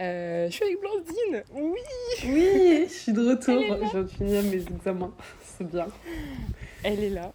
Euh, 0.00 0.46
je 0.48 0.52
suis 0.52 0.64
avec 0.64 0.80
Blandine 0.80 1.42
Oui 1.52 1.80
Oui, 2.24 2.84
je 2.88 2.92
suis 2.92 3.12
de 3.12 3.28
retour. 3.28 3.62
Je 3.62 3.90
viens 3.90 4.02
de 4.02 4.08
finir 4.08 4.42
mes 4.42 4.62
examens. 4.62 5.12
C'est 5.44 5.68
bien. 5.68 5.86
Elle 6.82 7.04
est 7.04 7.10
là. 7.10 7.32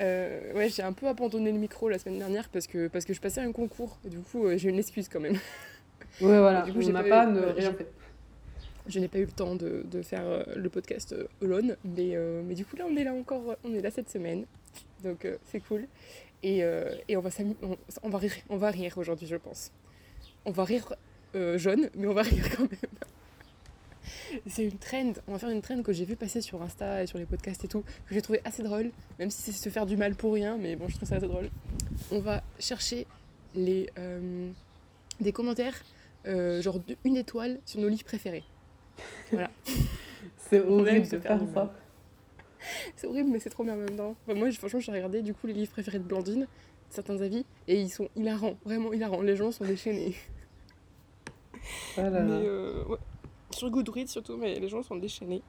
Euh, 0.00 0.54
ouais, 0.54 0.68
j'ai 0.68 0.82
un 0.82 0.92
peu 0.92 1.06
abandonné 1.06 1.52
le 1.52 1.58
micro 1.58 1.88
la 1.88 1.98
semaine 1.98 2.18
dernière 2.18 2.48
parce 2.48 2.66
que, 2.66 2.88
parce 2.88 3.04
que 3.04 3.12
je 3.12 3.20
passais 3.20 3.40
un 3.40 3.52
concours. 3.52 3.98
Du 4.04 4.18
coup, 4.18 4.46
euh, 4.46 4.56
j'ai 4.56 4.70
une 4.70 4.78
excuse 4.78 5.08
quand 5.08 5.20
même. 5.20 5.38
Ouais, 6.20 6.38
voilà. 6.38 6.62
Du 6.66 6.72
coup, 6.72 6.80
j'ai 6.80 6.92
pas, 6.92 7.02
pas 7.02 7.26
ne 7.26 7.40
rien 7.40 7.72
fait. 7.72 7.88
Je 8.86 9.00
n'ai 9.00 9.08
pas 9.08 9.18
eu 9.18 9.26
le 9.26 9.32
temps 9.32 9.54
de, 9.54 9.84
de 9.84 10.00
faire 10.00 10.46
le 10.56 10.68
podcast 10.70 11.14
alone, 11.42 11.76
mais, 11.84 12.16
mais 12.46 12.54
du 12.54 12.64
coup, 12.64 12.74
là, 12.76 12.86
on 12.90 12.96
est 12.96 13.04
là 13.04 13.12
encore. 13.12 13.56
On 13.62 13.74
est 13.74 13.82
là 13.82 13.90
cette 13.90 14.08
semaine. 14.08 14.46
Donc, 15.04 15.28
c'est 15.44 15.60
cool. 15.60 15.86
Et, 16.42 16.60
et 17.08 17.16
on, 17.18 17.20
va 17.20 17.28
on, 17.62 17.76
on, 18.02 18.08
va 18.08 18.16
rire, 18.16 18.32
on 18.48 18.56
va 18.56 18.70
rire 18.70 18.96
aujourd'hui, 18.96 19.26
je 19.26 19.36
pense. 19.36 19.72
On 20.46 20.52
va 20.52 20.64
rire 20.64 20.94
euh, 21.34 21.58
jaune, 21.58 21.90
mais 21.94 22.06
on 22.06 22.14
va 22.14 22.22
rire 22.22 22.44
quand 22.56 22.62
même. 22.62 24.40
c'est 24.46 24.64
une 24.64 24.78
trend, 24.78 25.12
on 25.26 25.32
va 25.32 25.38
faire 25.38 25.50
une 25.50 25.62
trend 25.62 25.82
que 25.82 25.92
j'ai 25.92 26.04
vu 26.04 26.16
passer 26.16 26.40
sur 26.40 26.62
Insta 26.62 27.02
et 27.02 27.06
sur 27.06 27.18
les 27.18 27.26
podcasts 27.26 27.64
et 27.64 27.68
tout, 27.68 27.82
que 27.82 28.14
j'ai 28.14 28.22
trouvé 28.22 28.40
assez 28.44 28.62
drôle, 28.62 28.90
même 29.18 29.30
si 29.30 29.42
c'est 29.42 29.52
se 29.52 29.68
faire 29.68 29.86
du 29.86 29.96
mal 29.96 30.14
pour 30.14 30.34
rien, 30.34 30.56
mais 30.56 30.76
bon, 30.76 30.88
je 30.88 30.96
trouve 30.96 31.08
ça 31.08 31.16
assez 31.16 31.26
drôle. 31.26 31.50
On 32.10 32.20
va 32.20 32.42
chercher 32.58 33.06
les, 33.54 33.90
euh, 33.98 34.50
des 35.20 35.32
commentaires, 35.32 35.82
euh, 36.26 36.62
genre 36.62 36.80
une 37.04 37.16
étoile 37.16 37.58
sur 37.64 37.80
nos 37.80 37.88
livres 37.88 38.04
préférés. 38.04 38.44
Voilà. 39.32 39.50
c'est 40.36 40.60
horrible 40.60 41.08
de 41.08 41.18
faire, 41.18 41.40
ça. 41.54 41.74
C'est 42.96 43.06
horrible, 43.06 43.30
mais 43.30 43.38
c'est 43.38 43.50
trop 43.50 43.64
bien 43.64 43.74
en 43.74 43.78
même 43.78 43.96
temps. 43.96 44.16
moi, 44.26 44.50
franchement, 44.52 44.80
j'ai 44.80 44.92
regardé 44.92 45.22
du 45.22 45.32
coup 45.32 45.46
les 45.46 45.52
livres 45.52 45.70
préférés 45.70 45.98
de 45.98 46.04
Blandine, 46.04 46.46
certains 46.90 47.20
avis, 47.20 47.44
et 47.66 47.80
ils 47.80 47.90
sont 47.90 48.08
hilarants, 48.16 48.56
vraiment 48.64 48.92
hilarants. 48.92 49.22
Les 49.22 49.36
gens 49.36 49.52
sont 49.52 49.64
déchaînés. 49.64 50.16
Oh 51.96 52.02
mais, 52.02 52.10
euh, 52.12 52.84
Sur 53.50 53.70
Goodreads 53.70 54.08
surtout, 54.08 54.36
mais 54.36 54.58
les 54.58 54.68
gens 54.68 54.82
sont 54.82 54.96
déchaînés. 54.96 55.42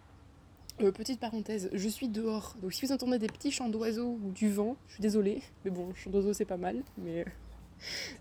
Euh, 0.82 0.92
petite 0.92 1.20
parenthèse, 1.20 1.70
je 1.74 1.90
suis 1.90 2.08
dehors, 2.08 2.56
donc 2.62 2.72
si 2.72 2.86
vous 2.86 2.94
entendez 2.94 3.20
des 3.20 3.28
petits 3.28 3.52
chants 3.52 3.68
d'oiseaux 3.68 4.18
ou 4.24 4.32
du 4.32 4.50
vent, 4.50 4.78
je 4.88 4.94
suis 4.94 5.02
désolée, 5.02 5.42
mais 5.66 5.72
bon, 5.72 5.94
chant 5.94 6.10
d'oiseaux 6.10 6.32
c'est 6.32 6.46
pas 6.46 6.58
mal, 6.58 6.84
mais... 6.98 7.26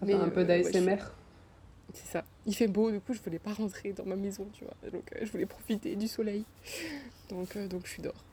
Ça 0.00 0.06
mais, 0.06 0.12
fait 0.12 0.18
un 0.18 0.28
peu 0.28 0.40
euh, 0.40 0.44
d'ASMR. 0.44 0.96
C'est 1.94 2.06
ça. 2.06 2.24
Il 2.46 2.55
fait 2.55 2.66
beau, 2.66 2.90
du 2.90 3.00
coup 3.00 3.14
je 3.14 3.20
voulais 3.20 3.38
pas 3.38 3.52
rentrer 3.52 3.92
dans 3.92 4.05
ma 4.05 4.16
maison, 4.16 4.46
tu 4.52 4.64
vois, 4.64 4.74
donc 4.90 5.05
je 5.22 5.30
voulais 5.30 5.46
profiter 5.46 5.94
du 5.94 6.08
soleil, 6.08 6.44
donc, 7.28 7.56
donc 7.68 7.83
je 7.84 7.90
suis 7.90 8.02
dehors. 8.02 8.24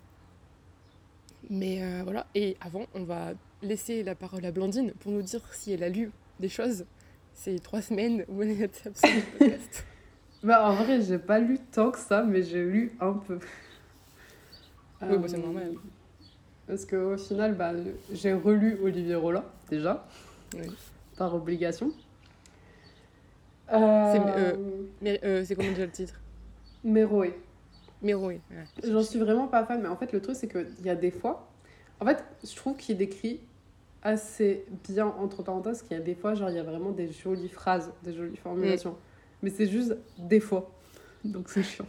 Mais 1.52 2.02
voilà, 2.02 2.26
et 2.34 2.58
avant, 2.62 2.88
on 2.96 3.04
va 3.04 3.34
laisser 3.62 4.02
la 4.02 4.16
parole 4.16 4.44
à 4.46 4.52
Blandine 4.52 4.92
pour 5.00 5.12
nous 5.12 5.22
dire 5.22 5.42
si 5.54 5.72
elle 5.72 5.84
a 5.84 5.90
lu 5.90 6.12
des 6.40 6.50
choses 6.50 6.86
c'est 7.36 7.62
trois 7.62 7.82
semaines 7.82 8.26
où 8.28 8.42
on 8.42 8.42
est 8.42 8.56
podcast. 8.94 9.86
bah, 10.42 10.68
en 10.68 10.76
vrai, 10.76 11.02
j'ai 11.02 11.20
pas 11.20 11.40
lu 11.40 11.60
tant 11.72 11.92
que 11.92 12.00
ça, 12.00 12.24
mais 12.24 12.42
j'ai 12.42 12.64
lu 12.64 12.94
un 13.00 13.14
peu. 13.14 13.40
Oui, 15.02 15.18
bah, 15.18 15.28
c'est 15.28 15.38
normal. 15.38 15.74
Euh, 15.76 15.80
parce 16.66 16.86
qu'au 16.86 17.18
final, 17.18 17.54
bah, 17.54 17.74
j'ai 18.12 18.34
relu 18.34 18.80
Olivier 18.82 19.16
Roland, 19.16 19.44
déjà, 19.70 20.08
oui. 20.56 20.68
par 21.18 21.36
obligation. 21.36 21.92
Euh... 23.72 23.76
Euh, 23.78 24.56
euh... 25.24 25.44
C'est 25.46 25.56
comment 25.56 25.70
déjà 25.70 25.86
le 25.86 25.92
titre? 25.92 26.20
Méroé. 26.84 27.38
Méroé, 28.02 28.42
ouais. 28.52 28.90
J'en 28.92 29.04
suis 29.04 29.20
vraiment 29.20 29.48
pas 29.48 29.66
fan, 29.66 29.82
mais 29.82 29.88
en 29.88 29.98
fait, 29.98 30.12
le 30.12 30.22
truc, 30.22 30.36
c'est 30.36 30.48
qu'il 30.48 30.86
y 30.86 30.90
a 30.90 30.96
des 30.96 31.12
fois. 31.12 31.48
En 32.00 32.06
fait, 32.06 32.24
je 32.44 32.56
trouve 32.56 32.78
qu'il 32.78 32.98
décrit 32.98 33.42
assez 34.06 34.66
bien, 34.88 35.08
entre 35.08 35.44
parenthèses, 35.44 35.82
qu'il 35.82 35.98
y 35.98 36.00
a 36.00 36.04
des 36.04 36.14
fois, 36.14 36.36
genre, 36.36 36.50
il 36.50 36.56
y 36.56 36.60
a 36.60 36.64
vraiment 36.64 36.92
des 36.92 37.12
jolies 37.12 37.50
phrases, 37.50 37.92
des 38.04 38.14
jolies 38.14 38.38
formulations. 38.38 38.92
Mm. 38.92 38.98
Mais 39.44 39.50
c'est 39.50 39.68
juste 39.68 39.98
des 40.18 40.40
fois. 40.40 40.72
Donc 41.26 41.50
c'est 41.50 41.64
chiant. 41.64 41.88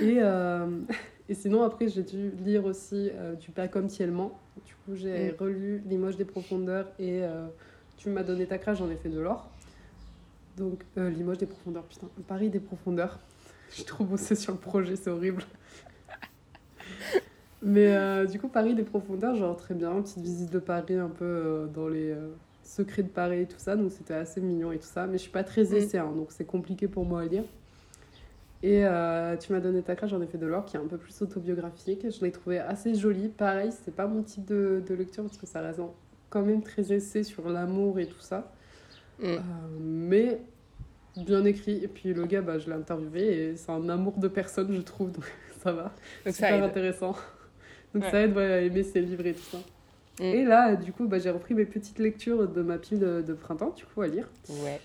Et, 0.00 0.16
euh, 0.20 0.66
et 1.28 1.34
sinon, 1.34 1.62
après, 1.62 1.88
j'ai 1.88 2.02
dû 2.02 2.30
lire 2.42 2.64
aussi 2.64 3.10
euh, 3.14 3.34
Du 3.34 3.50
pas 3.50 3.68
comme 3.68 3.88
Tiellement. 3.88 4.40
Du 4.66 4.74
coup, 4.74 4.96
j'ai 4.96 5.32
mm. 5.32 5.36
relu 5.38 5.82
Limoges 5.86 6.16
des 6.16 6.24
profondeurs 6.24 6.90
et 6.98 7.22
euh, 7.22 7.46
Tu 7.98 8.08
m'as 8.08 8.22
donné 8.22 8.46
ta 8.46 8.56
crache, 8.56 8.78
j'en 8.78 8.90
ai 8.90 8.96
fait 8.96 9.10
de 9.10 9.20
l'or. 9.20 9.50
Donc, 10.56 10.82
Limoges 10.96 11.38
des 11.38 11.46
profondeurs, 11.46 11.84
putain, 11.84 12.08
Paris 12.26 12.48
des 12.48 12.60
profondeurs. 12.60 13.18
Je 13.70 13.76
suis 13.76 13.84
trop 13.84 14.04
bossée 14.04 14.36
sur 14.36 14.52
le 14.52 14.58
projet, 14.58 14.96
c'est 14.96 15.10
horrible. 15.10 15.42
Mais 17.64 17.96
euh, 17.96 18.26
du 18.26 18.38
coup, 18.38 18.48
Paris 18.48 18.74
des 18.74 18.82
profondeurs, 18.82 19.34
genre 19.34 19.56
très 19.56 19.74
bien, 19.74 19.90
petite 20.02 20.22
visite 20.22 20.52
de 20.52 20.58
Paris 20.58 20.96
un 20.96 21.08
peu 21.08 21.24
euh, 21.24 21.66
dans 21.66 21.88
les 21.88 22.10
euh, 22.10 22.28
secrets 22.62 23.02
de 23.02 23.08
Paris 23.08 23.40
et 23.40 23.46
tout 23.46 23.58
ça, 23.58 23.74
donc 23.74 23.90
c'était 23.90 24.12
assez 24.12 24.42
mignon 24.42 24.70
et 24.70 24.78
tout 24.78 24.86
ça. 24.86 25.06
Mais 25.06 25.14
je 25.14 25.22
suis 25.22 25.30
pas 25.30 25.44
très 25.44 25.74
essai, 25.74 25.96
hein, 25.96 26.12
donc 26.14 26.26
c'est 26.30 26.44
compliqué 26.44 26.88
pour 26.88 27.06
moi 27.06 27.22
à 27.22 27.24
lire. 27.24 27.44
Et 28.62 28.82
tu 29.40 29.52
m'as 29.52 29.60
donné 29.60 29.82
ta 29.82 29.94
crache, 29.94 30.10
j'en 30.10 30.22
ai 30.22 30.26
fait 30.26 30.38
de 30.38 30.46
l'or, 30.46 30.64
qui 30.64 30.76
est 30.76 30.80
un 30.80 30.86
peu 30.86 30.96
plus 30.96 31.20
autobiographique. 31.20 32.06
Je 32.10 32.24
l'ai 32.24 32.32
trouvé 32.32 32.58
assez 32.58 32.94
joli. 32.94 33.28
Pareil, 33.28 33.70
c'est 33.84 33.94
pas 33.94 34.06
mon 34.06 34.22
type 34.22 34.46
de, 34.46 34.82
de, 34.86 34.94
lecture 34.94 35.22
parce 35.22 35.36
que 35.36 35.46
ça 35.46 35.60
reste 35.60 35.80
quand 36.30 36.40
même 36.40 36.62
très 36.62 36.90
essai 36.90 37.24
sur 37.24 37.50
l'amour 37.50 37.98
et 37.98 38.06
tout 38.06 38.20
ça. 38.20 38.52
Mm. 39.22 39.36
mais 39.80 40.40
bien 41.16 41.44
écrit. 41.44 41.84
Et 41.84 41.88
puis 41.88 42.14
le 42.14 42.24
gars, 42.24 42.40
bah, 42.40 42.58
je 42.58 42.66
l'ai 42.66 42.76
interviewé 42.76 43.50
et 43.50 43.56
c'est 43.56 43.70
un 43.70 43.88
amour 43.90 44.18
de 44.18 44.28
personne, 44.28 44.72
je 44.72 44.80
trouve, 44.80 45.12
donc 45.12 45.24
ça 45.62 45.72
va. 45.72 45.92
Super 46.26 46.62
intéressant. 46.62 47.14
Donc 47.94 48.04
ça 48.04 48.20
aide 48.20 48.36
à 48.36 48.60
aimer 48.60 48.82
ses 48.82 49.00
livres 49.00 49.26
et 49.26 49.34
tout 49.34 49.42
ça. 49.42 49.58
Mm. 50.20 50.22
Et 50.22 50.44
là, 50.44 50.76
du 50.76 50.92
coup, 50.92 51.06
bah, 51.06 51.18
j'ai 51.18 51.30
repris 51.30 51.54
mes 51.54 51.64
petites 51.64 51.98
lectures 51.98 52.48
de 52.48 52.62
ma 52.62 52.78
pile 52.78 53.00
de, 53.00 53.32
printemps, 53.32 53.74
du 53.76 53.84
coup, 53.84 54.02
à 54.02 54.06
lire. 54.06 54.28
Ouais. 54.48 54.80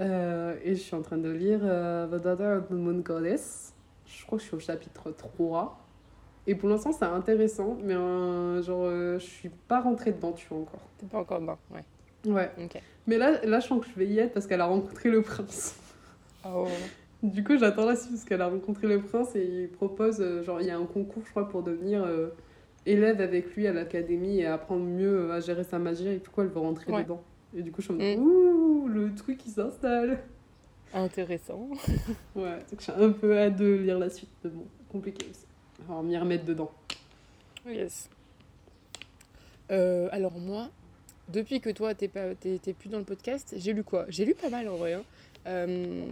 Euh, 0.00 0.56
et 0.64 0.74
je 0.74 0.80
suis 0.80 0.94
en 0.94 1.02
train 1.02 1.18
de 1.18 1.30
lire 1.30 1.60
euh, 1.62 2.06
The 2.06 2.22
Daughter 2.22 2.58
of 2.58 2.68
the 2.68 2.72
Moon 2.72 2.98
Goddess. 2.98 3.72
Je 4.06 4.26
crois 4.26 4.38
que 4.38 4.42
je 4.42 4.48
suis 4.48 4.56
au 4.56 4.60
chapitre 4.60 5.10
3. 5.10 5.80
Et 6.46 6.54
pour 6.54 6.68
l'instant, 6.68 6.92
c'est 6.92 7.04
intéressant, 7.04 7.78
mais 7.82 7.94
euh, 7.94 8.62
genre, 8.62 8.90
je 8.90 9.24
suis 9.24 9.48
pas 9.48 9.80
rentrée 9.80 10.12
dedans, 10.12 10.32
tu 10.32 10.46
vois, 10.48 10.58
encore. 10.58 10.82
T'es 10.98 11.06
pas 11.06 11.18
encore 11.18 11.40
dedans, 11.40 11.58
ouais. 11.70 12.30
Ouais. 12.30 12.50
Ok. 12.62 12.80
Mais 13.06 13.18
là, 13.18 13.44
là, 13.44 13.60
je 13.60 13.66
sens 13.66 13.80
que 13.80 13.86
je 13.90 13.98
vais 13.98 14.06
y 14.06 14.18
être 14.18 14.32
parce 14.32 14.46
qu'elle 14.46 14.60
a 14.60 14.66
rencontré 14.66 15.10
le 15.10 15.22
prince. 15.22 15.76
Oh. 16.46 16.66
Du 17.22 17.42
coup, 17.42 17.56
j'attends 17.56 17.86
la 17.86 17.96
suite 17.96 18.12
parce 18.12 18.24
qu'elle 18.24 18.42
a 18.42 18.48
rencontré 18.48 18.86
le 18.86 19.00
prince 19.00 19.34
et 19.34 19.44
il 19.44 19.68
propose, 19.70 20.22
genre, 20.42 20.60
il 20.60 20.66
y 20.66 20.70
a 20.70 20.76
un 20.76 20.84
concours, 20.84 21.22
je 21.24 21.30
crois, 21.30 21.48
pour 21.48 21.62
devenir 21.62 22.06
élève 22.86 23.20
avec 23.20 23.54
lui 23.54 23.66
à 23.66 23.72
l'académie 23.72 24.38
et 24.38 24.46
apprendre 24.46 24.84
mieux 24.84 25.32
à 25.32 25.40
gérer 25.40 25.64
sa 25.64 25.78
magie 25.78 26.08
et 26.08 26.18
pourquoi 26.18 26.44
elle 26.44 26.50
veut 26.50 26.60
rentrer 26.60 26.92
dedans. 26.92 27.22
Et 27.56 27.62
du 27.62 27.70
coup, 27.70 27.82
je 27.82 27.92
me 27.92 27.98
dis, 27.98 28.20
ouh, 28.20 28.88
le 28.88 29.14
truc 29.14 29.38
qui 29.38 29.50
s'installe. 29.50 30.18
Intéressant. 30.92 31.68
ouais, 32.36 32.58
donc 32.70 32.80
j'ai 32.80 32.92
un 32.92 33.10
peu 33.10 33.36
hâte 33.38 33.56
de 33.56 33.74
lire 33.74 33.98
la 33.98 34.10
suite. 34.10 34.30
Mais 34.42 34.50
bon, 34.50 34.64
compliqué 34.90 35.26
aussi. 35.30 35.46
Alors, 35.88 36.02
m'y 36.02 36.16
remettre 36.16 36.44
dedans. 36.44 36.70
Yes. 37.66 38.08
Euh, 39.70 40.08
alors, 40.12 40.38
moi, 40.38 40.70
depuis 41.32 41.60
que 41.60 41.70
toi, 41.70 41.94
t'es, 41.94 42.08
pas, 42.08 42.34
t'es, 42.34 42.58
plus 42.78 42.88
dans 42.88 42.98
le 42.98 43.04
podcast, 43.04 43.54
j'ai 43.56 43.72
lu 43.72 43.82
quoi? 43.82 44.06
J'ai 44.08 44.24
lu 44.24 44.34
pas 44.34 44.50
mal 44.50 44.68
en 44.68 44.76
vrai. 44.76 44.94
Hein. 44.94 45.04
Euh, 45.46 46.04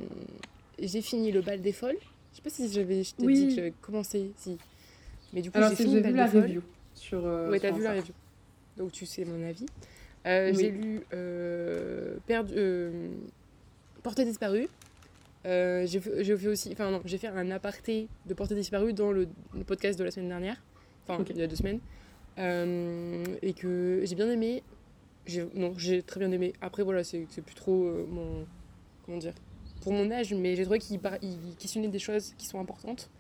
j'ai 0.79 1.03
fini 1.03 1.33
Le 1.33 1.43
bal 1.43 1.61
des 1.61 1.73
folles. 1.73 1.99
Je 2.33 2.37
sais 2.37 2.43
pas 2.43 2.51
si 2.51 2.73
j'avais, 2.73 3.05
je 3.05 3.15
t'ai 3.15 3.27
dit 3.27 3.49
que 3.49 3.55
j'avais 3.55 3.75
commencé. 3.83 4.33
Si. 4.37 4.59
Mais 5.33 5.43
du 5.43 5.51
coup, 5.51 5.59
j'ai 5.69 5.77
fini 5.77 6.01
vu 6.01 6.13
la 6.13 6.27
review 6.27 6.63
sur. 6.95 7.25
Euh, 7.25 7.51
oui, 7.51 7.61
t'as 7.61 7.71
vu 7.71 7.83
la 7.83 7.93
review. 7.93 8.15
Donc 8.77 8.93
tu 8.93 9.07
sais 9.07 9.25
mon 9.25 9.43
avis. 9.47 9.67
Euh, 10.27 10.53
j'ai 10.55 10.71
lu 10.71 11.03
euh, 11.13 12.17
perdu, 12.27 12.53
euh, 12.57 13.09
Portée 14.03 14.25
disparue. 14.25 14.69
Euh, 15.45 15.85
j'ai 15.87 16.01
fait 16.01 16.49
aussi, 16.49 16.71
enfin 16.73 16.91
non, 16.91 17.03
j'ai 17.05 17.19
fait 17.19 17.27
un 17.27 17.51
aparté 17.51 18.09
de 18.27 18.35
Portée 18.35 18.55
disparue 18.55 18.93
dans 18.93 19.11
le, 19.11 19.27
podcast 19.67 19.99
de 19.99 20.05
la 20.05 20.13
semaine 20.13 20.29
dernière, 20.29 20.63
enfin 21.03 21.25
il 21.29 21.37
y 21.37 21.43
a 21.43 21.49
deux 21.49 21.57
semaines, 21.57 21.81
et 22.39 23.53
que 23.53 24.03
j'ai 24.05 24.15
bien 24.15 24.31
aimé. 24.31 24.63
Non, 25.55 25.75
j'ai 25.77 26.03
très 26.03 26.21
bien 26.21 26.31
aimé. 26.31 26.53
Après 26.61 26.85
voilà, 26.85 27.03
c'est 27.03 27.27
plus 27.45 27.57
trop 27.57 27.91
mon, 28.09 28.47
comment 29.05 29.19
dire, 29.19 29.35
pour 29.83 29.93
mon 29.93 30.09
âge, 30.13 30.33
mais 30.33 30.55
j'ai 30.55 30.63
trouvé 30.63 30.79
qu'il 30.79 31.01
questionnait 31.59 31.89
des 31.89 31.99
choses 31.99 32.35
qui 32.39 32.47
sont 32.47 32.61
importantes. 32.61 33.11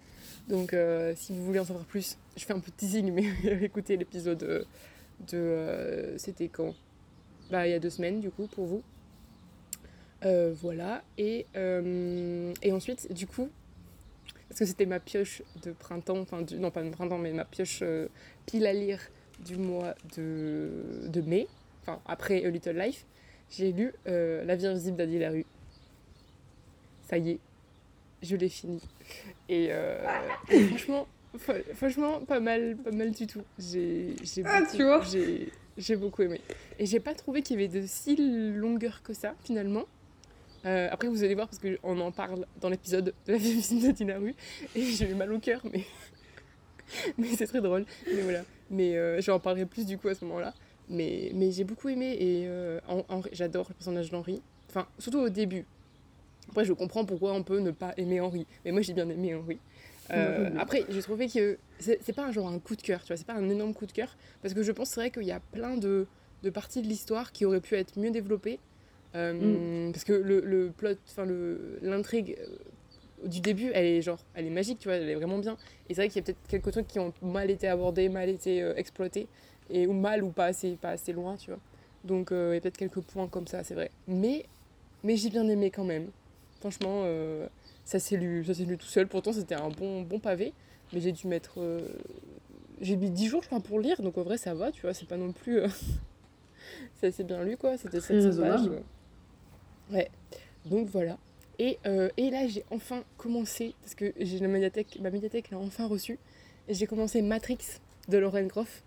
Donc, 0.49 0.75
euh, 0.75 1.15
si 1.17 1.33
vous 1.33 1.45
voulez 1.45 1.61
en 1.61 1.65
savoir 1.65 1.85
plus, 1.85 2.19
je 2.37 2.45
fais 2.45 2.53
un 2.53 2.61
peu 2.61 2.71
de 2.71 2.77
teasing, 2.77 3.13
mais 3.13 3.25
écoutez 3.65 3.97
l'épisode 3.97 4.39
de. 4.39 4.67
Euh, 5.35 6.19
c'était 6.19 6.49
quand? 6.49 6.75
Bah, 7.51 7.67
il 7.67 7.71
y 7.71 7.75
a 7.75 7.79
deux 7.79 7.91
semaines, 7.91 8.21
du 8.21 8.31
coup, 8.31 8.47
pour 8.47 8.67
vous. 8.67 8.83
Euh, 10.25 10.53
voilà. 10.61 11.03
Et, 11.19 11.47
et 11.55 12.73
ensuite, 12.73 13.13
du 13.13 13.27
coup, 13.27 13.49
parce 14.53 14.59
que 14.59 14.67
c'était 14.67 14.85
ma 14.85 15.01
pioche 15.01 15.43
de 15.63 15.73
printemps, 15.73 16.19
enfin, 16.19 16.43
du, 16.43 16.59
non 16.59 16.71
pas 16.71 16.83
de 16.83 16.91
printemps, 16.91 17.17
mais 17.17 17.33
ma 17.33 17.47
pioche 17.47 17.79
euh, 17.81 18.09
pile 18.45 18.67
à 18.67 18.75
lire 18.75 19.01
du 19.43 19.57
mois 19.57 19.95
de, 20.15 20.69
de 21.07 21.23
mai, 21.23 21.49
enfin, 21.81 22.03
après 22.05 22.45
A 22.45 22.51
Little 22.51 22.79
Life. 22.79 23.07
J'ai 23.49 23.73
lu 23.73 23.95
euh, 24.07 24.45
La 24.45 24.55
vie 24.55 24.67
invisible 24.67 24.99
d'Adi 24.99 25.19
Larue. 25.19 25.47
Ça 27.09 27.17
y 27.17 27.31
est, 27.31 27.39
je 28.23 28.37
l'ai 28.37 28.49
fini. 28.49 28.81
Et, 29.49 29.69
euh, 29.71 29.99
et 30.51 30.61
franchement, 30.69 31.07
fr- 31.37 31.63
franchement, 31.75 32.21
pas 32.21 32.41
mal, 32.41 32.77
pas 32.77 32.91
mal 32.93 33.11
du 33.11 33.27
tout. 33.27 33.43
J'ai, 33.59 34.15
Ah, 34.45 34.61
beaucoup, 34.61 34.77
tu 34.77 34.83
vois. 34.85 35.03
j'ai, 35.77 35.97
beaucoup 35.97 36.23
aimé. 36.23 36.41
Et 36.79 36.87
j'ai 36.87 37.01
pas 37.01 37.15
trouvé 37.15 37.43
qu'il 37.43 37.61
y 37.61 37.65
avait 37.65 37.81
de 37.81 37.87
si 37.87 38.17
longueur 38.55 39.03
que 39.03 39.13
ça, 39.13 39.35
finalement. 39.45 39.85
Euh, 40.65 40.89
après, 40.93 41.09
vous 41.09 41.25
allez 41.25 41.35
voir, 41.35 41.49
parce 41.49 41.61
qu'on 41.61 42.01
en 42.01 42.13
parle 42.13 42.47
dans 42.61 42.69
l'épisode 42.69 43.13
de 43.27 43.33
la 43.33 43.39
vie 43.39 43.51
invisible 43.51 43.83
d'Adi 43.83 44.05
Larue. 44.05 44.35
Et 44.77 44.83
j'ai 44.85 45.11
eu 45.11 45.15
mal 45.15 45.33
au 45.33 45.41
cœur, 45.41 45.61
mais, 45.73 45.85
mais 47.19 47.29
c'est 47.37 47.47
très 47.49 47.61
drôle. 47.61 47.85
Mais 48.07 48.21
voilà. 48.23 48.43
Mais 48.71 48.97
euh, 48.97 49.21
j'en 49.21 49.39
parlerai 49.41 49.67
plus 49.67 49.85
du 49.85 49.99
coup 49.99 50.09
à 50.09 50.15
ce 50.15 50.25
moment-là. 50.25 50.55
Mais, 50.89 51.31
mais 51.35 51.51
j'ai 51.53 51.65
beaucoup 51.65 51.89
aimé 51.89 52.17
et 52.21 52.47
j'adore 53.33 53.67
le 53.69 53.75
personnage 53.75 54.11
d'Henri. 54.11 54.43
Enfin, 54.69 54.87
surtout 54.99 55.21
au 55.21 55.29
début. 55.29 55.65
Après, 56.53 56.67
je 56.67 56.75
comprends 56.75 57.07
pourquoi 57.07 57.33
on 57.33 57.43
peut 57.43 57.61
ne 57.61 57.71
pas 57.71 57.95
aimer 57.97 58.21
Henri. 58.21 58.47
Mais 58.65 58.73
moi, 58.73 58.83
j'ai 58.83 58.93
bien 58.93 59.09
aimé 59.09 59.35
Henri. 59.35 59.59
Euh, 60.11 60.51
après, 60.59 60.85
j'ai 60.91 61.01
trouvé 61.01 61.27
que 61.27 61.57
c'est 61.79 62.13
pas 62.15 62.27
un 62.27 62.31
genre 62.31 62.47
un 62.49 62.59
coup 62.59 62.77
de 62.77 62.83
cœur, 62.83 63.01
tu 63.01 63.07
vois, 63.09 63.17
c'est 63.17 63.27
pas 63.27 63.33
un 63.33 63.49
énorme 63.49 63.73
coup 63.73 63.87
de 63.87 63.93
cœur. 63.93 64.15
Parce 64.43 64.53
que 64.53 64.63
je 64.63 64.71
pense, 64.71 64.91
c'est 64.91 65.01
vrai 65.01 65.11
qu'il 65.11 65.23
y 65.23 65.33
a 65.33 65.41
plein 65.41 65.79
de, 65.79 66.07
de 66.43 66.51
parties 66.51 66.83
de 66.83 66.87
l'histoire 66.89 67.33
qui 67.33 67.47
auraient 67.47 67.63
pu 67.63 67.75
être 67.77 67.99
mieux 67.99 68.11
développées. 68.11 68.59
Euh, 69.15 69.91
Parce 69.93 70.05
que 70.05 70.13
le, 70.13 70.41
le 70.41 70.71
plot, 70.77 70.91
enfin, 71.09 71.27
l'intrigue 71.81 72.37
euh, 72.39 73.27
du 73.27 73.41
début, 73.41 73.71
elle 73.73 73.87
est 73.87 74.03
genre, 74.03 74.23
elle 74.35 74.47
est 74.47 74.51
magique, 74.51 74.79
tu 74.79 74.89
vois, 74.89 74.97
elle 74.99 75.09
est 75.09 75.15
vraiment 75.15 75.39
bien. 75.39 75.57
Et 75.89 75.95
c'est 75.95 76.03
vrai 76.03 76.09
qu'il 76.11 76.17
y 76.17 76.21
a 76.21 76.25
peut-être 76.27 76.49
quelques 76.49 76.73
trucs 76.73 76.89
qui 76.89 76.99
ont 76.99 77.15
mal 77.23 77.51
été 77.51 77.67
abordés, 77.67 78.11
mal 78.11 78.29
été 78.29 78.59
exploités, 78.77 79.27
et, 79.71 79.87
ou 79.87 79.95
mal 79.95 80.23
ou 80.23 80.29
pas 80.29 80.47
assez, 80.47 80.73
pas 80.73 80.91
assez 80.91 81.15
loin, 81.15 81.37
tu 81.37 81.49
vois. 81.51 81.61
Donc 82.05 82.29
il 82.31 82.37
y 82.37 82.57
a 82.57 82.61
peut-être 82.61 82.77
quelques 82.77 83.01
points 83.01 83.29
comme 83.29 83.47
ça, 83.47 83.65
c'est 83.65 83.75
vrai. 83.75 83.91
Mais, 84.07 84.45
mais 85.03 85.17
j'ai 85.17 85.31
bien 85.31 85.49
aimé 85.49 85.71
quand 85.71 85.85
même. 85.85 86.09
Franchement, 86.63 87.03
euh, 87.07 87.49
ça 87.85 87.99
s'est 87.99 88.17
lu, 88.17 88.45
ça 88.45 88.55
s'est 88.55 88.65
lu 88.65 88.79
tout 88.79 88.87
seul. 88.87 89.09
Pourtant, 89.09 89.33
c'était 89.33 89.57
un 89.57 89.69
bon, 89.69 90.03
bon 90.03 90.21
pavé, 90.21 90.53
mais 90.93 91.01
j'ai 91.01 91.11
dû 91.11 91.27
mettre. 91.27 91.55
euh, 91.61 91.81
j'ai 92.81 92.95
mis 92.95 93.11
10 93.11 93.27
jours, 93.27 93.43
je 93.43 93.49
crois, 93.49 93.59
pour 93.59 93.81
lire, 93.81 94.01
donc 94.01 94.17
en 94.17 94.23
vrai, 94.23 94.39
ça 94.39 94.55
va, 94.55 94.71
tu 94.71 94.83
vois, 94.83 94.95
c'est 94.95 95.09
pas 95.09 95.17
non 95.17 95.33
plus. 95.33 95.59
euh, 95.59 95.67
c'est 97.01 97.09
assez 97.09 97.25
bien 97.25 97.43
lu, 97.43 97.57
quoi. 97.57 97.77
C'était 97.77 97.99
Très 97.99 98.21
700 98.23 98.41
pages. 98.41 98.61
euh. 98.69 98.81
Ouais. 99.93 100.09
Donc 100.67 100.87
voilà. 100.87 101.19
Et, 101.59 101.79
et 102.17 102.31
là, 102.31 102.47
j'ai 102.47 102.65
enfin 102.71 103.03
commencé, 103.19 103.75
parce 103.83 103.97
que 103.97 104.13
j'ai 104.21 104.39
la 104.39 104.47
médiathèque, 104.47 104.99
ma 105.01 105.11
médiathèque 105.11 105.51
l'a 105.51 105.59
enfin 105.59 105.89
reçue, 105.89 106.19
et 106.69 106.75
j'ai 106.75 106.87
commencé 106.87 107.23
Matrix 107.23 107.59
de 108.09 108.19
Lauren 108.19 108.45
Groff. 108.47 108.85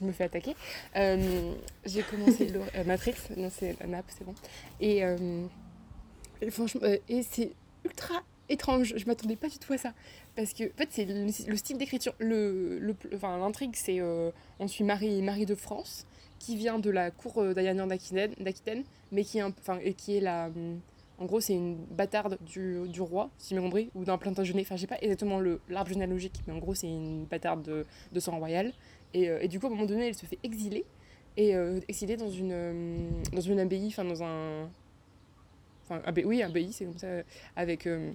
Je 0.00 0.06
me 0.06 0.12
fais 0.12 0.24
attaquer. 0.24 0.56
Euh, 0.96 1.52
j'ai 1.84 2.02
commencé 2.02 2.50
euh, 2.54 2.84
Matrix, 2.84 3.14
non, 3.36 3.50
c'est 3.50 3.78
la 3.80 3.86
nappe, 3.86 4.06
c'est 4.08 4.24
bon. 4.24 4.34
Et, 4.80 5.04
euh, 5.04 5.44
et 6.42 6.50
franchement, 6.50 6.82
euh, 6.84 6.96
et 7.08 7.22
c'est 7.22 7.52
ultra 7.84 8.22
étrange, 8.48 8.94
je 8.96 9.06
m'attendais 9.06 9.36
pas 9.36 9.48
du 9.48 9.58
tout 9.58 9.72
à 9.72 9.78
ça. 9.78 9.94
Parce 10.36 10.52
que, 10.52 10.64
en 10.64 10.76
fait, 10.76 10.88
c'est 10.90 11.04
le, 11.06 11.24
le 11.24 11.56
style 11.56 11.78
d'écriture, 11.78 12.14
le, 12.18 12.78
le, 12.78 12.94
enfin, 13.14 13.38
l'intrigue, 13.38 13.74
c'est 13.74 14.00
euh, 14.00 14.30
on 14.58 14.68
suit 14.68 14.84
Marie, 14.84 15.22
Marie 15.22 15.46
de 15.46 15.54
France, 15.54 16.06
qui 16.38 16.56
vient 16.56 16.78
de 16.78 16.90
la 16.90 17.10
cour 17.10 17.38
euh, 17.38 17.54
d'Ayana 17.54 17.86
d'Aquitaine, 17.86 18.84
mais 19.12 19.24
qui 19.24 19.38
est, 19.38 19.42
enfin, 19.42 19.78
qui 19.96 20.16
est 20.16 20.20
la. 20.20 20.46
hum, 20.48 20.80
En 21.18 21.26
gros, 21.26 21.40
c'est 21.40 21.54
une 21.54 21.76
bâtarde 21.76 22.36
du, 22.44 22.80
du 22.88 23.00
roi, 23.00 23.30
si 23.38 23.54
j'ai 23.54 23.60
compris, 23.60 23.90
ou 23.94 24.04
d'un 24.04 24.18
Plantagenet. 24.18 24.62
Enfin, 24.62 24.76
j'ai 24.76 24.88
pas 24.88 24.98
exactement 25.00 25.40
l'arbre 25.68 25.90
généalogique, 25.90 26.40
mais 26.46 26.52
en 26.52 26.58
gros, 26.58 26.74
c'est 26.74 26.88
une 26.88 27.24
bâtarde 27.26 27.62
de, 27.62 27.86
de 28.12 28.20
sang 28.20 28.36
royal. 28.38 28.72
Et, 29.14 29.24
et 29.40 29.48
du 29.48 29.60
coup, 29.60 29.66
à 29.66 29.68
un 29.68 29.74
moment 29.74 29.86
donné, 29.86 30.08
elle 30.08 30.14
se 30.16 30.26
fait 30.26 30.38
exiler. 30.42 30.84
Et 31.36 31.54
euh, 31.54 31.80
exilée 31.88 32.16
dans 32.16 32.30
une, 32.30 32.52
euh, 32.52 32.98
dans 33.32 33.40
une 33.40 33.60
abbaye, 33.60 33.86
enfin, 33.88 34.04
dans 34.04 34.22
un. 34.22 34.68
Enfin, 35.84 36.00
abbaye, 36.04 36.24
oui, 36.24 36.42
abbaye, 36.42 36.72
c'est 36.72 36.84
comme 36.84 36.98
ça, 36.98 37.08
avec 37.56 37.86
euh, 37.86 38.12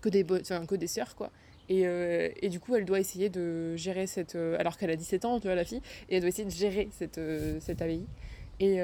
que, 0.00 0.08
des 0.08 0.24
enfin, 0.40 0.66
que 0.66 0.74
des 0.74 0.86
sœurs, 0.86 1.14
quoi. 1.16 1.30
Et, 1.68 1.86
euh, 1.86 2.28
et 2.42 2.48
du 2.48 2.60
coup, 2.60 2.74
elle 2.74 2.84
doit 2.84 3.00
essayer 3.00 3.28
de 3.30 3.76
gérer 3.76 4.06
cette. 4.06 4.34
euh, 4.34 4.56
alors 4.58 4.76
qu'elle 4.76 4.90
a 4.90 4.96
17 4.96 5.24
ans, 5.24 5.38
tu 5.40 5.46
vois, 5.46 5.54
la 5.54 5.64
fille, 5.64 5.80
et 6.08 6.16
elle 6.16 6.20
doit 6.20 6.28
essayer 6.28 6.44
de 6.44 6.50
gérer 6.50 6.88
cette, 6.92 7.18
euh, 7.18 7.58
cette 7.60 7.80
abbaye. 7.80 8.04
Et, 8.60 8.78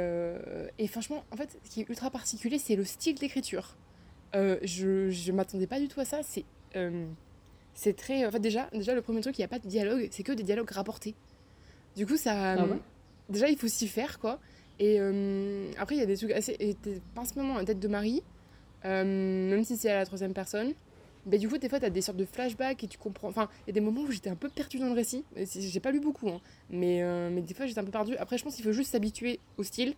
et 0.78 0.88
franchement, 0.88 1.22
en 1.30 1.36
fait, 1.36 1.56
ce 1.62 1.70
qui 1.70 1.82
est 1.82 1.88
ultra 1.88 2.10
particulier, 2.10 2.58
c'est 2.58 2.74
le 2.74 2.84
style 2.84 3.14
d'écriture. 3.16 3.76
Je 4.34 5.08
je 5.10 5.30
m'attendais 5.32 5.68
pas 5.68 5.78
du 5.78 5.86
tout 5.86 6.00
à 6.00 6.04
ça. 6.04 6.20
C'est 6.24 6.44
c'est 7.74 7.96
très. 7.96 8.26
En 8.26 8.30
fait, 8.32 8.40
déjà, 8.40 8.68
déjà, 8.72 8.92
le 8.94 9.02
premier 9.02 9.20
truc, 9.20 9.38
il 9.38 9.40
n'y 9.40 9.44
a 9.44 9.48
pas 9.48 9.60
de 9.60 9.68
dialogue, 9.68 10.08
c'est 10.10 10.24
que 10.24 10.32
des 10.32 10.42
dialogues 10.42 10.70
rapportés. 10.72 11.14
Du 11.94 12.06
coup, 12.06 12.16
ça. 12.16 12.54
Ah 12.54 12.64
ouais? 12.66 12.78
déjà, 13.28 13.48
il 13.48 13.56
faut 13.56 13.68
s'y 13.68 13.86
faire, 13.86 14.18
quoi. 14.18 14.40
Et 14.78 14.96
euh, 15.00 15.70
après, 15.78 15.96
il 15.96 15.98
y 15.98 16.02
a 16.02 16.06
des 16.06 16.16
trucs 16.16 16.30
assez. 16.30 16.56
Et 16.60 16.76
pincement 17.14 17.54
en 17.54 17.64
tête 17.64 17.80
de 17.80 17.88
Marie, 17.88 18.22
euh, 18.84 19.04
même 19.50 19.64
si 19.64 19.76
c'est 19.76 19.90
à 19.90 19.96
la 19.96 20.06
troisième 20.06 20.32
personne. 20.32 20.72
Mais 21.26 21.38
du 21.38 21.48
coup, 21.48 21.58
des 21.58 21.68
fois, 21.68 21.80
tu 21.80 21.84
as 21.84 21.90
des 21.90 22.00
sortes 22.00 22.16
de 22.16 22.24
flashbacks 22.24 22.82
et 22.84 22.86
tu 22.86 22.96
comprends. 22.96 23.28
Enfin, 23.28 23.48
il 23.66 23.70
y 23.70 23.70
a 23.70 23.74
des 23.74 23.80
moments 23.80 24.02
où 24.02 24.10
j'étais 24.10 24.30
un 24.30 24.36
peu 24.36 24.48
perdue 24.48 24.78
dans 24.78 24.86
le 24.86 24.92
récit. 24.92 25.24
J'ai 25.36 25.80
pas 25.80 25.90
lu 25.90 26.00
beaucoup, 26.00 26.28
hein. 26.28 26.40
mais, 26.70 27.02
euh, 27.02 27.28
mais 27.30 27.42
des 27.42 27.54
fois, 27.54 27.66
j'étais 27.66 27.80
un 27.80 27.84
peu 27.84 27.90
perdue. 27.90 28.16
Après, 28.16 28.38
je 28.38 28.44
pense 28.44 28.54
qu'il 28.54 28.64
faut 28.64 28.72
juste 28.72 28.92
s'habituer 28.92 29.40
au 29.58 29.62
style. 29.62 29.94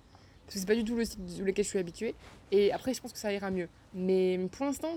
Parce 0.47 0.55
que 0.55 0.61
c'est 0.61 0.67
pas 0.67 0.75
du 0.75 0.83
tout 0.83 0.97
le 0.97 1.05
style 1.05 1.21
sur 1.29 1.45
lequel 1.45 1.65
je 1.65 1.71
suis 1.71 1.79
habituée. 1.79 2.15
Et 2.51 2.73
après, 2.73 2.95
je 2.95 3.01
pense 3.01 3.13
que 3.13 3.19
ça 3.19 3.33
ira 3.33 3.53
mieux. 3.53 3.69
Mais 3.95 4.41
pour 4.51 4.67
l'instant, 4.67 4.97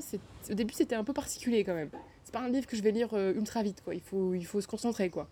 au 0.49 0.53
début, 0.53 0.73
c'était 0.73 0.95
un 0.95 1.03
peu 1.03 1.13
particulier 1.13 1.63
quand 1.63 1.75
même. 1.75 1.89
C'est 2.23 2.33
pas 2.33 2.41
un 2.41 2.49
livre 2.49 2.65
que 2.65 2.75
je 2.75 2.81
vais 2.81 2.91
lire 2.91 3.13
ultra 3.13 3.61
vite, 3.61 3.83
quoi. 3.83 3.93
Il 3.93 4.01
faut, 4.01 4.33
il 4.33 4.45
faut 4.45 4.61
se 4.61 4.67
concentrer, 4.67 5.11
quoi. 5.11 5.27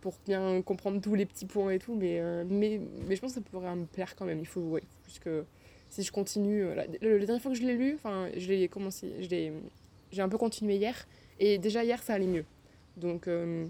Pour 0.00 0.14
bien 0.26 0.62
comprendre 0.62 1.00
tous 1.00 1.14
les 1.14 1.26
petits 1.26 1.46
points 1.46 1.70
et 1.70 1.78
tout. 1.78 1.94
Mais, 1.94 2.20
euh, 2.20 2.44
mais, 2.48 2.80
mais 3.06 3.16
je 3.16 3.20
pense 3.20 3.32
que 3.32 3.40
ça 3.40 3.50
pourrait 3.50 3.74
me 3.74 3.86
plaire 3.86 4.14
quand 4.16 4.24
même. 4.24 4.38
Il 4.38 4.46
faut, 4.46 4.60
ouais, 4.60 4.82
plus 5.02 5.18
que 5.18 5.44
si 5.90 6.02
je 6.02 6.12
continue. 6.12 6.62
euh, 6.62 6.74
la, 6.74 6.86
dernière 6.86 7.42
fois 7.42 7.50
que 7.52 7.56
je 7.58 7.62
l'ai 7.64 7.76
lu, 7.76 7.94
enfin, 7.94 8.28
je 8.36 8.48
l'ai 8.48 8.68
commencé. 8.68 9.12
Je 9.20 9.28
l'ai 9.28 9.52
j'ai 10.10 10.22
un 10.22 10.28
peu 10.28 10.38
continué 10.38 10.76
hier 10.76 11.06
et 11.38 11.58
déjà 11.58 11.84
hier 11.84 12.02
ça 12.02 12.14
allait 12.14 12.26
mieux. 12.26 12.44
Donc, 12.96 13.28
euh, 13.28 13.66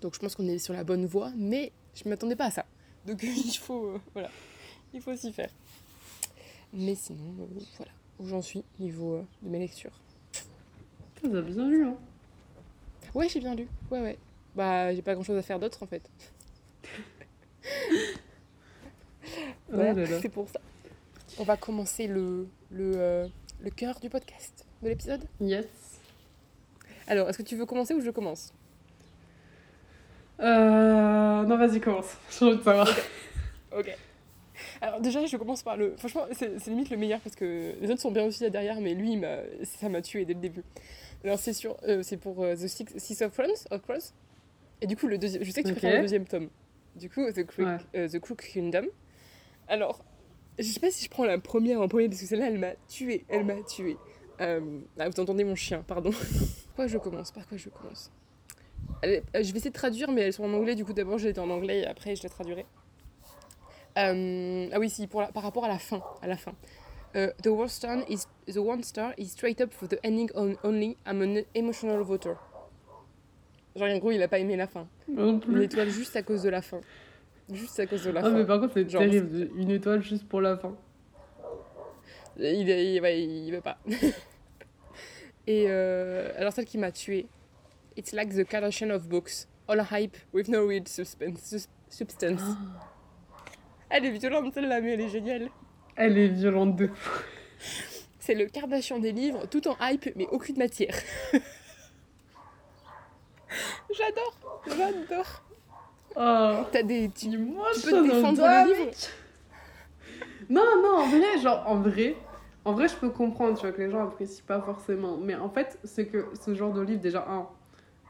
donc 0.00 0.14
je 0.14 0.18
pense 0.18 0.34
qu'on 0.34 0.48
est 0.48 0.58
sur 0.58 0.74
la 0.74 0.84
bonne 0.84 1.06
voie, 1.06 1.30
mais 1.36 1.72
je 1.94 2.04
ne 2.04 2.10
m'attendais 2.10 2.36
pas 2.36 2.46
à 2.46 2.50
ça. 2.50 2.66
Donc 3.06 3.22
il 3.22 3.58
faut, 3.58 4.00
voilà, 4.12 4.30
il 4.94 5.00
faut 5.00 5.14
s'y 5.16 5.32
faire. 5.32 5.50
Mais 6.72 6.94
sinon, 6.94 7.34
voilà, 7.76 7.92
où 8.18 8.26
j'en 8.26 8.40
suis 8.40 8.64
niveau 8.80 9.24
de 9.42 9.48
mes 9.48 9.58
lectures. 9.58 10.00
A 11.24 11.28
bien 11.28 11.68
lu, 11.68 11.84
hein? 11.84 11.96
Ouais, 13.14 13.28
j'ai 13.28 13.38
bien 13.40 13.54
lu. 13.54 13.68
Ouais, 13.90 14.00
ouais. 14.00 14.18
Bah, 14.54 14.94
j'ai 14.94 15.02
pas 15.02 15.14
grand 15.14 15.22
chose 15.22 15.36
à 15.36 15.42
faire 15.42 15.58
d'autre 15.58 15.82
en 15.82 15.86
fait. 15.86 16.02
Voilà, 19.68 19.94
Oh 19.96 20.18
c'est 20.20 20.28
pour 20.28 20.48
ça. 20.48 20.60
On 21.38 21.44
va 21.44 21.56
commencer 21.56 22.06
le, 22.06 22.46
le, 22.70 22.92
euh, 22.96 23.26
le 23.62 23.70
cœur 23.70 23.98
du 24.00 24.10
podcast, 24.10 24.66
de 24.82 24.88
l'épisode. 24.88 25.24
Yes. 25.40 25.66
Alors, 27.06 27.28
est-ce 27.28 27.38
que 27.38 27.42
tu 27.42 27.56
veux 27.56 27.66
commencer 27.66 27.94
ou 27.94 28.00
je 28.00 28.10
commence? 28.10 28.52
Euh... 30.40 31.42
Non, 31.44 31.56
vas-y, 31.56 31.80
commence. 31.80 32.16
J'ai 32.30 32.44
envie 32.44 32.58
de 32.58 32.62
savoir. 32.62 32.88
Ok. 33.76 33.96
Alors 34.80 35.00
déjà, 35.00 35.24
je 35.24 35.36
commence 35.36 35.62
par 35.62 35.76
le... 35.76 35.94
Franchement, 35.96 36.26
c'est 36.32 36.66
limite 36.66 36.90
le 36.90 36.96
meilleur 36.96 37.20
parce 37.20 37.36
que 37.36 37.74
les 37.80 37.90
autres 37.90 38.00
sont 38.00 38.10
bien 38.10 38.24
aussi 38.24 38.42
là 38.42 38.50
derrière, 38.50 38.80
mais 38.80 38.94
lui, 38.94 39.12
il 39.12 39.28
ça 39.64 39.88
m'a 39.88 40.02
tué 40.02 40.24
dès 40.24 40.34
le 40.34 40.40
début. 40.40 40.64
Alors 41.24 41.38
c'est 41.38 41.52
sur, 41.52 41.76
euh, 41.84 42.02
c'est 42.02 42.16
pour 42.16 42.42
euh, 42.42 42.54
The 42.54 42.66
Six, 42.66 42.86
Six 42.96 43.22
of 43.22 43.32
Crows, 43.32 43.64
of 43.70 43.82
Crows. 43.82 44.12
Et 44.82 44.86
du 44.86 44.96
coup, 44.96 45.06
le 45.06 45.16
deuxième, 45.16 45.42
je 45.44 45.50
sais 45.50 45.62
que 45.62 45.68
tu 45.68 45.72
Ok. 45.72 45.78
préfères 45.78 45.96
le 45.96 46.02
deuxième 46.02 46.26
tome. 46.26 46.50
Du 46.96 47.08
coup, 47.08 47.24
The 47.32 47.44
Crook, 47.46 47.66
Ouais. 47.66 47.78
euh, 47.96 48.08
The 48.08 48.18
Crook 48.18 48.42
Kingdom. 48.52 48.86
Alors, 49.68 50.04
je 50.58 50.64
sais 50.64 50.80
pas 50.80 50.90
si 50.90 51.04
je 51.04 51.08
prends 51.08 51.24
la 51.24 51.38
première 51.38 51.80
en 51.80 51.88
premier 51.88 52.08
parce 52.08 52.20
que 52.20 52.26
celle-là, 52.26 52.48
elle 52.48 52.58
m'a 52.58 52.72
tué, 52.88 53.24
elle 53.28 53.44
m'a 53.46 53.62
tué. 53.62 53.96
Euh, 54.40 54.80
ah, 54.98 55.08
vous 55.08 55.20
entendez 55.20 55.44
mon 55.44 55.54
chien, 55.54 55.82
pardon. 55.86 56.10
Par 56.66 56.74
quoi 56.74 56.86
je 56.88 56.98
commence? 56.98 57.30
Par 57.30 57.46
quoi 57.46 57.56
je 57.56 57.68
commence? 57.70 58.10
Euh, 59.04 59.20
Je 59.34 59.38
vais 59.52 59.58
essayer 59.58 59.70
de 59.70 59.74
traduire, 59.74 60.10
mais 60.10 60.22
elles 60.22 60.32
sont 60.32 60.44
en 60.44 60.52
anglais. 60.52 60.74
Du 60.74 60.84
coup, 60.84 60.92
d'abord, 60.92 61.24
été 61.24 61.38
en 61.40 61.48
anglais 61.48 61.80
et 61.80 61.86
après, 61.86 62.16
je 62.16 62.22
les 62.24 62.28
traduirai. 62.28 62.66
Euh, 63.98 64.68
ah 64.72 64.78
oui, 64.78 64.90
si, 64.90 65.06
pour 65.06 65.20
la- 65.20 65.28
par 65.32 65.42
rapport 65.42 65.64
à 65.64 65.68
la 65.68 65.78
fin. 65.78 66.02
À 66.22 66.26
la 66.26 66.36
fin. 66.36 66.52
The, 67.14 67.46
one 67.48 67.68
star 67.68 67.98
is, 68.08 68.26
the 68.52 68.56
one 68.56 68.82
star 68.82 69.12
is 69.18 69.26
straight 69.28 69.60
up 69.60 69.70
for 69.72 69.86
the 69.86 69.98
ending 70.02 70.30
on, 70.34 70.54
only. 70.64 70.96
I'm 71.06 71.20
an 71.22 71.42
emotional 71.54 72.02
voter. 72.02 72.36
Genre, 73.76 73.88
en 73.88 73.98
gros, 73.98 74.10
il 74.12 74.22
a 74.22 74.28
pas 74.28 74.38
aimé 74.38 74.56
la 74.56 74.66
fin. 74.66 74.86
Non 75.08 75.40
Une 75.48 75.62
étoile 75.62 75.88
juste 75.88 76.14
à 76.16 76.22
cause 76.22 76.42
de 76.42 76.50
la 76.50 76.60
fin. 76.62 76.80
Juste 77.52 77.78
à 77.80 77.86
cause 77.86 78.04
de 78.04 78.10
la 78.10 78.20
Ah, 78.20 78.24
fin. 78.24 78.30
mais 78.30 78.44
par 78.44 78.60
contre, 78.60 78.74
c'est 78.74 78.88
Genre, 78.88 79.00
terrible. 79.02 79.50
Une 79.56 79.70
étoile 79.70 80.02
juste 80.02 80.28
pour 80.28 80.40
la 80.40 80.56
fin. 80.56 80.74
Il, 82.38 82.68
il, 82.68 83.00
ouais, 83.00 83.22
il 83.22 83.50
veut 83.52 83.60
pas. 83.60 83.78
Et 85.46 85.66
euh, 85.68 86.30
alors, 86.36 86.52
celle 86.52 86.64
qui 86.66 86.78
m'a 86.78 86.92
tuée. 86.92 87.26
It's 87.96 88.12
like 88.12 88.30
the 88.34 88.44
Kardashian 88.46 88.90
of 88.90 89.08
books. 89.08 89.46
All 89.68 89.80
hype 89.90 90.16
with 90.32 90.48
no 90.48 90.66
real 90.66 90.86
suspense, 90.86 91.40
sus- 91.42 91.68
substance. 91.88 92.42
Elle 93.90 94.06
est 94.06 94.10
violente 94.10 94.54
celle-là, 94.54 94.80
mais 94.80 94.92
elle 94.94 95.02
est 95.02 95.08
géniale. 95.10 95.48
Elle 95.96 96.16
est 96.16 96.28
violente 96.28 96.76
de 96.76 96.86
fou. 96.86 97.22
c'est 98.18 98.34
le 98.34 98.46
Kardashian 98.46 98.98
des 98.98 99.12
livres, 99.12 99.46
tout 99.50 99.68
en 99.68 99.76
hype, 99.82 100.08
mais 100.16 100.26
aucune 100.30 100.56
matière. 100.56 100.94
j'adore, 103.96 104.60
j'adore. 104.66 105.42
Oh. 106.16 106.66
T'as 106.70 106.82
des. 106.82 107.10
Tu, 107.10 107.36
Moi, 107.38 107.68
tu 107.74 107.80
je 107.80 107.84
peux 107.86 107.90
te 107.92 108.14
défendre 108.14 108.42
le 108.42 108.68
livre 108.68 108.90
Non, 110.50 110.62
non, 110.82 110.98
en 110.98 111.08
vrai, 111.08 111.38
genre, 111.40 111.64
en 111.66 111.76
vrai, 111.76 112.16
en 112.64 112.72
vrai, 112.72 112.88
je 112.88 112.94
peux 112.96 113.10
comprendre, 113.10 113.56
tu 113.56 113.62
vois, 113.62 113.72
que 113.72 113.80
les 113.80 113.90
gens 113.90 114.04
apprécient 114.04 114.44
pas 114.46 114.60
forcément. 114.60 115.16
Mais 115.16 115.34
en 115.34 115.48
fait, 115.48 115.78
c'est 115.84 116.06
que 116.06 116.26
ce 116.40 116.54
genre 116.54 116.72
de 116.72 116.82
livre, 116.82 117.00
déjà, 117.00 117.26
un, 117.28 117.48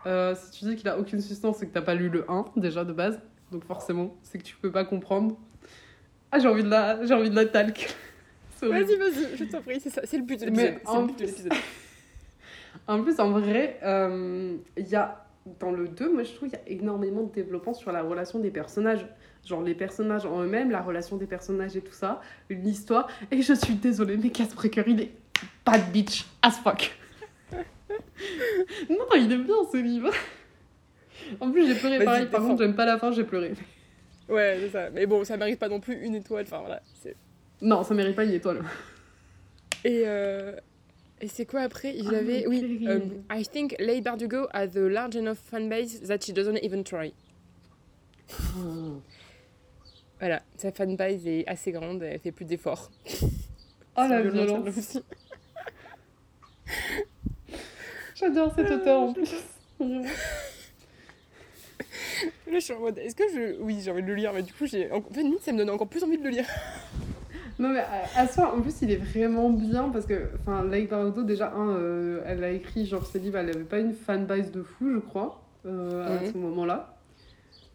euh, 0.06 0.34
si 0.34 0.50
tu 0.50 0.64
dis 0.64 0.76
qu'il 0.76 0.88
a 0.88 0.98
aucune 0.98 1.20
substance, 1.20 1.58
c'est 1.58 1.66
que 1.66 1.72
t'as 1.72 1.82
pas 1.82 1.94
lu 1.94 2.08
le 2.08 2.30
1, 2.30 2.46
déjà, 2.56 2.84
de 2.84 2.92
base. 2.92 3.20
Donc, 3.50 3.64
forcément, 3.64 4.14
c'est 4.22 4.38
que 4.38 4.44
tu 4.44 4.56
peux 4.56 4.72
pas 4.72 4.84
comprendre. 4.84 5.36
Ah, 6.32 6.38
j'ai 6.38 6.48
envie 6.48 6.64
de 6.64 6.70
la, 6.70 7.04
j'ai 7.04 7.14
envie 7.14 7.30
de 7.30 7.36
la 7.36 7.46
talc. 7.46 7.94
Vas-y, 8.62 8.96
vas-y, 8.96 9.36
je 9.36 9.44
t'en 9.44 9.60
prie, 9.60 9.80
c'est 9.80 9.90
ça, 9.90 10.02
c'est 10.04 10.16
le 10.16 10.22
but 10.22 10.38
de 10.38 10.46
l'épisode. 10.46 10.78
En 10.86 11.08
plus-. 11.08 11.48
En 12.86 13.02
plus, 13.02 13.20
en 13.20 13.30
vrai, 13.30 13.78
euh, 13.82 14.56
il 14.76 14.88
y 14.88 14.96
a 14.96 15.21
dans 15.58 15.72
le 15.72 15.88
2, 15.88 16.12
moi 16.12 16.22
je 16.22 16.32
trouve 16.32 16.48
qu'il 16.48 16.58
y 16.58 16.62
a 16.62 16.68
énormément 16.72 17.22
de 17.22 17.32
développement 17.32 17.74
sur 17.74 17.92
la 17.92 18.02
relation 18.02 18.38
des 18.38 18.50
personnages. 18.50 19.06
Genre 19.44 19.62
les 19.62 19.74
personnages 19.74 20.24
en 20.24 20.42
eux-mêmes, 20.42 20.70
la 20.70 20.80
relation 20.80 21.16
des 21.16 21.26
personnages 21.26 21.76
et 21.76 21.80
tout 21.80 21.92
ça, 21.92 22.20
une 22.48 22.66
histoire. 22.66 23.08
Et 23.30 23.42
je 23.42 23.52
suis 23.54 23.74
désolée, 23.74 24.16
mais 24.16 24.30
Casbreaker, 24.30 24.86
il 24.86 25.00
est 25.00 25.10
bad 25.66 25.90
bitch 25.92 26.26
as 26.42 26.52
fuck. 26.52 26.96
non, 27.52 29.06
il 29.16 29.32
est 29.32 29.38
bien 29.38 29.54
ce 29.70 29.76
livre. 29.78 30.10
En 31.40 31.50
plus, 31.50 31.66
j'ai 31.66 31.74
pleuré 31.74 32.04
pareil. 32.04 32.26
Par 32.26 32.40
contre, 32.40 32.62
j'aime 32.62 32.74
pas 32.74 32.86
la 32.86 32.98
fin, 32.98 33.10
j'ai 33.10 33.24
pleuré. 33.24 33.54
Ouais, 34.28 34.58
c'est 34.60 34.70
ça. 34.70 34.90
Mais 34.90 35.06
bon, 35.06 35.24
ça 35.24 35.36
mérite 35.36 35.58
pas 35.58 35.68
non 35.68 35.80
plus 35.80 35.94
une 36.04 36.14
étoile. 36.14 36.44
Enfin 36.46 36.60
voilà. 36.60 36.82
Non, 37.60 37.82
ça 37.82 37.94
mérite 37.94 38.16
pas 38.16 38.24
une 38.24 38.32
étoile. 38.32 38.62
Et, 39.84 40.04
euh, 40.06 40.52
et 41.22 41.28
c'est 41.28 41.46
quoi 41.46 41.60
après? 41.62 41.94
Il 41.96 42.08
Ah, 42.14 42.18
avait. 42.18 42.42
mon 42.44 42.50
Oui. 42.50 42.86
um, 42.88 43.22
I 43.30 43.44
think 43.46 43.74
Leigh 43.78 44.02
Bardugo 44.02 44.46
has 44.52 44.76
a 44.76 44.80
large 44.88 45.16
enough 45.16 45.38
fanbase 45.50 46.02
that 46.06 46.18
she 46.22 46.32
doesn't 46.32 46.58
even 46.62 46.84
try. 46.84 47.12
Voilà, 50.20 50.42
sa 50.56 50.70
fanbase 50.72 51.26
est 51.26 51.46
assez 51.48 51.72
grande, 51.72 52.02
elle 52.02 52.18
fait 52.20 52.32
plus 52.32 52.44
d'efforts. 52.44 52.90
Oh 53.96 54.06
la 54.08 54.22
violence. 54.22 54.98
J'adore 58.14 58.54
cet 58.54 58.70
auteur 58.70 59.00
en 59.00 59.12
plus. 59.12 59.32
Là, 59.80 60.02
je 62.58 62.60
suis 62.60 62.72
en 62.74 62.80
mode, 62.80 62.98
est-ce 62.98 63.16
que 63.16 63.24
je. 63.34 63.60
Oui, 63.60 63.80
j'ai 63.82 63.90
envie 63.90 64.02
de 64.02 64.06
le 64.08 64.14
lire, 64.14 64.32
mais 64.32 64.42
du 64.42 64.52
coup, 64.52 64.66
j'ai. 64.66 64.90
En 64.92 65.02
fait, 65.02 65.22
ça 65.42 65.52
me 65.52 65.58
donne 65.58 65.70
encore 65.70 65.88
plus 65.88 66.04
envie 66.04 66.18
de 66.18 66.22
le 66.24 66.30
lire. 66.30 66.46
Non 67.62 67.68
mais 67.68 67.78
à, 67.80 68.22
à 68.22 68.26
soi, 68.26 68.52
en 68.54 68.60
plus 68.60 68.82
il 68.82 68.90
est 68.90 68.96
vraiment 68.96 69.48
bien 69.50 69.88
parce 69.90 70.04
que, 70.04 70.28
enfin, 70.40 70.64
Leigh 70.64 70.88
Bardugo 70.88 71.22
déjà, 71.22 71.52
un, 71.52 71.68
euh, 71.76 72.20
elle 72.26 72.42
a 72.42 72.50
écrit 72.50 72.86
genre 72.86 73.06
ses 73.06 73.20
livres, 73.20 73.38
elle 73.38 73.50
avait 73.50 73.60
pas 73.62 73.78
une 73.78 73.92
fanbase 73.92 74.50
de 74.50 74.62
fou, 74.64 74.90
je 74.92 74.98
crois, 74.98 75.40
euh, 75.66 76.04
à 76.18 76.22
Mhm. 76.22 76.32
ce 76.32 76.38
moment-là. 76.38 76.96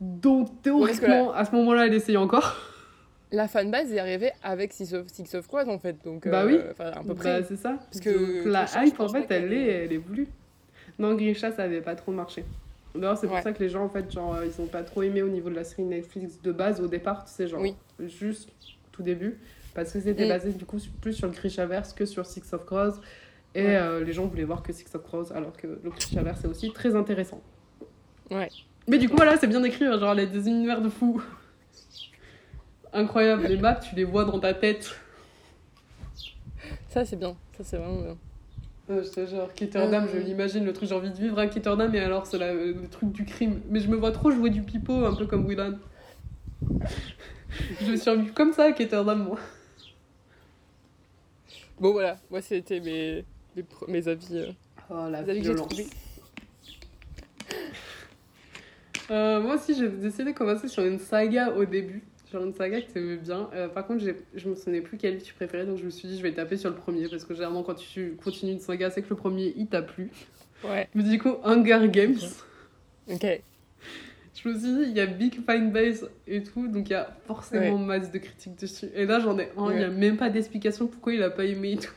Donc 0.01 0.61
théoriquement, 0.61 1.31
à 1.31 1.45
ce 1.45 1.55
moment-là, 1.55 1.87
elle 1.87 1.93
essayait 1.93 2.17
encore. 2.17 2.55
La 3.31 3.47
fanbase 3.47 3.91
est 3.93 3.99
arrivée 3.99 4.31
avec 4.43 4.73
Six 4.73 4.93
of, 4.93 5.07
Six 5.07 5.35
of 5.35 5.47
en 5.53 5.79
fait. 5.79 5.95
Donc, 6.03 6.27
Bah 6.27 6.43
euh, 6.43 6.47
oui. 6.47 6.59
À 6.79 7.01
peu 7.01 7.09
Bah, 7.09 7.15
près. 7.15 7.43
c'est 7.43 7.55
ça. 7.57 7.77
Parce 7.91 7.99
que 8.01 8.43
Donc, 8.43 8.51
la 8.53 8.63
Grisha, 8.65 8.85
hype 8.85 8.99
en 8.99 9.07
fait, 9.09 9.25
elle 9.31 9.53
est, 9.53 9.67
elle 9.85 9.93
est 9.93 9.97
voulue. 9.97 10.27
Non, 10.99 11.13
Grisha, 11.15 11.51
ça 11.51 11.63
avait 11.63 11.81
pas 11.81 11.95
trop 11.95 12.11
marché. 12.11 12.45
D'ailleurs, 12.95 13.17
c'est 13.17 13.27
pour 13.27 13.35
Ouais. 13.35 13.41
ça 13.41 13.51
que 13.53 13.61
les 13.61 13.67
gens, 13.69 13.83
en 13.83 13.89
fait, 13.89 14.09
genre, 14.11 14.35
euh, 14.35 14.45
ils 14.45 14.61
ont 14.61 14.67
pas 14.67 14.81
trop 14.83 15.01
aimé 15.03 15.21
au 15.21 15.27
niveau 15.27 15.49
de 15.49 15.55
la 15.55 15.63
série 15.65 15.83
Netflix 15.83 16.41
de 16.41 16.51
base 16.51 16.79
au 16.81 16.87
départ, 16.87 17.25
tu 17.25 17.31
sais, 17.33 17.47
genre, 17.47 17.61
Oui. 17.61 17.75
juste 17.99 18.49
tout 18.93 19.03
début. 19.03 19.37
Parce 19.77 19.91
que 19.93 19.99
c'était 19.99 20.25
Mm. 20.25 20.29
basé 20.29 20.51
du 20.53 20.65
coup 20.65 20.79
plus 21.01 21.13
sur 21.13 21.27
le 21.27 21.33
Grishaverse 21.33 21.93
que 21.93 22.03
sur 22.07 22.25
Six 22.25 22.51
of 22.51 22.65
Crows. 22.65 22.93
Et 23.53 23.61
Ouais. 23.63 23.75
euh, 23.75 24.03
les 24.03 24.11
gens 24.11 24.25
voulaient 24.25 24.43
voir 24.43 24.63
que 24.63 24.73
Six 24.73 24.87
of 24.95 25.03
Crows, 25.03 25.31
alors 25.35 25.55
que 25.55 25.67
le 25.67 25.91
Grishaverse 25.91 26.43
est 26.43 26.47
aussi 26.47 26.71
très 26.73 26.95
intéressant. 26.95 27.41
Ouais. 28.31 28.49
Mais 28.87 28.97
du 28.97 29.07
coup, 29.07 29.15
voilà, 29.17 29.37
c'est 29.37 29.45
bien 29.45 29.63
écrit, 29.63 29.85
hein, 29.85 29.99
genre, 29.99 30.15
les 30.15 30.25
des 30.25 30.47
univers 30.47 30.81
de 30.81 30.89
fous. 30.89 31.21
Incroyable, 32.91 33.45
les 33.45 33.57
maps, 33.57 33.75
tu 33.75 33.93
les 33.95 34.03
vois 34.03 34.25
dans 34.25 34.39
ta 34.39 34.55
tête. 34.55 34.95
Ça, 36.89 37.05
c'est 37.05 37.15
bien. 37.17 37.35
Ça, 37.55 37.63
c'est 37.63 37.77
vraiment 37.77 38.01
bien. 38.01 38.17
Euh, 38.89 39.03
je 39.03 39.09
te 39.11 39.27
jure, 39.27 39.53
Ketterdam, 39.53 40.05
Euh. 40.05 40.07
je 40.11 40.17
l'imagine, 40.17 40.65
le 40.65 40.73
truc, 40.73 40.89
j'ai 40.89 40.95
envie 40.95 41.11
de 41.11 41.17
vivre 41.17 41.37
à 41.37 41.45
Ketterdam, 41.45 41.93
et 41.93 41.99
alors 41.99 42.25
c'est 42.25 42.39
la- 42.39 42.53
le 42.55 42.87
truc 42.89 43.11
du 43.11 43.25
crime. 43.25 43.61
Mais 43.69 43.79
je 43.79 43.89
me 43.89 43.95
vois 43.95 44.11
trop 44.11 44.31
jouer 44.31 44.49
du 44.49 44.63
pipeau, 44.63 45.05
un 45.05 45.13
peu 45.13 45.27
comme 45.27 45.45
Willan. 45.45 45.73
je 47.81 47.91
me 47.91 47.95
suis 47.95 48.33
comme 48.33 48.53
ça 48.53 48.63
à 48.65 48.71
Ketterdam, 48.71 49.23
moi. 49.23 49.37
Bon, 51.79 51.91
voilà. 51.91 52.17
Moi, 52.29 52.41
c'était 52.41 52.79
mes, 52.79 53.23
mes, 53.87 54.07
avis. 54.07 54.27
euh, 54.37 54.51
Oh 54.89 55.07
la 55.09 55.19
avis 55.19 55.27
que 55.27 55.33
j'ai 55.33 55.41
violence. 55.41 55.67
trouvés. 55.67 55.87
Euh, 59.09 59.41
moi 59.41 59.55
aussi, 59.55 59.73
j'ai 59.75 59.87
décidé 59.87 60.25
de 60.31 60.37
commencer 60.37 60.67
sur 60.67 60.83
une 60.83 60.99
saga 60.99 61.51
au 61.51 61.65
début. 61.65 62.03
Genre 62.31 62.43
une 62.43 62.53
saga 62.53 62.81
que 62.81 62.91
t'aimais 62.91 63.15
bien. 63.17 63.49
Euh, 63.53 63.69
par 63.69 63.87
contre, 63.87 64.03
je 64.35 64.49
me 64.49 64.55
souvenais 64.55 64.81
plus 64.81 64.97
quel 64.97 65.13
livre 65.13 65.25
tu 65.25 65.33
préférais, 65.33 65.65
donc 65.65 65.77
je 65.77 65.85
me 65.85 65.89
suis 65.89 66.09
dit, 66.09 66.17
je 66.17 66.23
vais 66.23 66.33
taper 66.33 66.57
sur 66.57 66.69
le 66.69 66.75
premier, 66.75 67.07
parce 67.07 67.23
que 67.23 67.33
généralement, 67.33 67.63
quand 67.63 67.75
tu 67.75 68.17
continues 68.21 68.51
une 68.53 68.59
saga, 68.59 68.89
c'est 68.89 69.01
que 69.01 69.09
le 69.09 69.15
premier, 69.15 69.53
il 69.55 69.67
t'a 69.67 69.81
plu. 69.81 70.11
Ouais. 70.63 70.89
Mais 70.93 71.03
du 71.03 71.19
coup, 71.19 71.35
Hunger 71.43 71.87
Games. 71.89 72.17
Ok. 73.09 73.25
Je 74.43 74.49
me 74.49 74.53
suis 74.53 74.67
dit, 74.71 74.81
il 74.83 74.91
y 74.95 74.99
a 74.99 75.05
Big 75.07 75.33
Fine 75.49 75.71
Base 75.71 76.07
et 76.27 76.43
tout, 76.43 76.67
donc 76.67 76.89
il 76.89 76.93
y 76.93 76.95
a 76.95 77.09
forcément 77.25 77.77
masse 77.79 78.11
de 78.11 78.19
critiques 78.19 78.55
dessus. 78.59 78.87
Et 78.93 79.05
là, 79.05 79.19
j'en 79.19 79.37
ai 79.39 79.49
un, 79.57 79.71
il 79.71 79.77
n'y 79.79 79.83
a 79.83 79.89
même 79.89 80.15
pas 80.17 80.29
d'explication 80.29 80.85
pourquoi 80.87 81.13
il 81.13 81.23
a 81.23 81.29
pas 81.31 81.43
aimé 81.45 81.71
et 81.73 81.77
tout. 81.77 81.93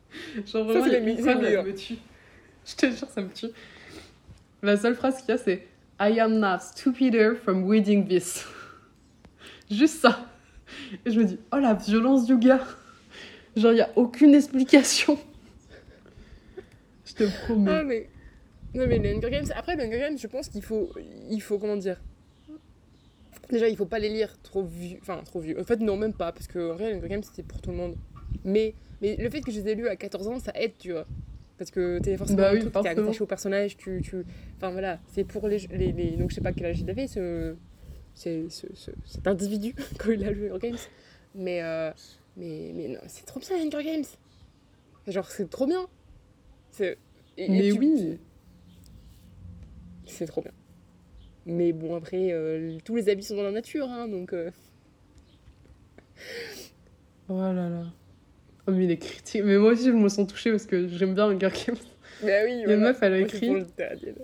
Genre 0.36 0.46
Ça, 0.46 0.62
vraiment, 0.62 0.84
c'est 0.84 0.90
il 0.90 0.92
y 0.92 0.96
a 0.96 1.00
les 1.00 1.10
une 1.10 1.16
mi- 1.16 1.22
phrase, 1.22 1.24
c'est 1.24 1.32
les 1.34 1.38
elle 1.38 1.44
meilleurs. 1.46 1.64
me 1.64 1.74
tue. 1.74 1.96
Je 2.66 2.74
te 2.76 2.86
jure, 2.90 3.08
ça 3.08 3.20
me 3.22 3.28
tue. 3.28 3.46
La 4.62 4.76
seule 4.76 4.94
phrase 4.94 5.20
qu'il 5.20 5.30
y 5.30 5.32
a, 5.32 5.38
c'est 5.38 5.66
I 5.98 6.20
am 6.20 6.38
not 6.38 6.60
stupider 6.60 7.32
from 7.42 7.68
reading 7.68 8.06
this. 8.06 8.46
Juste 9.70 10.00
ça. 10.00 10.26
Et 11.04 11.10
je 11.10 11.18
me 11.18 11.24
dis, 11.24 11.38
oh 11.52 11.56
la 11.58 11.74
violence 11.74 12.24
du 12.26 12.36
gars. 12.38 12.64
Genre, 13.56 13.72
il 13.72 13.76
n'y 13.76 13.80
a 13.80 13.90
aucune 13.96 14.34
explication. 14.34 15.18
Je 17.04 17.14
te 17.14 17.24
promets. 17.44 17.70
Ah, 17.72 17.82
mais. 17.82 18.08
Non, 18.74 18.86
mais 18.86 18.98
les 18.98 19.14
Hunger 19.14 19.30
Games. 19.30 19.46
Après, 19.54 19.76
les 19.76 19.84
Hunger 19.84 19.98
Games, 19.98 20.18
je 20.18 20.26
pense 20.26 20.48
qu'il 20.48 20.62
faut. 20.62 20.90
Il 21.30 21.40
faut, 21.42 21.58
comment 21.58 21.76
dire? 21.76 22.00
Déjà, 23.50 23.68
il 23.68 23.76
faut 23.76 23.86
pas 23.86 23.98
les 23.98 24.08
lire 24.10 24.36
trop 24.42 24.62
vieux. 24.62 24.98
Enfin, 25.02 25.20
trop 25.24 25.40
vieux. 25.40 25.58
En 25.60 25.64
fait, 25.64 25.80
non, 25.80 25.96
même 25.96 26.12
pas. 26.14 26.30
Parce 26.32 26.46
que, 26.46 26.70
en 26.70 26.74
vrai, 26.74 26.90
les 26.92 26.96
Hunger 26.98 27.08
Games, 27.08 27.22
c'était 27.22 27.42
pour 27.42 27.60
tout 27.60 27.70
le 27.70 27.76
monde. 27.76 27.96
Mais, 28.44 28.74
mais 29.02 29.16
le 29.16 29.28
fait 29.28 29.40
que 29.40 29.50
je 29.50 29.60
les 29.60 29.70
ai 29.70 29.74
lus 29.74 29.88
à 29.88 29.96
14 29.96 30.28
ans, 30.28 30.38
ça 30.38 30.52
aide, 30.54 30.72
tu 30.78 30.92
vois. 30.92 31.06
Parce 31.58 31.70
que 31.70 31.98
t'es 31.98 32.16
forcément 32.16 32.38
Bah 32.38 32.50
un 32.50 32.54
oui, 32.54 32.60
truc, 32.60 32.72
t'es 32.72 32.88
attaché 32.88 33.20
au 33.22 33.26
personnage, 33.26 33.76
tu, 33.76 34.00
tu... 34.02 34.24
Enfin 34.56 34.70
voilà, 34.70 34.98
c'est 35.12 35.24
pour 35.24 35.46
les, 35.46 35.58
les, 35.72 35.92
les- 35.92 36.16
Donc 36.16 36.30
je 36.30 36.36
sais 36.36 36.40
pas 36.40 36.52
quel 36.52 36.66
âge 36.68 36.80
il 36.80 36.88
avait, 36.88 37.06
ce, 37.06 37.54
ce, 38.14 38.48
ce- 38.48 38.90
cet 39.04 39.26
individu, 39.26 39.74
quand 39.98 40.10
il 40.10 40.24
a 40.24 40.32
joué 40.32 40.48
Hunger 40.50 40.68
Games. 40.70 40.78
Mais, 41.34 41.62
euh, 41.62 41.90
mais, 42.38 42.72
mais 42.74 42.88
non, 42.88 43.00
c'est 43.08 43.26
trop 43.26 43.40
bien, 43.40 43.58
les 43.58 43.64
Hunger 43.66 43.84
Games. 43.84 44.04
Genre, 45.06 45.26
c'est 45.30 45.50
trop 45.50 45.66
bien. 45.66 45.86
C'est... 46.70 46.96
et- 47.36 47.44
et 47.44 47.48
Mais 47.50 47.70
tu- 47.72 47.78
oui. 47.78 48.18
C'est 50.10 50.26
trop 50.26 50.42
bien. 50.42 50.52
Mais 51.46 51.72
bon, 51.72 51.96
après, 51.96 52.30
euh, 52.32 52.76
tous 52.84 52.94
les 52.96 53.08
habits 53.08 53.22
sont 53.24 53.36
dans 53.36 53.42
la 53.42 53.50
nature, 53.52 53.88
hein, 53.88 54.08
donc... 54.08 54.32
euh, 54.32 54.50
Oh 57.28 57.40
là 57.40 57.52
là. 57.68 57.84
Oh, 58.66 58.72
mais 58.72 58.86
les 58.86 58.98
critiques. 58.98 59.42
Mais 59.44 59.56
moi 59.56 59.72
aussi, 59.72 59.84
je 59.86 59.90
me 59.92 60.08
sens 60.08 60.26
touchée 60.26 60.50
parce 60.50 60.66
que 60.66 60.88
j'aime 60.88 61.14
bien 61.14 61.26
Hunger 61.26 61.48
Games. 61.66 61.76
Mais 62.24 62.42
oui, 62.44 62.62
voilà. 62.64 62.76
meuf, 62.80 62.98
elle 63.02 63.14
a 63.14 63.18
Moi, 63.18 63.26
écrit 63.26 63.48
Daniel. 63.78 64.16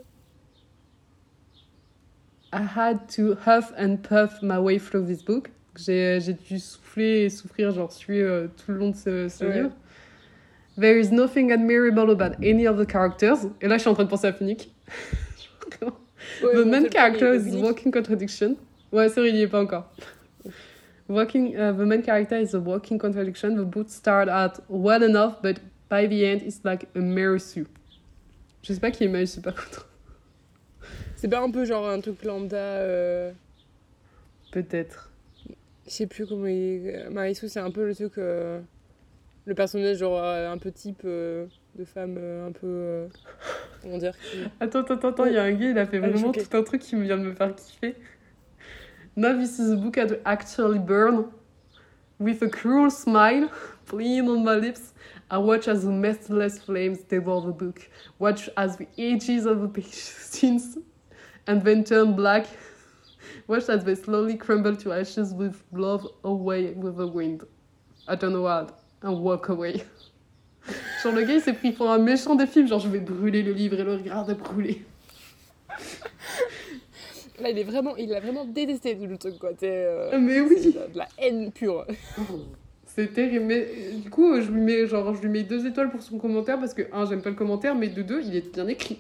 I 2.53 2.63
had 2.77 2.99
to 3.17 3.35
huff 3.47 3.73
and 3.79 3.99
puff 4.03 4.43
my 4.43 4.59
way 4.59 4.79
through 4.79 5.07
this 5.07 5.23
book. 5.25 5.51
J'ai 5.77 6.21
dû 6.49 6.59
souffler 6.59 7.25
et 7.25 7.31
souffrir, 7.31 7.71
genre 7.71 7.93
suer 7.93 8.23
euh, 8.23 8.47
tout 8.49 8.73
le 8.73 8.79
long 8.79 8.91
de 8.91 8.97
ce, 8.97 9.29
ce 9.29 9.45
Ouais. 9.45 9.55
livre. 9.63 9.71
There 10.79 10.99
is 10.99 11.11
nothing 11.13 11.53
admirable 11.53 12.11
about 12.11 12.37
any 12.45 12.67
of 12.67 12.79
the 12.79 12.91
characters. 12.91 13.47
Et 13.63 13.69
là, 13.69 13.77
je 13.77 13.81
suis 13.83 13.89
en 13.91 13.95
train 13.95 14.05
de 14.05 14.11
penser 14.11 14.27
à 14.27 14.33
Finnick. 14.33 14.71
Ouais, 16.43 16.55
the 16.55 16.65
main 16.67 16.89
character 16.89 17.35
is 17.35 17.55
walking 17.57 17.91
contradiction. 17.93 18.57
Ouais, 18.93 19.09
vrai, 19.09 19.29
il 19.29 19.35
n'y 19.35 19.43
est 19.43 19.49
pas 19.49 19.61
encore. 19.63 19.91
Walking, 21.09 21.55
uh, 21.55 21.73
the 21.73 21.85
main 21.87 22.03
character 22.03 22.39
is 22.41 22.55
a 22.55 22.59
walking 22.59 22.99
contradiction. 22.99 23.55
The 23.57 23.65
book 23.65 23.89
start 23.91 24.29
out 24.29 24.61
well 24.69 25.03
enough, 25.03 25.41
but 25.43 25.61
by 25.89 26.07
the 26.07 26.25
end, 26.25 26.43
it's 26.43 26.61
like 26.65 26.89
a 26.95 27.01
Mary 27.01 27.39
Sue. 27.39 27.67
Je 28.63 28.73
sais 28.73 28.81
pas 28.81 28.91
qui 28.91 29.05
est 29.05 29.09
Mary 29.09 29.27
Sue 29.27 29.41
par 29.41 29.55
contre. 29.55 29.89
C'est 31.17 31.29
pas 31.29 31.41
un 31.41 31.51
peu 31.51 31.65
genre 31.65 31.89
un 31.89 32.01
truc 32.01 32.25
lambda... 32.25 32.57
euh, 32.57 33.33
Peut-être. 34.53 35.11
Je 35.87 35.91
sais 35.91 36.07
plus 36.07 36.27
comment 36.27 36.47
il 36.47 36.89
est. 36.89 37.09
Marissou, 37.11 37.49
c'est 37.49 37.61
un 37.61 37.71
peu 37.71 37.87
le 37.87 37.95
truc. 37.95 38.19
euh, 38.19 38.61
Le 39.45 39.55
personnage, 39.55 39.99
genre, 39.99 40.19
euh, 40.19 40.51
un 40.51 40.59
peu 40.59 40.73
type 40.73 41.03
euh, 41.05 41.47
de 41.77 41.85
femme, 41.85 42.17
euh, 42.19 42.49
un 42.49 42.53
peu. 42.53 42.67
euh, 42.67 43.09
Comment 43.83 43.99
dire 43.99 44.13
qui- 44.19 44.39
Attends, 44.61 44.81
attends, 44.81 45.09
attends, 45.09 45.25
il 45.27 45.33
y 45.35 45.39
a 45.39 45.45
un 45.45 45.53
gars, 45.53 45.71
il 45.71 45.79
a 45.79 45.87
fait 45.87 45.97
est 45.97 46.01
vraiment 46.01 46.33
tout 46.33 46.57
un 46.57 46.63
truc 46.63 46.83
qui 46.83 46.97
vient 47.01 47.19
de 47.19 47.25
me 47.25 47.35
faire 47.35 47.55
kiffer. 47.55 47.95
Now 49.17 49.33
this 49.39 49.59
is 49.59 49.73
a 49.73 49.77
book 49.77 49.97
I'd 49.97 50.21
actually 50.25 50.79
burn 50.79 51.27
with 52.19 52.43
a 52.43 52.49
cruel 52.49 52.91
smile 52.91 53.49
playing 53.87 54.29
on 54.29 54.45
my 54.45 54.57
lips. 54.57 54.93
I 55.31 55.39
watch 55.39 55.67
as 55.69 55.83
the 55.83 55.91
merciless 55.91 56.59
flames 56.59 57.03
devour 57.09 57.41
the 57.47 57.53
book. 57.53 57.89
Watch 58.19 58.49
as 58.57 58.77
the 58.77 58.87
edges 58.99 59.47
of 59.47 59.61
the 59.61 59.69
page 59.69 59.93
since 59.95 60.79
and 61.47 61.63
then 61.63 61.83
turn 61.85 62.15
black. 62.15 62.47
Watch 63.49 63.69
as 63.69 63.85
they 63.85 63.95
slowly 63.95 64.37
crumble 64.37 64.77
to 64.77 64.93
ashes 64.93 65.33
with 65.35 65.63
blood 65.73 66.05
away 66.25 66.73
with 66.75 66.97
the 66.97 67.07
wind. 67.07 67.45
I 68.09 68.17
turn 68.17 68.35
around 68.37 68.73
and 69.03 69.19
walk 69.21 69.49
away. 69.49 69.83
Genre, 71.03 71.13
le 71.15 71.23
gars, 71.23 71.35
il 71.35 71.41
s'est 71.41 71.53
pris 71.53 71.73
pour 71.73 71.91
un 71.91 71.99
méchant 71.99 72.35
des 72.35 72.47
films. 72.47 72.69
Genre, 72.69 72.81
je 72.81 72.89
vais 72.89 73.01
brûler 73.01 73.43
le 73.43 73.53
livre 73.53 73.79
et 73.79 73.85
le 73.85 73.95
regarde 73.95 74.37
brûler. 74.37 74.83
Là, 77.41 77.51
il 77.51 77.59
est 77.59 77.65
vraiment, 77.65 77.97
il 77.97 78.15
a 78.15 78.21
vraiment 78.21 78.45
détesté 78.45 78.97
tout 78.97 79.07
le 79.07 79.19
truc, 79.19 79.39
quoi. 79.39 79.51
Euh, 79.63 80.19
Mais 80.19 80.41
oui. 80.41 80.73
de, 80.73 80.93
de 80.93 80.99
la 80.99 81.09
haine 81.19 81.53
pure. 81.53 81.87
C'est 82.87 83.13
terrible. 83.13 83.45
Mais 83.45 83.69
du 84.03 84.09
coup, 84.09 84.41
je 84.41 84.51
lui, 84.51 84.61
mets, 84.61 84.87
genre, 84.87 85.15
je 85.15 85.21
lui 85.21 85.29
mets 85.29 85.43
deux 85.43 85.67
étoiles 85.67 85.91
pour 85.91 86.03
son 86.03 86.19
commentaire 86.19 86.59
parce 86.59 86.73
que, 86.73 86.83
un, 86.93 87.05
j'aime 87.05 87.21
pas 87.21 87.29
le 87.29 87.37
commentaire, 87.37 87.75
mais 87.75 87.89
de 87.89 88.03
deux, 88.03 88.23
il 88.25 88.35
est 88.35 88.53
bien 88.55 88.67
écrit. 88.69 88.99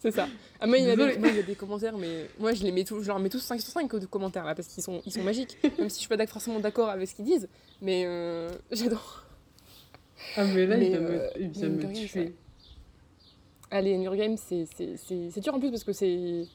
C'est 0.00 0.10
ça. 0.10 0.28
Ah, 0.60 0.66
moi, 0.66 0.76
il 0.76 0.84
y, 0.84 0.90
a 0.90 1.42
des 1.42 1.54
commentaires, 1.54 1.96
mais 1.96 2.28
moi, 2.38 2.52
je 2.52 2.62
les 2.62 2.72
mets 2.72 2.84
tous, 2.84 3.02
je 3.02 3.08
leur 3.08 3.18
mets 3.18 3.30
tous 3.30 3.38
5 3.38 3.58
sur 3.58 3.72
5 3.72 3.90
de 3.96 4.04
commentaires, 4.04 4.44
là, 4.44 4.54
parce 4.54 4.68
qu'ils 4.68 4.82
sont, 4.82 5.00
ils 5.06 5.12
sont 5.12 5.22
magiques. 5.22 5.56
Même 5.78 5.88
si 5.88 6.02
je 6.02 6.06
suis 6.06 6.08
pas 6.08 6.26
forcément 6.26 6.60
d'accord 6.60 6.90
avec 6.90 7.08
ce 7.08 7.14
qu'ils 7.14 7.24
disent, 7.24 7.48
mais 7.80 8.04
euh, 8.06 8.50
j'adore. 8.70 9.23
Ah, 10.36 10.44
mais 10.44 10.66
là, 10.66 10.76
Mais, 10.76 10.86
il 10.86 10.90
vient, 10.90 11.00
euh, 11.00 11.30
me, 11.36 11.42
il 11.42 11.48
vient 11.50 11.68
me 11.68 11.92
tuer. 11.92 12.34
Allez, 13.70 13.96
New 13.98 14.14
Game, 14.14 14.36
c'est, 14.36 14.66
c'est, 14.76 14.96
c'est, 14.96 15.30
c'est 15.30 15.40
dur 15.40 15.54
en 15.54 15.60
plus 15.60 15.70
parce 15.70 15.84
que 15.84 15.92
c'est. 15.92 16.46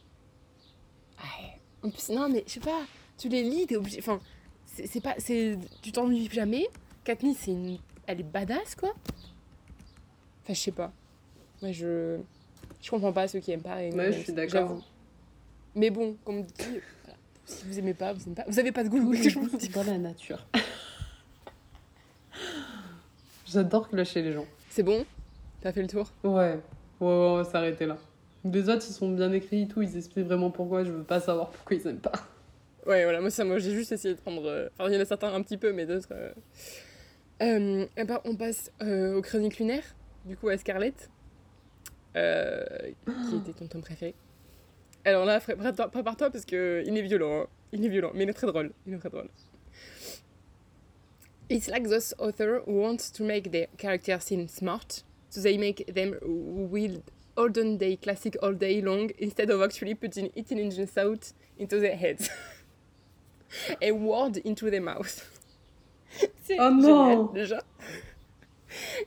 Ouais. 1.17 1.59
En 1.83 1.89
plus, 1.89 2.09
non, 2.09 2.29
mais 2.29 2.43
je 2.47 2.53
sais 2.53 2.59
pas, 2.59 2.81
tu 3.17 3.29
les 3.29 3.43
lis, 3.43 3.67
t'es 3.67 3.75
obligé. 3.75 3.99
Enfin, 3.99 4.19
c'est, 4.65 4.87
c'est 4.87 5.01
pas. 5.01 5.15
C'est, 5.17 5.57
tu 5.81 5.91
t'ennuies 5.91 6.29
jamais. 6.31 6.67
Katniss, 7.03 7.37
c'est 7.39 7.51
une. 7.51 7.77
Elle 8.07 8.21
est 8.21 8.23
badass, 8.23 8.75
quoi. 8.75 8.93
Enfin, 10.43 10.53
je 10.53 10.59
sais 10.59 10.71
pas. 10.71 10.91
Moi, 11.61 11.71
je. 11.71 12.17
Je 12.81 12.89
comprends 12.89 13.11
pas 13.11 13.27
ceux 13.27 13.39
qui 13.39 13.51
aiment 13.51 13.61
pas. 13.61 13.83
et 13.83 13.91
Ouais, 13.91 14.13
je 14.13 14.19
suis 14.19 14.33
d'accord. 14.33 14.51
j'avoue. 14.67 14.83
Mais 15.75 15.89
bon, 15.89 16.15
comme 16.23 16.37
on 16.37 16.41
dit, 16.41 16.51
voilà. 16.57 17.17
si 17.45 17.65
vous 17.65 17.77
aimez 17.79 17.93
pas, 17.93 18.13
vous 18.13 18.23
aimez 18.25 18.35
pas. 18.35 18.45
Vous 18.47 18.59
avez 18.59 18.71
pas 18.71 18.83
de 18.83 18.89
goût, 18.89 18.97
vous 18.99 19.07
voulez 19.07 19.21
que 19.21 19.29
je 19.29 19.39
vous 19.39 19.45
le 19.45 19.57
dise. 19.57 19.71
dans 19.71 19.83
la 19.83 19.97
nature. 19.97 20.45
J'adore 23.51 23.89
clasher 23.89 24.21
les 24.21 24.31
gens. 24.33 24.45
C'est 24.69 24.83
bon? 24.83 25.05
T'as 25.61 25.71
fait 25.71 25.81
le 25.81 25.87
tour? 25.87 26.11
Ouais, 26.23 26.29
ouais, 26.31 26.53
ouais, 26.53 26.59
on 27.01 27.35
va 27.37 27.43
s'arrêter 27.43 27.85
là. 27.85 27.97
Les 28.45 28.69
autres, 28.69 28.85
ils 28.87 28.93
sont 28.93 29.09
bien 29.11 29.31
écrits 29.33 29.63
et 29.63 29.67
tout, 29.67 29.81
ils 29.81 29.97
expliquent 29.97 30.27
vraiment 30.27 30.51
pourquoi, 30.51 30.83
je 30.83 30.91
veux 30.91 31.03
pas 31.03 31.19
savoir 31.19 31.49
pourquoi 31.49 31.75
ils 31.75 31.87
aiment 31.87 31.99
pas. 31.99 32.11
Ouais, 32.85 33.03
voilà, 33.03 33.19
moi, 33.21 33.29
ça, 33.29 33.43
moi 33.43 33.57
j'ai 33.59 33.71
juste 33.71 33.91
essayé 33.91 34.13
de 34.13 34.19
prendre. 34.19 34.45
euh, 34.45 34.69
Enfin, 34.77 34.89
il 34.89 34.95
y 34.95 34.97
en 34.97 35.01
a 35.01 35.05
certains 35.05 35.33
un 35.33 35.41
petit 35.41 35.57
peu, 35.57 35.73
mais 35.73 35.85
d'autres. 35.85 36.07
euh. 36.11 36.31
Euh, 37.41 37.85
et 37.97 38.03
bah, 38.03 38.21
on 38.25 38.35
passe 38.35 38.71
euh, 38.81 39.15
aux 39.17 39.21
chroniques 39.21 39.57
lunaires, 39.59 39.83
du 40.25 40.37
coup 40.37 40.49
à 40.49 40.57
Scarlett, 40.57 41.09
qui 42.13 43.35
était 43.35 43.53
ton 43.57 43.67
tome 43.67 43.81
préféré. 43.81 44.13
Alors 45.05 45.25
là, 45.25 45.39
prépare-toi 45.39 46.29
parce 46.29 46.45
que 46.45 46.83
il 46.85 46.97
est 46.97 47.01
violent, 47.01 47.41
hein. 47.41 47.47
il 47.71 47.83
est 47.85 47.89
violent, 47.89 48.11
mais 48.13 48.23
il 48.23 48.29
est 48.29 48.33
très 48.33 48.47
drôle. 48.47 48.71
Il 48.85 48.93
est 48.93 48.97
très 48.97 49.09
drôle. 49.09 49.29
It's 51.49 51.67
like 51.67 51.89
those 51.89 52.13
authors 52.19 52.61
who 52.65 52.73
want 52.73 52.99
to 52.99 53.23
make 53.23 53.51
their 53.51 53.67
characters 53.77 54.25
seem 54.25 54.47
smart, 54.47 55.03
so 55.29 55.41
they 55.41 55.57
make 55.57 55.93
them 55.93 56.15
wield 56.21 57.03
olden 57.35 57.77
day 57.77 57.95
classic 57.95 58.35
all 58.43 58.53
day 58.53 58.81
long 58.81 59.09
instead 59.17 59.49
of 59.49 59.61
actually 59.61 59.95
putting 59.95 60.29
intelligence 60.35 60.97
out 60.97 61.31
into 61.57 61.79
their 61.79 61.95
heads. 61.95 62.29
A 63.81 63.91
word 63.91 64.37
into 64.37 64.69
their 64.69 64.81
mouth. 64.81 65.27
C'est 66.43 66.59
Oh 66.59 66.69
non 66.69 67.33
déjà. 67.33 67.61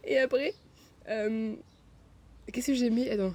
Et 0.03 0.19
après, 0.19 0.55
euh, 1.09 1.55
qu'est-ce 2.53 2.67
que 2.67 2.75
j'ai 2.75 2.91
mis 2.91 3.07
eh 3.07 3.13
Attends. 3.13 3.35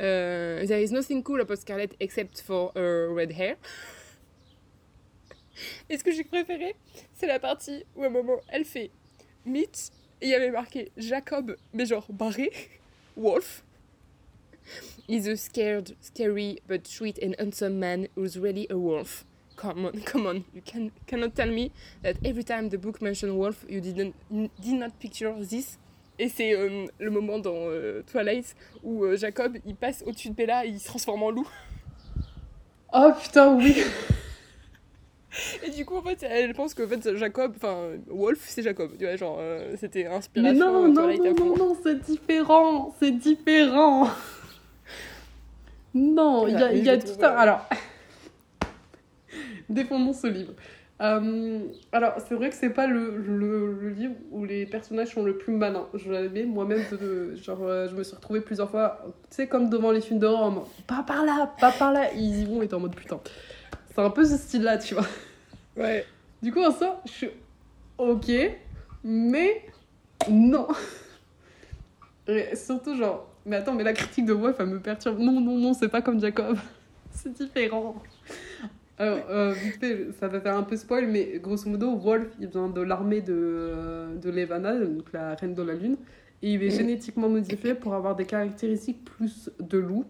Euh, 0.00 0.66
there 0.66 0.80
is 0.80 0.90
nothing 0.90 1.22
cool 1.22 1.40
about 1.40 1.58
Scarlett 1.58 1.94
except 2.00 2.40
for 2.40 2.72
her 2.74 3.12
red 3.12 3.30
hair. 3.30 3.56
Et 5.90 5.98
ce 5.98 6.04
que 6.04 6.12
j'ai 6.12 6.24
préféré, 6.24 6.74
c'est 7.14 7.26
la 7.26 7.38
partie 7.38 7.84
où 7.96 8.02
à 8.02 8.06
un 8.06 8.10
moment 8.10 8.40
elle 8.48 8.64
fait 8.64 8.90
Meet 9.44 9.92
et 10.20 10.26
il 10.26 10.30
y 10.30 10.34
avait 10.34 10.50
marqué 10.50 10.90
Jacob, 10.96 11.56
mais 11.72 11.86
genre 11.86 12.06
barré, 12.10 12.50
Wolf. 13.16 13.64
He's 15.06 15.26
a 15.26 15.36
scared, 15.36 15.94
scary, 16.00 16.60
but 16.66 16.86
sweet 16.86 17.18
and 17.22 17.34
handsome 17.38 17.78
man 17.78 18.08
who's 18.16 18.38
really 18.38 18.66
a 18.70 18.78
wolf. 18.78 19.26
Come 19.56 19.84
on, 19.84 19.92
come 20.06 20.26
on, 20.26 20.44
you 20.54 20.62
can, 20.64 20.90
cannot 21.06 21.34
tell 21.34 21.50
me 21.50 21.70
that 22.02 22.16
every 22.24 22.42
time 22.42 22.70
the 22.70 22.78
book 22.78 23.02
mentioned 23.02 23.36
wolf, 23.36 23.66
you 23.68 23.82
didn't, 23.82 24.14
did 24.30 24.74
not 24.74 24.98
picture 24.98 25.34
this. 25.44 25.78
Et 26.18 26.28
c'est 26.28 26.54
euh, 26.54 26.86
le 26.98 27.10
moment 27.10 27.38
dans 27.38 27.68
euh, 27.68 28.02
Twilight 28.06 28.54
où 28.84 29.04
euh, 29.04 29.16
Jacob 29.16 29.58
il 29.66 29.74
passe 29.74 30.04
au-dessus 30.06 30.30
de 30.30 30.34
Bella 30.34 30.64
et 30.64 30.68
il 30.68 30.78
se 30.78 30.86
transforme 30.86 31.24
en 31.24 31.30
loup. 31.30 31.48
Oh 32.92 33.10
putain, 33.20 33.56
oui 33.56 33.82
Et 35.64 35.70
du 35.70 35.84
coup, 35.84 35.96
en 35.96 36.02
fait, 36.02 36.22
elle 36.28 36.54
pense 36.54 36.74
que 36.74 36.82
en 36.82 36.88
fait, 36.88 37.16
Jacob, 37.16 37.52
enfin, 37.56 37.76
Wolf, 38.08 38.40
c'est 38.46 38.62
Jacob. 38.62 38.92
Tu 38.98 39.04
vois, 39.04 39.16
genre, 39.16 39.38
euh, 39.40 39.74
c'était 39.76 40.04
Mais 40.04 40.08
inspiration. 40.16 40.58
non, 40.58 40.84
euh, 40.84 40.88
non, 40.88 41.08
non, 41.08 41.36
fond. 41.36 41.44
non, 41.44 41.56
non, 41.56 41.76
c'est 41.82 42.00
différent, 42.00 42.94
c'est 43.00 43.10
différent 43.12 44.08
Non, 45.94 46.46
il 46.48 46.54
y 46.58 46.62
a, 46.62 46.72
y 46.72 46.88
a 46.88 46.98
tout 46.98 47.20
un... 47.22 47.28
Alors, 47.28 47.68
défendons 49.68 50.12
ce 50.12 50.26
livre. 50.26 50.52
Euh, 51.00 51.58
alors, 51.92 52.14
c'est 52.26 52.34
vrai 52.34 52.50
que 52.50 52.54
c'est 52.54 52.70
pas 52.70 52.86
le, 52.86 53.16
le, 53.16 53.72
le 53.80 53.88
livre 53.90 54.14
où 54.30 54.44
les 54.44 54.64
personnages 54.64 55.08
sont 55.14 55.24
le 55.24 55.36
plus 55.36 55.52
malins. 55.52 55.88
Je 55.94 56.10
l'avais 56.10 56.44
moi-même, 56.44 56.82
de, 56.92 57.34
genre, 57.34 57.58
euh, 57.62 57.88
je 57.88 57.94
me 57.96 58.04
suis 58.04 58.14
retrouvée 58.14 58.40
plusieurs 58.40 58.70
fois, 58.70 59.00
tu 59.28 59.36
sais, 59.36 59.46
comme 59.48 59.68
devant 59.70 59.90
les 59.90 60.00
films 60.00 60.20
d'horreur, 60.20 60.44
en 60.44 60.50
mode, 60.50 60.64
pas 60.86 61.02
par 61.06 61.24
là, 61.24 61.52
pas 61.60 61.72
par 61.72 61.92
là, 61.92 62.12
ils 62.14 62.42
y 62.42 62.44
vont 62.44 62.62
et 62.62 62.72
en 62.72 62.80
mode 62.80 62.94
putain. 62.94 63.20
C'est 63.94 64.00
un 64.00 64.10
peu 64.10 64.24
ce 64.24 64.36
style-là, 64.36 64.78
tu 64.78 64.94
vois. 64.94 65.06
Ouais. 65.76 66.04
Du 66.42 66.52
coup, 66.52 66.62
en 66.62 66.72
ça, 66.72 67.00
je 67.06 67.12
suis 67.12 67.30
ok, 67.96 68.30
mais 69.04 69.62
non. 70.28 70.66
Et 72.26 72.56
surtout, 72.56 72.96
genre, 72.96 73.28
mais 73.46 73.56
attends, 73.56 73.74
mais 73.74 73.84
la 73.84 73.92
critique 73.92 74.24
de 74.24 74.32
Wolf, 74.32 74.56
elle 74.58 74.66
me 74.66 74.80
perturbe. 74.80 75.18
Non, 75.18 75.40
non, 75.40 75.56
non, 75.56 75.74
c'est 75.74 75.88
pas 75.88 76.02
comme 76.02 76.20
Jacob. 76.20 76.56
C'est 77.12 77.32
différent. 77.32 78.02
Alors, 78.98 79.20
euh, 79.30 79.54
ça 80.18 80.26
va 80.26 80.40
faire 80.40 80.56
un 80.56 80.62
peu 80.62 80.76
spoil, 80.76 81.06
mais 81.06 81.38
grosso 81.38 81.68
modo, 81.68 81.96
Wolf, 81.96 82.28
il 82.40 82.48
vient 82.48 82.68
de 82.68 82.80
l'armée 82.80 83.20
de, 83.20 84.06
de 84.20 84.30
Levana, 84.30 84.76
donc 84.78 85.12
la 85.12 85.34
reine 85.34 85.54
de 85.54 85.62
la 85.62 85.74
lune, 85.74 85.96
et 86.42 86.54
il 86.54 86.62
est 86.62 86.70
génétiquement 86.70 87.28
modifié 87.28 87.74
pour 87.74 87.94
avoir 87.94 88.16
des 88.16 88.24
caractéristiques 88.24 89.04
plus 89.04 89.50
de 89.60 89.78
loup. 89.78 90.04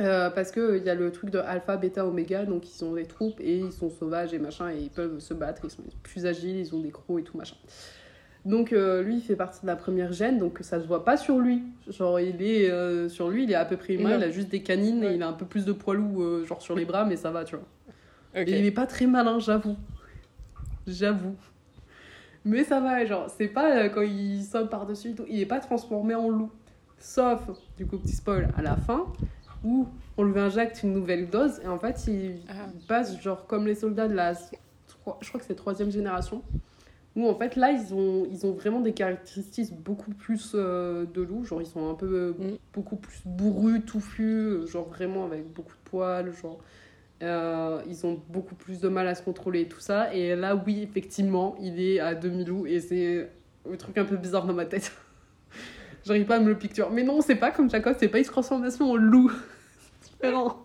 Euh, 0.00 0.30
parce 0.30 0.50
qu'il 0.50 0.82
y 0.82 0.88
a 0.88 0.94
le 0.94 1.12
truc 1.12 1.30
de 1.30 1.38
alpha, 1.38 1.76
bêta, 1.76 2.06
oméga, 2.06 2.44
donc 2.44 2.64
ils 2.74 2.84
ont 2.84 2.94
des 2.94 3.04
troupes 3.04 3.38
et 3.40 3.58
ils 3.58 3.72
sont 3.72 3.90
sauvages 3.90 4.32
et 4.32 4.38
machin, 4.38 4.70
et 4.70 4.78
ils 4.78 4.90
peuvent 4.90 5.18
se 5.18 5.34
battre, 5.34 5.62
ils 5.64 5.70
sont 5.70 5.82
plus 6.02 6.24
agiles, 6.24 6.56
ils 6.56 6.74
ont 6.74 6.80
des 6.80 6.90
crocs 6.90 7.20
et 7.20 7.22
tout 7.22 7.36
machin. 7.36 7.56
Donc 8.44 8.72
euh, 8.72 9.02
lui, 9.02 9.16
il 9.16 9.20
fait 9.20 9.36
partie 9.36 9.60
de 9.62 9.66
la 9.66 9.76
première 9.76 10.12
gêne, 10.12 10.38
donc 10.38 10.58
ça 10.62 10.80
se 10.80 10.86
voit 10.86 11.04
pas 11.04 11.18
sur 11.18 11.38
lui. 11.38 11.62
Genre, 11.88 12.18
il 12.18 12.40
est 12.40 12.70
euh, 12.70 13.08
sur 13.08 13.28
lui, 13.28 13.44
il 13.44 13.50
est 13.50 13.56
à 13.56 13.66
peu 13.66 13.76
près 13.76 13.94
humain, 13.94 14.16
il 14.16 14.24
a 14.24 14.30
juste 14.30 14.48
des 14.48 14.62
canines 14.62 15.04
et 15.04 15.14
il 15.14 15.22
a 15.22 15.28
un 15.28 15.32
peu 15.34 15.44
plus 15.44 15.64
de 15.64 15.72
poilou, 15.72 16.22
euh, 16.22 16.46
genre 16.46 16.62
sur 16.62 16.74
les 16.74 16.86
bras, 16.86 17.04
mais 17.04 17.16
ça 17.16 17.30
va, 17.30 17.44
tu 17.44 17.56
vois. 17.56 17.66
Et 18.34 18.58
il 18.58 18.64
est 18.64 18.70
pas 18.70 18.86
très 18.86 19.06
malin, 19.06 19.38
j'avoue. 19.38 19.76
J'avoue. 20.86 21.36
Mais 22.44 22.64
ça 22.64 22.80
va, 22.80 23.04
genre, 23.04 23.28
c'est 23.36 23.48
pas 23.48 23.90
quand 23.90 24.02
il 24.02 24.42
saute 24.42 24.70
par-dessus 24.70 25.14
il 25.28 25.40
est 25.40 25.46
pas 25.46 25.60
transformé 25.60 26.14
en 26.14 26.30
loup. 26.30 26.50
Sauf, 26.98 27.40
du 27.76 27.86
coup, 27.86 27.98
petit 27.98 28.14
spoil, 28.14 28.48
à 28.56 28.62
la 28.62 28.76
fin, 28.76 29.06
où 29.64 29.88
on 30.16 30.24
lui 30.24 30.38
injecte 30.40 30.82
une 30.82 30.92
nouvelle 30.92 31.28
dose, 31.30 31.60
et 31.64 31.66
en 31.68 31.78
fait, 31.78 32.06
il 32.06 32.40
Ah. 32.48 32.66
passe, 32.86 33.20
genre, 33.20 33.46
comme 33.46 33.66
les 33.66 33.74
soldats 33.74 34.08
de 34.08 34.14
la. 34.14 34.32
Je 34.34 34.94
crois 35.28 35.40
que 35.40 35.46
c'est 35.46 35.54
troisième 35.54 35.90
génération, 35.90 36.42
où 37.16 37.28
en 37.28 37.34
fait, 37.34 37.56
là, 37.56 37.70
ils 37.72 37.94
ont, 37.94 38.26
ils 38.30 38.46
ont 38.46 38.52
vraiment 38.52 38.80
des 38.80 38.92
caractéristiques 38.92 39.74
beaucoup 39.74 40.10
plus 40.12 40.52
euh, 40.54 41.04
de 41.06 41.22
loup, 41.22 41.44
genre, 41.44 41.60
ils 41.60 41.66
sont 41.66 41.90
un 41.90 41.94
peu 41.94 42.34
Mm. 42.38 42.56
beaucoup 42.74 42.96
plus 42.96 43.20
bourrus, 43.24 43.84
touffus, 43.84 44.66
genre, 44.66 44.88
vraiment 44.88 45.24
avec 45.24 45.52
beaucoup 45.52 45.72
de 45.74 45.90
poils, 45.90 46.32
genre. 46.32 46.58
Euh, 47.20 47.82
ils 47.88 48.06
ont 48.06 48.20
beaucoup 48.28 48.54
plus 48.54 48.78
de 48.80 48.88
mal 48.88 49.08
à 49.08 49.14
se 49.16 49.22
contrôler 49.22 49.62
et 49.62 49.68
tout 49.68 49.80
ça. 49.80 50.14
Et 50.14 50.36
là, 50.36 50.54
oui, 50.54 50.82
effectivement, 50.82 51.56
il 51.60 51.80
est 51.80 51.98
à 51.98 52.14
demi-loup 52.14 52.66
et 52.66 52.78
c'est 52.78 53.28
un 53.70 53.76
truc 53.76 53.98
un 53.98 54.04
peu 54.04 54.16
bizarre 54.16 54.46
dans 54.46 54.54
ma 54.54 54.66
tête. 54.66 54.92
J'arrive 56.08 56.24
pas 56.24 56.36
à 56.36 56.40
me 56.40 56.48
le 56.48 56.56
picture. 56.56 56.90
Mais 56.90 57.02
non, 57.02 57.20
c'est 57.20 57.36
pas 57.36 57.50
comme 57.50 57.68
Jacob, 57.68 57.94
c'est 58.00 58.08
pas 58.08 58.18
une 58.18 58.24
transformation 58.24 58.90
en 58.92 58.96
loup. 58.96 59.30
C'est 60.00 60.10
différent. 60.12 60.64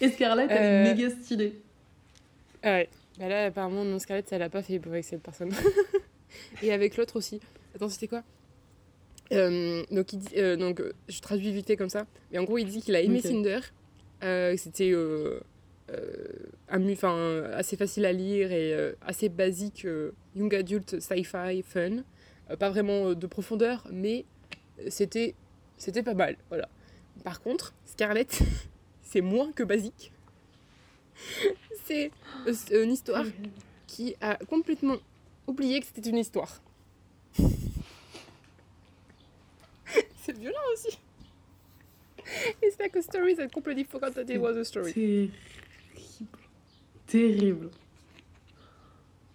Et 0.00 0.08
Scarlett, 0.10 0.50
elle 0.50 0.56
est 0.64 0.90
Euh. 0.90 0.94
méga 0.94 1.10
stylée. 1.10 1.62
Ah 2.64 2.72
ouais. 2.72 2.88
Bah 3.18 3.28
là, 3.28 3.44
apparemment, 3.46 3.84
non, 3.84 4.00
Scarlett, 4.00 4.28
ça 4.28 4.38
l'a 4.38 4.48
pas 4.48 4.62
fait 4.62 4.80
avec 4.84 5.04
cette 5.04 5.22
personne. 5.22 5.52
Et 6.62 6.72
avec 6.72 6.96
l'autre 6.96 7.14
aussi. 7.16 7.40
Attends, 7.76 7.88
c'était 7.88 8.08
quoi? 8.08 8.24
Euh, 9.32 9.84
donc, 9.92 10.12
il 10.12 10.18
dit, 10.18 10.34
euh, 10.36 10.56
donc, 10.56 10.82
je 11.08 11.20
traduis 11.20 11.52
vite 11.52 11.76
comme 11.76 11.90
ça. 11.90 12.06
Mais 12.32 12.38
en 12.38 12.44
gros, 12.44 12.58
il 12.58 12.66
dit 12.66 12.82
qu'il 12.82 12.96
a 12.96 13.00
aimé. 13.00 13.20
Cinder. 13.20 13.60
Euh, 14.24 14.56
c'était. 14.56 14.92
assez 17.52 17.76
facile 17.76 18.04
à 18.04 18.12
lire 18.12 18.50
et 18.50 18.94
assez 19.06 19.28
basique, 19.28 19.86
young 20.34 20.54
adult, 20.56 20.98
sci-fi, 20.98 21.62
fun. 21.62 22.02
Pas 22.56 22.70
vraiment 22.70 23.14
de 23.14 23.26
profondeur, 23.26 23.86
mais 23.90 24.24
c'était 24.88 25.34
c'était 25.76 26.02
pas 26.02 26.14
mal. 26.14 26.36
Voilà. 26.48 26.68
Par 27.24 27.40
contre, 27.40 27.74
Scarlett, 27.84 28.40
c'est 29.02 29.20
moins 29.20 29.52
que 29.52 29.62
basique. 29.62 30.12
c'est 31.84 32.10
une 32.70 32.92
histoire 32.92 33.24
qui 33.86 34.14
a 34.20 34.36
complètement 34.36 34.96
oublié 35.46 35.80
que 35.80 35.86
c'était 35.86 36.10
une 36.10 36.18
histoire. 36.18 36.60
c'est 40.22 40.36
violent 40.36 40.58
aussi. 40.72 40.98
It's 42.62 42.78
like 42.78 42.94
a 42.96 43.02
story 43.02 43.34
that 43.36 43.48
completely 43.48 43.84
forgot 43.84 44.10
that 44.12 44.28
it 44.28 44.38
was 44.38 44.56
a 44.56 44.64
story. 44.64 44.92
Terrible. 44.92 45.30
Terrible. 47.06 47.70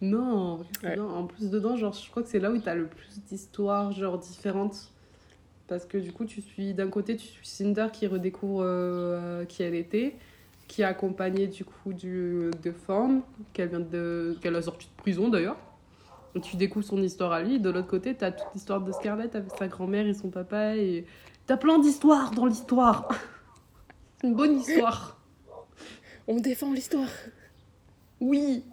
Non, 0.04 0.60
en 1.00 1.28
plus 1.28 1.50
dedans, 1.50 1.78
genre, 1.78 1.94
je 1.94 2.10
crois 2.12 2.24
que 2.24 2.28
c'est 2.28 2.40
là 2.40 2.52
où 2.52 2.58
tu 2.58 2.68
as 2.68 2.76
le 2.76 2.88
plus 2.88 3.22
d'histoires, 3.30 3.94
genre, 3.94 4.18
différentes. 4.18 4.92
Parce 5.68 5.86
que 5.86 5.98
du 5.98 6.12
coup, 6.12 6.26
tu 6.26 6.42
suis, 6.42 6.74
d'un 6.74 6.90
côté, 6.90 7.16
tu 7.16 7.26
suis 7.26 7.48
Cinder 7.48 7.88
qui 7.94 8.06
redécouvre 8.08 8.64
euh, 8.66 9.46
qui 9.46 9.64
elle 9.64 9.76
était, 9.76 10.18
qui 10.68 10.82
est 10.82 10.86
accompagnée 10.86 11.48
du 11.48 11.64
coup 11.64 11.94
du, 11.94 12.52
de 12.62 12.72
Forme, 12.72 13.22
qu'elle 13.54 13.70
vient 13.70 13.80
de, 13.80 14.38
qu'elle 14.42 14.58
a 14.58 14.62
sorti 14.62 14.88
de 14.88 15.02
prison 15.02 15.30
d'ailleurs. 15.30 15.56
Et 16.36 16.42
tu 16.42 16.58
découvres 16.58 16.86
son 16.86 17.02
histoire 17.02 17.32
à 17.32 17.42
lui. 17.42 17.62
De 17.62 17.70
l'autre 17.70 17.88
côté, 17.88 18.14
tu 18.14 18.26
as 18.26 18.34
toute 18.34 18.54
l'histoire 18.54 18.82
de 18.82 18.92
Scarlett 18.92 19.34
avec 19.38 19.52
sa 19.58 19.70
grand-mère 19.70 20.06
et 20.06 20.14
son 20.14 20.30
papa. 20.30 20.76
Et 20.76 21.06
t'as 21.46 21.56
plein 21.56 21.80
d'histoires 21.80 22.32
dans 22.32 22.46
l'histoire. 22.46 23.08
Une 24.24 24.36
bonne 24.36 24.58
histoire. 24.58 25.18
On 26.28 26.42
défend 26.42 26.74
l'histoire. 26.74 27.10
Oui. 28.20 28.66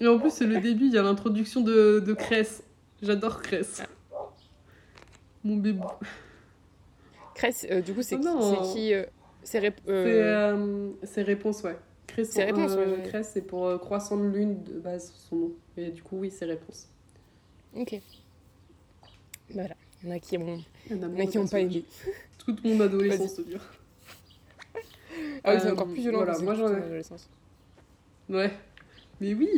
Et 0.00 0.06
en 0.06 0.18
plus, 0.18 0.30
c'est 0.30 0.46
le 0.46 0.60
début, 0.60 0.86
il 0.86 0.92
y 0.92 0.98
a 0.98 1.02
l'introduction 1.02 1.60
de, 1.60 2.00
de 2.00 2.14
Cress. 2.14 2.62
J'adore 3.02 3.42
Cress. 3.42 3.82
Mon 5.44 5.56
bébé. 5.56 5.80
Cress, 7.34 7.66
euh, 7.70 7.80
du 7.80 7.92
coup, 7.92 8.02
c'est 8.02 8.16
oh 8.16 8.72
qui 8.72 8.94
euh, 8.94 9.04
C'est 9.42 9.58
euh, 9.88 10.56
réponse, 11.18 11.62
ouais. 11.62 11.76
C'est 12.24 12.44
réponse, 12.44 12.72
ouais. 12.72 13.02
Cress, 13.04 13.30
c'est 13.34 13.42
pour 13.42 13.78
croissant 13.80 14.16
de 14.16 14.26
lune 14.26 14.62
de 14.62 14.78
base, 14.78 15.12
son 15.28 15.36
nom. 15.36 15.52
Et 15.76 15.90
du 15.90 16.02
coup, 16.02 16.18
oui, 16.18 16.30
c'est 16.30 16.44
réponse. 16.44 16.88
Ok. 17.76 18.00
Voilà. 19.50 19.74
Il 20.02 20.08
y 20.08 20.12
en 20.12 20.16
a 20.16 20.18
qui 20.18 20.38
ont, 20.38 20.62
il 20.90 20.96
y 20.96 21.04
en 21.04 21.18
a 21.18 21.26
qui 21.26 21.38
n'ont 21.38 21.46
pas 21.46 21.60
aimé. 21.60 21.84
Toute 22.38 22.62
mon 22.64 22.80
adolescence, 22.80 23.40
dire. 23.40 23.60
Ah 25.42 25.54
oui, 25.54 25.60
c'est 25.62 25.70
encore 25.70 25.86
plus 25.86 26.00
violent 26.00 26.24
voilà, 26.24 26.38
moi 26.38 26.54
j'en 26.54 26.68
ai. 26.68 27.02
Ouais. 28.28 28.50
Mais 29.20 29.34
oui, 29.34 29.48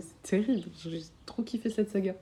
c'est 0.00 0.30
terrible. 0.30 0.68
J'ai 0.84 1.02
trop 1.26 1.42
kiffé 1.42 1.70
cette 1.70 1.90
saga. 1.90 2.14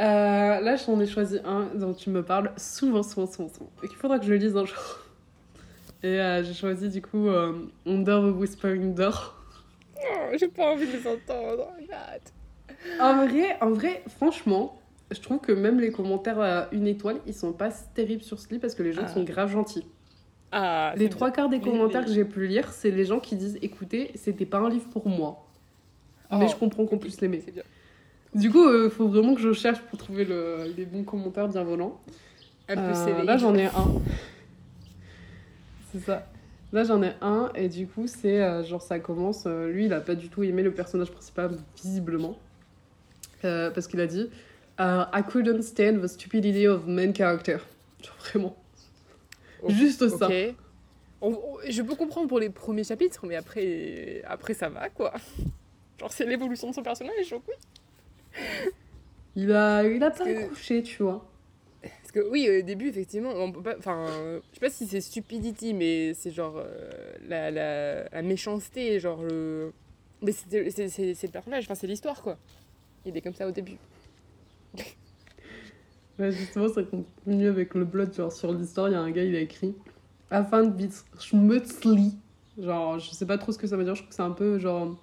Euh, 0.00 0.60
là, 0.60 0.76
j'en 0.76 0.98
ai 1.00 1.06
choisi 1.06 1.38
un 1.44 1.66
dont 1.74 1.94
tu 1.94 2.10
me 2.10 2.22
parles 2.22 2.52
souvent, 2.56 3.02
souvent, 3.02 3.26
souvent, 3.26 3.48
souvent. 3.48 3.70
Et 3.82 3.88
qu'il 3.88 3.96
faudra 3.96 4.18
que 4.18 4.24
je 4.24 4.30
le 4.30 4.36
lise 4.36 4.56
un 4.56 4.64
jour. 4.64 4.98
Et 6.02 6.20
euh, 6.20 6.42
j'ai 6.42 6.52
choisi 6.52 6.88
du 6.88 7.00
coup 7.00 7.28
euh, 7.28 7.66
Under 7.86 8.20
the 8.20 8.36
Whispering 8.36 8.94
Door. 8.94 9.40
Oh, 9.96 10.36
j'ai 10.38 10.48
pas 10.48 10.72
envie 10.72 10.86
de 10.86 10.92
les 10.92 11.06
entendre. 11.06 11.68
En 13.00 13.26
vrai, 13.26 13.56
en 13.60 13.70
vrai, 13.70 14.02
franchement, 14.16 14.78
je 15.10 15.20
trouve 15.20 15.38
que 15.38 15.52
même 15.52 15.80
les 15.80 15.92
commentaires 15.92 16.40
à 16.40 16.68
une 16.72 16.86
étoile, 16.86 17.20
ils 17.26 17.34
sont 17.34 17.52
pas 17.52 17.70
terribles 17.94 18.22
sur 18.22 18.38
ce 18.38 18.48
livre 18.48 18.60
parce 18.60 18.74
que 18.74 18.82
les 18.82 18.92
gens 18.92 19.02
ah. 19.04 19.08
sont 19.08 19.24
grave 19.24 19.50
gentils. 19.50 19.86
Ah, 20.56 20.94
les 20.96 21.08
trois 21.08 21.32
quarts 21.32 21.48
des 21.48 21.58
commentaires 21.58 22.04
que 22.04 22.12
j'ai 22.12 22.24
pu 22.24 22.46
lire, 22.46 22.72
c'est 22.72 22.92
les 22.92 23.04
gens 23.04 23.18
qui 23.18 23.34
disent 23.34 23.58
écoutez, 23.60 24.12
c'était 24.14 24.46
pas 24.46 24.58
un 24.58 24.68
livre 24.68 24.88
pour 24.88 25.08
moi. 25.08 25.44
mais 26.30 26.44
oh. 26.44 26.48
je 26.48 26.54
comprends 26.54 26.86
qu'on 26.86 26.96
puisse 26.96 27.20
l'aimer. 27.20 27.42
Du 28.36 28.52
coup, 28.52 28.62
il 28.68 28.74
euh, 28.74 28.90
faut 28.90 29.08
vraiment 29.08 29.34
que 29.34 29.40
je 29.40 29.52
cherche 29.52 29.80
pour 29.80 29.98
trouver 29.98 30.24
le, 30.24 30.72
les 30.76 30.84
bons 30.84 31.02
commentaires 31.02 31.48
bien 31.48 31.64
volants. 31.64 32.00
Euh, 32.70 33.24
là, 33.24 33.36
j'en 33.36 33.52
ai 33.56 33.64
un. 33.64 34.00
c'est 35.90 35.98
ça. 35.98 36.28
Là, 36.72 36.84
j'en 36.84 37.02
ai 37.02 37.14
un, 37.20 37.50
et 37.56 37.68
du 37.68 37.88
coup, 37.88 38.06
c'est 38.06 38.40
euh, 38.40 38.62
genre 38.62 38.82
ça 38.82 39.00
commence. 39.00 39.46
lui, 39.46 39.86
il 39.86 39.92
a 39.92 40.00
pas 40.00 40.14
du 40.14 40.28
tout 40.28 40.44
aimé 40.44 40.62
le 40.62 40.72
personnage 40.72 41.10
principal, 41.10 41.50
visiblement. 41.82 42.38
parce 43.42 43.88
qu'il 43.88 44.00
a 44.00 44.06
dit 44.06 44.30
I 44.78 45.22
couldn't 45.28 45.62
stand 45.62 46.00
the 46.00 46.06
stupidity 46.06 46.68
of 46.68 46.86
main 46.86 47.12
character. 47.12 47.58
Genre 48.04 48.16
vraiment. 48.20 48.56
Juste 49.68 50.08
ça. 50.08 50.28
je 50.30 51.82
peux 51.82 51.94
comprendre 51.94 52.28
pour 52.28 52.38
les 52.38 52.50
premiers 52.50 52.84
chapitres, 52.84 53.26
mais 53.26 53.36
après, 53.36 54.22
après 54.26 54.54
ça 54.54 54.68
va 54.68 54.88
quoi. 54.88 55.14
Genre, 56.00 56.12
c'est 56.12 56.26
l'évolution 56.26 56.70
de 56.70 56.74
son 56.74 56.82
personnage, 56.82 57.30
donc 57.30 57.42
oui. 57.48 57.54
Il 59.36 59.52
a, 59.52 59.84
il 59.84 60.02
a 60.02 60.10
pas 60.10 60.24
couché, 60.48 60.82
tu 60.82 61.02
vois. 61.02 61.24
Parce 61.82 62.12
que 62.12 62.20
oui, 62.30 62.48
au 62.48 62.62
début, 62.62 62.88
effectivement, 62.88 63.30
on 63.30 63.52
peut 63.52 63.62
pas. 63.62 63.76
Enfin, 63.78 64.06
je 64.50 64.54
sais 64.54 64.60
pas 64.60 64.70
si 64.70 64.86
c'est 64.86 65.00
stupidity, 65.00 65.74
mais 65.74 66.14
c'est 66.14 66.30
genre 66.30 66.56
euh, 66.56 66.90
la, 67.28 67.50
la, 67.50 68.08
la, 68.08 68.22
méchanceté, 68.22 68.98
genre 69.00 69.22
le. 69.22 69.72
Mais 70.22 70.32
c'est 70.32 70.52
le 70.52 71.28
personnage, 71.28 71.64
enfin, 71.64 71.74
c'est 71.74 71.86
l'histoire, 71.86 72.22
quoi. 72.22 72.38
Il 73.04 73.16
est 73.16 73.20
comme 73.20 73.34
ça 73.34 73.46
au 73.46 73.50
début. 73.50 73.76
Ouais, 76.18 76.32
justement, 76.32 76.68
ça 76.68 76.82
continue 76.82 77.48
avec 77.48 77.74
le 77.74 77.84
blog, 77.84 78.12
genre 78.12 78.32
sur 78.32 78.52
l'histoire, 78.52 78.88
il 78.88 78.92
y 78.92 78.94
a 78.94 79.00
un 79.00 79.10
gars, 79.10 79.24
il 79.24 79.34
a 79.36 79.40
écrit 79.40 79.74
Afin 80.30 80.64
de 80.64 80.88
schmutzli. 81.18 82.16
Genre, 82.58 82.98
je 82.98 83.10
sais 83.10 83.26
pas 83.26 83.38
trop 83.38 83.52
ce 83.52 83.58
que 83.58 83.66
ça 83.66 83.76
veut 83.76 83.84
dire, 83.84 83.94
je 83.94 84.02
trouve 84.02 84.10
que 84.10 84.14
c'est 84.14 84.22
un 84.22 84.30
peu 84.30 84.58
genre 84.58 84.96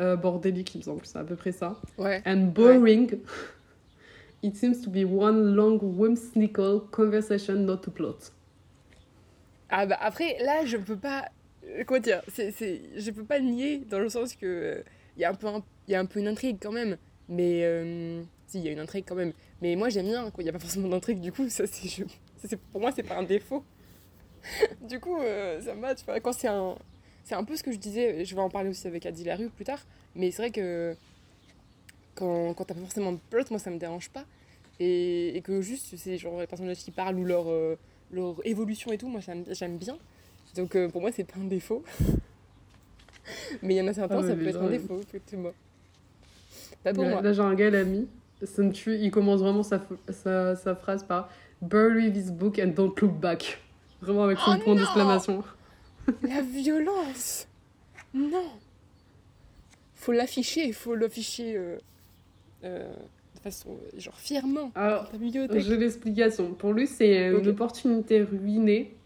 euh, 0.00 0.16
bordélique, 0.16 0.74
il 0.74 0.78
me 0.78 0.82
semble. 0.82 1.00
C'est 1.04 1.18
à 1.18 1.24
peu 1.24 1.36
près 1.36 1.52
ça. 1.52 1.76
Ouais. 1.98 2.22
And 2.26 2.52
boring. 2.54 3.18
It 4.42 4.56
seems 4.56 4.80
to 4.82 4.90
be 4.90 5.04
one 5.04 5.54
long 5.54 5.78
whimsical 5.82 6.80
conversation, 6.90 7.56
not 7.56 7.82
a 7.86 7.90
plot. 7.90 8.32
Ah 9.68 9.84
bah 9.84 9.98
après, 10.00 10.38
là, 10.42 10.64
je 10.64 10.78
peux 10.78 10.96
pas... 10.96 11.26
Comment 11.86 12.00
dire 12.00 12.22
c'est, 12.28 12.50
c'est... 12.50 12.80
Je 12.96 13.10
peux 13.10 13.24
pas 13.24 13.38
nier 13.38 13.82
dans 13.90 13.98
le 13.98 14.08
sens 14.08 14.34
que... 14.34 14.82
Il 15.16 15.20
y, 15.20 15.24
a 15.24 15.30
un 15.30 15.34
peu 15.34 15.46
un... 15.46 15.62
y 15.88 15.94
a 15.94 16.00
un 16.00 16.06
peu 16.06 16.20
une 16.20 16.28
intrigue 16.28 16.56
quand 16.60 16.72
même. 16.72 16.96
Mais... 17.28 17.60
Euh... 17.64 18.22
Si, 18.50 18.58
il 18.58 18.64
y 18.64 18.68
a 18.68 18.72
une 18.72 18.80
intrigue 18.80 19.04
quand 19.06 19.14
même. 19.14 19.32
Mais 19.62 19.76
moi, 19.76 19.88
j'aime 19.88 20.06
bien 20.06 20.30
il 20.38 20.42
n'y 20.42 20.48
a 20.48 20.52
pas 20.52 20.58
forcément 20.58 20.88
d'intrigue. 20.88 21.20
Du 21.20 21.32
coup, 21.32 21.48
ça, 21.48 21.66
c'est... 21.66 21.88
Je... 21.88 22.04
ça, 22.48 22.56
pour 22.72 22.80
moi, 22.80 22.90
c'est 22.92 23.02
pas 23.02 23.16
un 23.16 23.22
défaut. 23.22 23.64
du 24.88 24.98
coup, 24.98 25.20
euh, 25.20 25.60
ça 25.60 25.74
m'a... 25.74 25.94
Tu 25.94 26.04
vois, 26.04 26.18
quand 26.20 26.32
c'est 26.32 26.48
un 26.48 26.76
c'est 27.30 27.36
un 27.36 27.44
peu 27.44 27.56
ce 27.56 27.62
que 27.62 27.70
je 27.70 27.78
disais, 27.78 28.24
je 28.24 28.34
vais 28.34 28.40
en 28.40 28.50
parler 28.50 28.70
aussi 28.70 28.88
avec 28.88 29.06
Adi 29.06 29.22
Larue 29.22 29.50
plus 29.50 29.64
tard, 29.64 29.78
mais 30.16 30.32
c'est 30.32 30.42
vrai 30.42 30.50
que 30.50 30.96
quand, 32.16 32.54
quand 32.54 32.64
t'as 32.64 32.74
pas 32.74 32.80
forcément 32.80 33.12
de 33.12 33.20
plot, 33.30 33.44
moi 33.50 33.60
ça 33.60 33.70
me 33.70 33.78
dérange 33.78 34.10
pas. 34.10 34.24
Et, 34.80 35.36
et 35.36 35.40
que 35.40 35.60
juste, 35.60 35.94
c'est 35.96 36.18
genre 36.18 36.40
les 36.40 36.48
personnages 36.48 36.78
qui 36.78 36.90
parlent 36.90 37.16
ou 37.16 37.24
leur, 37.24 37.48
euh, 37.48 37.78
leur 38.10 38.34
évolution 38.44 38.90
et 38.90 38.98
tout, 38.98 39.08
moi 39.08 39.20
j'aime 39.20 39.76
bien. 39.76 39.96
Donc 40.56 40.74
euh, 40.74 40.88
pour 40.88 41.02
moi, 41.02 41.12
c'est 41.12 41.22
pas 41.22 41.38
un 41.38 41.44
défaut. 41.44 41.84
mais 43.62 43.74
il 43.74 43.76
y 43.76 43.80
en 43.80 43.86
a 43.86 43.94
certains, 43.94 44.24
ah, 44.24 44.26
ça 44.26 44.34
peut 44.34 44.48
être 44.48 44.62
un 44.62 44.70
défaut, 44.70 45.00
effectivement. 45.00 45.52
Pas 46.82 46.92
pour 46.92 47.04
moi. 47.04 47.22
Là, 47.22 47.32
j'ai 47.32 47.42
un 47.42 47.54
gars, 47.54 47.70
l'ami, 47.70 48.08
ça 48.44 48.62
me 48.62 48.72
tue, 48.72 48.96
il 48.96 49.10
commence 49.10 49.40
vraiment 49.40 49.62
sa, 49.62 49.80
sa, 50.08 50.56
sa 50.56 50.74
phrase 50.74 51.04
par 51.04 51.28
Bury 51.62 52.12
this 52.12 52.30
book 52.30 52.58
and 52.58 52.68
don't 52.68 52.94
look 53.00 53.12
back. 53.12 53.58
Vraiment 54.00 54.24
avec 54.24 54.38
son 54.38 54.56
oh 54.58 54.64
point 54.64 54.74
d'exclamation. 54.74 55.44
La 56.22 56.40
violence 56.40 57.46
Non 58.14 58.44
Faut 59.94 60.12
l'afficher, 60.12 60.64
il 60.64 60.72
faut 60.72 60.94
l'afficher 60.94 61.56
euh, 61.56 61.76
euh, 62.64 62.88
de 63.34 63.40
façon, 63.40 63.76
genre, 63.96 64.16
fièrement. 64.16 64.72
Alors, 64.74 65.10
j'ai 65.20 65.76
l'explication. 65.76 66.52
Pour 66.54 66.72
lui, 66.72 66.86
c'est 66.86 67.28
une 67.28 67.48
opportunité 67.48 68.22
ruinée. 68.22 68.96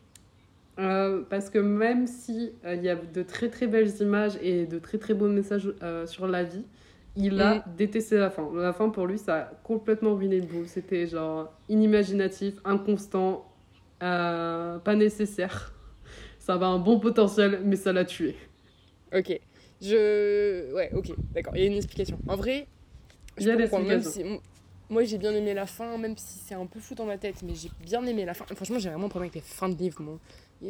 Euh, 0.76 1.22
parce 1.30 1.50
que 1.50 1.60
même 1.60 2.08
si 2.08 2.50
il 2.66 2.82
y 2.82 2.88
a 2.88 2.96
de 2.96 3.22
très 3.22 3.48
très 3.48 3.68
belles 3.68 3.92
images 4.00 4.36
et 4.42 4.66
de 4.66 4.80
très 4.80 4.98
très 4.98 5.14
beaux 5.14 5.28
messages 5.28 5.72
sur 6.06 6.26
la 6.26 6.42
vie, 6.42 6.64
il 7.16 7.40
a 7.40 7.64
détesté 7.76 8.16
la 8.16 8.30
fin. 8.30 8.48
La 8.54 8.72
fin 8.72 8.88
pour 8.88 9.06
lui, 9.06 9.18
ça 9.18 9.36
a 9.36 9.44
complètement 9.62 10.14
ruiné 10.14 10.40
le 10.40 10.46
bout. 10.46 10.66
C'était 10.66 11.06
genre 11.06 11.52
inimaginatif, 11.68 12.54
inconstant, 12.64 13.46
pas 14.00 14.94
nécessaire 14.96 15.74
ça 16.44 16.54
avait 16.54 16.66
un 16.66 16.78
bon 16.78 17.00
potentiel, 17.00 17.62
mais 17.64 17.76
ça 17.76 17.90
l'a 17.92 18.04
tué. 18.04 18.36
Ok. 19.16 19.40
Je. 19.80 20.74
Ouais, 20.74 20.90
ok, 20.92 21.12
d'accord. 21.32 21.56
Il 21.56 21.62
y 21.62 21.64
a 21.64 21.68
une 21.68 21.76
explication. 21.76 22.18
En 22.28 22.36
vrai, 22.36 22.66
il 23.38 23.46
y 23.46 23.50
a 23.50 23.56
l'explication. 23.56 24.42
moi, 24.90 25.04
j'ai 25.04 25.16
bien 25.16 25.32
aimé 25.32 25.54
la 25.54 25.64
fin, 25.64 25.96
même 25.96 26.18
si 26.18 26.38
c'est 26.38 26.54
un 26.54 26.66
peu 26.66 26.80
fou 26.80 26.94
dans 26.94 27.06
ma 27.06 27.16
tête, 27.16 27.36
mais 27.42 27.54
j'ai 27.54 27.70
bien 27.82 28.04
aimé 28.04 28.26
la 28.26 28.34
fin. 28.34 28.44
Franchement, 28.54 28.78
j'ai 28.78 28.90
vraiment 28.90 29.06
un 29.06 29.08
problème 29.08 29.30
avec 29.30 29.42
les 29.42 29.48
fins 29.48 29.70
de 29.70 29.76
livres, 29.76 30.02
moi. 30.02 30.18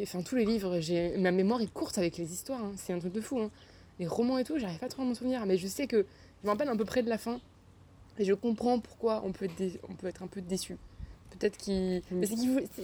Enfin, 0.01 0.21
tous 0.21 0.37
les 0.37 0.45
livres, 0.45 0.79
j'ai 0.79 1.17
ma 1.17 1.31
mémoire 1.31 1.59
est 1.59 1.71
courte 1.71 1.97
avec 1.97 2.17
les 2.17 2.31
histoires. 2.31 2.63
Hein. 2.63 2.71
C'est 2.77 2.93
un 2.93 2.99
truc 2.99 3.11
de 3.11 3.21
fou. 3.21 3.41
Hein. 3.41 3.51
Les 3.99 4.07
romans 4.07 4.37
et 4.37 4.45
tout, 4.45 4.57
j'arrive 4.57 4.79
pas 4.79 4.87
trop 4.87 5.01
à 5.01 5.05
m'en 5.05 5.13
souvenir, 5.13 5.45
mais 5.45 5.57
je 5.57 5.67
sais 5.67 5.87
que 5.87 6.05
je 6.45 6.47
me 6.47 6.53
rappelle 6.53 6.69
un 6.69 6.77
peu 6.77 6.85
près 6.85 7.01
de 7.01 7.09
la 7.09 7.17
fin. 7.17 7.39
Et 8.19 8.23
je 8.23 8.33
comprends 8.35 8.79
pourquoi 8.79 9.23
on 9.25 9.31
peut 9.31 9.45
être, 9.45 9.79
on 9.89 9.93
peut 9.93 10.05
être 10.05 10.21
un 10.21 10.27
peu 10.27 10.41
déçu. 10.41 10.77
Peut-être 11.31 11.57
qu'il. 11.57 12.03
Mm. 12.11 12.23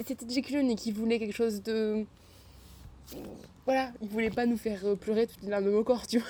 C'était 0.04 0.26
Jake 0.28 0.52
et 0.52 0.76
qu'il 0.76 0.96
voulait 0.96 1.20
quelque 1.20 1.36
chose 1.36 1.62
de 1.62 2.06
voilà, 3.66 3.92
il 4.02 4.10
voulait 4.10 4.32
pas 4.32 4.48
nous 4.48 4.58
faire 4.58 4.84
euh, 4.86 4.96
pleurer 4.96 5.28
toutes 5.28 5.44
les 5.44 5.50
larmes 5.50 5.66
de 5.66 5.70
mon 5.70 5.84
corps, 5.84 6.08
tu 6.08 6.18
vois. 6.18 6.28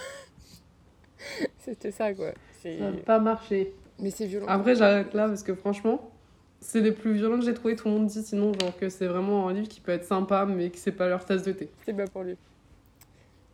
C'était 1.59 1.91
ça, 1.91 2.13
quoi. 2.13 2.33
Ça 2.61 2.69
n'a 2.69 2.91
pas 2.91 3.19
marché. 3.19 3.73
Mais 3.99 4.11
c'est 4.11 4.25
violent. 4.25 4.47
Après, 4.49 4.75
j'arrête 4.75 5.13
là 5.13 5.29
parce 5.29 5.43
que 5.43 5.55
franchement, 5.55 6.11
c'est 6.59 6.81
les 6.81 6.91
plus 6.91 7.13
violents 7.13 7.39
que 7.39 7.45
j'ai 7.45 7.53
trouvé. 7.53 7.77
Tout 7.77 7.87
le 7.87 7.93
monde 7.93 8.07
dit 8.07 8.23
sinon, 8.23 8.51
genre 8.59 8.75
que 8.77 8.89
c'est 8.89 9.07
vraiment 9.07 9.47
un 9.47 9.53
livre 9.53 9.69
qui 9.69 9.79
peut 9.79 9.93
être 9.93 10.03
sympa, 10.03 10.45
mais 10.45 10.69
que 10.69 10.77
c'est 10.77 10.91
pas 10.91 11.07
leur 11.07 11.23
tasse 11.23 11.43
de 11.43 11.53
thé. 11.53 11.69
C'est 11.85 11.93
pas 11.93 12.07
pour 12.07 12.23
lui. 12.23 12.35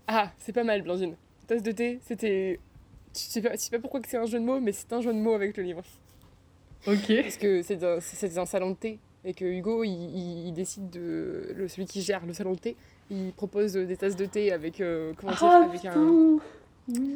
Ah, 0.07 0.31
c'est 0.39 0.53
pas 0.53 0.63
mal, 0.63 0.81
Blandine. 0.81 1.15
Tasse 1.45 1.63
de 1.63 1.71
thé, 1.71 1.99
c'était. 2.03 2.59
Je 3.17 3.23
sais 3.23 3.41
pas, 3.41 3.57
sais 3.57 3.71
pas 3.71 3.79
pourquoi 3.79 3.99
que 3.99 4.07
c'est 4.07 4.17
un 4.17 4.25
jeu 4.25 4.39
de 4.39 4.45
mots, 4.45 4.59
mais 4.59 4.71
c'est 4.71 4.93
un 4.93 5.01
jeu 5.01 5.11
de 5.11 5.19
mots 5.19 5.33
avec 5.33 5.57
le 5.57 5.63
livre. 5.63 5.83
Ok. 6.85 7.13
Parce 7.21 7.37
que 7.37 7.61
c'est 7.63 7.83
un, 7.83 7.97
un 8.41 8.45
salon 8.45 8.71
de 8.71 8.75
thé 8.75 8.99
et 9.25 9.33
que 9.33 9.45
Hugo, 9.45 9.83
il, 9.83 10.47
il, 10.47 10.53
décide 10.53 10.89
de. 10.89 11.53
Le, 11.55 11.67
celui 11.67 11.85
qui 11.85 12.01
gère 12.01 12.25
le 12.25 12.33
salon 12.33 12.53
de 12.53 12.59
thé, 12.59 12.75
il 13.09 13.33
propose 13.33 13.73
des 13.73 13.97
tasses 13.97 14.15
de 14.15 14.25
thé 14.25 14.51
avec. 14.51 14.79
Euh, 14.79 15.13
comment 15.17 15.33
dire 15.33 15.43
ah, 15.43 15.67
Avec 15.69 15.85
un. 15.85 16.39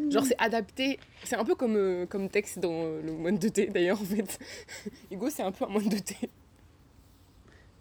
Genre, 0.10 0.26
c'est 0.26 0.36
adapté. 0.38 1.00
C'est 1.24 1.38
un 1.38 1.46
peu 1.46 1.56
comme, 1.56 1.78
euh, 1.78 2.06
comme 2.06 2.28
texte 2.28 2.60
dans 2.60 2.84
euh, 2.84 3.02
le 3.02 3.14
moine 3.14 3.38
de 3.38 3.48
thé, 3.48 3.68
d'ailleurs, 3.68 4.02
en 4.02 4.06
fait. 4.06 4.40
Hugo, 5.12 5.30
c'est 5.30 5.44
un 5.44 5.54
peu 5.54 5.64
un 5.64 5.70
moine 5.70 5.88
de 5.88 6.00
thé. 6.00 6.18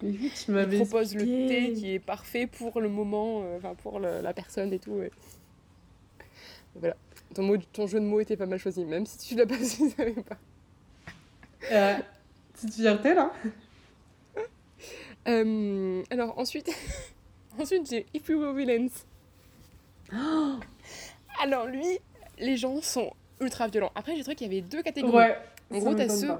Mais 0.01 0.11
oui, 0.11 0.31
tu 0.33 0.51
m'avais 0.51 0.77
Il 0.77 0.85
propose 0.85 1.13
le 1.13 1.25
thé 1.25 1.73
qui 1.73 1.93
est 1.93 1.99
parfait 1.99 2.47
pour 2.47 2.79
le 2.79 2.87
moment, 2.87 3.43
enfin, 3.57 3.75
pour 3.75 3.99
la 3.99 4.33
personne 4.33 4.71
et 4.71 4.79
tout. 4.79 5.01
Voilà. 6.75 6.95
Ton, 7.33 7.43
mot, 7.43 7.57
ton 7.57 7.87
jeu 7.87 7.99
de 7.99 8.05
mots 8.05 8.19
était 8.19 8.37
pas 8.37 8.45
mal 8.45 8.59
choisi, 8.59 8.83
même 8.83 9.05
si 9.05 9.17
tu 9.17 9.35
l'as 9.35 9.45
pas 9.45 9.57
su, 9.57 9.89
je 9.89 9.95
savais 9.95 10.11
pas. 10.13 10.37
Euh, 11.71 11.97
petite 12.53 12.73
fierté, 12.73 13.13
là 13.13 13.31
euh, 15.27 16.03
Alors, 16.09 16.37
ensuite, 16.37 16.69
ensuite 17.59 17.89
j'ai 17.89 18.05
If 18.13 18.27
We 18.29 18.37
Were 18.37 18.53
Villains. 18.53 18.89
alors, 21.41 21.67
lui, 21.67 21.99
les 22.39 22.57
gens 22.57 22.81
sont 22.81 23.13
ultra 23.39 23.67
violents. 23.67 23.91
Après, 23.95 24.15
j'ai 24.15 24.21
trouvé 24.21 24.35
qu'il 24.35 24.47
y 24.47 24.57
avait 24.57 24.67
deux 24.67 24.81
catégories. 24.81 25.15
Ouais, 25.15 25.37
en 25.71 25.79
gros, 25.79 25.93
t'as 25.93 26.09
ceux, 26.09 26.31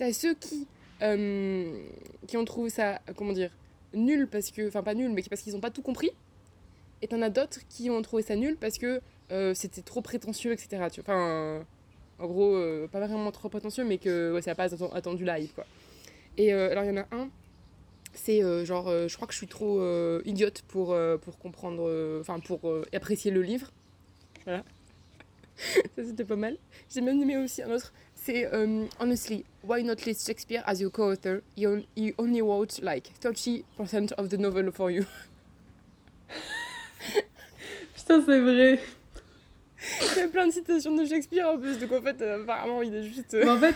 as 0.00 0.12
ceux 0.12 0.34
qui, 0.34 0.66
euh, 1.02 1.82
qui 2.26 2.36
ont 2.36 2.44
trouvé 2.44 2.70
ça, 2.70 3.00
comment 3.16 3.32
dire, 3.32 3.50
nul 3.94 4.26
parce 4.26 4.50
que. 4.50 4.66
Enfin, 4.66 4.82
pas 4.82 4.94
nul, 4.94 5.12
mais 5.12 5.22
parce 5.22 5.42
qu'ils 5.42 5.52
n'ont 5.52 5.60
pas 5.60 5.70
tout 5.70 5.82
compris. 5.82 6.10
Et 7.02 7.08
t'en 7.08 7.22
as 7.22 7.30
d'autres 7.30 7.60
qui 7.68 7.90
ont 7.90 8.02
trouvé 8.02 8.22
ça 8.22 8.36
nul 8.36 8.56
parce 8.56 8.76
que 8.76 9.00
euh, 9.32 9.54
c'était 9.54 9.82
trop 9.82 10.00
prétentieux, 10.02 10.52
etc. 10.52 10.82
Enfin, 10.98 11.64
en 12.18 12.26
gros, 12.26 12.54
euh, 12.54 12.88
pas 12.88 12.98
vraiment 13.00 13.30
trop 13.30 13.48
prétentieux, 13.48 13.84
mais 13.84 13.98
que 13.98 14.38
ça 14.42 14.50
n'a 14.50 14.54
pas 14.54 14.74
attendu 14.94 15.24
live, 15.24 15.52
quoi. 15.54 15.64
Et 16.36 16.52
euh, 16.52 16.70
alors, 16.70 16.84
il 16.84 16.88
y 16.88 16.98
en 16.98 17.02
a 17.02 17.06
un, 17.12 17.30
c'est 18.12 18.40
genre, 18.64 18.90
je 18.90 19.14
crois 19.14 19.28
que 19.28 19.32
je 19.32 19.38
suis 19.38 19.46
trop 19.46 19.80
idiote 20.24 20.62
pour, 20.68 20.96
pour 21.20 21.38
comprendre, 21.38 22.18
enfin, 22.20 22.40
pour 22.40 22.60
apprécier 22.92 23.30
le 23.30 23.42
livre. 23.42 23.70
Voilà. 24.44 24.64
ça, 25.56 26.04
c'était 26.04 26.24
pas 26.24 26.36
mal. 26.36 26.56
J'ai 26.92 27.02
même 27.02 27.22
aimé 27.22 27.36
aussi 27.36 27.62
un 27.62 27.70
autre, 27.70 27.92
c'est 28.16 28.50
Honestly, 28.98 29.44
why 29.62 29.84
not 29.84 30.06
list 30.06 30.26
Shakespeare 30.26 30.62
as 30.66 30.80
your 30.80 30.90
co-author? 30.90 31.42
He, 31.56 31.66
he 31.94 32.14
only 32.18 32.42
wrote 32.42 32.80
like 32.82 33.12
30% 33.20 34.12
of 34.14 34.28
the 34.28 34.38
novel 34.38 34.72
for 34.72 34.90
you. 34.90 35.06
Putain, 37.94 38.22
c'est 38.26 38.40
vrai. 38.40 38.80
Il 40.14 40.18
y 40.18 40.22
a 40.22 40.28
plein 40.28 40.46
de 40.46 40.52
citations 40.52 40.94
de 40.94 41.04
Shakespeare 41.04 41.48
en 41.48 41.58
plus, 41.58 41.78
donc 41.78 41.92
en 41.92 42.02
fait, 42.02 42.20
euh, 42.20 42.42
apparemment, 42.42 42.82
il 42.82 42.94
est 42.94 43.02
juste. 43.02 43.34
Euh, 43.34 43.48
en 43.48 43.58
fait, 43.58 43.74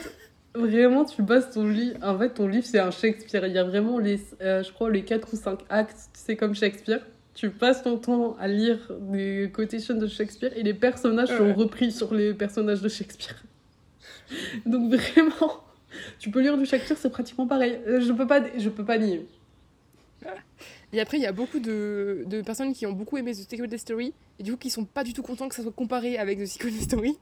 vraiment, 0.55 1.05
tu 1.05 1.23
passes 1.23 1.51
ton 1.51 1.67
livre. 1.67 1.97
En 2.03 2.19
fait, 2.19 2.31
ton 2.31 2.47
livre, 2.47 2.67
c'est 2.67 2.79
un 2.79 2.91
Shakespeare. 2.91 3.47
Il 3.47 3.53
y 3.53 3.59
a 3.59 3.65
vraiment, 3.65 3.99
les, 3.99 4.21
euh, 4.43 4.63
je 4.63 4.73
crois, 4.73 4.91
les 4.91 5.05
4 5.05 5.33
ou 5.33 5.37
5 5.37 5.61
actes, 5.69 6.11
c'est 6.13 6.37
comme 6.37 6.55
Shakespeare. 6.55 7.01
Tu 7.35 7.51
passes 7.51 7.83
ton 7.83 7.97
temps 7.99 8.37
à 8.39 8.47
lire 8.47 8.79
des 9.01 9.51
quotations 9.53 9.97
de 9.97 10.07
Shakespeare 10.07 10.53
et 10.57 10.63
les 10.63 10.75
personnages 10.75 11.37
sont 11.37 11.53
repris 11.53 11.91
sur 11.91 12.15
les 12.15 12.33
personnages 12.33 12.81
de 12.81 12.89
Shakespeare. 12.89 13.43
donc 14.67 14.93
vraiment, 14.93 15.65
tu 16.21 16.31
peux 16.31 16.41
lire 16.41 16.57
du 16.57 16.65
Shakespeare, 16.65 16.97
c'est 16.97 17.11
pratiquement 17.11 17.49
pareil. 17.49 17.81
Je 17.87 18.13
peux 18.13 18.27
pas, 18.27 18.41
je 18.57 18.69
peux 18.69 18.85
pas 18.85 18.99
nier. 18.99 19.27
Et 20.95 21.01
après, 21.01 21.17
il 21.17 21.23
y 21.25 21.27
a 21.27 21.33
beaucoup 21.33 21.59
de, 21.59 22.23
de, 22.27 22.41
personnes 22.41 22.73
qui 22.73 22.87
ont 22.87 22.93
beaucoup 22.93 23.19
aimé 23.19 23.33
The 23.33 23.51
Secret 23.51 23.77
Story 23.79 24.15
et 24.39 24.45
du 24.45 24.53
coup 24.53 24.59
qui 24.59 24.71
sont 24.71 24.85
pas 24.85 25.03
du 25.03 25.13
tout 25.13 25.23
contents 25.23 25.49
que 25.49 25.57
ça 25.57 25.63
soit 25.65 25.73
comparé 25.73 26.19
avec 26.19 26.39
The 26.39 26.47
Secret 26.47 26.71
Story. 26.71 27.19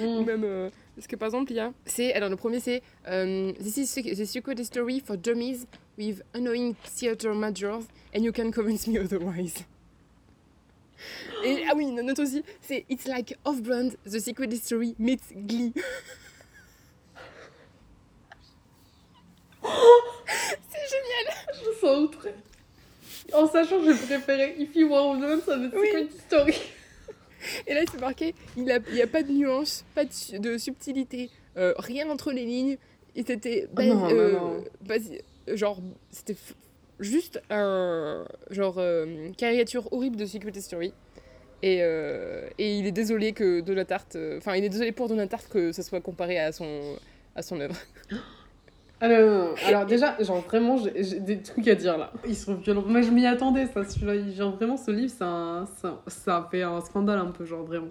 Mm. 0.00 0.24
même, 0.24 0.42
euh, 0.44 0.68
parce 0.96 1.06
que 1.06 1.14
par 1.14 1.26
exemple, 1.26 1.52
il 1.52 1.56
y 1.56 1.60
a. 1.60 1.72
C'est, 1.86 2.12
alors 2.12 2.28
le 2.28 2.34
premier 2.34 2.58
c'est 2.58 2.82
um, 3.06 3.52
This 3.54 3.76
is 3.76 4.16
The 4.16 4.24
Secret 4.24 4.64
Story 4.64 5.00
for 5.00 5.16
Dummies 5.16 5.66
with 5.96 6.24
annoying 6.34 6.74
theater 6.82 7.34
majors 7.34 7.84
and 8.16 8.24
you 8.24 8.32
can 8.32 8.50
convince 8.50 8.88
me 8.88 8.98
otherwise. 8.98 9.64
Et 11.44 11.62
ah 11.70 11.74
oui, 11.76 11.92
note 11.92 12.18
aussi, 12.18 12.42
c'est 12.62 12.84
It's 12.88 13.06
like 13.06 13.38
off-brand 13.44 13.96
The 14.06 14.18
Secret 14.18 14.50
Story 14.56 14.96
meets 14.98 15.32
Glee. 15.32 15.72
c'est 19.62 20.88
génial! 20.90 21.32
Je 21.52 21.78
sens 21.80 22.04
outré. 22.06 22.34
En 23.32 23.46
sachant 23.46 23.80
que 23.80 23.92
j'ai 23.92 24.06
préféré 24.06 24.54
If 24.58 24.74
You 24.76 24.88
Were 24.88 25.08
Woman, 25.08 25.40
ça 25.44 25.56
veut 25.56 25.68
dire 25.68 26.08
Story. 26.26 26.54
Et 27.66 27.74
là, 27.74 27.80
c'est 27.90 28.00
marqué, 28.00 28.34
il 28.56 28.64
n'y 28.64 28.72
a, 28.72 28.78
il 28.90 29.00
a 29.02 29.06
pas 29.06 29.22
de 29.22 29.30
nuance, 29.30 29.84
pas 29.94 30.04
de, 30.04 30.38
de 30.38 30.58
subtilité, 30.58 31.30
euh, 31.56 31.74
rien 31.78 32.08
entre 32.08 32.32
les 32.32 32.44
lignes. 32.44 32.78
Et 33.16 33.22
c'était. 33.22 33.68
Oh 33.76 33.82
non, 33.82 34.10
euh, 34.10 34.32
non, 34.32 34.64
non. 35.48 35.56
genre, 35.56 35.80
c'était 36.10 36.36
juste 37.00 37.40
un. 37.50 38.24
Genre, 38.50 38.76
euh, 38.78 39.30
caricature 39.36 39.92
horrible 39.92 40.16
de 40.16 40.26
Secret 40.26 40.52
Story. 40.60 40.92
Et, 41.62 41.78
euh, 41.80 42.48
et, 42.58 42.78
il 42.78 42.86
est 42.86 42.92
désolé 42.92 43.32
que 43.32 43.60
Donatarte. 43.60 44.18
Enfin, 44.36 44.54
il 44.56 44.64
est 44.64 44.68
désolé 44.68 44.92
pour 44.92 45.08
Donatarte 45.08 45.48
que 45.48 45.72
ça 45.72 45.82
soit 45.82 46.00
comparé 46.00 46.38
à 46.38 46.52
son, 46.52 46.96
à 47.34 47.42
son 47.42 47.60
œuvre. 47.60 47.76
Alors, 49.04 49.54
ah, 49.62 49.68
alors 49.68 49.84
déjà, 49.84 50.16
genre 50.22 50.40
vraiment, 50.40 50.78
j'ai 50.78 51.20
des 51.20 51.42
trucs 51.42 51.68
à 51.68 51.74
dire 51.74 51.98
là. 51.98 52.10
Ils 52.26 52.34
sont 52.34 52.54
violents. 52.54 52.84
Moi, 52.86 53.02
je 53.02 53.10
m'y 53.10 53.26
attendais, 53.26 53.66
ça. 53.66 53.82
Genre 54.34 54.56
vraiment, 54.56 54.78
ce 54.78 54.90
livre, 54.90 55.12
ça, 55.12 55.66
ça, 55.76 56.00
ça 56.06 56.48
fait 56.50 56.62
un 56.62 56.80
scandale 56.80 57.18
un 57.18 57.30
peu, 57.30 57.44
genre 57.44 57.64
vraiment. 57.64 57.90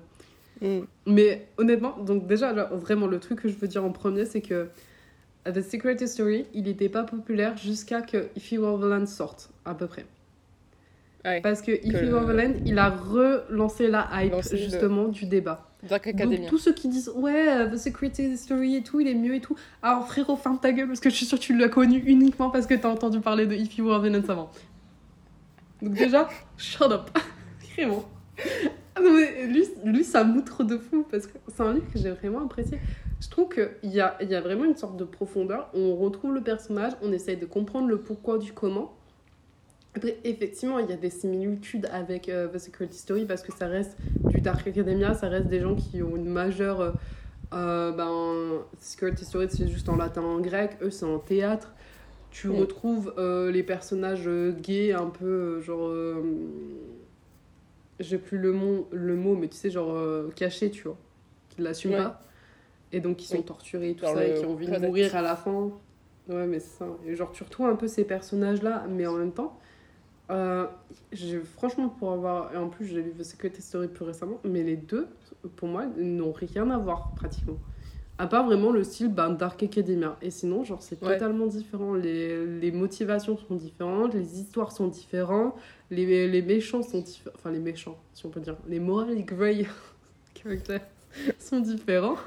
Mm. 0.60 0.80
Mais 1.06 1.47
honnêtement, 1.58 1.95
donc 1.99 2.26
déjà, 2.26 2.52
vraiment, 2.71 3.06
le 3.06 3.19
truc 3.19 3.43
que 3.43 3.47
je 3.47 3.56
veux 3.56 3.67
dire 3.67 3.86
en 3.86 3.91
premier, 3.91 4.26
c'est 4.26 4.41
que 4.41 4.69
The 5.45 5.62
Secret 5.62 5.97
Story, 6.08 6.47
il 6.56 6.63
n'était 6.63 6.89
pas 6.89 7.04
populaire 7.04 7.58
jusqu'à 7.58 8.02
que 8.02 8.30
If 8.36 8.52
You 8.52 8.63
Were 8.63 8.80
the 8.80 8.86
Land 8.86 9.06
sorte, 9.06 9.52
à 9.65 9.76
peu 9.76 9.86
près. 9.86 10.08
Parce 11.41 11.62
que 11.62 11.71
If 11.71 12.01
You 12.01 12.12
Were 12.12 12.25
the 12.25 12.36
Land, 12.36 12.53
il 12.65 12.77
a 12.77 12.89
relancé 12.89 13.88
la 13.88 14.09
hype, 14.13 14.36
justement, 14.51 15.07
du 15.07 15.25
débat. 15.25 15.69
Donc, 15.89 16.47
tous 16.47 16.59
ceux 16.59 16.73
qui 16.73 16.88
disent 16.88 17.09
ouais, 17.13 17.49
euh, 17.49 17.69
The 17.69 17.77
Secret 17.77 18.12
Story 18.38 18.77
et 18.77 18.83
tout, 18.83 19.01
il 19.01 19.07
est 19.07 19.15
mieux 19.15 19.36
et 19.36 19.41
tout. 19.41 19.55
Alors 19.81 20.07
frérot, 20.07 20.38
ferme 20.38 20.57
ta 20.57 20.71
gueule 20.71 20.88
parce 20.88 21.01
que 21.01 21.09
je 21.09 21.15
suis 21.15 21.25
sûre 21.25 21.38
que 21.38 21.43
tu 21.43 21.57
l'as 21.57 21.67
connu 21.67 22.01
uniquement 22.05 22.49
parce 22.49 22.67
que 22.67 22.73
t'as 22.73 22.88
entendu 22.88 23.19
parler 23.19 23.45
de 23.47 23.53
If 23.53 23.77
You 23.77 23.88
Were 23.88 23.99
Villains 24.01 24.29
avant. 24.29 24.49
Donc 25.81 25.93
déjà, 25.93 26.29
shut 26.57 26.89
up. 26.89 27.09
Vraiment. 27.75 28.05
Ah 28.95 29.01
non, 29.01 29.12
mais 29.13 29.45
lui, 29.47 29.65
lui, 29.83 30.03
ça 30.05 30.23
moutre 30.23 30.63
de 30.63 30.77
fou 30.77 31.05
parce 31.09 31.27
que 31.27 31.38
c'est 31.53 31.63
un 31.63 31.73
livre 31.73 31.91
que 31.91 31.99
j'ai 31.99 32.12
vraiment 32.12 32.45
apprécié. 32.45 32.79
Je 33.19 33.29
trouve 33.29 33.49
qu'il 33.49 33.91
y 33.91 33.99
a, 33.99 34.15
y 34.23 34.36
a 34.36 34.41
vraiment 34.41 34.65
une 34.65 34.75
sorte 34.75 34.97
de 34.97 35.03
profondeur. 35.03 35.69
On 35.73 35.95
retrouve 35.95 36.33
le 36.33 36.41
personnage, 36.41 36.93
on 37.01 37.12
essaye 37.12 37.38
de 37.38 37.45
comprendre 37.45 37.88
le 37.88 37.97
pourquoi 37.97 38.38
du 38.38 38.53
comment. 38.53 38.95
Après, 39.95 40.17
effectivement, 40.23 40.79
il 40.79 40.89
y 40.89 40.93
a 40.93 40.97
des 40.97 41.12
similitudes 41.12 41.88
avec 41.91 42.27
euh, 42.27 42.47
The 42.47 42.58
Secret 42.58 42.88
Story 42.91 43.25
parce 43.25 43.43
que 43.43 43.53
ça 43.53 43.67
reste 43.67 43.95
du 44.25 44.41
Dark 44.41 44.67
Academia, 44.67 45.13
ça 45.13 45.27
reste 45.29 45.47
des 45.47 45.60
gens 45.60 45.75
qui 45.75 46.01
ont 46.01 46.15
une 46.15 46.29
majeure. 46.29 46.82
Euh, 46.82 46.91
euh 47.53 47.91
ben, 47.91 48.65
Secret 48.79 49.15
Story, 49.17 49.47
c'est 49.49 49.67
juste 49.67 49.89
en 49.89 49.95
latin, 49.95 50.21
en 50.21 50.39
grec, 50.39 50.77
eux, 50.82 50.89
c'est 50.89 51.06
en 51.06 51.19
théâtre. 51.19 51.73
Tu 52.32 52.49
retrouves 52.49 53.13
euh, 53.19 53.51
les 53.51 53.62
personnages 53.62 54.27
gays 54.60 54.93
un 54.93 55.12
peu, 55.12 55.62
genre. 55.62 55.93
J'ai 57.99 58.17
plus 58.17 58.39
le 58.39 58.51
mot, 58.51 58.88
le 58.91 59.15
mot, 59.15 59.36
mais 59.36 59.47
tu 59.47 59.56
sais, 59.56 59.69
genre 59.69 59.95
cachés, 60.34 60.71
tu 60.71 60.84
vois, 60.86 60.97
qui 61.49 61.62
ne 61.62 61.65
l'assument 61.65 61.97
pas. 61.97 62.23
Et 62.91 62.99
donc, 62.99 63.17
qui 63.17 63.27
sont 63.27 63.43
torturés 63.43 63.91
et 63.91 63.95
tout 63.95 64.06
ça, 64.06 64.25
et 64.25 64.34
qui 64.34 64.45
ont 64.45 64.53
envie 64.53 64.65
de 64.65 64.79
mourir 64.79 65.15
à 65.15 65.21
la 65.21 65.36
fin. 65.36 65.71
Ouais, 66.27 66.47
mais 66.47 66.60
c'est 66.60 66.79
ça. 66.79 66.88
Et 67.06 67.15
genre, 67.15 67.32
tu 67.32 67.43
retrouves 67.43 67.67
un 67.67 67.75
peu 67.75 67.88
ces 67.88 68.03
personnages-là, 68.03 68.88
mais 68.89 69.06
en 69.06 69.13
même 69.13 69.32
temps 69.32 69.60
euh, 70.29 70.67
franchement, 71.55 71.89
pour 71.89 72.12
avoir. 72.12 72.53
Et 72.53 72.57
en 72.57 72.69
plus, 72.69 72.88
j'ai 72.88 73.01
lu 73.01 73.12
The 73.12 73.23
Secret 73.23 73.51
Story 73.59 73.88
plus 73.88 74.05
récemment, 74.05 74.39
mais 74.43 74.63
les 74.63 74.77
deux, 74.77 75.07
pour 75.55 75.67
moi, 75.67 75.86
n'ont 75.97 76.31
rien 76.31 76.69
à 76.69 76.77
voir 76.77 77.13
pratiquement. 77.15 77.57
À 78.19 78.27
part 78.27 78.45
vraiment 78.45 78.71
le 78.71 78.83
style 78.83 79.09
ben, 79.09 79.31
Dark 79.31 79.62
Academia. 79.63 80.17
Et 80.21 80.29
sinon, 80.29 80.63
genre, 80.63 80.81
c'est 80.81 80.99
totalement 80.99 81.47
différent. 81.47 81.95
Les, 81.95 82.45
les, 82.45 82.71
motivations 82.71 83.38
sont 83.38 83.55
différentes, 83.55 84.13
les 84.13 84.39
histoires 84.39 84.71
sont 84.71 84.88
différentes, 84.88 85.55
les, 85.89 86.27
les 86.27 86.41
méchants 86.41 86.83
sont 86.83 87.01
différents. 87.01 87.36
Enfin, 87.36 87.51
les 87.51 87.59
méchants, 87.59 87.97
si 88.13 88.25
on 88.25 88.29
peut 88.29 88.39
dire. 88.39 88.55
Les 88.67 88.79
morales 88.79 89.25
grey 89.25 89.65
caractères 90.36 90.88
sont 91.39 91.59
différents. 91.59 92.17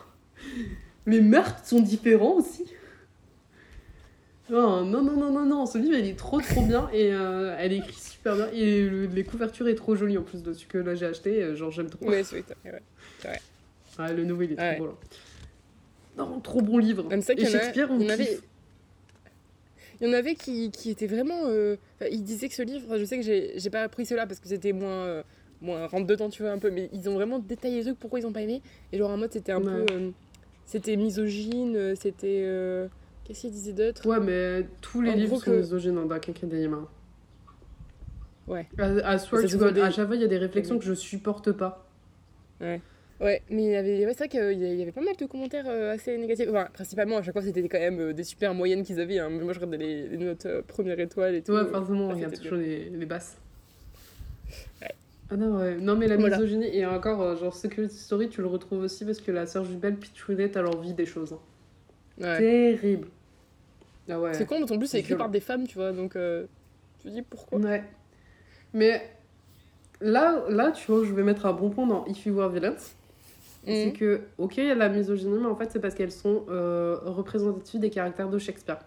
Les 1.07 1.21
meurtres 1.21 1.65
sont 1.65 1.81
différents 1.81 2.35
aussi. 2.35 2.67
Non, 4.49 4.85
non, 4.85 5.03
non, 5.03 5.17
non, 5.17 5.31
non, 5.33 5.45
non, 5.45 5.67
ce 5.67 5.77
livre, 5.79 5.97
il 5.99 6.07
est 6.07 6.17
trop, 6.17 6.41
trop 6.41 6.63
bien 6.65 6.89
et 6.93 7.13
euh, 7.13 7.57
elle 7.59 7.73
écrit 7.73 7.93
super 7.93 8.37
bien. 8.37 8.49
Et 8.53 8.83
le- 8.89 9.07
les 9.07 9.25
couvertures 9.25 9.67
est 9.67 9.75
trop 9.75 9.97
jolies 9.97 10.19
en 10.19 10.23
plus 10.23 10.43
de 10.43 10.53
celui 10.53 10.67
que 10.69 10.79
là 10.79 10.95
j'ai 10.95 11.07
acheté, 11.07 11.43
euh, 11.43 11.57
genre 11.57 11.73
j'aime 11.73 11.91
trop. 11.91 12.07
Ouais, 12.07 12.23
c'est 12.23 12.41
vrai. 12.43 12.83
ouais. 13.99 14.13
Le 14.15 14.25
nouveau, 14.25 14.43
il 14.43 14.53
est 14.53 14.57
trop 14.57 14.79
beau 14.79 14.87
là. 14.87 14.93
Non, 16.19 16.41
trop 16.41 16.61
bon 16.63 16.79
livre. 16.79 17.05
Même 17.09 17.23
ça 17.23 17.33
et 17.37 17.45
a- 17.45 17.49
Shakespeare, 17.49 17.89
on 17.91 17.99
il 17.99 18.05
y 18.07 18.11
en 18.11 18.13
avait-. 18.15 18.39
Il 20.01 20.07
y 20.07 20.11
en 20.11 20.13
avait 20.13 20.35
qui, 20.35 20.71
qui 20.71 20.91
étaient 20.91 21.07
vraiment. 21.07 21.41
euh, 21.47 21.77
enfin, 21.97 22.09
ils 22.13 22.23
disaient 22.23 22.49
que 22.49 22.55
ce 22.55 22.63
livre, 22.63 22.99
je 22.99 23.05
sais 23.05 23.19
que 23.19 23.25
j'ai 23.25 23.71
pas 23.71 23.89
pris 23.89 24.07
cela 24.07 24.27
parce 24.27 24.39
que 24.41 24.49
c'était 24.49 24.73
moins. 24.73 24.91
euh, 25.07 25.23
moins 25.63 25.87
rentre 25.87 26.07
dedans, 26.07 26.29
tu 26.29 26.43
vois, 26.43 26.53
un 26.53 26.59
peu, 26.59 26.71
mais 26.71 26.91
ils 26.93 27.09
ont 27.09 27.15
vraiment 27.15 27.39
détaillé 27.39 27.79
les 27.79 27.85
trucs, 27.85 27.99
pourquoi 27.99 28.21
ils 28.21 28.27
ont 28.27 28.33
pas 28.33 28.43
aimé. 28.43 28.61
Et 28.93 28.99
genre 28.99 29.11
en 29.11 29.17
mode, 29.17 29.33
c'était 29.33 29.53
un 29.53 29.63
Ouais. 29.63 29.87
peu. 29.87 29.93
euh, 29.95 30.11
c'était 30.67 30.97
misogyne, 30.97 31.75
euh, 31.77 31.95
c'était. 31.95 32.43
Qu'est-ce 33.27 33.41
qu'ils 33.41 33.51
disaient 33.51 33.73
d'autre 33.73 34.07
Ouais, 34.07 34.21
mais 34.21 34.67
tous 34.81 35.01
les 35.03 35.11
En 35.11 35.15
livres 35.15 35.39
sont 35.39 35.51
que- 35.51 35.57
misogynes 35.57 36.07
dans 36.07 36.19
Quinquet 36.21 36.47
d'Anima. 36.47 36.87
Ouais. 38.47 38.69
À, 38.79 38.85
à 38.85 39.17
God, 39.17 39.75
des- 39.75 39.81
à 39.81 39.91
chaque 39.91 40.07
fois, 40.07 40.15
il 40.15 40.23
y 40.23 40.25
a 40.25 40.29
des 40.29 40.39
réflexions 40.39 40.79
que 40.79 40.85
je 40.85 40.95
supporte 40.95 41.51
pas. 41.53 41.85
Ouais, 42.61 42.81
mais 43.51 43.65
il 43.65 43.71
y 43.71 43.75
avait, 43.77 44.05
ouais, 44.07 44.13
c'est 44.13 44.19
vrai 44.19 44.29
qu'il 44.29 44.63
y 44.79 44.83
avait 44.83 44.93
pas 44.93 45.01
mal 45.01 45.17
de 45.17 45.25
commentaires 45.27 45.65
euh, 45.67 45.95
assez 45.95 46.17
négatifs. 46.19 46.47
Enfin, 46.51 46.69
principalement, 46.73 47.17
à 47.17 47.23
chaque 47.23 47.33
fois, 47.33 47.43
c'était 47.43 47.67
quand 47.67 47.79
même 47.81 47.99
euh, 47.99 48.13
des 48.13 48.25
super 48.25 48.53
moyennes 48.55 48.85
qu'ils 48.85 49.01
avaient. 49.01 49.19
hein. 49.19 49.31
Moi, 49.31 49.53
je 49.55 49.59
regardais 49.59 49.79
les, 49.79 50.07
les 50.09 50.17
notes 50.19 50.45
euh, 50.47 50.63
première 50.67 51.01
étoile 51.01 51.35
et 51.35 51.43
tout. 51.43 51.53
Ouais, 51.53 51.65
forcément, 51.65 52.07
on 52.07 52.11
ça, 52.11 52.15
regarde 52.17 52.37
toujours 52.39 52.59
les, 52.59 52.91
les 52.91 53.07
basses. 53.07 53.37
Ouais. 54.83 54.93
Ah 55.31 55.37
non, 55.37 55.57
ouais. 55.59 55.77
Non, 55.77 55.97
mais 55.97 56.07
la 56.09 56.17
Voilà. 56.19 56.37
misogynie, 56.37 56.69
et 56.77 56.85
encore, 56.87 57.23
euh, 57.23 57.37
genre 57.37 57.55
Security 57.57 57.97
Story, 57.97 58.29
tu 58.29 58.43
le 58.43 58.47
retrouves 58.49 58.81
aussi 58.83 59.05
parce 59.07 59.21
que 59.21 59.33
la 59.33 59.47
sœur 59.47 59.65
jumelle 59.65 59.97
pitchounette 59.97 60.57
à 60.59 60.63
leur 60.63 60.81
vie 60.81 60.93
des 60.93 61.07
choses. 61.07 61.33
hein. 61.33 61.39
Ouais. 62.21 62.39
Terrible. 62.39 63.09
Ah 64.09 64.21
ouais. 64.21 64.35
C'est 64.35 64.47
con, 64.47 64.57
mais 64.61 64.71
en 64.71 64.79
plus, 64.79 64.87
c'est 64.87 65.01
écrit 65.01 65.17
par 65.17 65.29
des 65.29 65.41
femmes, 65.41 65.67
tu 65.67 65.75
vois, 65.77 65.93
donc 65.93 66.17
euh, 66.17 66.47
me 67.05 67.11
dis 67.11 67.23
pourquoi. 67.23 67.59
Ouais. 67.59 67.83
Mais 68.73 69.03
là, 70.01 70.45
là, 70.49 70.71
tu 70.73 70.91
vois, 70.91 71.05
je 71.05 71.13
vais 71.13 71.23
mettre 71.23 71.47
un 71.47 71.53
bon 71.53 71.71
point 71.71 71.87
dans 71.87 72.05
If 72.07 72.27
You 72.27 72.35
Were. 72.35 72.53
C'est 73.65 73.87
Mhm. 73.87 73.93
que, 73.95 74.21
ok, 74.39 74.59
il 74.59 74.67
y 74.67 74.71
a 74.71 74.75
de 74.75 74.79
la 74.79 74.89
misogynie, 74.89 75.39
mais 75.41 75.47
en 75.47 75.57
fait, 75.57 75.71
c'est 75.73 75.81
parce 75.81 75.95
qu'elles 75.95 76.13
sont 76.13 76.45
euh, 76.49 76.99
représentatives 77.05 77.81
des 77.81 77.91
caractères 77.91 78.29
de 78.29 78.39
Shakespeare. 78.39 78.79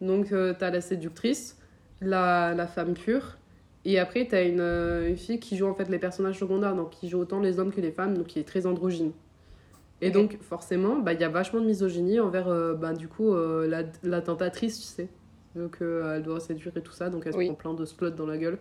Donc, 0.00 0.32
euh, 0.32 0.54
t'as 0.58 0.70
la 0.70 0.80
séductrice, 0.80 1.58
la, 2.00 2.54
la 2.54 2.66
femme 2.66 2.94
pure, 2.94 3.36
et 3.84 3.98
après, 3.98 4.26
t'as 4.26 4.46
une, 4.48 4.60
euh, 4.60 5.08
une 5.10 5.18
fille 5.18 5.38
qui 5.40 5.58
joue 5.58 5.66
en 5.66 5.74
fait 5.74 5.90
les 5.90 5.98
personnages 5.98 6.38
secondaires, 6.38 6.74
donc 6.74 6.90
qui 6.90 7.10
joue 7.10 7.18
autant 7.18 7.40
les 7.40 7.58
hommes 7.58 7.70
que 7.70 7.82
les 7.82 7.92
femmes, 7.92 8.16
donc 8.16 8.28
qui 8.28 8.38
est 8.38 8.44
très 8.48 8.64
androgyne. 8.64 9.12
Et 10.06 10.10
donc, 10.10 10.38
forcément, 10.42 10.98
bah, 10.98 11.12
il 11.14 11.20
y 11.20 11.24
a 11.24 11.28
vachement 11.28 11.60
de 11.60 11.66
misogynie 11.66 12.20
envers, 12.20 12.48
euh, 12.48 12.74
bah, 12.74 12.92
du 12.92 13.08
coup, 13.08 13.32
euh, 13.32 13.66
la, 13.66 13.82
la 14.02 14.20
tentatrice, 14.20 14.78
tu 14.78 14.86
sais. 14.86 15.08
Donc, 15.56 15.78
euh, 15.80 16.16
elle 16.16 16.22
doit 16.22 16.40
séduire 16.40 16.76
et 16.76 16.82
tout 16.82 16.92
ça, 16.92 17.08
donc 17.10 17.22
elle 17.26 17.32
se 17.32 17.38
Oui. 17.38 17.46
prend 17.46 17.54
plein 17.54 17.74
de 17.74 17.84
slots 17.84 18.10
dans 18.10 18.26
la 18.26 18.36
gueule. 18.36 18.58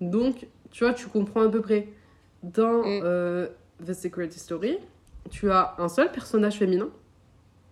Donc, 0.00 0.46
tu 0.70 0.84
vois, 0.84 0.92
tu 0.94 1.06
comprends 1.06 1.42
à 1.42 1.48
peu 1.48 1.60
près. 1.60 1.88
Dans 2.42 2.82
Mm. 2.82 3.48
The 3.86 3.92
Secret 3.94 4.30
Story, 4.32 4.78
tu 5.30 5.50
as 5.52 5.74
un 5.78 5.88
seul 5.88 6.10
personnage 6.10 6.58
féminin, 6.58 6.88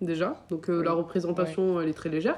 déjà. 0.00 0.40
Donc, 0.48 0.66
Oui. 0.68 0.84
la 0.84 0.92
représentation, 0.92 1.80
elle 1.80 1.88
est 1.88 1.94
très 1.94 2.08
légère. 2.10 2.36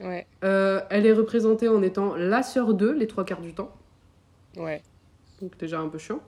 Ouais, 0.00 0.26
elle 0.42 1.06
est 1.06 1.12
représentée 1.14 1.68
en 1.68 1.80
étant 1.82 2.14
la 2.16 2.42
sœur 2.42 2.74
d'eux 2.74 2.92
les 2.92 3.06
trois 3.06 3.24
quarts 3.24 3.40
du 3.40 3.54
temps. 3.54 3.70
ouais. 4.58 4.82
Donc, 5.40 5.56
déjà 5.58 5.80
un 5.80 5.88
peu 5.88 5.98
chiant. 5.98 6.20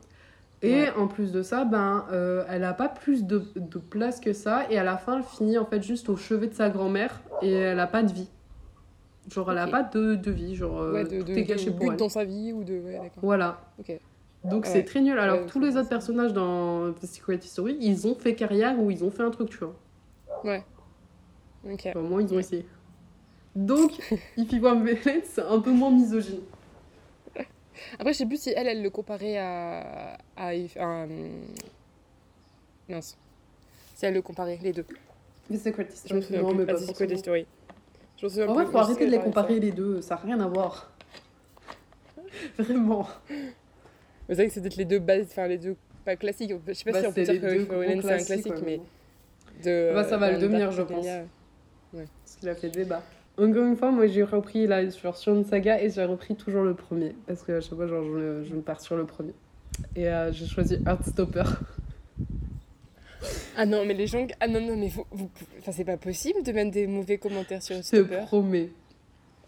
Et 0.62 0.73
Ouais. 0.73 0.90
en 0.97 1.07
plus 1.07 1.31
de 1.31 1.42
ça, 1.42 1.64
ben, 1.64 2.05
euh, 2.11 2.44
elle 2.49 2.64
a 2.64 2.73
pas 2.73 2.88
plus 2.88 3.25
de, 3.25 3.44
de 3.55 3.79
place 3.79 4.18
que 4.21 4.33
ça. 4.33 4.66
Et 4.71 4.79
à 4.79 4.83
la 4.85 4.97
fin, 4.97 5.18
elle 5.18 5.23
finit 5.25 5.57
en 5.59 5.64
fait 5.64 5.83
juste 5.83 6.09
au 6.09 6.16
chevet 6.16 6.49
de 6.49 6.55
sa 6.55 6.68
grand-mère. 6.68 7.21
Et 7.42 7.53
elle 7.53 7.79
a 7.79 7.87
pas 7.87 8.03
de 8.03 8.12
vie. 8.12 8.29
Genre, 9.33 9.53
elle 9.53 9.59
a 9.59 9.66
Ok. 9.66 9.71
pas 9.71 9.83
de, 9.85 10.14
de 10.16 10.31
vie. 10.33 10.57
Genre, 10.57 10.81
euh, 10.81 10.92
ouais, 10.94 11.05
de, 11.05 11.18
tout 11.18 11.25
de, 11.25 11.33
est 11.35 11.44
gâché 11.44 11.71
pour 11.71 11.92
elle. 11.92 11.99
dans 11.99 12.09
sa 12.09 12.25
vie 12.25 12.53
ou 12.53 12.64
de. 12.64 12.75
Ouais. 12.75 13.12
Voilà. 13.23 13.61
Ok. 13.79 13.99
Donc 14.44 14.64
Ouais. 14.64 14.71
c'est 14.71 14.85
très 14.85 15.01
nul. 15.01 15.18
Alors 15.18 15.40
Ouais, 15.40 15.47
tous 15.47 15.61
les 15.61 15.77
autres 15.77 15.88
personnages 15.88 16.33
dans 16.33 16.92
The 16.92 17.07
Secret 17.07 17.38
Story, 17.42 17.77
ils 17.81 18.07
ont 18.09 18.14
fait 18.14 18.35
carrière 18.35 18.81
ou 18.81 18.90
ils 18.90 19.05
ont 19.05 19.11
fait 19.11 19.23
un 19.23 19.31
truc, 19.31 19.51
tu 19.51 19.59
vois. 19.59 19.75
Ok. 21.71 21.87
Enfin, 21.87 22.01
au 22.01 22.03
moins 22.03 22.23
ils 22.23 22.33
ont 22.33 22.37
Ouais. 22.37 22.40
essayé. 22.40 22.66
Donc, 23.55 23.92
If 24.37 24.53
You 24.53 24.62
Were 24.62 24.77
c'est 25.25 25.42
un 25.42 25.61
peu 25.61 25.73
moins 25.73 25.90
misogyne. 25.90 26.40
Après, 27.99 28.12
je 28.12 28.19
sais 28.19 28.27
plus 28.27 28.41
si 28.41 28.51
elle, 28.51 28.67
elle 28.67 28.83
le 28.83 28.91
comparait 28.91 29.38
à. 29.38 30.17
à, 30.37 30.49
à, 30.49 30.85
hum, 31.05 31.47
mince. 32.88 33.17
Si 33.95 34.07
elle 34.07 34.14
le 34.14 34.23
comparait, 34.23 34.59
les 34.62 34.73
deux. 34.73 34.87
The 35.51 35.57
Secret 35.57 35.88
Je 36.07 36.14
me 36.14 36.21
Story, 36.21 36.43
non, 36.43 36.55
mais 36.55 36.67
pas 36.67 36.77
si, 36.77 36.87
Secret. 36.87 37.17
Story. 37.17 37.47
En 38.23 38.55
vrai, 38.55 38.67
faut 38.67 38.79
arrêter 38.79 39.07
de 39.07 39.11
les 39.11 39.21
comparer 39.21 39.61
les 39.61 39.71
deux, 39.71 40.03
ça 40.03 40.17
n'a 40.17 40.21
rien 40.23 40.41
à 40.41 40.49
voir. 40.49 40.91
Vraiment. 42.59 43.09
C'est 44.29 44.35
vrai 44.35 44.47
que 44.49 44.53
c'est 44.53 44.61
peut-être 44.61 44.77
les 44.77 44.85
deux 44.85 44.99
bases, 44.99 45.27
enfin 45.31 45.47
les 45.47 45.59
deux. 45.59 45.77
Pas 46.05 46.17
classiques. 46.17 46.53
Je 46.67 46.73
sais 46.73 46.85
pas 46.85 46.93
Bah, 46.93 47.01
si 47.01 47.07
on 47.07 47.12
peut 47.12 47.23
dire 47.23 47.41
que 47.41 47.47
Violent, 47.47 48.01
c'est 48.03 48.12
un 48.12 48.25
classique, 48.25 48.55
ouais, 48.55 48.62
mais. 48.64 48.81
De, 49.64 49.95
Bah, 49.95 50.05
ça 50.05 50.17
va 50.17 50.31
le 50.31 50.37
Van 50.37 50.43
devenir, 50.43 50.71
je 50.73 50.83
pense. 50.83 50.91
Cordelia. 50.91 51.25
Parce 51.93 52.37
qu'il 52.38 52.49
a 52.49 52.55
fait 52.55 52.69
débat. 52.71 53.03
Encore 53.38 53.64
une 53.64 53.77
fois, 53.77 53.92
moi 53.92 54.07
j'ai 54.09 54.24
repris 54.24 54.66
la 54.66 54.85
version 54.85 55.37
de 55.37 55.44
saga 55.46 55.81
et 55.81 55.90
j'ai 55.90 56.05
repris 56.05 56.35
toujours 56.35 56.64
le 56.64 56.74
premier. 56.74 57.14
Parce 57.27 57.42
que 57.42 57.53
à 57.53 57.61
chaque 57.61 57.74
fois, 57.74 57.87
genre, 57.87 58.05
je, 58.05 58.44
je 58.48 58.55
me 58.55 58.61
pars 58.61 58.81
sur 58.81 58.96
le 58.96 59.05
premier. 59.05 59.33
Et 59.94 60.09
euh, 60.09 60.33
j'ai 60.33 60.46
choisi 60.46 60.79
Heartstopper. 60.87 61.44
Ah 63.57 63.66
non, 63.66 63.85
mais 63.85 63.94
les 63.94 64.07
gens. 64.07 64.27
Ah 64.40 64.46
non, 64.46 64.61
non, 64.61 64.77
mais 64.77 64.88
vous. 64.88 65.05
vous... 65.11 65.31
Enfin, 65.59 65.72
c'est 65.72 65.85
pas 65.85 65.96
possible 65.96 66.42
de 66.42 66.53
mettre 66.53 66.70
des 66.70 66.87
mauvais 66.87 67.18
commentaires 67.18 67.62
sur 67.62 67.77
Je 67.77 67.83
te 67.83 68.24
promets. 68.27 68.70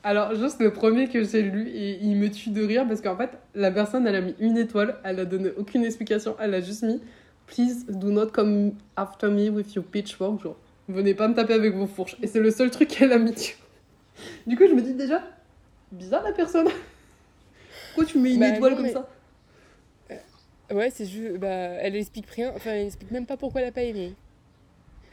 Alors, 0.02 0.34
juste 0.34 0.60
le 0.60 0.72
premier 0.72 1.08
que 1.08 1.22
j'ai 1.24 1.42
lu, 1.42 1.68
et 1.68 1.98
il 2.02 2.16
me 2.16 2.30
tue 2.30 2.50
de 2.50 2.64
rire 2.64 2.86
parce 2.88 3.00
qu'en 3.02 3.16
fait, 3.16 3.30
la 3.54 3.70
personne, 3.70 4.06
elle 4.06 4.16
a 4.16 4.20
mis 4.20 4.34
une 4.40 4.56
étoile, 4.56 4.96
elle 5.04 5.20
a 5.20 5.24
donné 5.26 5.50
aucune 5.58 5.84
explication, 5.84 6.34
elle 6.40 6.54
a 6.54 6.60
juste 6.60 6.82
mis 6.82 7.00
Please 7.46 7.84
do 7.88 8.10
not 8.10 8.28
come 8.28 8.72
after 8.96 9.28
me 9.28 9.50
with 9.50 9.74
your 9.74 9.84
pitchfork. 9.84 10.42
Genre, 10.42 10.56
venez 10.88 11.14
pas 11.14 11.28
me 11.28 11.34
taper 11.34 11.54
avec 11.54 11.74
vos 11.74 11.86
fourches. 11.86 12.16
Et 12.22 12.26
c'est 12.26 12.40
le 12.40 12.50
seul 12.50 12.70
truc 12.70 12.88
qu'elle 12.88 13.12
a 13.12 13.18
mis. 13.18 13.54
Du 14.46 14.56
coup, 14.56 14.66
je 14.68 14.74
me 14.74 14.82
dis 14.82 14.94
déjà, 14.94 15.22
bizarre 15.92 16.22
la 16.22 16.32
personne. 16.32 16.68
Pourquoi 17.94 18.04
tu 18.10 18.18
mets 18.18 18.34
une 18.34 18.40
Bah, 18.40 18.48
étoile 18.48 18.70
non, 18.72 18.76
comme 18.76 18.86
mais- 18.86 18.92
ça 18.92 19.08
Ouais, 20.72 20.90
c'est 20.94 21.06
juste. 21.06 21.36
Bah, 21.38 21.48
elle 21.48 21.96
explique 21.96 22.28
rien. 22.30 22.52
Enfin, 22.54 22.70
elle 22.70 22.86
explique 22.86 23.10
même 23.10 23.26
pas 23.26 23.36
pourquoi 23.36 23.60
elle 23.60 23.68
a 23.68 23.72
pas 23.72 23.82
aimé. 23.82 24.14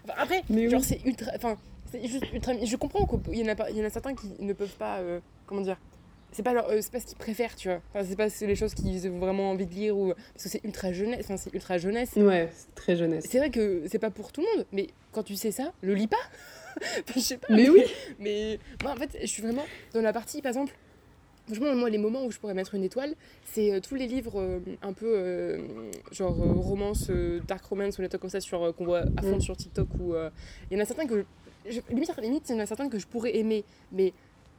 Enfin, 0.04 0.14
après, 0.18 0.44
Mais 0.50 0.70
genre, 0.70 0.80
oui. 0.82 0.86
c'est 0.88 1.04
ultra. 1.04 1.32
Enfin, 1.36 1.58
c'est 1.92 2.06
juste 2.08 2.32
ultra. 2.32 2.54
Je 2.64 2.76
comprends 2.76 3.06
qu'il 3.08 3.36
y, 3.40 3.44
en 3.44 3.54
a 3.56 3.70
il 3.72 3.78
y 3.78 3.82
en 3.82 3.86
a 3.86 3.90
certains 3.90 4.14
qui 4.14 4.28
ne 4.40 4.54
peuvent 4.54 4.76
pas. 4.78 5.00
euh, 5.00 5.20
comment 5.48 5.62
dire 5.62 5.78
c'est 6.34 6.44
pas, 6.44 6.54
leur, 6.54 6.70
euh, 6.70 6.78
c'est 6.82 6.92
pas 6.92 7.00
ce 7.00 7.06
qu'ils 7.08 7.18
préfèrent, 7.18 7.56
tu 7.56 7.70
vois. 7.70 7.80
Enfin, 7.94 8.06
c'est 8.08 8.16
pas 8.18 8.28
les 8.46 8.56
choses 8.56 8.76
qu'ils 8.76 9.08
ont 9.10 9.18
vraiment 9.18 9.50
envie 9.50 9.66
de 9.66 9.74
lire 9.74 9.98
ou 9.98 10.14
parce 10.34 10.44
que 10.44 10.50
c'est 10.50 10.64
ultra 10.64 10.92
jeunesse. 10.92 11.22
Enfin, 11.24 11.38
c'est 11.38 11.52
ultra 11.54 11.78
jeunesse. 11.80 12.12
Ouais, 12.18 12.50
c'est 12.54 12.76
très 12.76 12.96
jeunesse. 12.96 13.26
C'est 13.28 13.40
vrai 13.40 13.50
que 13.50 13.84
c'est 13.90 13.98
pas 13.98 14.12
pour 14.12 14.32
tout 14.32 14.42
le 14.42 14.58
monde, 14.58 14.66
mais 14.74 14.90
quand 15.14 15.24
tu 15.24 15.36
sais 15.36 15.52
ça, 15.52 15.72
le 15.82 15.96
lis 15.96 16.08
pas. 16.08 16.18
Enfin, 16.82 17.14
je 17.16 17.20
sais 17.20 17.38
pas. 17.38 17.48
Mais 17.50 17.70
oui 17.70 17.84
Mais 18.20 18.60
moi, 18.84 18.92
en 18.94 18.96
fait, 18.96 19.18
je 19.22 19.28
suis 19.28 19.42
vraiment 19.42 19.66
dans 19.94 20.02
la 20.02 20.14
partie, 20.14 20.42
par 20.42 20.50
exemple, 20.50 20.74
franchement, 21.46 21.74
moi, 21.76 21.90
les 21.90 21.98
moments 21.98 22.26
où 22.26 22.32
je 22.32 22.40
pourrais 22.40 22.54
mettre 22.54 22.76
une 22.76 22.84
étoile, 22.84 23.16
c'est 23.54 23.72
euh, 23.74 23.80
tous 23.80 23.96
les 23.96 24.08
livres 24.08 24.40
euh, 24.42 24.60
un 24.82 24.94
peu 24.94 25.06
euh, 25.08 25.60
genre 26.12 26.36
romance, 26.36 27.10
dark 27.48 27.64
romance 27.66 27.98
ou 27.98 28.02
des 28.02 28.10
trucs 28.10 28.22
comme 28.22 28.30
ça 28.30 28.42
sur, 28.42 28.74
qu'on 28.76 28.86
voit 28.86 29.04
à 29.18 29.22
fond 29.22 29.38
Mm. 29.38 29.42
sur 29.42 29.56
TikTok. 29.58 29.88
Ou 30.00 30.14
il 30.72 30.78
y 30.78 30.80
en 30.80 30.84
a 30.84 30.86
certains 30.86 31.06
que. 31.08 31.26
Je, 31.70 31.82
limite, 31.90 32.12
limite, 32.22 32.44
il 32.50 32.54
y 32.54 32.56
en 32.56 32.60
a 32.62 32.66
certains 32.66 32.88
que 32.88 32.98
je 32.98 33.06
pourrais 33.08 33.36
aimer, 33.36 33.66
mais 33.92 34.14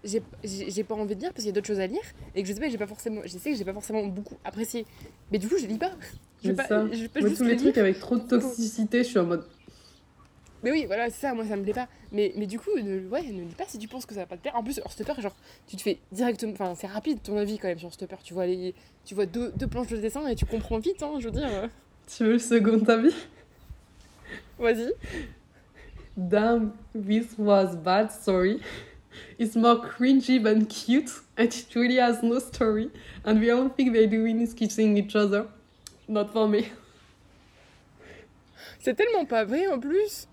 j'ai 0.05 0.23
j'ai 0.45 0.85
pas 0.85 0.95
envie 0.95 1.17
de 1.17 1.21
lire 1.21 1.31
parce 1.31 1.39
qu'il 1.43 1.47
y 1.47 1.49
a 1.49 1.53
d'autres 1.53 1.67
choses 1.67 1.81
à 1.81 1.87
lire 1.87 2.03
et 2.35 2.43
que 2.43 2.49
je 2.49 2.53
sais 2.53 2.61
pas, 2.61 2.69
j'ai 2.69 2.79
pas 2.79 2.87
forcément. 2.87 3.23
Je 3.25 3.37
sais 3.39 3.51
que 3.51 3.57
j'ai 3.57 3.65
pas 3.65 3.73
forcément 3.73 4.05
beaucoup 4.07 4.37
apprécié. 4.45 4.85
Mais 5.33 5.39
du 5.39 5.49
coup, 5.49 5.57
je 5.59 5.67
lis 5.67 5.79
pas. 5.79 5.93
Je 6.45 6.51
vais 6.53 6.55
C'est 6.55 6.55
pas, 6.55 6.67
ça. 6.69 6.87
je 6.93 7.01
vais 7.01 7.09
pas 7.09 7.21
Moi, 7.21 7.29
juste 7.31 7.41
tous 7.41 7.47
les 7.49 7.55
le 7.55 7.57
trucs 7.61 7.75
lire. 7.75 7.83
avec 7.85 7.99
trop 7.99 8.17
de 8.17 8.23
toxicité, 8.29 8.99
je 9.03 9.09
suis 9.09 9.19
en 9.19 9.25
mode. 9.25 9.45
Mais 10.63 10.71
oui, 10.73 10.85
voilà, 10.87 11.11
c'est 11.11 11.21
ça, 11.21 11.35
moi 11.35 11.45
ça 11.47 11.57
me 11.57 11.63
plaît 11.63 11.73
pas. 11.73 11.89
Mais, 12.11 12.33
mais 12.37 12.47
du 12.47 12.59
coup, 12.59 12.71
ne, 12.77 13.07
ouais, 13.09 13.23
ne 13.23 13.43
lis 13.43 13.55
pas 13.57 13.65
si 13.69 13.79
tu 13.79 13.87
penses 13.89 14.07
que 14.07 14.15
ça 14.15 14.21
va 14.21 14.27
pas 14.27 14.37
te 14.37 14.43
plaire. 14.43 14.57
En 14.57 14.63
plus, 14.63 14.81
hors 14.85 14.91
stopper, 14.93 15.21
genre, 15.21 15.37
tu 15.67 15.77
te 15.77 15.83
fais 15.83 15.99
directement. 16.11 16.53
Enfin, 16.53 16.75
c'est 16.75 16.87
rapide 16.89 17.23
ton 17.23 17.37
avis 17.37 17.59
quand 17.59 17.69
même 17.69 17.79
sur 17.79 17.93
stopper. 17.93 18.17
Tu 18.25 18.35
vois, 18.35 18.47
les, 18.47 18.75
tu 19.05 19.15
vois 19.15 19.27
deux, 19.27 19.53
deux 19.57 19.67
planches 19.67 19.89
de 19.89 19.97
dessin 19.99 20.27
et 20.27 20.35
tu 20.35 20.47
comprends 20.47 20.79
vite, 20.79 21.03
hein, 21.03 21.15
je 21.21 21.27
veux 21.27 21.33
dire. 21.33 21.49
euh. 21.49 21.69
Tu 22.07 22.25
veux 22.25 22.33
le 22.33 22.39
second 22.39 22.83
avis? 22.89 23.15
Vas-y. 24.59 24.93
Damn, 26.17 26.73
this 26.95 27.37
was 27.39 27.77
bad 27.77 28.11
story. 28.11 28.61
It's 29.39 29.55
more 29.55 29.81
cringy 29.81 30.43
than 30.43 30.65
cute, 30.67 31.11
and 31.37 31.45
it 31.45 31.75
really 31.75 31.99
has 31.99 32.23
no 32.23 32.41
story. 32.41 32.91
And 33.25 33.41
the 33.41 33.53
only 33.53 33.71
thing 33.77 33.93
they're 33.93 34.09
doing 34.09 34.41
is 34.41 34.53
kissing 34.55 34.97
each 34.97 35.15
other. 35.15 35.47
Not 36.09 36.29
for 36.33 36.49
me. 36.49 36.65
C'est 38.81 38.95
tellement 38.95 39.25
pas 39.27 39.45
vrai 39.45 39.67
en 39.69 39.79
plus. 39.79 40.27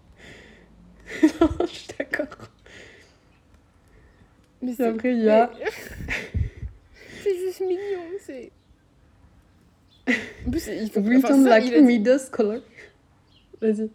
Je 1.62 1.66
suis 1.68 1.88
d'accord. 1.98 2.28
Mais 4.62 4.74
c'est. 4.74 4.88
après, 4.88 5.14
il 5.14 5.24
y 5.24 5.30
a. 5.30 5.52
c'est 7.24 7.38
juste 7.38 7.62
mignon, 7.62 8.02
c'est. 8.20 8.52
En 10.48 10.52
plus, 10.52 10.68
il 10.68 10.90
faut. 10.92 11.00
enfin, 11.00 11.10
Written 11.10 11.44
ça, 11.44 11.50
like 11.50 11.66
il, 11.68 11.76
a 11.76 11.82
dit, 11.82 11.88
reader's 11.88 12.30
color. 12.30 12.62
Vas-y. 13.62 13.90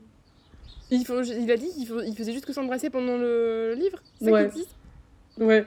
il, 0.91 1.05
faut- 1.07 1.23
il 1.23 1.51
a 1.51 1.57
dit 1.57 1.69
qu'il 1.75 1.87
faut- 1.87 2.03
il 2.03 2.17
faisait 2.17 2.33
juste 2.33 2.47
que 2.47 2.53
s'embrasser 2.53 2.91
pendant 2.91 3.17
le, 3.17 3.75
livre. 3.75 4.03
Ça 4.21 4.31
Ouais. 4.31 4.51
Ouais. 5.39 5.65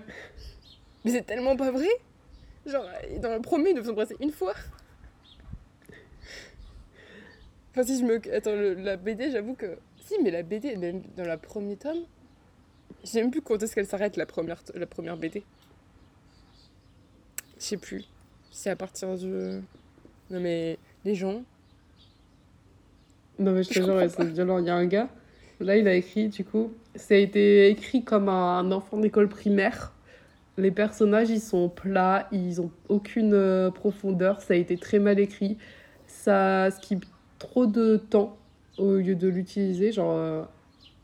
Mais 1.06 1.12
c'est 1.12 1.26
tellement 1.26 1.56
pas 1.56 1.72
vrai. 1.72 1.88
Genre, 2.66 2.86
dans 3.22 3.34
le 3.34 3.42
premier, 3.42 3.70
ils 3.72 3.74
doivent 3.74 3.86
s'embrasser 3.88 4.16
une 4.22 4.32
fois. 4.32 4.54
Enfin, 7.72 7.84
si 7.84 8.00
je 8.00 8.04
me. 8.06 8.22
Attends, 8.34 8.56
le- 8.56 8.76
la 8.76 8.98
BD, 8.98 9.32
j'avoue 9.32 9.56
que. 9.56 9.78
Si, 10.14 10.24
mais 10.24 10.32
la 10.32 10.44
BD, 10.44 10.76
même 10.76 11.02
dans 11.18 11.26
la 11.26 11.38
premier 11.38 11.76
tome, 11.76 12.04
je 13.04 13.10
sais 13.10 13.22
même 13.22 13.32
plus 13.32 13.42
quand 13.42 13.62
est-ce 13.62 13.74
qu'elle 13.76 13.86
s'arrête, 13.86 14.18
la 14.18 14.26
première, 14.26 14.62
la 14.76 14.86
première 14.86 15.18
BD. 15.18 15.44
Je 17.58 17.64
sais 17.64 17.78
plus. 17.78 18.06
C'est 18.52 18.70
à 18.70 18.76
partir 18.76 19.18
de. 19.18 19.62
Non, 20.30 20.40
mais 20.40 20.78
les 21.06 21.16
gens. 21.16 21.44
Non, 23.40 23.52
mais 23.52 23.64
je 23.64 23.70
te 23.70 23.74
jure, 23.76 24.00
c'est 24.10 24.24
violent. 24.26 24.60
Il 24.60 24.66
y 24.66 24.70
a 24.70 24.76
un 24.76 24.86
gars, 24.86 25.10
là, 25.60 25.78
il 25.78 25.88
a 25.88 25.96
écrit, 25.96 26.30
du 26.30 26.46
coup, 26.46 26.72
ça 26.96 27.16
a 27.16 27.18
été 27.18 27.68
écrit 27.70 28.04
comme 28.04 28.30
un 28.30 28.72
enfant 28.72 28.98
d'école 28.98 29.30
primaire. 29.30 29.94
Les 30.58 30.70
personnages, 30.70 31.32
ils 31.32 31.42
sont 31.42 31.68
plats, 31.68 32.28
ils 32.32 32.62
ont 32.62 32.70
aucune 32.88 33.34
euh, 33.34 33.72
profondeur, 33.72 34.42
ça 34.42 34.54
a 34.54 34.58
été 34.58 34.78
très 34.78 35.00
mal 35.00 35.20
écrit. 35.20 35.58
Ça 36.06 36.70
skip 36.70 37.06
trop 37.40 37.66
de 37.66 37.98
temps 37.98 38.38
au 38.78 38.96
lieu 38.96 39.16
de 39.16 39.28
l'utiliser, 39.28 39.92
genre, 39.92 40.16
euh, 40.16 40.44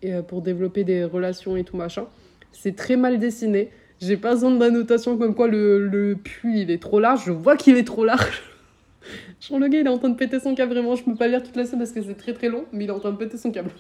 euh, 0.06 0.22
pour 0.22 0.42
développer 0.42 0.84
des 0.84 1.04
relations 1.04 1.58
et 1.58 1.64
tout 1.64 1.78
machin. 1.78 2.06
C'est 2.52 2.76
très 2.76 2.96
mal 2.96 3.20
dessiné. 3.20 3.70
J'ai 4.02 4.18
pas 4.18 4.34
besoin 4.34 4.52
d'annotation 4.52 5.18
comme 5.18 5.36
quoi 5.36 5.48
le, 5.48 5.88
le 5.88 6.16
puits, 6.16 6.62
il 6.62 6.72
est 6.72 6.82
trop 6.82 7.00
large. 7.00 7.24
Je 7.26 7.32
vois 7.32 7.58
qu'il 7.58 7.78
est 7.78 7.84
trop 7.84 8.06
large. 8.06 8.44
Genre 9.42 9.60
le 9.60 9.68
gars 9.68 9.80
il 9.80 9.86
est 9.86 9.90
en 9.90 9.98
train 9.98 10.10
de 10.10 10.16
péter 10.16 10.40
son 10.40 10.56
câble 10.56 10.74
vraiment, 10.74 10.96
je 10.96 11.04
peux 11.04 11.16
pas 11.16 11.28
lire 11.28 11.44
toute 11.44 11.56
la 11.56 11.66
scène 11.66 11.80
parce 11.80 11.92
que 11.92 12.02
c'est 12.02 12.16
très 12.16 12.34
très 12.34 12.50
long, 12.50 12.66
mais 12.72 12.86
il 12.86 12.90
est 12.90 12.94
en 12.94 13.00
train 13.00 13.12
de 13.12 13.18
péter 13.18 13.38
son 13.38 13.52
câble. 13.52 13.72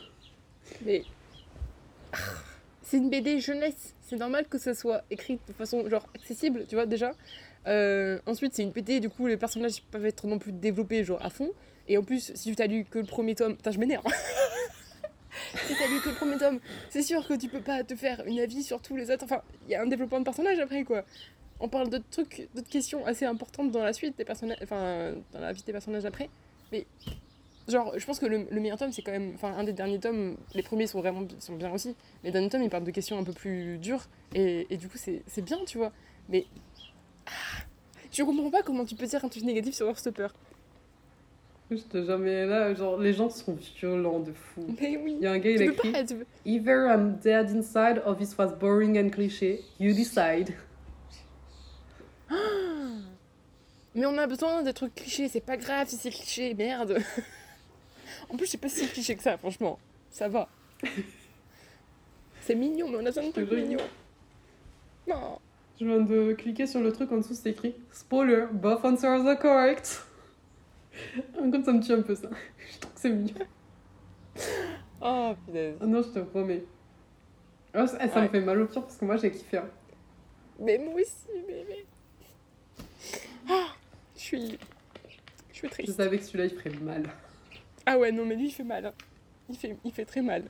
Mais. 0.85 1.03
Ah, 2.13 2.17
C'est 2.81 2.97
une 2.97 3.09
BD 3.09 3.39
jeunesse. 3.39 3.95
C'est 4.01 4.17
normal 4.17 4.45
que 4.49 4.57
ça 4.57 4.73
soit 4.73 5.03
écrit 5.11 5.39
de 5.47 5.53
façon 5.53 5.87
genre 5.87 6.07
accessible, 6.15 6.65
tu 6.67 6.75
vois, 6.75 6.85
déjà. 6.85 7.11
Euh, 7.67 8.19
ensuite, 8.25 8.55
c'est 8.55 8.63
une 8.63 8.71
BD, 8.71 8.99
du 8.99 9.09
coup, 9.09 9.27
les 9.27 9.37
personnages 9.37 9.83
peuvent 9.91 10.05
être 10.05 10.25
non 10.25 10.39
plus 10.39 10.51
développés, 10.51 11.03
genre 11.03 11.23
à 11.23 11.29
fond. 11.29 11.51
Et 11.89 11.97
en 11.97 12.03
plus, 12.03 12.31
si 12.35 12.49
tu 12.49 12.55
t'as 12.55 12.67
lu 12.67 12.85
que 12.85 12.99
le 12.99 13.05
premier 13.05 13.35
tome. 13.35 13.55
Putain, 13.55 13.71
je 13.71 13.79
m'énerve. 13.79 14.05
si 15.67 15.73
t'as 15.75 15.87
lu 15.87 15.99
que 16.01 16.09
le 16.09 16.15
premier 16.15 16.37
tome, 16.37 16.59
c'est 16.89 17.01
sûr 17.01 17.27
que 17.27 17.33
tu 17.33 17.49
peux 17.49 17.61
pas 17.61 17.83
te 17.83 17.95
faire 17.95 18.23
une 18.25 18.39
avis 18.39 18.63
sur 18.63 18.81
tous 18.81 18.95
les 18.95 19.11
autres. 19.11 19.25
Enfin, 19.25 19.41
il 19.67 19.71
y 19.71 19.75
a 19.75 19.81
un 19.81 19.87
développement 19.87 20.19
de 20.19 20.23
personnages 20.23 20.59
après, 20.59 20.83
quoi. 20.83 21.03
On 21.59 21.67
parle 21.67 21.89
d'autres 21.89 22.09
trucs, 22.09 22.47
d'autres 22.55 22.69
questions 22.69 23.05
assez 23.05 23.25
importantes 23.25 23.71
dans 23.71 23.83
la 23.83 23.91
suite 23.91 24.17
des 24.17 24.23
personnages. 24.23 24.59
Enfin, 24.63 25.13
dans 25.33 25.41
la 25.41 25.51
vie 25.51 25.63
des 25.63 25.73
personnages 25.73 26.05
après. 26.05 26.29
Mais 26.71 26.85
Genre, 27.67 27.93
je 27.97 28.05
pense 28.05 28.19
que 28.19 28.25
le, 28.25 28.47
le 28.49 28.59
meilleur 28.59 28.79
tome, 28.79 28.91
c'est 28.91 29.03
quand 29.03 29.11
même. 29.11 29.31
Enfin, 29.35 29.53
un 29.55 29.63
des 29.63 29.73
derniers 29.73 29.99
tomes, 29.99 30.37
les 30.55 30.63
premiers 30.63 30.87
sont 30.87 30.99
vraiment 31.01 31.27
sont 31.39 31.55
bien 31.55 31.71
aussi. 31.71 31.95
Les 32.23 32.31
derniers 32.31 32.49
tomes, 32.49 32.63
ils 32.63 32.69
parlent 32.69 32.83
de 32.83 32.91
questions 32.91 33.17
un 33.17 33.23
peu 33.23 33.33
plus 33.33 33.77
dures. 33.77 34.07
Et, 34.33 34.65
et 34.71 34.77
du 34.77 34.87
coup, 34.89 34.97
c'est 34.97 35.41
bien, 35.41 35.59
tu 35.65 35.77
vois. 35.77 35.91
Mais. 36.29 36.45
ah, 37.27 37.31
je 38.11 38.23
comprends 38.23 38.49
pas 38.49 38.63
comment 38.63 38.85
tu 38.85 38.95
peux 38.95 39.05
dire 39.05 39.23
un 39.23 39.29
truc 39.29 39.43
négatif 39.43 39.75
sur 39.75 39.87
Heartstopper. 39.87 40.29
Te 41.69 42.03
jamais 42.03 42.47
là, 42.47 42.73
genre 42.73 42.97
les 42.97 43.13
gens 43.13 43.29
sont 43.29 43.55
violents 43.79 44.19
de 44.19 44.33
fou. 44.33 44.65
Mais 44.81 44.97
oui. 44.97 45.17
Il 45.19 45.23
y 45.23 45.27
a 45.27 45.33
un 45.33 45.37
gars, 45.37 45.51
il 45.51 45.61
écrit 45.61 45.91
pas. 45.91 45.99
Either 46.43 46.87
I'm 46.87 47.17
dead 47.17 47.51
inside 47.51 48.01
or 48.07 48.17
this 48.17 48.35
was 48.37 48.53
boring 48.59 48.97
and 48.97 49.11
cliché, 49.11 49.61
you 49.79 49.93
decide. 49.93 50.55
Mais 53.95 54.05
on 54.07 54.17
a 54.17 54.25
besoin 54.25 54.63
des 54.63 54.73
trucs 54.73 54.95
clichés, 54.95 55.27
c'est 55.27 55.41
pas 55.41 55.57
grave 55.57 55.87
si 55.87 55.97
c'est 55.97 56.09
cliché, 56.09 56.55
merde. 56.55 56.97
en 58.29 58.35
plus, 58.35 58.47
je 58.47 58.51
sais 58.51 58.57
pas 58.57 58.69
si 58.69 58.87
cliché 58.87 59.15
que 59.15 59.21
ça, 59.21 59.37
franchement. 59.37 59.77
Ça 60.09 60.27
va. 60.27 60.49
c'est 62.41 62.55
mignon, 62.55 62.89
mais 62.89 62.97
on 62.97 63.01
a 63.01 63.11
besoin 63.11 63.27
de 63.27 63.31
trucs 63.31 63.51
mignons. 63.51 63.77
Non. 65.07 65.37
Je 65.79 65.85
viens 65.85 66.01
de 66.01 66.33
cliquer 66.33 66.65
sur 66.65 66.81
le 66.81 66.91
truc 66.91 67.11
en 67.11 67.17
dessous, 67.17 67.35
c'est 67.35 67.51
écrit 67.51 67.75
Spoiler, 67.91 68.45
both 68.51 68.83
answers 68.83 69.27
are 69.27 69.37
correct. 69.37 70.01
Comme 71.35 71.63
ça 71.63 71.71
me 71.73 71.81
tue 71.81 71.93
un 71.93 72.01
peu 72.01 72.15
ça. 72.15 72.29
Je 72.73 72.79
trouve 72.79 72.93
que 72.93 72.99
c'est 72.99 73.09
mignon. 73.09 73.33
Oh, 75.01 75.33
punaise. 75.45 75.75
Ah 75.81 75.85
non, 75.85 76.01
je 76.01 76.09
te 76.09 76.19
promets. 76.19 76.63
Ah, 77.73 77.85
ça 77.87 78.07
ça 78.09 78.21
me 78.21 78.27
fait 78.27 78.41
mal 78.41 78.61
au 78.61 78.67
cœur 78.67 78.83
parce 78.83 78.97
que 78.97 79.05
moi 79.05 79.17
j'ai 79.17 79.31
kiffé. 79.31 79.57
hein. 79.57 79.69
Mais 80.59 80.77
moi 80.77 80.95
aussi, 80.95 81.27
mais... 81.47 81.85
Ah, 83.49 83.67
je 84.15 84.21
suis. 84.21 84.57
Je 85.51 85.55
suis 85.57 85.67
Je 85.67 85.71
triste. 85.73 85.95
savais 85.97 86.17
que 86.17 86.23
celui-là 86.23 86.45
il 86.45 86.51
ferait 86.57 86.69
mal. 86.81 87.03
Ah 87.85 87.97
ouais, 87.97 88.11
non, 88.11 88.25
mais 88.25 88.35
lui, 88.35 88.47
il 88.47 88.51
fait 88.51 88.63
mal. 88.63 88.85
hein. 88.87 88.93
Il 89.49 89.57
fait, 89.57 89.75
il 89.83 89.91
fait 89.91 90.05
très 90.05 90.21
mal. 90.21 90.43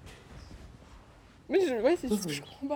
Mais 1.47 1.59
je, 1.65 1.73
ouais, 1.81 1.95
c'est 1.95 2.07
juste 2.09 2.25
que 2.25 2.31
je 2.31 2.41
comprends 2.41 2.67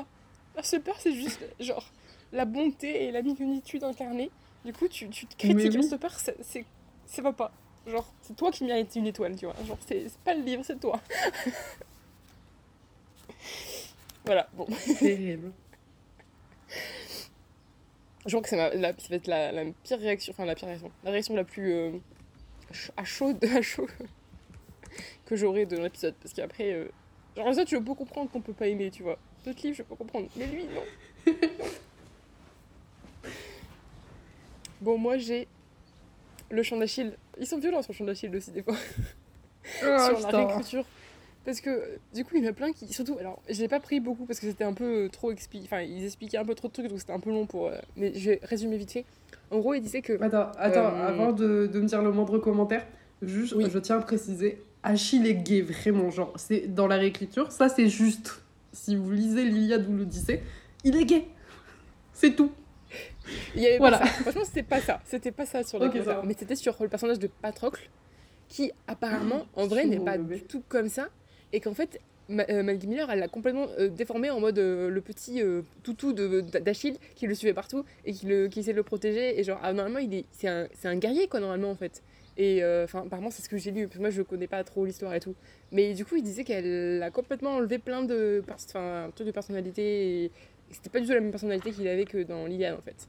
pas. 0.56 0.64
Ce 0.64 0.78
peur, 0.78 0.96
c'est 1.00 1.14
juste, 1.14 1.44
genre, 1.60 1.92
la 2.32 2.46
bonté 2.46 3.06
et 3.06 3.12
la 3.12 3.22
mignonitude 3.22 3.84
incarnée. 3.84 4.30
Du 4.64 4.72
coup, 4.74 4.88
tu, 4.88 5.10
tu 5.10 5.26
te 5.28 5.36
critiques 5.36 5.74
oui. 5.76 5.84
ce 5.84 5.96
peur, 5.96 6.12
c'est, 6.20 6.38
c'est, 6.42 6.66
ça 7.06 7.22
va 7.22 7.34
pas. 7.34 7.52
Genre, 7.86 8.14
c'est 8.22 8.36
toi 8.36 8.52
qui 8.52 8.64
mérites 8.64 8.96
une 8.96 9.08
étoile, 9.08 9.36
tu 9.36 9.46
vois. 9.46 9.56
Genre, 9.66 9.78
c'est, 9.86 10.10
pas 10.24 10.34
le 10.34 10.42
livre, 10.42 10.64
c'est 10.64 10.80
toi. 10.80 11.02
voilà, 14.26 14.48
bon. 14.54 14.66
Terrible. 15.00 15.52
Je 18.26 18.30
crois 18.30 18.42
que 18.42 18.50
c'est 18.50 18.56
ma- 18.56 18.74
la, 18.74 18.94
ça 18.98 19.10
va 19.10 19.16
être 19.18 19.28
la, 19.28 19.52
la 19.52 19.66
pire 19.84 20.00
réaction, 20.00 20.32
enfin 20.32 20.46
la 20.46 20.56
pire 20.56 20.70
réaction, 20.70 20.92
la 21.04 21.12
réaction 21.12 21.36
la 21.36 21.44
plus 21.44 21.74
euh, 21.74 21.92
à 22.96 23.04
chaud, 23.04 23.38
à 23.56 23.62
chaud 23.62 23.88
que 25.26 25.36
j'aurai 25.36 25.66
de 25.66 25.78
l'épisode. 25.78 26.16
Parce 26.22 26.34
qu'après, 26.34 26.74
euh, 26.74 26.88
genre 27.36 27.48
autres, 27.48 27.70
je 27.70 27.78
peux 27.78 27.94
comprendre 27.94 28.32
qu'on 28.32 28.42
peut 28.42 28.54
pas 28.54 28.68
aimer, 28.68 28.92
tu 28.92 29.04
vois. 29.04 29.18
D'autres 29.44 29.62
livres, 29.64 29.76
je 29.76 29.84
peux 29.84 29.96
comprendre. 29.96 30.30
Mais 30.38 30.48
lui, 30.48 30.68
non. 30.68 31.34
bon, 34.82 34.98
moi, 34.98 35.18
j'ai 35.18 35.50
le 36.54 36.64
chant 36.64 36.78
d'Achille. 36.78 37.14
Ils 37.40 37.48
sont 37.48 37.58
violents 37.60 37.82
sur 37.82 37.92
le 37.94 37.98
chant 37.98 38.06
d'Achille 38.06 38.36
aussi, 38.36 38.52
des 38.52 38.64
fois 38.64 38.76
Ah, 39.84 40.10
sur 40.18 40.32
la 40.32 40.38
réécriture. 40.46 40.86
Parce 41.46 41.60
que 41.60 41.98
du 42.14 42.24
coup, 42.24 42.36
il 42.38 42.44
y 42.44 42.48
en 42.48 42.52
a 42.52 42.54
plein 42.54 42.72
qui. 42.72 42.92
Surtout, 42.94 43.18
alors, 43.20 43.42
je 43.50 43.60
l'ai 43.60 43.68
pas 43.68 43.82
pris 43.82 44.00
beaucoup 44.00 44.26
parce 44.26 44.40
que 44.40 44.48
c'était 44.48 44.64
un 44.64 44.74
peu 44.74 45.10
trop 45.12 45.32
expliqué. 45.32 45.66
Enfin, 45.66 45.82
ils 45.82 46.06
expliquaient 46.06 46.38
un 46.38 46.46
peu 46.46 46.56
trop 46.56 46.70
de 46.70 46.74
trucs 46.74 46.88
donc 46.88 47.00
c'était 47.00 47.12
un 47.12 47.20
peu 47.20 47.32
long 47.32 47.46
pour. 47.46 47.68
euh, 47.68 47.76
Mais 47.98 48.14
je 48.16 48.30
vais 48.32 48.40
résumer 48.44 48.78
vite 48.78 48.92
fait. 48.92 49.06
En 49.52 49.60
gros, 49.60 49.74
il 49.74 49.82
disait 49.82 50.02
que. 50.02 50.14
Attends, 50.22 50.52
attends, 50.58 50.86
Euh, 50.96 51.08
avant 51.08 51.32
de, 51.34 51.68
de 51.72 51.80
me 51.82 51.86
dire 51.88 52.02
le 52.02 52.12
moindre 52.12 52.38
commentaire, 52.38 52.86
juste, 53.22 53.54
Oui. 53.56 53.66
je 53.70 53.78
tiens 53.80 53.98
à 53.98 54.02
préciser, 54.02 54.62
Achille 54.84 55.28
est 55.28 55.36
gay, 55.36 55.62
vraiment, 55.62 56.10
genre, 56.12 56.32
c'est 56.38 56.74
dans 56.74 56.88
la 56.88 56.96
réécriture, 56.96 57.52
ça 57.52 57.68
c'est 57.70 57.88
juste. 57.90 58.42
Si 58.72 58.96
vous 58.96 59.12
lisez 59.12 59.44
l'Iliade 59.44 59.88
ou 59.90 59.96
l'Odyssée, 59.98 60.42
il 60.86 60.96
est 60.96 61.06
gay. 61.06 61.26
C'est 62.14 62.36
tout. 62.36 62.52
Il 63.56 63.62
y 63.62 63.68
avait 63.68 63.78
Voilà. 63.78 64.00
pas 64.00 64.06
ça. 64.08 64.12
Franchement, 64.22 64.46
c'était 64.46 64.64
pas 64.64 64.82
ça. 64.82 65.02
C'était 65.06 65.32
pas 65.32 65.46
ça 65.46 65.64
sur 65.64 65.80
le 65.80 65.88
Ok, 65.88 65.94
ça 65.98 66.02
va. 66.04 66.22
Mais 66.26 66.36
c'était 66.38 66.56
sur 66.56 66.76
le 66.82 66.88
personnage 66.90 67.20
de 67.20 67.28
Patrocle 67.28 67.90
qui, 68.50 68.72
apparemment, 68.88 69.46
en 69.56 69.66
vrai, 69.68 69.86
n'est 69.86 70.00
pas 70.00 70.18
bébé. 70.18 70.36
du 70.38 70.42
tout 70.44 70.64
comme 70.68 70.90
ça. 70.90 71.08
Et 71.54 71.60
qu'en 71.60 71.74
fait, 71.74 72.00
Ma- 72.30 72.46
euh, 72.50 72.64
Maggie 72.64 72.88
Miller, 72.88 73.10
elle 73.12 73.20
l'a 73.20 73.28
complètement 73.28 73.68
euh, 73.80 73.90
déformé 73.90 74.30
en 74.30 74.40
mode 74.40 74.58
euh, 74.58 74.90
le 74.90 75.02
petit 75.02 75.42
euh, 75.42 75.62
toutou 75.84 76.14
de- 76.14 76.40
d'Achille 76.42 76.96
qui 77.16 77.28
le 77.28 77.36
suivait 77.36 77.54
partout 77.54 77.84
et 78.06 78.14
qui, 78.14 78.26
le, 78.28 78.48
qui 78.48 78.60
essaie 78.62 78.72
de 78.72 78.78
le 78.78 78.84
protéger. 78.84 79.40
Et 79.40 79.44
genre, 79.44 79.60
ah, 79.62 79.74
normalement, 79.74 80.00
il 80.00 80.14
est, 80.14 80.26
c'est 80.32 80.48
un, 80.48 80.68
c'est 80.80 80.88
un 80.88 80.96
guerrier, 80.96 81.28
quoi, 81.28 81.40
normalement, 81.42 81.70
en 81.70 81.76
fait. 81.76 82.02
Et 82.38 82.64
euh, 82.64 82.86
enfin, 82.86 83.04
apparemment, 83.06 83.30
c'est 83.30 83.44
ce 83.44 83.50
que 83.50 83.58
j'ai 83.58 83.72
lu, 83.72 83.84
parce 83.88 83.98
que 83.98 84.02
moi, 84.02 84.10
je 84.10 84.22
connais 84.24 84.48
pas 84.48 84.64
trop 84.64 84.86
l'histoire 84.86 85.14
et 85.14 85.20
tout. 85.20 85.36
Mais 85.72 85.94
du 85.94 86.06
coup, 86.06 86.16
il 86.16 86.24
disait 86.24 86.44
qu'elle 86.44 87.04
a 87.04 87.12
complètement 87.12 87.56
enlevé 87.56 87.78
plein 87.78 88.04
de, 88.04 88.42
pers- 88.48 88.56
enfin, 88.70 89.10
de 89.20 89.32
personnalité. 89.32 90.24
Et 90.26 90.32
c'était 90.74 90.90
pas 90.90 91.00
du 91.00 91.08
tout 91.08 91.14
la 91.14 91.20
même 91.22 91.32
personnalité 91.32 91.72
qu'il 91.72 91.88
avait 91.88 92.06
que 92.06 92.24
dans 92.24 92.46
l'Iliade, 92.46 92.76
en 92.78 92.82
fait. 92.82 93.08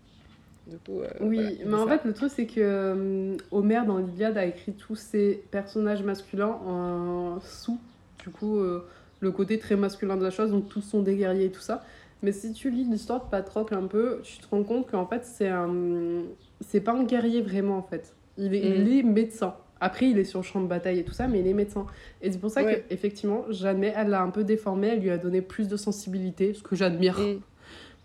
Du 0.66 0.78
coup, 0.78 1.00
euh, 1.00 1.08
Oui, 1.20 1.36
voilà, 1.36 1.50
mais 1.66 1.74
en 1.74 1.86
ça. 1.88 1.98
fait, 1.98 2.08
le 2.08 2.14
truc, 2.14 2.30
c'est 2.34 2.46
que 2.46 2.54
euh, 2.60 3.36
Homère, 3.50 3.84
dans 3.86 3.98
l'Iliade, 3.98 4.38
a 4.38 4.46
écrit 4.46 4.72
tous 4.72 4.96
ses 4.96 5.42
personnages 5.50 6.02
masculins 6.02 6.58
en 6.66 7.38
sous, 7.40 7.78
du 8.22 8.30
coup, 8.30 8.58
euh, 8.58 8.86
le 9.20 9.30
côté 9.30 9.58
très 9.58 9.76
masculin 9.76 10.16
de 10.16 10.22
la 10.22 10.30
chose, 10.30 10.50
donc 10.50 10.68
tous 10.68 10.80
sont 10.80 11.02
des 11.02 11.16
guerriers 11.16 11.46
et 11.46 11.50
tout 11.50 11.60
ça. 11.60 11.84
Mais 12.22 12.32
si 12.32 12.54
tu 12.54 12.70
lis 12.70 12.84
l'histoire 12.84 13.22
de 13.24 13.28
Patrocle 13.30 13.74
un 13.74 13.86
peu, 13.86 14.20
tu 14.22 14.38
te 14.38 14.46
rends 14.50 14.62
compte 14.62 14.90
qu'en 14.90 15.06
fait, 15.06 15.24
c'est 15.24 15.48
un... 15.48 16.22
C'est 16.62 16.80
pas 16.80 16.92
un 16.92 17.04
guerrier 17.04 17.42
vraiment, 17.42 17.76
en 17.76 17.82
fait. 17.82 18.14
Il 18.38 18.54
est, 18.54 18.60
il 18.60 18.98
est 18.98 19.02
médecin. 19.02 19.54
Après, 19.80 20.08
il 20.08 20.18
est 20.18 20.24
sur 20.24 20.38
le 20.38 20.44
champ 20.44 20.62
de 20.62 20.66
bataille 20.66 21.00
et 21.00 21.04
tout 21.04 21.12
ça, 21.12 21.26
mais 21.28 21.40
il 21.40 21.46
est 21.46 21.52
médecin. 21.52 21.84
Et 22.22 22.32
c'est 22.32 22.38
pour 22.38 22.50
ça 22.50 22.62
Ouais. 22.64 22.84
qu'effectivement, 22.88 23.44
jamais 23.50 23.92
elle 23.94 24.08
l'a 24.08 24.22
un 24.22 24.30
peu 24.30 24.42
déformé, 24.44 24.86
elle 24.88 25.00
lui 25.00 25.10
a 25.10 25.18
donné 25.18 25.42
plus 25.42 25.68
de 25.68 25.76
sensibilité, 25.76 26.54
ce 26.54 26.62
que 26.62 26.74
j'admire. 26.74 27.18
Mm. 27.18 27.40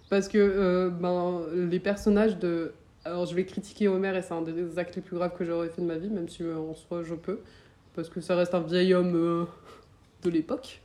Parce 0.09 0.27
que 0.27 0.37
euh, 0.37 0.89
ben, 0.89 1.41
les 1.53 1.79
personnages 1.79 2.37
de. 2.37 2.73
Alors, 3.05 3.25
je 3.25 3.35
vais 3.35 3.45
critiquer 3.45 3.87
Homer 3.87 4.15
et 4.17 4.21
c'est 4.21 4.33
un 4.33 4.41
des 4.41 4.77
actes 4.77 4.95
les 4.95 5.01
plus 5.01 5.15
graves 5.15 5.35
que 5.37 5.45
j'aurais 5.45 5.69
fait 5.69 5.81
de 5.81 5.87
ma 5.87 5.97
vie, 5.97 6.09
même 6.09 6.27
si 6.27 6.43
euh, 6.43 6.57
en 6.57 6.73
soi 6.73 7.03
je 7.03 7.15
peux. 7.15 7.39
Parce 7.95 8.09
que 8.09 8.19
ça 8.21 8.35
reste 8.35 8.53
un 8.53 8.59
vieil 8.59 8.93
homme 8.93 9.15
euh, 9.15 9.45
de 10.23 10.29
l'époque. 10.29 10.81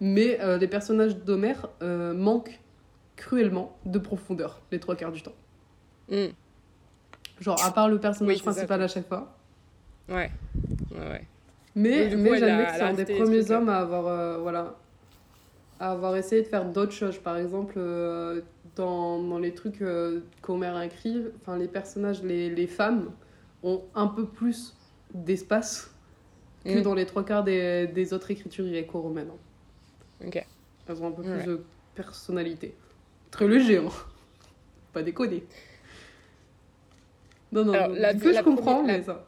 Mais 0.00 0.36
les 0.58 0.66
personnages 0.66 1.16
d'Homer 1.16 1.54
manquent 1.80 2.58
cruellement 3.14 3.78
de 3.86 4.00
profondeur 4.00 4.60
les 4.72 4.80
trois 4.80 4.96
quarts 4.96 5.12
du 5.12 5.22
temps. 5.22 5.34
Mm. 6.10 6.26
Genre, 7.38 7.64
à 7.64 7.70
part 7.70 7.88
le 7.88 8.00
personnage 8.00 8.34
Oui, 8.34 8.38
c'est 8.38 8.44
ça, 8.44 8.50
principal 8.50 8.82
à 8.82 8.88
chaque 8.88 9.06
fois. 9.06 9.32
Ouais. 10.08 10.32
Ouais, 10.90 11.08
ouais. 11.08 11.26
Mais, 11.76 12.16
mais 12.16 12.36
j'admets 12.36 12.66
que 12.66 12.72
c'est 12.72 12.82
un 12.82 12.94
des 12.94 13.04
premiers 13.04 13.48
hommes 13.52 13.68
à 13.68 13.76
avoir, 13.76 14.40
voilà, 14.40 14.74
à 15.78 15.92
avoir 15.92 16.16
essayé 16.16 16.42
de 16.42 16.48
faire 16.48 16.64
d'autres 16.64 16.90
choses. 16.90 17.18
Par 17.18 17.36
exemple, 17.36 17.78
dans, 18.76 19.22
dans 19.22 19.38
les 19.38 19.54
trucs 19.54 19.82
euh, 19.82 20.20
qu'Homer 20.40 20.72
écrit, 20.84 21.24
enfin, 21.40 21.56
les 21.58 21.68
personnages, 21.68 22.22
les, 22.22 22.48
les 22.50 22.66
femmes 22.66 23.10
ont 23.62 23.82
un 23.94 24.06
peu 24.06 24.26
plus 24.26 24.74
d'espace 25.12 25.88
que 26.64 26.78
Mm. 26.78 26.82
dans 26.82 26.94
les 26.94 27.06
trois 27.06 27.24
quarts 27.24 27.42
des, 27.44 27.86
des 27.88 28.12
autres 28.14 28.30
écritures 28.30 28.64
gréco-romaines. 28.66 29.30
Ok. 30.24 30.46
Elles 30.88 31.02
ont 31.02 31.08
un 31.08 31.12
peu 31.12 31.22
plus 31.22 31.30
Ouais. 31.32 31.44
de 31.46 31.64
personnalité. 31.94 32.74
Très 33.30 33.48
léger, 33.48 33.78
hein. 33.78 33.88
Pas 34.92 35.02
déconner. 35.02 35.44
Non, 37.50 37.64
non, 37.64 37.72
Alors, 37.72 37.88
la- 37.88 38.12
la 38.12 38.18
je 38.18 38.42
comprends, 38.42 38.76
première- 38.76 38.98
mais 38.98 39.02
ça. 39.02 39.26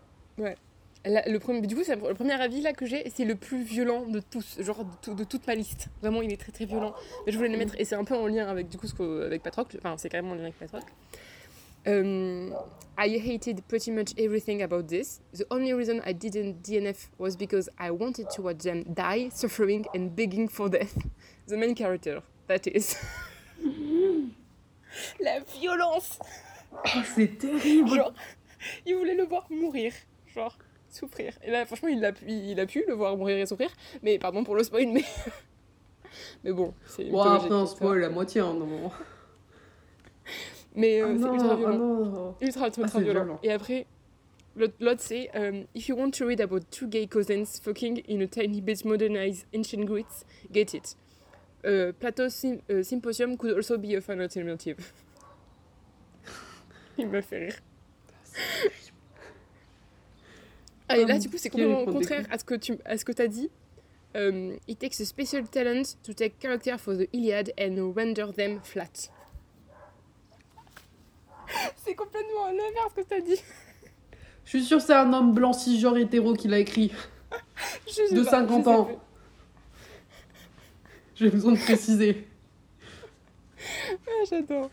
La- 1.07 1.29
le 1.29 1.39
premier, 1.39 1.61
du 1.61 1.75
coup, 1.77 1.83
c'est 1.85 1.97
le 1.97 2.15
premier 2.15 2.33
avis 2.41 2.63
là 2.63 2.73
que 2.73 2.87
j'ai, 2.87 3.11
c'est 3.15 3.25
le 3.27 3.35
plus 3.37 3.63
violent 3.63 4.07
de 4.07 4.21
tous, 4.21 4.61
genre 4.63 4.85
de, 5.07 5.13
de 5.13 5.25
toute 5.25 5.47
ma 5.47 5.55
liste. 5.55 5.89
Vraiment, 6.01 6.23
il 6.23 6.33
est 6.33 6.41
très 6.41 6.51
très 6.53 6.65
violent. 6.65 6.95
Mais 7.27 7.33
je 7.33 7.37
voulais 7.37 7.51
le 7.51 7.59
mettre, 7.59 7.75
et 7.79 7.85
c'est 7.85 7.95
un 7.95 8.05
peu 8.05 8.15
en 8.17 8.27
lien 8.27 8.47
avec 8.49 8.69
du 8.69 8.79
coup 8.79 8.87
ce 8.87 9.27
avec 9.27 9.43
Patrocle. 9.43 9.77
Enfin, 9.79 9.97
c'est 9.99 10.09
carrément 10.09 10.33
en 10.33 10.37
lien 10.37 10.45
avec 10.45 10.59
Patrocle. 10.59 10.91
Um, 11.87 12.55
I 12.97 13.19
hated 13.19 13.61
pretty 13.69 13.91
much 13.91 14.15
everything 14.17 14.63
about 14.63 14.85
this. 14.85 15.21
The 15.35 15.45
only 15.51 15.75
reason 15.75 16.01
I 16.07 16.15
didn't 16.15 16.63
DNF 16.63 17.11
was 17.19 17.37
because 17.37 17.69
I 17.79 17.91
wanted 17.91 18.31
to 18.37 18.43
watch 18.43 18.63
them 18.63 18.85
die, 18.85 19.29
suffering, 19.31 19.85
and 19.95 20.09
begging 20.17 20.49
for 20.49 20.71
death. 20.71 20.95
The 21.47 21.59
main 21.59 21.75
character, 21.75 22.23
that 22.47 22.67
is. 22.67 22.97
La 25.21 25.41
violence 25.41 26.19
Oh, 26.73 27.01
c'est 27.15 27.39
terrible! 27.39 27.89
Genre, 27.95 28.13
il 28.87 28.97
voulait 28.97 29.15
le 29.15 29.25
voir 29.25 29.47
mourir, 29.51 29.93
genre 30.35 30.57
souffrir. 30.95 31.33
Et 31.43 31.51
là, 31.51 31.65
franchement, 31.67 31.89
il 31.89 32.05
a 32.05 32.13
pu, 32.13 32.25
il 32.29 32.59
a 32.61 32.67
pu 32.67 32.85
le 32.87 32.95
voir 32.95 33.17
mourir 33.17 33.37
et 33.39 33.47
souffrir. 33.47 33.71
Mais 34.03 34.19
pardon 34.19 34.45
pour 34.45 34.55
le 34.55 34.63
spoil, 34.63 34.89
mais 34.89 35.05
mais 36.45 36.53
bon, 36.53 36.75
c'est 36.87 37.05
mythologique, 37.05 37.47
après, 37.53 37.67
ça. 37.67 37.67
spoil, 37.67 37.99
la 38.01 38.09
moitié, 38.11 38.41
hein, 38.41 38.55
non. 38.55 38.91
Mais 40.77 41.01
euh, 41.01 41.07
Ah 41.15 41.15
c'est 41.17 41.25
non, 41.25 41.35
ultra 41.35 41.53
ah 41.53 41.57
violent, 41.57 42.37
ultra 42.41 42.67
ultra, 42.67 42.67
Ah, 42.67 42.67
ultra 42.83 42.89
c'est 42.99 43.05
violent. 43.05 43.25
violent. 43.25 43.41
Et 43.43 43.53
après, 43.53 43.87
l'autre 44.57 45.01
c'est 45.03 45.31
um, 45.37 45.67
if 45.75 45.89
you 45.89 45.97
want 45.97 46.11
to 46.13 46.27
read 46.27 46.41
about 46.41 46.61
two 46.71 46.87
gay 46.89 47.07
cousins 47.07 47.61
fucking 47.63 48.03
in 48.09 48.21
a 48.23 48.27
tiny 48.27 48.61
bit 48.61 48.85
modernized 48.85 49.47
ancient 49.55 49.85
Greece, 49.85 50.25
get 50.53 50.75
it. 50.75 50.97
Uh, 51.65 51.93
Plato's 51.99 52.35
sym- 52.35 52.61
uh, 52.69 52.83
Symposium 52.83 53.37
could 53.37 53.55
also 53.57 53.79
be 53.79 53.95
a 53.95 54.01
fun 54.01 54.21
alternative. 54.21 54.93
il 56.99 57.09
me 57.09 57.21
fait 57.23 57.39
rire. 57.39 57.59
Ah, 60.89 60.99
et 60.99 61.05
là, 61.07 61.19
du 61.19 61.31
coup, 61.31 61.39
c'est 61.39 61.51
complètement 61.51 61.85
contraire 61.87 62.27
à 62.31 62.39
ce 62.39 62.45
que 62.45 62.55
tu 62.55 62.77
à 62.85 62.97
ce 62.99 63.05
que 63.05 63.23
as 63.23 63.29
dit. 63.29 63.51
Um, 64.17 64.59
it 64.69 64.79
takes 64.79 65.01
a 65.01 65.05
special 65.05 65.43
talent 65.49 65.97
to 66.05 66.13
take 66.15 66.39
character 66.39 66.79
for 66.79 66.95
the 66.97 67.09
Iliad 67.13 67.53
and 67.59 67.93
render 67.97 68.33
them 68.33 68.61
flat. 68.63 69.11
c'est 71.77 71.95
complètement 71.95 72.47
l'inverse 72.47 72.93
que 72.95 73.01
tu 73.03 73.15
as 73.15 73.21
dit. 73.21 73.43
Je 74.45 74.51
suis 74.51 74.65
sûre 74.65 74.79
que 74.79 74.85
c'est 74.85 74.95
un 74.95 75.13
homme 75.13 75.33
blanc 75.35 75.53
cisgenre 75.53 75.97
hétéro 75.97 76.35
qui 76.35 76.49
l'a 76.49 76.59
écrit. 76.59 76.93
De 78.13 78.23
pas, 78.23 78.31
50 78.31 78.59
je 78.59 78.65
sais 78.65 78.71
ans. 78.71 79.01
J'ai 81.17 81.31
besoin 81.31 81.53
de 81.53 81.59
préciser. 81.59 82.27
Ah, 84.07 84.25
j'adore. 84.29 84.71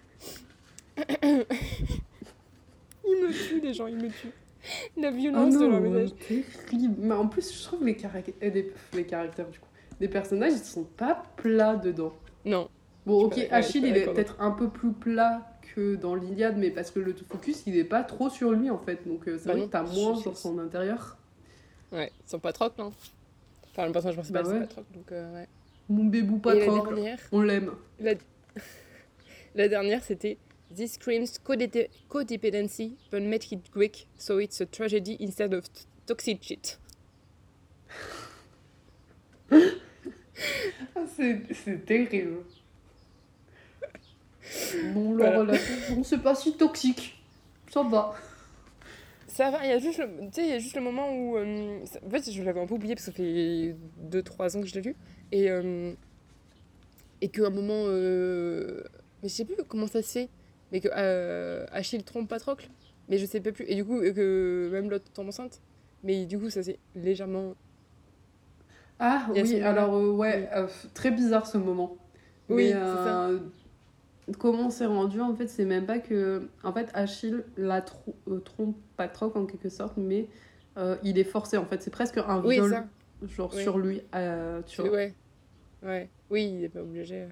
il 1.23 1.45
me 3.05 3.31
tue, 3.31 3.61
les 3.61 3.73
gens, 3.73 3.87
il 3.87 3.95
me 3.95 4.09
tue. 4.09 4.31
La 4.97 5.09
Oh 5.09 5.11
violence 5.11 5.53
de 5.57 5.65
leur 5.65 5.81
non, 5.81 5.89
message. 5.91 6.17
terrible. 6.27 6.95
Mais 6.99 7.13
en 7.15 7.27
plus, 7.27 7.53
je 7.57 7.63
trouve 7.63 7.85
les, 7.85 7.97
euh, 8.43 8.49
des- 8.49 8.73
les 8.93 9.05
caractères, 9.05 9.49
du 9.49 9.59
coup, 9.59 9.67
des 9.99 10.07
personnages, 10.07 10.53
ils 10.53 10.59
sont 10.59 10.83
pas 10.83 11.23
plats 11.37 11.75
dedans. 11.75 12.13
Non. 12.45 12.69
Bon, 13.05 13.23
ok, 13.25 13.39
Achille, 13.51 13.85
il 13.87 13.97
est 13.97 14.05
peut-être 14.05 14.35
un 14.39 14.51
peu 14.51 14.69
plus 14.69 14.91
plat 14.91 15.47
que 15.75 15.95
dans 15.95 16.15
l'Iliade, 16.15 16.57
mais 16.57 16.69
parce 16.69 16.91
que 16.91 16.99
le 16.99 17.13
focus, 17.13 17.63
il 17.65 17.77
est 17.77 17.83
pas 17.83 18.03
trop 18.03 18.29
sur 18.29 18.51
lui, 18.51 18.69
en 18.69 18.77
fait. 18.77 19.07
Donc, 19.07 19.27
euh, 19.27 19.37
c'est 19.39 19.45
Bah 19.47 19.53
vrai 19.53 19.61
non, 19.61 19.67
que 19.67 19.71
t'as 19.71 19.83
moins 19.83 20.13
dans 20.21 20.35
son 20.35 20.59
intérieur. 20.59 21.17
Ouais, 21.91 22.11
ils 22.25 22.29
sont 22.29 22.39
pas 22.39 22.53
troc, 22.53 22.77
non? 22.77 22.91
Enfin, 23.71 23.85
le 23.85 23.91
personnage 23.91 24.15
principal, 24.15 24.43
Bah 24.43 24.49
c'est 24.49 24.59
ouais. 24.59 24.59
pas 24.61 24.67
troc, 24.67 24.85
donc 24.93 25.11
euh, 25.11 25.33
ouais. 25.33 25.47
Mon 25.89 26.05
bébou 26.05 26.37
pas 26.37 26.55
dernière, 26.55 27.19
on 27.31 27.41
l'aime. 27.41 27.71
la... 27.99 28.13
la 29.55 29.67
dernière, 29.67 30.03
c'était 30.03 30.37
This 30.75 30.93
screams 30.93 31.37
codependency, 32.09 32.95
but 33.11 33.21
make 33.23 33.51
it 33.51 33.69
Greek, 33.71 34.07
so 34.17 34.37
it's 34.39 34.61
a 34.61 34.65
tragedy 34.65 35.17
instead 35.19 35.53
of 35.53 35.65
toxic 36.07 36.41
shit. 36.43 36.77
Ah, 40.95 41.01
c'est 41.15 41.41
c'est 41.53 41.85
terrible. 41.85 42.43
Bon, 44.93 45.15
la 45.15 45.29
Voilà. 45.31 45.39
relation, 45.39 46.03
c'est 46.03 46.17
pas 46.21 46.33
si 46.35 46.53
toxique. 46.57 47.21
Ça 47.71 47.83
va. 47.83 48.15
Ça 49.27 49.51
va, 49.51 49.63
il 49.65 49.69
y 49.69 49.73
a 49.73 49.79
juste 49.79 49.99
le, 49.99 50.07
tu 50.27 50.33
sais, 50.33 50.43
il 50.43 50.49
y 50.49 50.53
a 50.53 50.59
juste 50.59 50.75
le 50.75 50.81
moment 50.81 51.13
où. 51.15 51.37
euh, 51.37 51.85
ça- 51.85 51.99
en 52.05 52.09
fait, 52.09 52.31
je 52.31 52.41
l'avais 52.43 52.59
un 52.59 52.65
peu 52.65 52.73
oublié 52.73 52.95
parce 52.95 53.05
que 53.05 53.11
ça 53.11 53.17
fait 53.17 53.75
2-3 54.09 54.57
ans 54.57 54.61
que 54.61 54.67
je 54.67 54.73
l'ai 54.75 54.81
lu. 54.81 54.95
Et, 55.31 55.49
euh, 55.49 55.93
et 57.21 57.29
qu'à 57.29 57.45
un 57.45 57.49
moment. 57.49 57.85
euh, 57.87 58.83
mais 59.21 59.29
je 59.29 59.33
sais 59.35 59.45
plus 59.45 59.55
comment 59.67 59.87
ça 59.87 60.01
se 60.01 60.11
fait. 60.11 60.29
Mais 60.71 60.79
que 60.79 60.87
euh, 60.95 61.65
Achille 61.71 62.03
trompe 62.03 62.29
Patrocle. 62.29 62.69
Mais 63.09 63.17
je 63.17 63.25
sais 63.25 63.41
pas 63.41 63.51
plus. 63.51 63.65
Et 63.67 63.75
du 63.75 63.83
coup, 63.85 63.99
que 63.99 64.69
même 64.71 64.89
l'autre 64.89 65.11
tombe 65.13 65.27
enceinte. 65.27 65.61
Mais 66.03 66.25
du 66.25 66.39
coup, 66.39 66.49
ça 66.49 66.63
c'est 66.63 66.79
légèrement. 66.95 67.55
Ah 68.99 69.27
oui, 69.33 69.59
alors 69.61 69.95
euh, 69.95 70.11
ouais, 70.11 70.49
euh, 70.55 70.67
très 70.93 71.11
bizarre 71.11 71.47
ce 71.47 71.57
moment. 71.57 71.97
Oui, 72.49 72.65
Mais, 72.67 72.71
ça. 72.73 73.29
Comment 74.37 74.69
c'est 74.69 74.85
rendu 74.85 75.19
en 75.19 75.35
fait, 75.35 75.47
c'est 75.47 75.65
même 75.65 75.85
pas 75.85 75.99
que 75.99 76.47
en 76.63 76.71
fait 76.71 76.89
Achille 76.93 77.43
la 77.57 77.81
tro- 77.81 78.15
trompe 78.45 78.77
Patrocle 78.95 79.37
en 79.39 79.45
quelque 79.45 79.69
sorte, 79.69 79.97
mais 79.97 80.27
il 81.03 81.17
est 81.17 81.23
forcé 81.23 81.57
en 81.57 81.65
fait, 81.65 81.81
c'est 81.81 81.89
presque 81.91 82.17
un 82.17 82.41
Oui, 82.43 82.55
viol 82.55 82.69
ça. 82.69 82.87
genre 83.27 83.51
Oui. 83.55 83.61
sur 83.63 83.77
lui, 83.79 84.01
tu 84.67 84.81
vois. 84.81 84.91
Ouais. 84.91 85.13
Ouais. 85.83 86.09
Oui, 86.29 86.53
il 86.59 86.63
est 86.63 86.69
pas 86.69 86.81
obligé. 86.81 87.27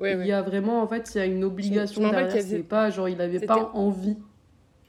Il 0.00 0.26
y 0.26 0.32
a 0.32 0.42
vraiment 0.42 0.82
en 0.82 0.88
fait, 0.88 1.10
il 1.14 1.18
y 1.18 1.20
a 1.20 1.26
une 1.26 1.44
obligation 1.44 2.02
derrière, 2.02 2.30
avait- 2.30 2.40
c'est 2.42 2.62
pas 2.62 2.90
genre 2.90 3.08
il 3.08 3.20
avait 3.20 3.34
C'était- 3.34 3.46
pas 3.46 3.70
envie. 3.74 4.16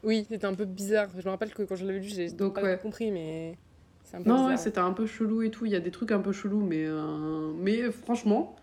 Oui, 0.02 0.26
c'était 0.28 0.46
un 0.46 0.54
peu 0.54 0.64
bizarre. 0.64 1.08
Je 1.18 1.24
me 1.24 1.30
rappelle 1.30 1.52
que 1.54 1.62
quand 1.62 1.74
je 1.76 1.86
l'avais 1.86 1.98
lu, 2.00 2.08
j'ai 2.08 2.30
Donc, 2.30 2.54
pas 2.54 2.62
ouais. 2.62 2.78
compris, 2.80 3.10
mais 3.10 3.56
c'est 4.04 4.16
un 4.16 4.22
peu 4.22 4.28
Non, 4.28 4.46
ouais, 4.48 4.56
c'était 4.56 4.78
un 4.78 4.92
peu 4.92 5.06
chelou 5.06 5.42
et 5.42 5.50
tout. 5.50 5.64
Il 5.66 5.72
y 5.72 5.76
a 5.76 5.80
des 5.80 5.90
trucs 5.90 6.12
un 6.12 6.20
peu 6.20 6.32
chelous, 6.32 6.60
mais, 6.64 6.84
euh, 6.86 7.52
mais 7.56 7.90
franchement, 7.90 8.56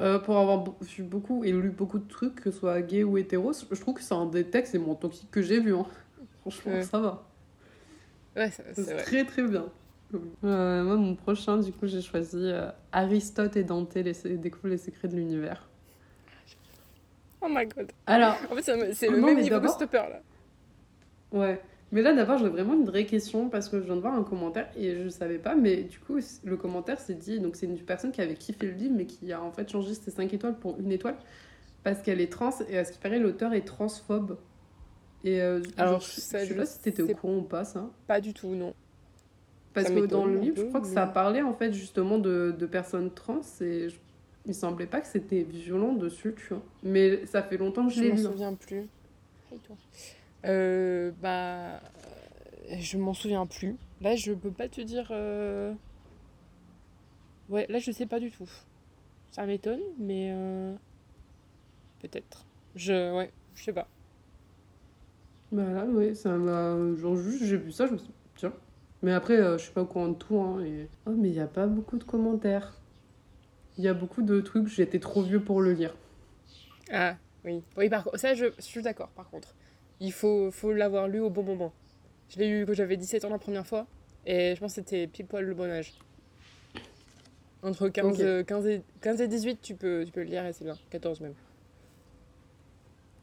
euh, 0.00 0.18
pour 0.18 0.38
avoir 0.38 0.64
vu 0.80 1.02
beaucoup 1.02 1.44
et 1.44 1.52
lu 1.52 1.70
beaucoup 1.70 1.98
de 1.98 2.08
trucs, 2.08 2.36
que 2.36 2.50
ce 2.50 2.58
soit 2.58 2.80
gay 2.82 3.04
ou 3.04 3.18
hétéro, 3.18 3.52
je 3.52 3.80
trouve 3.80 3.94
que 3.94 4.02
c'est 4.02 4.14
un 4.14 4.26
des 4.26 4.44
textes 4.44 4.72
les 4.72 4.78
moins 4.78 4.94
toxiques 4.94 5.30
que 5.30 5.42
j'ai 5.42 5.60
vu. 5.60 5.74
Hein. 5.74 5.86
Franchement, 6.40 6.72
Ouais. 6.72 6.82
ça 6.82 6.98
va. 6.98 7.26
Ouais, 8.36 8.50
c'est 8.50 8.96
très 9.04 9.24
très 9.24 9.42
bien. 9.42 9.66
Euh, 10.44 10.82
moi, 10.84 10.96
mon 10.96 11.14
prochain, 11.14 11.58
du 11.58 11.70
coup, 11.72 11.86
j'ai 11.86 12.00
choisi 12.02 12.50
Aristote 12.90 13.56
et 13.56 13.62
Dante, 13.64 13.94
les, 13.94 14.12
découvre 14.38 14.68
les 14.68 14.78
secrets 14.78 15.06
de 15.08 15.14
l'univers. 15.16 15.68
Oh 17.42 17.48
my 17.48 17.66
god. 17.66 17.90
Alors, 18.06 18.36
En 18.50 18.54
fait, 18.54 18.92
c'est 18.94 19.08
le 19.08 19.18
non, 19.18 19.26
même 19.28 19.40
niveau 19.40 19.60
que 19.60 19.68
Stopper 19.68 20.02
là. 20.10 20.20
Ouais. 21.32 21.60
Mais 21.92 22.02
là, 22.02 22.12
d'abord, 22.12 22.38
j'ai 22.38 22.48
vraiment 22.48 22.74
une 22.74 22.84
vraie 22.84 23.04
question 23.04 23.48
parce 23.48 23.68
que 23.68 23.80
je 23.80 23.84
viens 23.84 23.96
de 23.96 24.00
voir 24.00 24.14
un 24.14 24.22
commentaire 24.22 24.68
et 24.76 24.94
je 25.02 25.08
savais 25.08 25.38
pas. 25.38 25.56
Mais 25.56 25.82
du 25.82 25.98
coup, 25.98 26.18
le 26.44 26.56
commentaire 26.56 27.00
s'est 27.00 27.14
dit 27.14 27.40
donc, 27.40 27.56
c'est 27.56 27.66
une 27.66 27.78
personne 27.78 28.12
qui 28.12 28.20
avait 28.20 28.34
kiffé 28.36 28.66
le 28.66 28.72
livre, 28.72 28.94
mais 28.96 29.06
qui 29.06 29.32
a 29.32 29.42
en 29.42 29.50
fait 29.50 29.68
changé 29.68 29.94
ses 29.94 30.10
5 30.10 30.32
étoiles 30.32 30.56
pour 30.56 30.78
une 30.78 30.92
étoile 30.92 31.16
parce 31.82 32.00
qu'elle 32.02 32.20
est 32.20 32.30
trans 32.30 32.50
et 32.68 32.78
à 32.78 32.84
ce 32.84 32.92
qui 32.92 32.98
paraît, 32.98 33.18
l'auteur 33.18 33.52
est 33.54 33.62
transphobe. 33.66 34.38
Et 35.24 35.40
euh, 35.40 35.60
Alors, 35.76 35.94
genre, 35.94 36.00
je, 36.02 36.20
ça, 36.20 36.38
je 36.44 36.48
sais 36.48 36.54
pas 36.54 36.66
si 36.66 36.78
t'étais 36.80 37.02
au 37.02 37.08
courant 37.08 37.38
ou 37.38 37.42
pas, 37.42 37.64
ça. 37.64 37.90
Pas 38.06 38.20
du 38.20 38.32
tout, 38.32 38.54
non. 38.54 38.74
Parce 39.74 39.88
Ça 39.88 39.94
que 39.94 40.06
dans 40.06 40.26
le 40.26 40.38
livre, 40.38 40.56
je 40.58 40.64
crois 40.64 40.80
que 40.80 40.86
ça 40.86 41.06
parlait 41.06 41.42
en 41.42 41.54
fait 41.54 41.72
justement 41.72 42.18
de, 42.18 42.54
de 42.56 42.66
personnes 42.66 43.10
trans 43.10 43.40
et 43.60 43.88
je- 43.88 43.98
il 44.50 44.54
semblait 44.54 44.86
pas 44.86 45.00
que 45.00 45.06
c'était 45.06 45.42
violent 45.42 45.94
dessus, 45.94 46.34
tu 46.36 46.54
vois. 46.54 46.62
Mais 46.82 47.24
ça 47.26 47.42
fait 47.42 47.56
longtemps 47.56 47.86
que 47.86 47.92
je 47.92 47.96
Je 47.96 48.02
l'ai 48.02 48.08
m'en 48.10 48.16
lu. 48.16 48.26
hein. 48.26 48.30
souviens 48.32 48.54
plus. 48.54 48.88
Hey, 49.52 49.58
toi. 49.66 49.76
Euh, 50.46 51.10
bah. 51.22 51.76
euh, 51.76 51.78
Je 52.78 52.98
m'en 52.98 53.14
souviens 53.14 53.46
plus. 53.46 53.76
Là, 54.00 54.16
je 54.16 54.32
peux 54.32 54.50
pas 54.50 54.68
te 54.68 54.80
dire. 54.80 55.08
euh, 55.10 55.72
Ouais, 57.48 57.66
là, 57.68 57.78
je 57.78 57.90
sais 57.90 58.06
pas 58.06 58.20
du 58.20 58.30
tout. 58.30 58.48
Ça 59.32 59.46
m'étonne, 59.46 59.80
mais. 59.98 60.30
euh, 60.32 60.74
Peut-être. 62.00 62.44
Je. 62.76 63.14
Ouais, 63.16 63.30
je 63.54 63.64
sais 63.64 63.72
pas. 63.72 63.88
Voilà, 65.52 65.84
ouais, 65.86 66.14
ça 66.14 66.36
m'a. 66.36 66.76
Genre, 66.96 67.16
juste, 67.16 67.44
j'ai 67.44 67.56
vu 67.56 67.72
ça, 67.72 67.86
je 67.86 67.92
me 67.92 67.98
suis 67.98 68.08
dit, 68.08 68.14
tiens. 68.36 68.52
Mais 69.02 69.12
après, 69.12 69.36
je 69.36 69.58
suis 69.58 69.72
pas 69.72 69.82
au 69.82 69.86
courant 69.86 70.08
de 70.08 70.14
tout, 70.14 70.38
hein. 70.40 70.60
Et... 70.64 70.88
Oh, 71.06 71.10
mais 71.16 71.28
il 71.30 71.34
y 71.34 71.40
a 71.40 71.46
pas 71.46 71.66
beaucoup 71.66 71.98
de 71.98 72.04
commentaires. 72.04 72.79
Il 73.80 73.84
y 73.84 73.88
a 73.88 73.94
beaucoup 73.94 74.20
de 74.20 74.42
trucs, 74.42 74.66
j'étais 74.68 74.98
trop 74.98 75.22
vieux 75.22 75.40
pour 75.42 75.62
le 75.62 75.72
lire. 75.72 75.94
Ah, 76.92 77.16
oui. 77.46 77.62
Oui, 77.78 77.88
par 77.88 78.04
contre, 78.04 78.18
ça, 78.18 78.34
je, 78.34 78.44
je 78.58 78.62
suis 78.62 78.82
d'accord, 78.82 79.08
par 79.08 79.30
contre. 79.30 79.54
Il 80.00 80.12
faut, 80.12 80.50
faut 80.50 80.70
l'avoir 80.74 81.08
lu 81.08 81.18
au 81.18 81.30
bon 81.30 81.42
moment. 81.42 81.72
Je 82.28 82.38
l'ai 82.38 82.50
lu 82.50 82.66
quand 82.66 82.74
j'avais 82.74 82.98
17 82.98 83.24
ans 83.24 83.30
la 83.30 83.38
première 83.38 83.66
fois, 83.66 83.86
et 84.26 84.54
je 84.54 84.60
pense 84.60 84.72
que 84.74 84.82
c'était 84.82 85.06
pile 85.06 85.24
poil 85.24 85.46
le 85.46 85.54
bon 85.54 85.70
âge. 85.70 85.94
Entre 87.62 87.88
15, 87.88 88.06
Ok. 88.06 88.20
euh, 88.20 88.44
15, 88.44 88.66
et, 88.66 88.82
15 89.00 89.22
et 89.22 89.28
18, 89.28 89.62
tu 89.62 89.74
peux, 89.74 90.02
tu 90.04 90.12
peux 90.12 90.20
le 90.20 90.26
lire 90.26 90.44
et 90.44 90.52
c'est 90.52 90.64
bien. 90.64 90.76
14 90.90 91.22
même. 91.22 91.32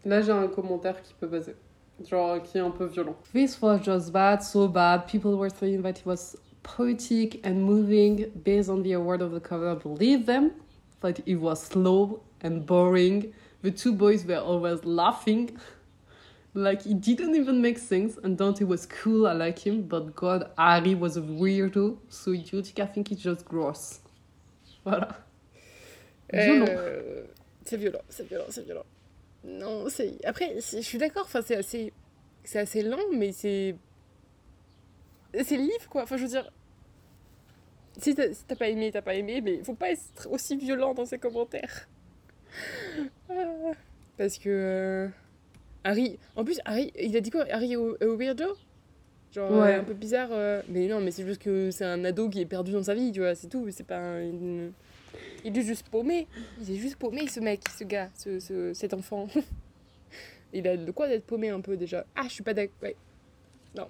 Là, 0.05 0.21
j'ai 0.23 0.31
un 0.31 0.47
commentaire 0.47 1.03
qui 1.03 1.13
peut 1.13 1.29
passer. 1.29 1.55
Genre, 2.03 2.41
qui 2.41 2.57
est 2.57 2.61
un 2.61 2.71
peu 2.71 2.85
violent. 2.87 3.15
This 3.31 3.61
was 3.61 3.77
just 3.83 4.11
bad, 4.11 4.41
so 4.41 4.67
bad. 4.67 5.05
People 5.05 5.35
were 5.35 5.51
saying 5.51 5.83
that 5.83 5.99
it 5.99 6.05
was 6.07 6.35
poetic 6.75 7.45
and 7.45 7.63
moving 7.63 8.31
based 8.43 8.69
on 8.69 8.83
the 8.83 8.93
award 8.93 9.21
of 9.21 9.31
the 9.31 9.39
cover. 9.39 9.75
Believe 9.75 10.25
them. 10.25 10.51
but 10.99 11.21
it 11.25 11.35
was 11.35 11.61
slow 11.61 12.21
and 12.41 12.65
boring. 12.65 13.33
The 13.61 13.71
two 13.71 13.93
boys 13.93 14.25
were 14.25 14.37
always 14.37 14.83
laughing. 14.83 15.57
Like, 16.53 16.87
it 16.87 17.01
didn't 17.01 17.35
even 17.35 17.61
make 17.61 17.77
sense. 17.77 18.17
And 18.23 18.35
Dante 18.35 18.63
was 18.65 18.87
cool, 18.87 19.27
I 19.27 19.33
like 19.33 19.59
him. 19.59 19.83
But 19.83 20.15
God, 20.15 20.49
Harry 20.57 20.95
was 20.95 21.15
a 21.15 21.21
weirdo. 21.21 21.97
So 22.09 22.31
idiotic, 22.31 22.79
I 22.79 22.87
think 22.87 23.11
it's 23.11 23.21
just 23.21 23.45
gross. 23.45 23.99
Voilà. 24.83 25.17
Euh, 26.33 27.25
c'est 27.63 27.77
violent, 27.77 28.01
c'est 28.09 28.27
violent, 28.27 28.45
c'est 28.49 28.65
violent. 28.65 28.85
Non, 29.43 29.87
c'est. 29.89 30.17
Après, 30.25 30.55
je 30.55 30.81
suis 30.81 30.97
d'accord, 30.97 31.25
enfin, 31.25 31.41
c'est 31.45 31.57
assez. 31.57 31.93
C'est 32.43 32.57
assez 32.57 32.81
lent, 32.81 33.05
mais 33.13 33.33
c'est. 33.33 33.75
C'est 35.43 35.57
livre, 35.57 35.87
quoi. 35.91 36.03
Enfin, 36.03 36.17
je 36.17 36.23
veux 36.23 36.29
dire. 36.29 36.49
Si 37.99 38.15
t'as 38.15 38.55
pas 38.55 38.69
aimé, 38.69 38.91
t'as 38.91 39.01
pas 39.01 39.15
aimé, 39.15 39.41
mais 39.41 39.63
faut 39.63 39.73
pas 39.73 39.91
être 39.91 40.27
aussi 40.29 40.55
violent 40.55 40.93
dans 40.93 41.05
ses 41.05 41.17
commentaires. 41.17 41.87
Ah. 43.29 43.71
Parce 44.17 44.37
que. 44.37 44.49
Euh, 44.49 45.07
Harry. 45.83 46.19
En 46.35 46.43
plus, 46.43 46.59
Harry, 46.65 46.91
il 46.99 47.15
a 47.15 47.21
dit 47.21 47.29
quoi? 47.29 47.45
Harry 47.51 47.75
au, 47.75 47.97
weirdo 48.01 48.45
Genre 49.31 49.51
ouais. 49.51 49.75
un 49.75 49.83
peu 49.83 49.93
bizarre. 49.93 50.29
Euh, 50.31 50.61
mais 50.69 50.87
non, 50.87 50.99
mais 50.99 51.11
c'est 51.11 51.25
juste 51.25 51.41
que 51.41 51.71
c'est 51.71 51.85
un 51.85 52.03
ado 52.03 52.29
qui 52.29 52.41
est 52.41 52.45
perdu 52.45 52.71
dans 52.71 52.83
sa 52.83 52.93
vie, 52.93 53.11
tu 53.11 53.19
vois, 53.19 53.35
c'est 53.35 53.47
tout. 53.47 53.67
C'est 53.71 53.85
pas 53.85 54.21
une... 54.21 54.71
Il 55.43 55.57
est 55.57 55.61
juste 55.61 55.89
paumé. 55.89 56.27
Il 56.61 56.71
est 56.71 56.77
juste 56.77 56.97
paumé, 56.97 57.27
ce 57.27 57.39
mec, 57.39 57.61
ce 57.77 57.83
gars, 57.83 58.09
ce, 58.15 58.39
ce 58.39 58.73
cet 58.73 58.93
enfant. 58.93 59.27
il 60.53 60.67
a 60.67 60.77
de 60.77 60.91
quoi 60.91 61.07
d'être 61.07 61.25
paumé 61.25 61.49
un 61.49 61.61
peu 61.61 61.77
déjà. 61.77 62.05
Ah, 62.15 62.23
je 62.25 62.33
suis 62.33 62.43
pas 62.43 62.53
d'accord. 62.53 62.75
Ouais. 62.81 62.95
Non. 63.75 63.87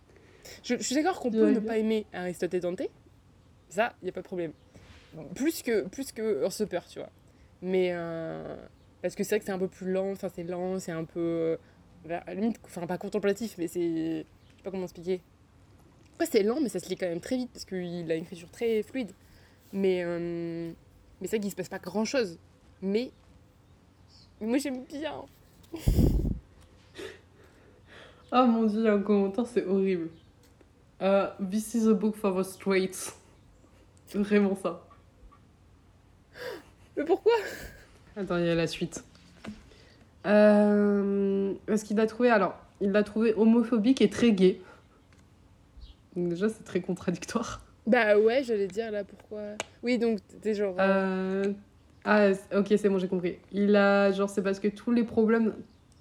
Je, 0.63 0.75
je 0.75 0.83
suis 0.83 0.95
d'accord 0.95 1.19
qu'on 1.19 1.31
peut 1.31 1.51
ne 1.51 1.59
pas 1.59 1.77
aimer 1.77 2.05
Aristote 2.13 2.53
et 2.53 2.59
Dante. 2.59 2.81
Ça, 3.69 3.93
il 4.01 4.09
a 4.09 4.11
pas 4.11 4.21
de 4.21 4.25
problème. 4.25 4.53
Plus 5.35 5.61
que, 5.61 5.87
plus 5.87 6.11
que 6.11 6.45
Usurper, 6.45 6.81
tu 6.89 6.99
vois. 6.99 7.09
Mais. 7.61 7.89
Euh, 7.91 8.55
parce 9.01 9.15
que 9.15 9.23
c'est 9.23 9.35
vrai 9.35 9.39
que 9.39 9.45
c'est 9.45 9.51
un 9.51 9.59
peu 9.59 9.67
plus 9.67 9.91
lent, 9.91 10.11
enfin, 10.11 10.29
c'est 10.33 10.43
lent, 10.43 10.79
c'est 10.79 10.91
un 10.91 11.05
peu. 11.05 11.57
Euh, 12.09 12.19
limite, 12.29 12.59
enfin, 12.65 12.85
pas 12.87 12.97
contemplatif, 12.97 13.55
mais 13.57 13.67
c'est. 13.67 13.81
Je 13.81 14.23
sais 14.57 14.63
pas 14.63 14.71
comment 14.71 14.83
expliquer. 14.83 15.21
Après, 16.13 16.25
c'est 16.25 16.43
lent, 16.43 16.59
mais 16.61 16.69
ça 16.69 16.79
se 16.79 16.89
lit 16.89 16.95
quand 16.95 17.07
même 17.07 17.19
très 17.19 17.37
vite 17.37 17.51
parce 17.51 17.65
qu'il 17.65 18.11
a 18.11 18.15
une 18.15 18.23
écriture 18.23 18.49
très 18.49 18.83
fluide. 18.83 19.11
Mais. 19.73 20.03
Euh, 20.03 20.71
mais 21.19 21.27
c'est 21.27 21.37
vrai 21.37 21.41
qu'il 21.41 21.51
se 21.51 21.55
passe 21.55 21.69
pas 21.69 21.79
grand 21.79 22.05
chose. 22.05 22.37
Mais. 22.81 23.11
Moi 24.39 24.59
j'aime 24.59 24.83
bien. 24.83 25.25
oh 28.31 28.45
mon 28.45 28.65
dieu, 28.65 28.87
un 28.87 29.01
commentaire, 29.01 29.47
c'est 29.47 29.65
horrible. 29.65 30.09
Uh, 30.99 31.29
this 31.39 31.73
is 31.73 31.87
a 31.87 31.93
book 31.93 32.15
for 32.15 32.35
the 32.35 32.43
straights. 32.43 33.13
C'est 34.07 34.17
vraiment 34.17 34.55
ça. 34.55 34.85
Mais 36.95 37.03
pourquoi? 37.03 37.33
Attends, 38.15 38.37
il 38.37 38.45
y 38.45 38.49
a 38.49 38.55
la 38.55 38.67
suite. 38.67 39.03
Euh, 40.25 41.53
ce 41.67 41.83
qu'il 41.83 41.99
a 41.99 42.07
trouvé? 42.07 42.29
Alors, 42.29 42.55
il 42.81 42.91
l'a 42.91 43.03
trouvé 43.03 43.33
homophobique 43.35 44.01
et 44.01 44.09
très 44.09 44.31
gay. 44.31 44.59
Donc 46.15 46.29
déjà, 46.29 46.49
c'est 46.49 46.63
très 46.63 46.81
contradictoire. 46.81 47.61
Bah 47.85 48.17
ouais, 48.17 48.43
j'allais 48.43 48.67
dire 48.67 48.91
là 48.91 49.03
pourquoi? 49.03 49.41
Oui, 49.83 49.97
donc 49.97 50.19
t'es 50.41 50.53
genre. 50.53 50.75
Euh, 50.79 51.43
euh... 51.45 51.53
Ah, 52.03 52.29
ok, 52.57 52.67
c'est 52.69 52.89
bon, 52.89 52.97
j'ai 52.97 53.07
compris. 53.07 53.37
Il 53.51 53.75
a. 53.75 54.11
Genre, 54.11 54.29
c'est 54.29 54.41
parce 54.41 54.59
que 54.59 54.67
tous 54.67 54.91
les 54.91 55.03
problèmes 55.03 55.53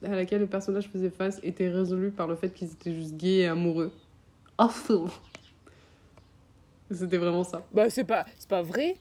à 0.03 0.15
laquelle 0.15 0.41
le 0.41 0.47
personnage 0.47 0.89
faisait 0.89 1.11
face 1.11 1.39
étaient 1.43 1.69
résolus 1.69 2.11
par 2.11 2.27
le 2.27 2.37
fait 2.37 2.51
qu'ils 2.51 2.73
étaient 2.73 2.95
juste 2.95 3.17
gays 3.17 3.41
et 3.41 3.47
amoureux. 3.47 3.93
Awful! 4.59 5.11
C'était 6.91 7.19
vraiment 7.19 7.45
ça. 7.45 7.67
Bah, 7.73 7.91
c'est 7.91 8.05
pas, 8.05 8.27
c'est 8.39 8.49
pas 8.49 8.63
vrai. 8.63 8.97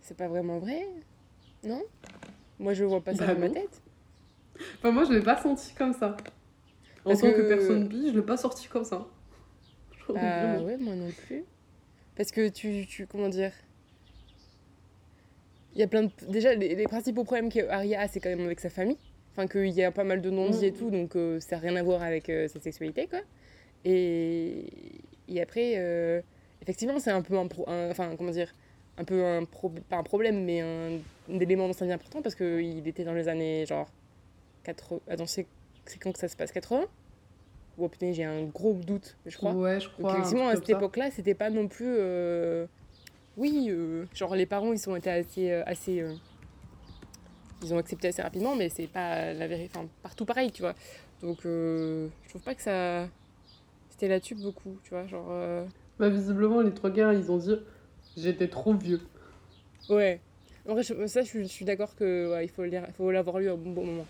C'est 0.00 0.16
pas 0.16 0.28
vraiment 0.28 0.58
vrai. 0.58 0.86
Non? 1.62 1.82
Moi, 2.58 2.74
je 2.74 2.84
vois 2.84 3.02
pas 3.02 3.14
ça 3.14 3.26
bah 3.26 3.34
dans 3.34 3.40
ma 3.40 3.50
tête. 3.50 3.82
Enfin, 4.78 4.90
moi, 4.90 5.04
je 5.04 5.12
l'ai 5.12 5.22
pas 5.22 5.40
senti 5.40 5.72
comme 5.74 5.92
ça. 5.92 6.16
En 7.04 7.14
tant 7.14 7.32
que... 7.32 7.48
personne 7.48 7.88
bi, 7.88 8.10
je 8.10 8.16
l'ai 8.16 8.22
pas 8.22 8.36
sorti 8.36 8.68
comme 8.68 8.84
ça. 8.84 9.06
Bah 10.08 10.60
ouais, 10.60 10.76
moi 10.76 10.94
non 10.94 11.10
plus. 11.26 11.44
Parce 12.16 12.30
que 12.30 12.48
tu, 12.48 12.86
tu 12.86 13.06
comment 13.06 13.28
dire? 13.28 13.52
Il 15.74 15.80
y 15.80 15.82
a 15.82 15.88
plein 15.88 16.04
de... 16.04 16.10
Déjà, 16.28 16.54
les, 16.54 16.74
les 16.74 16.84
principaux 16.84 17.24
problèmes 17.24 17.50
qu'Aria 17.50 18.00
a, 18.00 18.08
c'est 18.08 18.20
quand 18.20 18.28
même 18.28 18.44
avec 18.44 18.60
sa 18.60 18.70
famille. 18.70 18.98
Enfin, 19.32 19.48
qu'il 19.48 19.70
y 19.70 19.82
a 19.82 19.90
pas 19.90 20.04
mal 20.04 20.22
de 20.22 20.30
non-dits 20.30 20.66
et 20.66 20.72
tout, 20.72 20.90
donc 20.90 21.16
euh, 21.16 21.40
ça 21.40 21.56
n'a 21.56 21.62
rien 21.62 21.76
à 21.76 21.82
voir 21.82 22.02
avec 22.02 22.28
euh, 22.28 22.46
sa 22.46 22.60
sexualité, 22.60 23.08
quoi. 23.08 23.20
Et, 23.84 24.66
et 25.28 25.42
après, 25.42 25.74
euh, 25.76 26.20
effectivement, 26.62 26.98
c'est 26.98 27.10
un 27.10 27.22
peu 27.22 27.38
un, 27.38 27.48
Enfin, 27.90 28.14
comment 28.16 28.30
dire 28.30 28.54
Un 28.96 29.04
peu 29.04 29.24
un... 29.24 29.44
pas 29.88 29.96
un 29.96 30.02
problème, 30.02 30.44
mais 30.44 30.60
un, 30.60 30.98
élément 31.40 31.66
dans 31.66 31.72
sa 31.72 31.86
vie 31.86 31.92
important, 31.92 32.22
parce 32.22 32.34
qu'il 32.34 32.86
était 32.86 33.04
dans 33.04 33.14
les 33.14 33.28
années, 33.28 33.66
genre... 33.66 33.88
80... 34.64 35.00
Attends, 35.08 35.26
c'est 35.26 35.46
quand 36.00 36.12
que 36.12 36.18
ça 36.18 36.28
se 36.28 36.36
passe 36.36 36.52
80 36.52 36.86
Oh 37.76 37.88
putain, 37.88 38.12
j'ai 38.12 38.24
un 38.24 38.44
gros 38.44 38.74
doute, 38.74 39.16
je 39.26 39.36
crois. 39.36 39.52
Ouais, 39.52 39.80
je 39.80 39.88
crois. 39.88 40.10
Donc, 40.10 40.18
effectivement, 40.20 40.48
à 40.48 40.54
cette 40.54 40.70
époque-là, 40.70 41.10
c'était 41.10 41.34
pas 41.34 41.50
non 41.50 41.66
plus. 41.66 41.92
Euh... 41.98 42.66
Oui, 43.36 43.66
euh... 43.68 44.06
genre 44.14 44.36
les 44.36 44.46
parents, 44.46 44.72
ils 44.72 44.78
sont 44.78 44.94
été 44.94 45.10
assez. 45.10 45.50
Euh, 45.50 45.64
assez 45.66 46.04
Ils 47.62 47.74
ont 47.74 47.78
accepté 47.78 48.08
assez 48.08 48.22
rapidement, 48.22 48.54
mais 48.54 48.68
c'est 48.68 48.86
pas 48.86 49.32
la 49.32 49.48
vérité. 49.48 49.76
Enfin, 49.76 49.88
partout 50.04 50.24
pareil, 50.24 50.52
tu 50.52 50.62
vois. 50.62 50.74
Donc, 51.20 51.40
je 51.42 52.08
trouve 52.28 52.42
pas 52.42 52.54
que 52.54 52.62
ça. 52.62 53.08
C'était 53.90 54.06
là-dessus 54.06 54.36
beaucoup, 54.36 54.78
tu 54.84 54.90
vois. 54.90 55.06
Genre. 55.08 55.66
Bah, 55.98 56.08
visiblement, 56.08 56.60
les 56.60 56.72
trois 56.72 56.90
gars, 56.90 57.12
ils 57.12 57.30
ont 57.30 57.38
dit 57.38 57.56
j'étais 58.16 58.48
trop 58.48 58.74
vieux. 58.74 59.00
Ouais. 59.88 60.20
En 60.66 60.72
vrai, 60.72 60.82
ça, 60.82 61.22
je, 61.22 61.42
suis 61.42 61.64
d'accord 61.64 61.94
que 61.94 62.30
ouais, 62.32 62.46
il 62.46 62.48
faut 62.48 63.10
l'avoir 63.10 63.38
lu 63.38 63.48
à 63.48 63.52
un 63.52 63.56
bon 63.56 63.84
moment. 63.84 64.06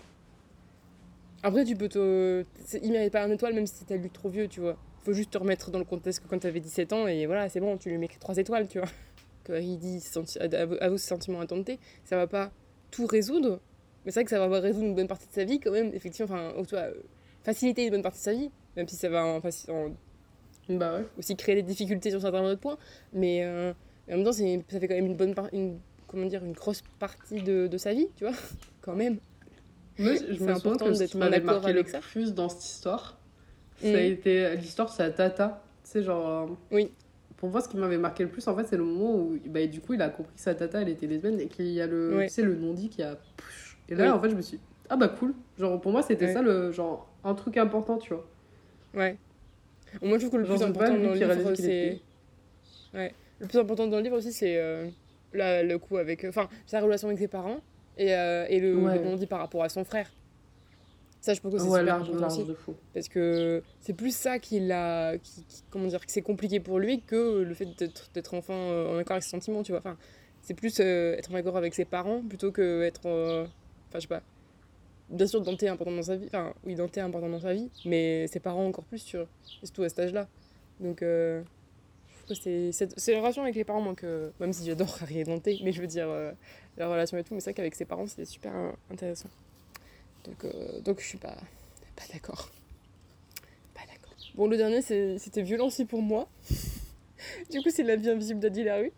Après, 1.43 1.63
tu 1.63 1.75
peux 1.75 1.89
te. 1.89 2.43
Il 2.81 2.91
mérite 2.91 3.11
pas 3.11 3.23
un 3.23 3.29
étoile 3.29 3.53
même 3.53 3.67
si 3.67 3.85
t'as 3.85 3.97
lu 3.97 4.09
trop 4.09 4.29
vieux, 4.29 4.47
tu 4.47 4.61
vois. 4.61 4.77
Faut 5.03 5.13
juste 5.13 5.31
te 5.31 5.37
remettre 5.37 5.69
dans 5.69 5.77
le 5.77 5.85
contexte 5.85 6.23
que 6.23 6.27
quand 6.27 6.39
t'avais 6.39 6.59
17 6.59 6.93
ans 6.93 7.07
et 7.07 7.27
voilà, 7.27 7.49
c'est 7.49 7.59
bon, 7.59 7.77
tu 7.77 7.89
lui 7.89 7.99
mets 7.99 8.07
3 8.07 8.37
étoiles, 8.37 8.67
tu 8.67 8.79
vois. 8.79 8.87
Que 9.43 9.61
il 9.61 9.77
dit 9.77 10.01
avoue 10.81 10.97
ses 10.97 11.07
sentiments 11.07 11.39
à 11.39 11.45
tenter, 11.45 11.77
ça 12.03 12.15
va 12.17 12.25
pas 12.25 12.51
tout 12.89 13.05
résoudre, 13.05 13.59
mais 14.03 14.11
c'est 14.11 14.21
vrai 14.21 14.23
que 14.23 14.31
ça 14.31 14.47
va 14.47 14.59
résoudre 14.59 14.87
une 14.87 14.95
bonne 14.95 15.07
partie 15.07 15.27
de 15.27 15.33
sa 15.33 15.43
vie 15.43 15.59
quand 15.59 15.69
même, 15.69 15.91
effectivement, 15.93 16.33
enfin, 16.33 16.63
tu 16.63 16.73
vois, 16.73 16.87
faciliter 17.43 17.83
une 17.83 17.91
bonne 17.91 18.01
partie 18.01 18.17
de 18.17 18.23
sa 18.23 18.33
vie, 18.33 18.49
même 18.75 18.87
si 18.87 18.95
ça 18.95 19.07
va 19.07 19.23
en, 19.23 19.37
en 19.37 19.91
bah 20.69 20.97
ouais. 20.97 21.05
aussi 21.17 21.35
créer 21.35 21.55
des 21.55 21.63
difficultés 21.63 22.09
sur 22.09 22.21
certains 22.21 22.43
autres 22.43 22.59
points, 22.59 22.77
mais 23.13 23.43
euh, 23.43 23.73
en 24.09 24.17
même 24.17 24.23
temps, 24.23 24.33
ça 24.33 24.79
fait 24.79 24.87
quand 24.87 24.95
même 24.95 25.05
une 25.05 25.15
bonne 25.15 25.35
une, 25.53 25.79
comment 26.07 26.25
dire, 26.25 26.43
une 26.43 26.53
grosse 26.53 26.83
partie 26.99 27.41
de, 27.41 27.67
de 27.67 27.77
sa 27.77 27.93
vie, 27.93 28.07
tu 28.15 28.25
vois, 28.25 28.33
quand 28.81 28.95
même. 28.95 29.17
Moi, 29.97 30.13
je 30.15 30.43
me 30.43 30.55
souviens 30.55 30.77
que 30.77 30.93
ce 30.93 31.03
qui 31.05 31.17
m'avait 31.17 31.39
marqué 31.39 31.73
le 31.73 31.83
plus 31.83 32.33
dans 32.33 32.49
cette 32.49 32.65
histoire, 32.65 33.17
ça 33.81 33.87
a 33.87 33.91
mm. 33.91 33.95
été 33.95 34.55
l'histoire 34.57 34.89
de 34.89 34.93
sa 34.93 35.09
tata. 35.09 35.63
Tu 35.83 35.91
sais, 35.91 36.03
genre. 36.03 36.49
Oui. 36.71 36.91
Pour 37.37 37.49
moi, 37.49 37.61
ce 37.61 37.69
qui 37.69 37.77
m'avait 37.77 37.97
marqué 37.97 38.23
le 38.23 38.29
plus, 38.29 38.47
en 38.47 38.55
fait, 38.55 38.65
c'est 38.65 38.77
le 38.77 38.83
moment 38.83 39.13
où, 39.15 39.37
bah, 39.47 39.65
du 39.67 39.81
coup, 39.81 39.93
il 39.93 40.01
a 40.01 40.09
compris 40.09 40.33
que 40.35 40.41
sa 40.41 40.55
tata, 40.55 40.81
elle 40.81 40.89
était 40.89 41.05
lesbienne 41.05 41.39
et 41.39 41.47
qu'il 41.47 41.67
y 41.67 41.81
a 41.81 41.87
le, 41.87 42.21
tu 42.23 42.29
sais, 42.29 42.41
le 42.41 42.55
non-dit 42.55 42.89
qui 42.89 43.03
a. 43.03 43.17
Et 43.87 43.95
là, 43.95 44.15
en 44.15 44.19
fait, 44.19 44.29
je 44.29 44.35
me 44.35 44.41
suis 44.41 44.59
ah 44.89 44.97
bah 44.97 45.07
cool. 45.07 45.33
Genre, 45.57 45.79
pour 45.81 45.91
moi, 45.91 46.01
c'était 46.01 46.33
ça, 46.33 46.41
le 46.41 46.71
genre, 46.71 47.07
un 47.23 47.33
truc 47.33 47.57
important, 47.57 47.97
tu 47.97 48.13
vois. 48.13 48.25
Ouais. 48.93 49.17
Moi, 50.01 50.17
je 50.17 50.25
trouve 50.25 50.31
que 50.31 50.37
le 50.37 50.45
plus 50.45 50.63
important 50.63 50.97
dans 50.97 51.13
le 51.13 51.15
livre, 51.15 51.55
c'est. 51.55 51.99
Ouais. 52.93 53.13
Le 53.39 53.47
plus 53.47 53.59
important 53.59 53.87
dans 53.87 53.97
le 53.97 54.03
livre 54.03 54.17
aussi, 54.17 54.31
c'est 54.31 54.57
euh, 54.57 54.87
le 55.33 55.77
coup 55.77 55.97
avec. 55.97 56.23
Enfin, 56.25 56.49
sa 56.65 56.79
relation 56.79 57.07
avec 57.07 57.19
ses 57.19 57.27
parents 57.27 57.59
et, 57.97 58.13
euh, 58.13 58.45
et 58.49 58.59
le, 58.59 58.75
ouais. 58.75 59.17
dit 59.17 59.27
par 59.27 59.39
rapport 59.39 59.63
à 59.63 59.69
son 59.69 59.83
frère. 59.83 60.11
Ça, 61.21 61.33
je 61.33 61.41
pense 61.41 61.53
que 61.53 61.59
c'est 61.59 61.65
super 61.65 61.95
important 61.95 62.27
aussi. 62.27 62.45
Parce 62.93 63.09
que 63.09 63.63
c'est 63.81 63.93
plus 63.93 64.15
ça 64.15 64.37
qui 64.37 64.59
l'a. 64.59 65.17
Qui, 65.17 65.43
comment 65.71 65.87
dire, 65.87 66.05
que 66.05 66.11
c'est 66.11 66.21
compliqué 66.21 66.59
pour 66.59 66.79
lui 66.79 67.01
que 67.01 67.41
le 67.41 67.53
fait 67.53 67.67
d'être 68.13 68.33
enfin 68.35 68.53
euh, 68.53 68.95
en 68.95 68.97
accord 68.97 69.13
avec 69.13 69.23
ses 69.23 69.31
sentiments, 69.31 69.63
tu 69.63 69.71
vois. 69.71 69.79
Enfin, 69.79 69.97
c'est 70.41 70.53
plus 70.53 70.79
euh, 70.79 71.15
être 71.17 71.31
en 71.31 71.35
accord 71.35 71.57
avec 71.57 71.73
ses 71.73 71.85
parents 71.85 72.21
plutôt 72.21 72.51
que 72.51 72.83
être. 72.83 73.07
Enfin, 73.07 73.95
je 73.95 73.99
sais 74.01 74.07
pas. 74.07 74.21
Bien 75.09 75.27
sûr, 75.27 75.41
Dante 75.41 75.61
est 75.63 75.67
important 75.67 75.95
dans 75.95 76.03
sa 76.03 76.15
vie. 76.15 76.25
Enfin, 76.27 76.53
oui, 76.65 76.75
Dante 76.75 76.97
est 76.97 77.01
important 77.01 77.29
dans 77.29 77.39
sa 77.39 77.53
vie, 77.53 77.69
mais 77.85 78.27
ses 78.27 78.39
parents 78.39 78.65
encore 78.65 78.85
plus, 78.85 79.15
vois. 79.15 79.27
Surtout 79.43 79.83
à 79.83 79.89
cet 79.89 79.99
âge-là. 79.99 80.27
Donc, 80.79 81.03
c'est 82.33 83.13
une 83.13 83.19
relation 83.19 83.43
avec 83.43 83.55
les 83.55 83.63
parents, 83.63 83.81
moi, 83.81 83.93
que. 83.95 84.31
Même 84.39 84.51
si 84.51 84.65
j'adore 84.65 84.97
Harry 85.01 85.19
et 85.19 85.23
Dante, 85.23 85.47
mais 85.63 85.71
je 85.71 85.81
veux 85.81 85.87
dire 85.87 86.07
la 86.77 86.87
relation 86.87 87.17
et 87.17 87.23
tout, 87.23 87.33
mais 87.33 87.39
c'est 87.39 87.51
vrai 87.51 87.53
qu'avec 87.53 87.75
ses 87.75 87.85
parents, 87.85 88.07
c'était 88.07 88.25
super 88.25 88.53
intéressant. 88.91 89.29
Donc, 90.25 90.43
euh, 90.43 90.79
donc 90.81 90.99
je 90.99 91.05
suis 91.05 91.17
pas, 91.17 91.35
pas 91.95 92.03
d'accord. 92.11 92.49
Pas 93.73 93.81
d'accord. 93.87 94.13
Bon, 94.35 94.47
le 94.47 94.57
dernier, 94.57 94.81
c'était 94.81 95.41
violent 95.41 95.67
aussi 95.67 95.85
pour 95.85 96.01
moi. 96.01 96.27
du 97.51 97.61
coup, 97.61 97.69
c'est 97.69 97.83
La 97.83 97.95
vie 97.95 98.09
invisible 98.09 98.39
d'Adi 98.39 98.63
Larue. 98.63 98.91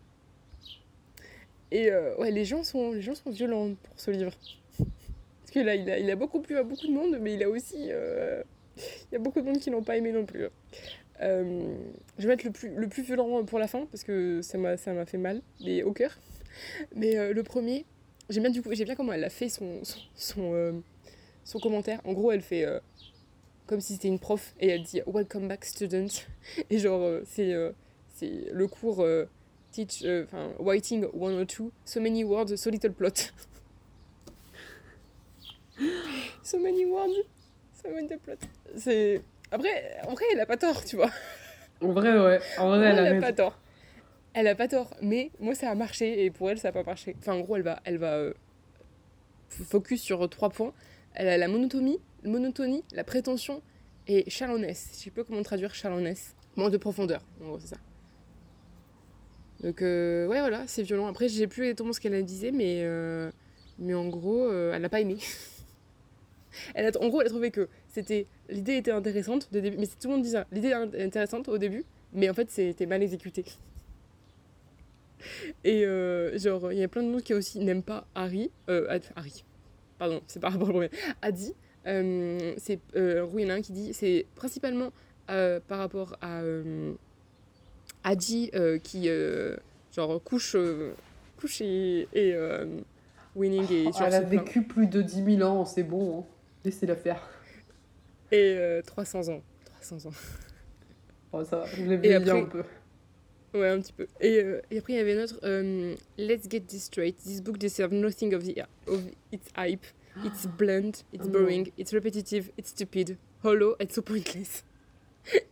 Et 1.70 1.90
euh, 1.90 2.16
ouais, 2.16 2.30
les 2.30 2.44
gens, 2.44 2.64
sont, 2.64 2.92
les 2.92 3.02
gens 3.02 3.14
sont 3.14 3.30
violents 3.30 3.74
pour 3.74 4.00
ce 4.00 4.10
livre. 4.10 4.32
Parce 5.48 5.64
que 5.64 5.66
là, 5.66 5.74
il 5.98 6.10
a, 6.10 6.16
beaucoup 6.16 6.40
plu 6.40 6.58
à 6.58 6.62
beaucoup 6.62 6.86
de 6.86 6.92
monde, 6.92 7.16
mais 7.22 7.32
il 7.32 7.42
a 7.42 7.48
aussi. 7.48 7.86
euh, 7.88 8.42
Il 8.76 9.12
y 9.12 9.16
a 9.16 9.18
beaucoup 9.18 9.40
de 9.40 9.46
monde 9.46 9.58
qui 9.58 9.70
l'ont 9.70 9.82
pas 9.82 9.96
aimé 9.96 10.12
non 10.12 10.26
plus. 10.26 10.44
Euh, 11.22 11.74
je 12.18 12.22
vais 12.24 12.34
mettre 12.34 12.44
le 12.44 12.52
plus, 12.52 12.68
le 12.68 12.86
plus 12.86 13.02
violent 13.02 13.42
pour 13.46 13.58
la 13.58 13.66
fin, 13.66 13.86
parce 13.86 14.04
que 14.04 14.42
ça 14.42 14.58
m'a 14.58 14.76
fait 14.76 15.16
mal, 15.16 15.40
mais 15.64 15.82
au 15.82 15.92
cœur. 15.92 16.18
Mais 16.94 17.16
euh, 17.16 17.32
le 17.32 17.42
premier, 17.42 17.86
j'aime 18.28 18.42
bien, 18.42 18.52
du 18.52 18.60
coup, 18.60 18.74
j'aime 18.74 18.84
bien 18.84 18.94
comment 18.94 19.14
elle 19.14 19.24
a 19.24 19.30
fait 19.30 19.48
son, 19.48 19.80
son, 20.14 20.82
son, 21.44 21.58
commentaire. 21.58 22.02
En 22.04 22.12
gros, 22.12 22.30
elle 22.30 22.42
fait. 22.42 22.66
comme 23.66 23.80
si 23.80 23.94
c'était 23.94 24.08
une 24.08 24.18
prof 24.18 24.54
et 24.60 24.68
elle 24.68 24.82
dit 24.82 25.00
Welcome 25.06 25.48
back 25.48 25.64
students. 25.64 26.26
Et 26.68 26.78
genre, 26.78 27.20
c'est 27.24 27.54
le 28.52 28.66
cours 28.66 29.02
teach, 29.72 30.04
writing 30.58 31.06
102, 31.14 31.70
so 31.86 32.00
many 32.02 32.22
words, 32.22 32.54
so 32.54 32.68
little 32.68 32.92
plot. 32.92 33.32
so 36.42 36.58
many 36.58 36.84
words, 36.84 37.14
so 37.72 37.88
little 37.90 38.18
plot. 38.18 38.38
C'est. 38.76 39.22
Après, 39.50 39.98
en 40.06 40.12
vrai, 40.12 40.24
elle 40.32 40.40
a 40.40 40.46
pas 40.46 40.56
tort, 40.56 40.84
tu 40.84 40.96
vois. 40.96 41.10
En 41.80 41.92
vrai, 41.92 42.18
ouais. 42.18 42.40
En 42.58 42.68
vrai, 42.68 42.86
elle, 42.86 42.98
elle 42.98 43.16
a 43.16 43.20
pas 43.20 43.32
tort. 43.32 43.58
Elle 44.34 44.46
a 44.46 44.54
pas 44.54 44.68
tort, 44.68 44.94
mais 45.02 45.30
moi 45.40 45.54
ça 45.54 45.70
a 45.70 45.74
marché 45.74 46.24
et 46.24 46.30
pour 46.30 46.50
elle 46.50 46.58
ça 46.58 46.68
a 46.68 46.72
pas 46.72 46.84
marché. 46.84 47.16
Enfin 47.18 47.32
en 47.32 47.40
gros 47.40 47.56
elle 47.56 47.62
va, 47.62 47.80
elle 47.84 47.98
va 47.98 48.12
euh, 48.12 48.34
focus 49.48 50.00
sur 50.02 50.28
trois 50.28 50.50
points. 50.50 50.72
Elle 51.14 51.28
a 51.28 51.36
la 51.38 51.48
monotonie, 51.48 51.98
monotonie, 52.24 52.84
la 52.92 53.04
prétention 53.04 53.62
et 54.06 54.28
shallowness. 54.30 54.90
Je 54.92 55.04
sais 55.04 55.10
pas 55.10 55.24
comment 55.24 55.42
traduire 55.42 55.74
shallowness. 55.74 56.36
Manque 56.56 56.72
de 56.72 56.76
profondeur, 56.76 57.22
en 57.40 57.46
gros 57.46 57.58
c'est 57.58 57.68
ça. 57.68 57.78
Donc 59.60 59.82
euh, 59.82 60.26
ouais 60.28 60.40
voilà, 60.40 60.64
c'est 60.66 60.82
violent. 60.82 61.06
Après 61.06 61.28
j'ai 61.28 61.46
plus 61.46 61.64
exactement 61.64 61.92
ce 61.92 61.98
qu'elle 61.98 62.22
disait, 62.24 62.52
mais 62.52 62.82
euh, 62.82 63.30
mais 63.78 63.94
en 63.94 64.06
gros 64.08 64.52
elle 64.52 64.82
n'a 64.82 64.88
pas 64.88 65.00
aimé. 65.00 65.16
elle 66.74 66.86
a, 66.86 66.90
en 67.00 67.08
gros 67.08 67.20
elle 67.20 67.26
a 67.26 67.30
trouvé 67.30 67.50
que 67.50 67.68
c'était 67.88 68.26
l'idée 68.48 68.76
était 68.76 68.90
intéressante 68.90 69.52
de 69.52 69.60
début, 69.60 69.76
mais 69.78 69.86
tout 69.86 70.08
le 70.08 70.14
monde 70.14 70.22
dit 70.22 70.30
ça. 70.30 70.46
L'idée 70.52 70.68
est 70.68 71.02
intéressante 71.02 71.48
au 71.48 71.58
début, 71.58 71.84
mais 72.12 72.28
en 72.30 72.34
fait 72.34 72.50
c'était 72.50 72.86
mal 72.86 73.02
exécuté. 73.02 73.44
Et 75.64 75.84
euh, 75.84 76.38
genre, 76.38 76.72
il 76.72 76.78
y 76.78 76.84
a 76.84 76.88
plein 76.88 77.02
de 77.02 77.08
monde 77.08 77.22
qui 77.22 77.34
aussi 77.34 77.58
n'aime 77.58 77.82
pas 77.82 78.06
Harry. 78.14 78.50
Euh, 78.68 78.98
Harry. 79.16 79.44
Pardon, 79.98 80.20
c'est 80.26 80.40
par 80.40 80.52
rapport 80.52 80.68
au 80.68 80.72
premier. 80.72 80.90
Adi. 81.22 81.54
Euh, 81.86 82.54
c'est, 82.58 82.80
euh, 82.96 83.60
qui 83.62 83.72
dit 83.72 83.94
c'est 83.94 84.26
principalement 84.34 84.90
euh, 85.30 85.58
par 85.66 85.78
rapport 85.78 86.16
à 86.20 86.42
Adi 88.04 88.50
qui, 88.82 89.08
genre, 89.92 90.22
couche, 90.22 90.56
couche 91.38 91.60
et, 91.60 92.08
et 92.12 92.36
winning 93.34 93.72
et 93.72 93.84
genre, 93.84 94.02
Elle 94.02 94.14
a 94.14 94.20
vécu 94.20 94.62
plus 94.62 94.86
de 94.86 95.02
10 95.02 95.36
000 95.36 95.48
ans, 95.48 95.64
c'est 95.64 95.82
bon. 95.82 96.20
Hein. 96.20 96.24
Laissez-la 96.64 96.96
faire. 96.96 97.20
Et 98.30 98.54
euh, 98.58 98.82
300 98.82 99.28
ans. 99.28 99.42
300 99.80 100.08
ans. 100.08 100.12
Bon, 101.32 101.44
ça 101.46 101.58
va, 101.58 101.66
je 101.66 101.82
l'ai 101.84 101.96
vieilli 101.96 102.14
après- 102.14 102.30
un 102.40 102.44
peu. 102.44 102.62
Ouais, 103.54 103.68
un 103.68 103.80
petit 103.80 103.92
peu. 103.94 104.06
Et, 104.20 104.42
euh, 104.42 104.60
et 104.70 104.78
après, 104.78 104.92
il 104.92 104.96
y 104.96 104.98
avait 105.00 105.14
notre 105.14 105.38
euh, 105.44 105.94
Let's 106.18 106.46
get 106.50 106.60
this 106.60 106.84
straight. 106.84 107.16
This 107.16 107.40
book 107.40 107.56
deserves 107.58 107.92
nothing 107.94 108.34
of, 108.34 108.44
the, 108.44 108.60
of 108.86 109.00
its 109.32 109.48
hype. 109.56 109.86
It's 110.24 110.46
blunt, 110.58 111.04
it's 111.12 111.24
Oh. 111.26 111.30
boring, 111.30 111.70
it's 111.78 111.92
repetitive, 111.94 112.50
it's 112.58 112.70
stupid, 112.70 113.16
hollow, 113.42 113.74
and 113.80 113.86
so 113.90 114.02
pointless. 114.02 114.64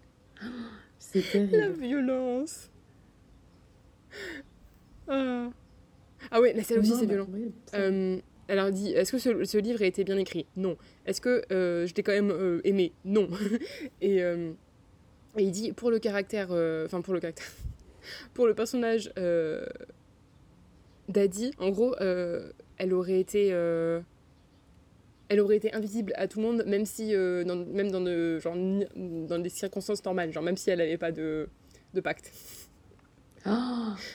C'est 0.99 1.23
La 1.23 1.31
terrible. 1.49 1.81
violence. 1.81 2.69
Ah, 5.09 5.51
ah 6.31 6.41
ouais, 6.41 6.53
là, 6.53 6.63
celle 6.65 6.81
aussi, 6.81 6.91
Non, 6.91 6.99
c'est 6.99 7.07
mais 7.07 7.15
violent. 7.15 7.29
oui, 7.33 7.53
elle 8.49 8.57
leur 8.57 8.71
dit 8.71 8.93
Est-ce 8.93 9.13
que 9.13 9.19
ce, 9.19 9.45
ce 9.45 9.59
livre 9.59 9.83
a 9.83 9.87
été 9.87 10.05
bien 10.05 10.17
écrit? 10.17 10.47
Non. 10.57 10.77
Est-ce 11.05 11.21
que 11.21 11.43
euh, 11.53 11.87
je 11.87 11.95
l'ai 11.95 12.03
quand 12.03 12.13
même 12.13 12.31
euh, 12.31 12.61
aimé? 12.65 12.93
Non. 13.05 13.29
et, 14.01 14.23
euh, 14.23 14.53
et 15.37 15.43
il 15.43 15.51
dit 15.51 15.73
Pour 15.73 15.91
le 15.91 15.99
caractère. 15.99 16.51
Enfin, 16.85 17.01
pour 17.01 17.15
le 17.15 17.21
caractère. 17.21 17.47
pour 18.35 18.47
le 18.47 18.55
personnage 18.55 19.13
d'Adi, 21.09 21.53
en 21.59 21.71
gros, 21.71 21.97
elle 21.99 22.93
aurait 22.93 23.21
été. 23.21 23.49
elle 23.49 25.41
aurait 25.41 25.57
été 25.57 25.73
invisible 25.75 26.13
à 26.17 26.29
tout 26.29 26.41
le 26.41 26.47
monde, 26.47 26.65
même 26.67 26.87
si, 26.87 27.13
dans, 27.13 27.67
même 27.67 27.91
dans, 27.91 28.01
de, 28.01 28.39
genre, 28.39 28.55
dans 28.97 29.39
des 29.39 29.49
circonstances 29.49 30.05
normales, 30.05 30.33
genre 30.33 30.45
même 30.45 30.57
si 30.57 30.71
elle 30.71 30.79
n'avait 30.79 30.99
pas 30.99 31.13
de, 31.13 31.49
de 31.95 32.01
pacte. 32.01 32.33
Ah, 33.45 33.97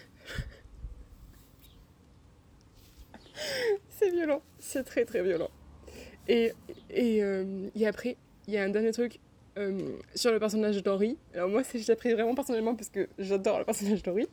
C'est 4.01 4.09
violent, 4.11 4.41
c'est 4.59 4.83
très 4.83 5.05
très 5.05 5.21
violent. 5.23 5.49
Et, 6.27 6.53
et, 6.89 7.23
euh, 7.23 7.67
et 7.75 7.85
après, 7.87 8.17
il 8.47 8.53
y 8.53 8.57
a 8.57 8.63
un 8.63 8.69
dernier 8.69 8.91
truc 8.91 9.19
euh, 9.57 9.97
sur 10.15 10.31
le 10.31 10.39
personnage 10.39 10.81
d'Henri. 10.81 11.17
Alors 11.33 11.49
moi, 11.49 11.63
c'est- 11.63 11.79
j'ai 11.79 11.91
appris 11.93 12.13
vraiment 12.13 12.33
personnellement 12.35 12.75
parce 12.75 12.89
que 12.89 13.07
j'adore 13.19 13.59
le 13.59 13.65
personnage 13.65 14.01
d'Henri. 14.03 14.27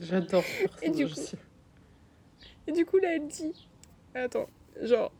J'adore 0.00 0.44
Et 0.82 0.90
du 0.90 1.06
coup- 1.06 1.12
aussi. 1.12 1.36
Et 2.66 2.72
du 2.72 2.84
coup, 2.86 2.98
là, 2.98 3.14
elle 3.14 3.26
dit 3.28 3.68
Attends, 4.14 4.48
genre, 4.82 5.12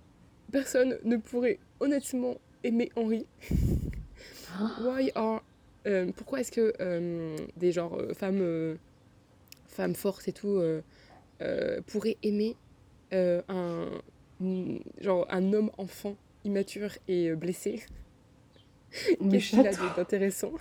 personne 0.50 0.98
ne 1.04 1.16
pourrait 1.16 1.58
honnêtement 1.80 2.36
aimer 2.64 2.90
Henri. 2.96 3.26
Why 4.80 5.12
are. 5.14 5.42
euh, 5.86 6.10
pourquoi 6.16 6.40
est-ce 6.40 6.52
que 6.52 6.72
euh, 6.80 7.36
des 7.56 7.72
genre 7.72 8.00
femmes, 8.14 8.76
femmes 9.68 9.94
fortes 9.94 10.26
et 10.28 10.32
tout 10.32 10.60
pourraient 11.86 12.16
aimer 12.22 12.56
euh, 13.12 13.42
un, 13.48 14.78
genre, 15.00 15.26
un 15.30 15.52
homme 15.52 15.70
enfant 15.78 16.16
immature 16.44 16.90
et 17.08 17.28
euh, 17.28 17.36
blessé 17.36 17.82
Qu'est-ce 19.30 19.50
qu'il 19.50 19.60
a 19.60 19.94
d'intéressant 19.96 20.52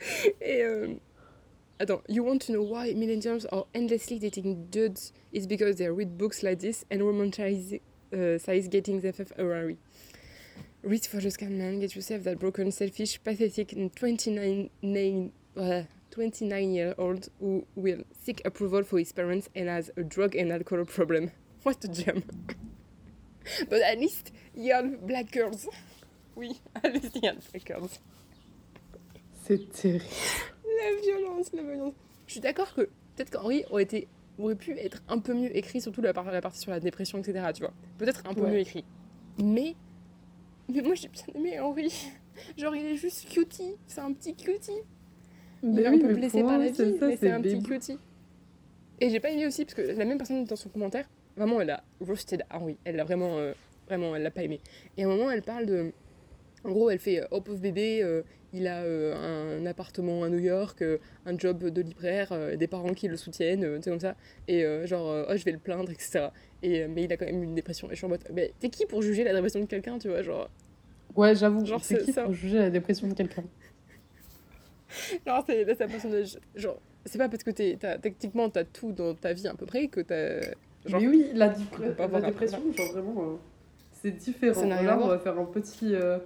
Et 0.40 0.62
euh, 0.62 0.94
attends, 1.78 2.02
you 2.08 2.24
want 2.24 2.38
to 2.38 2.52
know 2.52 2.62
why 2.62 2.94
millennials 2.94 3.46
are 3.52 3.66
endlessly 3.74 4.18
dating 4.18 4.66
dudes? 4.70 5.12
It's 5.32 5.46
because 5.46 5.76
they 5.76 5.88
read 5.88 6.16
books 6.16 6.42
like 6.42 6.60
this 6.60 6.84
and 6.90 7.00
romanticize 7.00 7.80
uh, 8.12 8.38
size 8.38 8.68
getting 8.68 9.00
the 9.00 9.12
FF 9.12 9.32
Harari. 9.36 9.78
Read 10.82 11.06
for 11.06 11.20
just 11.20 11.38
can 11.38 11.58
man, 11.58 11.80
get 11.80 11.94
yourself 11.94 12.24
that 12.24 12.38
broken, 12.38 12.72
selfish, 12.72 13.22
pathetic, 13.22 13.72
and 13.72 13.94
29 13.94 14.70
nine, 14.82 15.32
uh, 15.56 15.82
29 16.10 16.72
year 16.72 16.94
old 16.98 17.28
who 17.40 17.64
will 17.76 18.02
seek 18.20 18.42
approval 18.44 18.82
for 18.82 18.98
his 18.98 19.12
parents 19.12 19.48
and 19.54 19.68
has 19.68 19.90
a 19.96 20.02
drug 20.02 20.34
and 20.34 20.52
alcohol 20.52 20.84
problem. 20.84 21.30
What 21.64 21.74
a 21.84 21.92
gem! 21.92 22.22
But 23.68 23.82
at 23.82 23.98
least 23.98 24.32
young 24.56 24.96
black 25.06 25.32
girls. 25.32 25.68
Oui, 26.36 26.60
least 26.84 27.16
young 27.22 27.36
black 27.52 27.66
girls. 27.66 28.00
C'est 29.44 29.70
terrible. 29.72 30.04
La 30.64 31.00
violence, 31.02 31.52
la 31.52 31.62
violence. 31.62 31.94
Je 32.26 32.32
suis 32.32 32.40
d'accord 32.40 32.72
que 32.74 32.82
peut-être 32.82 33.30
qu'Henri 33.30 33.64
aurait, 33.70 33.82
été, 33.82 34.08
aurait 34.38 34.54
pu 34.56 34.72
être 34.78 35.02
un 35.08 35.18
peu 35.18 35.34
mieux 35.34 35.54
écrit, 35.56 35.80
surtout 35.80 36.00
la, 36.00 36.12
par- 36.12 36.30
la 36.30 36.40
partie 36.40 36.60
sur 36.60 36.70
la 36.70 36.80
dépression, 36.80 37.18
etc. 37.18 37.46
Tu 37.54 37.60
vois. 37.62 37.72
Peut-être 37.98 38.22
un 38.26 38.34
peu 38.34 38.42
Ouais. 38.42 38.50
mieux 38.52 38.58
écrit. 38.60 38.84
Mais, 39.38 39.74
mais 40.68 40.82
moi 40.82 40.94
j'ai 40.94 41.08
bien 41.08 41.24
aimé 41.34 41.60
Henri. 41.60 41.92
Genre 42.56 42.74
il 42.74 42.86
est 42.86 42.96
juste 42.96 43.28
cutie, 43.28 43.74
c'est 43.86 44.00
un 44.00 44.12
petit 44.12 44.34
cutie. 44.34 44.72
Il 45.62 45.70
Mais 45.70 45.82
est 45.82 45.88
oui, 45.90 45.96
un 45.96 46.00
peu 46.00 46.06
mais 46.08 46.14
blessé 46.14 46.40
par 46.42 46.50
moi, 46.52 46.58
la 46.58 46.70
vie, 46.70 46.82
mais 47.00 47.16
c'est 47.16 47.30
un 47.30 47.40
petit 47.42 47.62
cutie. 47.62 47.98
Et 49.00 49.10
j'ai 49.10 49.20
pas 49.20 49.30
aimé 49.30 49.46
aussi 49.46 49.64
parce 49.64 49.74
que 49.74 49.82
la 49.82 50.04
même 50.04 50.16
personne 50.18 50.44
dans 50.44 50.56
son 50.56 50.68
commentaire, 50.70 51.08
vraiment 51.36 51.60
elle 51.60 51.70
a 51.70 51.82
roasted 52.00 52.44
Henri. 52.50 52.76
Elle 52.84 52.96
l'a 52.96 53.04
vraiment, 53.04 53.38
euh, 53.38 53.52
vraiment, 53.86 54.14
elle 54.16 54.22
l'a 54.22 54.30
pas 54.30 54.42
aimé. 54.42 54.60
Et 54.96 55.04
à 55.04 55.06
un 55.06 55.10
moment 55.10 55.30
elle 55.30 55.42
parle 55.42 55.66
de, 55.66 55.92
en 56.64 56.70
gros 56.70 56.90
elle 56.90 56.98
fait 56.98 57.22
euh, 57.22 57.26
oh 57.30 57.40
pauvre 57.40 57.60
bébé, 57.60 58.02
euh, 58.02 58.22
il 58.54 58.66
a 58.66 58.82
euh, 58.82 59.58
un 59.58 59.64
appartement 59.66 60.24
à 60.24 60.28
New 60.28 60.38
York, 60.38 60.82
euh, 60.82 60.98
un 61.24 61.38
job 61.38 61.64
de 61.64 61.80
libraire, 61.80 62.28
euh, 62.32 62.56
des 62.56 62.66
parents 62.66 62.92
qui 62.92 63.08
le 63.08 63.16
soutiennent, 63.16 63.64
euh, 63.64 63.76
tu 63.78 63.84
sais 63.84 63.90
comme 63.90 64.00
ça, 64.00 64.14
et 64.46 64.64
euh, 64.64 64.86
genre 64.86 65.08
euh, 65.08 65.24
oh 65.30 65.36
je 65.36 65.44
vais 65.44 65.52
le 65.52 65.58
plaindre, 65.58 65.90
etc. 65.90 66.28
Et, 66.62 66.82
euh, 66.82 66.88
mais 66.90 67.04
il 67.04 67.12
a 67.12 67.16
quand 67.16 67.24
même 67.26 67.42
une 67.42 67.54
dépression. 67.54 67.88
Et 67.88 67.92
je 67.92 67.96
suis 67.96 68.04
en 68.06 68.10
mode 68.10 68.24
mais 68.32 68.52
t'es 68.60 68.68
qui 68.68 68.84
pour 68.86 69.00
juger 69.02 69.24
la 69.24 69.32
dépression 69.32 69.60
de 69.60 69.66
quelqu'un, 69.66 69.98
tu 69.98 70.08
vois, 70.08 70.22
genre? 70.22 70.50
Ouais, 71.16 71.34
j'avoue. 71.34 71.64
Genre, 71.64 71.82
C'est 71.82 71.98
qui 72.04 72.12
ça. 72.12 72.24
pour 72.24 72.32
juger 72.34 72.58
la 72.58 72.70
dépression 72.70 73.08
de 73.08 73.14
quelqu'un? 73.14 73.44
Là, 75.26 75.42
c'est 75.46 75.82
un 75.82 75.88
personnage. 75.88 76.38
Genre, 76.54 76.78
c'est 77.06 77.18
pas 77.18 77.28
parce 77.28 77.42
que 77.42 77.50
t'es, 77.50 77.76
t'as, 77.80 77.98
techniquement 77.98 78.48
t'as 78.50 78.64
tout 78.64 78.92
dans 78.92 79.14
ta 79.14 79.32
vie 79.32 79.46
à 79.48 79.54
peu 79.54 79.66
près 79.66 79.88
que 79.88 80.00
t'as. 80.00 80.40
Genre, 80.86 81.00
Mais 81.00 81.06
oui, 81.08 81.26
la, 81.34 81.46
la 81.48 82.20
dépression, 82.20 82.60
genre 82.76 82.92
vraiment, 82.92 83.14
euh, 83.22 83.34
c'est 83.92 84.10
différent. 84.10 84.64
Là, 84.66 84.98
on 85.00 85.06
va 85.08 85.18
faire 85.18 85.38
un 85.38 85.44
petit, 85.44 85.94
euh, 85.94 86.18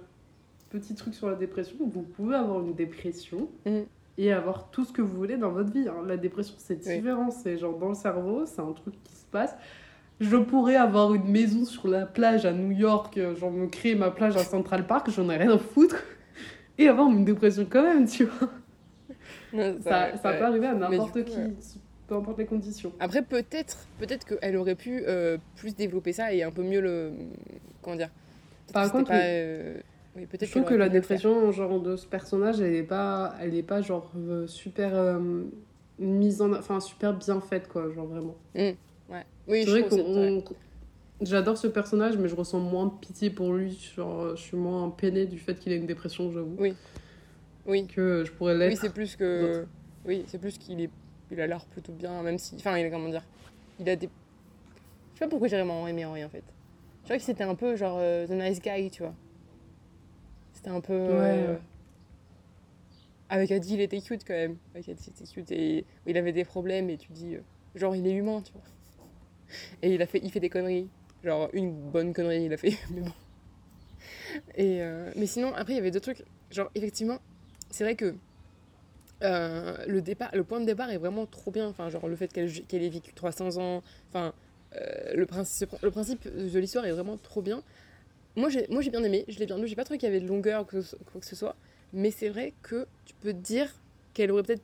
petit 0.69 0.95
truc 0.95 1.13
sur 1.13 1.27
la 1.29 1.35
dépression. 1.35 1.75
Vous 1.79 2.01
pouvez 2.01 2.35
avoir 2.35 2.61
une 2.61 2.73
dépression 2.73 3.49
Mhm. 3.65 3.85
et 4.17 4.33
avoir 4.33 4.69
tout 4.71 4.83
ce 4.83 4.91
que 4.91 5.01
vous 5.03 5.15
voulez 5.15 5.37
dans 5.37 5.51
votre 5.51 5.71
vie. 5.71 5.87
hein. 5.87 6.03
La 6.07 6.17
dépression, 6.17 6.55
c'est 6.57 6.83
Oui. 6.87 6.97
différent. 6.97 7.29
C'est 7.29 7.57
genre 7.57 7.77
dans 7.77 7.89
le 7.89 7.95
cerveau, 7.95 8.45
c'est 8.47 8.61
un 8.61 8.71
truc 8.73 8.95
qui 9.03 9.13
se 9.13 9.25
passe. 9.31 9.55
Je 10.19 10.35
pourrais 10.37 10.75
avoir 10.75 11.13
une 11.13 11.29
maison 11.29 11.63
sur 11.63 11.87
la 11.87 12.07
plage 12.07 12.47
à 12.47 12.51
New 12.51 12.71
York, 12.71 13.15
euh, 13.19 13.35
genre 13.35 13.51
me 13.51 13.67
créer 13.67 13.93
ma 13.93 14.09
plage 14.09 14.35
à 14.35 14.43
Central 14.43 14.87
Park, 14.87 15.11
j'en 15.11 15.29
ai 15.29 15.37
rien 15.37 15.51
à 15.51 15.59
foutre. 15.59 16.03
Et 16.79 16.87
avoir 16.87 17.07
une 17.09 17.23
dépression 17.25 17.67
quand 17.69 17.83
même, 17.83 18.07
tu 18.07 18.25
vois. 18.25 18.49
non, 19.53 19.77
Ça, 19.83 20.17
ça 20.17 20.33
peut 20.33 20.45
arriver 20.45 20.65
à 20.67 20.73
n'importe 20.73 21.11
coup, 21.23 21.29
qui, 21.29 21.37
ouais. 21.37 21.53
Peu 22.07 22.15
importe 22.15 22.37
les 22.37 22.45
conditions. 22.45 22.93
Après, 22.99 23.21
peut-être, 23.21 23.87
peut-être 23.99 24.25
qu'elle 24.25 24.57
aurait 24.57 24.75
pu 24.75 25.03
euh, 25.07 25.37
plus 25.55 25.75
développer 25.75 26.13
ça 26.13 26.33
et 26.33 26.43
un 26.43 26.51
peu 26.51 26.63
mieux 26.63 26.81
le. 26.81 27.11
comment 27.81 27.95
dire. 27.95 28.09
Par 28.73 28.91
contre, 28.91 29.09
pas, 29.09 29.81
oui, 30.15 30.25
peut-être 30.25 30.45
je 30.45 30.51
trouve 30.51 30.65
que 30.65 30.73
la 30.73 30.89
dépression 30.89 31.51
genre 31.51 31.79
de 31.79 31.95
ce 31.95 32.05
personnage, 32.05 32.59
elle 32.59 32.75
est 32.75 32.83
pas, 32.83 33.35
elle 33.39 33.55
est 33.55 33.63
pas 33.63 33.81
genre 33.81 34.11
super 34.47 35.19
mise 35.99 36.41
en, 36.41 36.53
enfin 36.53 36.79
super 36.79 37.13
bien 37.13 37.39
faite 37.39 37.67
quoi, 37.67 37.89
genre 37.91 38.07
vraiment. 38.07 38.35
Mmh, 38.55 38.59
ouais. 39.09 39.25
Oui, 39.47 39.63
c'est 39.63 39.69
vrai 39.69 39.83
qu'on 39.83 40.43
J'adore 41.19 41.57
ce 41.57 41.65
personnage, 41.65 42.15
mais 42.17 42.27
je 42.27 42.35
ressens 42.35 42.59
moins 42.59 42.85
de 42.85 42.91
pitié 42.91 43.31
pour 43.31 43.53
lui. 43.53 43.75
Genre, 43.95 44.35
je 44.35 44.41
suis 44.41 44.57
moins 44.57 44.89
peinée 44.89 45.25
du 45.25 45.39
fait 45.39 45.55
qu'il 45.55 45.71
ait 45.71 45.77
une 45.77 45.87
dépression, 45.87 46.31
j'avoue. 46.31 46.55
Oui. 46.59 46.75
Oui. 47.65 47.87
Que 47.87 48.23
je 48.23 48.31
pourrais 48.31 48.55
l'être. 48.55 48.73
Oui, 48.73 48.77
c'est 48.79 48.93
plus 48.93 49.15
que. 49.15 49.65
Oui, 50.05 50.23
c'est 50.27 50.39
plus 50.39 50.57
qu'il 50.57 50.79
est... 50.79 50.89
il 51.31 51.41
a 51.41 51.47
l'air 51.47 51.65
plutôt 51.65 51.93
bien, 51.93 52.21
même 52.23 52.37
si. 52.37 52.55
Enfin, 52.55 52.77
il 52.77 52.85
a 52.85 52.89
comment 52.89 53.09
dire. 53.09 53.23
Il 53.79 53.89
a 53.89 53.95
des. 53.95 54.07
Je 54.07 55.19
sais 55.19 55.25
pas 55.25 55.29
pourquoi 55.29 55.47
j'ai 55.47 55.57
vraiment 55.57 55.87
aimé 55.87 56.05
Henri 56.05 56.23
en 56.23 56.29
fait. 56.29 56.43
Je 57.01 57.03
crois 57.05 57.17
que 57.17 57.23
c'était 57.23 57.43
un 57.43 57.55
peu 57.55 57.75
genre 57.75 57.97
euh, 57.99 58.27
The 58.27 58.31
Nice 58.31 58.61
Guy, 58.61 58.91
tu 58.91 59.03
vois. 59.03 59.13
C'était 60.53 60.69
un 60.69 60.81
peu. 60.81 60.93
Ouais. 60.93 61.45
Euh, 61.47 61.57
avec 63.29 63.51
Adi, 63.51 63.75
il 63.75 63.81
était 63.81 64.01
cute 64.01 64.23
quand 64.25 64.33
même. 64.33 64.57
Avec 64.73 64.89
Adi, 64.89 65.03
c'était 65.03 65.25
cute. 65.25 65.51
Et 65.51 65.85
il 66.05 66.17
avait 66.17 66.31
des 66.31 66.45
problèmes, 66.45 66.89
et 66.89 66.97
tu 66.97 67.11
dis. 67.11 67.35
Euh, 67.35 67.41
genre, 67.75 67.95
il 67.95 68.07
est 68.07 68.13
humain, 68.13 68.41
tu 68.41 68.53
vois. 68.53 68.61
Et 69.81 69.93
il, 69.93 70.01
a 70.01 70.05
fait... 70.05 70.19
il 70.23 70.31
fait 70.31 70.39
des 70.39 70.49
conneries. 70.49 70.89
Genre, 71.23 71.49
une 71.53 71.71
bonne 71.71 72.13
connerie, 72.13 72.45
il 72.45 72.53
a 72.53 72.57
fait. 72.57 72.77
mais 72.91 73.01
bon. 73.01 73.11
Et, 74.55 74.81
euh, 74.81 75.11
mais 75.15 75.25
sinon, 75.25 75.53
après, 75.55 75.73
il 75.73 75.75
y 75.77 75.79
avait 75.79 75.91
deux 75.91 75.99
trucs. 75.99 76.23
Genre, 76.51 76.69
effectivement, 76.75 77.19
c'est 77.69 77.83
vrai 77.83 77.95
que 77.95 78.15
euh, 79.23 79.77
le, 79.87 80.01
départ, 80.01 80.29
le 80.33 80.43
point 80.43 80.59
de 80.59 80.65
départ 80.65 80.89
est 80.89 80.97
vraiment 80.97 81.25
trop 81.25 81.51
bien. 81.51 81.67
Enfin, 81.67 81.89
genre, 81.89 82.07
le 82.07 82.15
fait 82.15 82.31
qu'elle 82.31 82.51
qu'elle 82.67 82.83
ait 82.83 82.89
vécu 82.89 83.13
300 83.13 83.57
ans. 83.57 83.83
Enfin, 84.09 84.33
euh, 84.75 85.13
le, 85.15 85.25
principe, 85.25 85.75
le 85.81 85.91
principe 85.91 86.27
de 86.27 86.59
l'histoire 86.59 86.85
est 86.85 86.91
vraiment 86.91 87.17
trop 87.17 87.41
bien. 87.41 87.63
Moi, 88.35 88.49
j'ai, 88.49 88.67
j'ai 88.69 88.89
bien 88.89 89.03
aimé. 89.03 89.25
Je 89.27 89.39
l'ai 89.39 89.45
bien 89.45 89.57
lu. 89.57 89.67
J'ai 89.67 89.75
pas 89.75 89.83
trouvé 89.83 89.97
qu'il 89.97 90.07
y 90.07 90.11
avait 90.11 90.21
de 90.21 90.27
longueur 90.27 90.61
ou 90.61 90.65
quoi 90.65 91.21
que 91.21 91.25
ce 91.25 91.35
soit. 91.35 91.55
Mais 91.93 92.11
c'est 92.11 92.29
vrai 92.29 92.53
que 92.61 92.87
tu 93.05 93.15
peux 93.21 93.33
te 93.33 93.39
dire 93.39 93.73
qu'elle 94.13 94.31
aurait 94.31 94.43
peut-être 94.43 94.63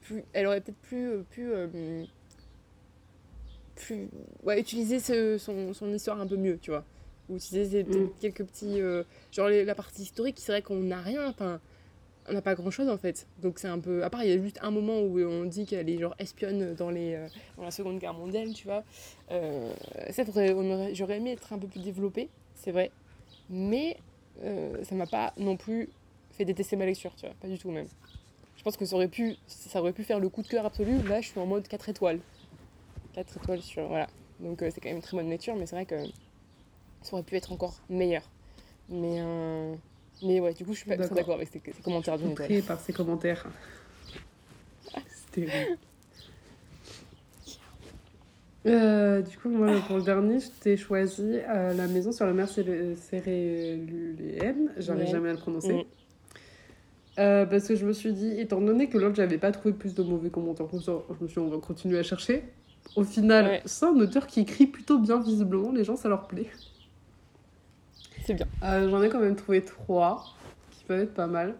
pu, 0.00 0.24
elle 0.32 0.46
aurait 0.46 0.60
peut-être 0.60 0.78
plus, 0.78 1.24
pu 1.30 1.50
plus 3.76 4.08
ouais, 4.42 4.60
utiliser 4.60 4.98
ce, 4.98 5.38
son, 5.38 5.72
son, 5.72 5.92
histoire 5.92 6.20
un 6.20 6.26
peu 6.26 6.36
mieux, 6.36 6.58
tu 6.60 6.70
vois. 6.70 6.84
Ou 7.28 7.36
utiliser 7.36 7.84
mm. 7.84 8.10
quelques 8.20 8.44
petits. 8.44 8.80
Euh, 8.80 9.04
genre 9.30 9.48
la 9.48 9.74
partie 9.74 10.02
historique, 10.02 10.36
c'est 10.38 10.52
vrai 10.52 10.62
qu'on 10.62 10.76
n'a 10.76 11.00
rien, 11.00 11.28
enfin, 11.28 11.60
on 12.28 12.32
n'a 12.32 12.42
pas 12.42 12.54
grand 12.54 12.70
chose 12.70 12.88
en 12.88 12.96
fait. 12.96 13.26
Donc 13.42 13.58
c'est 13.58 13.68
un 13.68 13.78
peu. 13.78 14.04
À 14.04 14.10
part, 14.10 14.24
il 14.24 14.30
y 14.30 14.32
a 14.32 14.38
juste 14.40 14.58
un 14.62 14.70
moment 14.70 15.00
où 15.00 15.18
on 15.20 15.44
dit 15.44 15.66
qu'elle 15.66 15.88
est 15.88 15.98
genre 15.98 16.14
espionne 16.18 16.74
dans, 16.74 16.90
les, 16.90 17.14
euh, 17.14 17.28
dans 17.56 17.64
la 17.64 17.70
Seconde 17.70 17.98
Guerre 17.98 18.14
mondiale, 18.14 18.52
tu 18.52 18.64
vois. 18.64 18.84
Euh, 19.30 19.72
j'aurais 20.92 21.16
aimé 21.16 21.32
être 21.32 21.52
un 21.52 21.58
peu 21.58 21.66
plus 21.66 21.80
développé, 21.80 22.28
c'est 22.54 22.72
vrai. 22.72 22.90
Mais 23.50 23.96
euh, 24.42 24.82
ça 24.84 24.94
m'a 24.94 25.06
pas 25.06 25.32
non 25.38 25.56
plus 25.56 25.88
fait 26.32 26.44
détester 26.44 26.76
ma 26.76 26.86
lecture, 26.86 27.14
tu 27.16 27.26
vois. 27.26 27.34
Pas 27.40 27.48
du 27.48 27.58
tout 27.58 27.70
même. 27.70 27.86
Je 28.56 28.62
pense 28.62 28.76
que 28.76 28.84
ça 28.84 28.96
aurait 28.96 29.08
pu, 29.08 29.36
ça 29.46 29.80
aurait 29.80 29.92
pu 29.92 30.04
faire 30.04 30.18
le 30.18 30.28
coup 30.28 30.42
de 30.42 30.48
cœur 30.48 30.66
absolu. 30.66 31.00
Là, 31.02 31.20
je 31.20 31.28
suis 31.28 31.40
en 31.40 31.46
mode 31.46 31.68
4 31.68 31.88
étoiles. 31.88 32.20
4 33.14 33.36
étoiles 33.36 33.62
sur. 33.62 33.86
Voilà. 33.86 34.08
Donc 34.40 34.62
euh, 34.62 34.70
c'est 34.72 34.80
quand 34.80 34.88
même 34.88 34.96
une 34.96 35.02
très 35.02 35.16
bonne 35.16 35.30
lecture, 35.30 35.56
mais 35.56 35.66
c'est 35.66 35.76
vrai 35.76 35.86
que 35.86 35.96
ça 37.02 37.14
aurait 37.14 37.22
pu 37.22 37.36
être 37.36 37.52
encore 37.52 37.74
meilleur. 37.88 38.22
Mais, 38.88 39.20
mais 40.22 40.40
ouais, 40.40 40.54
du 40.54 40.64
coup, 40.64 40.72
je 40.72 40.78
suis 40.78 40.88
pas 40.88 40.96
d'accord 40.96 41.34
avec 41.34 41.48
ces, 41.48 41.60
commentaires 41.82 42.16
d'une 42.18 42.32
étoile. 42.32 42.62
par 42.62 42.80
ces 42.80 42.92
commentaires. 42.92 43.46
C'était. 45.08 45.76
Euh, 48.66 49.22
du 49.22 49.38
coup, 49.38 49.48
moi, 49.48 49.80
pour 49.86 49.98
le 49.98 50.02
dernier, 50.02 50.40
je 50.40 50.48
t'ai 50.60 50.76
choisi 50.76 51.36
La 51.46 51.86
maison 51.86 52.10
sur 52.10 52.26
la 52.26 52.32
mer 52.32 52.48
céréluléenne. 52.48 54.72
J'arrive 54.78 55.08
jamais 55.08 55.28
à 55.28 55.34
le 55.34 55.38
prononcer. 55.38 55.74
Mm. 55.74 55.84
parce 57.16 57.68
que 57.68 57.76
je 57.76 57.86
me 57.86 57.92
suis 57.92 58.12
dit, 58.12 58.40
étant 58.40 58.60
donné 58.60 58.88
que 58.88 58.98
l'autre, 58.98 59.14
j'avais 59.14 59.38
pas 59.38 59.52
trouvé 59.52 59.72
plus 59.72 59.94
de 59.94 60.02
mauvais 60.02 60.30
commentaires 60.30 60.66
ça, 60.82 60.94
je 61.08 61.14
me 61.22 61.28
suis 61.28 61.40
dit, 61.40 61.46
on 61.46 61.48
va 61.48 61.58
continuer 61.58 61.98
à 61.98 62.02
chercher. 62.02 62.42
Au 62.96 63.04
final, 63.04 63.60
c'est 63.66 63.84
un 63.84 64.00
auteur 64.00 64.26
qui 64.26 64.40
écrit 64.40 64.66
plutôt 64.66 64.98
bien, 64.98 65.20
visiblement. 65.20 65.70
Les 65.70 65.84
gens, 65.84 65.94
ça 65.96 66.08
leur 66.08 66.26
plaît. 66.26 66.50
C'est 68.26 68.34
bien. 68.34 68.46
Euh, 68.64 68.90
j'en 68.90 69.02
ai 69.02 69.08
quand 69.08 69.20
même 69.20 69.36
trouvé 69.36 69.62
trois 69.64 70.24
qui 70.72 70.84
peuvent 70.84 71.00
être 71.00 71.14
pas 71.14 71.28
mal. 71.28 71.54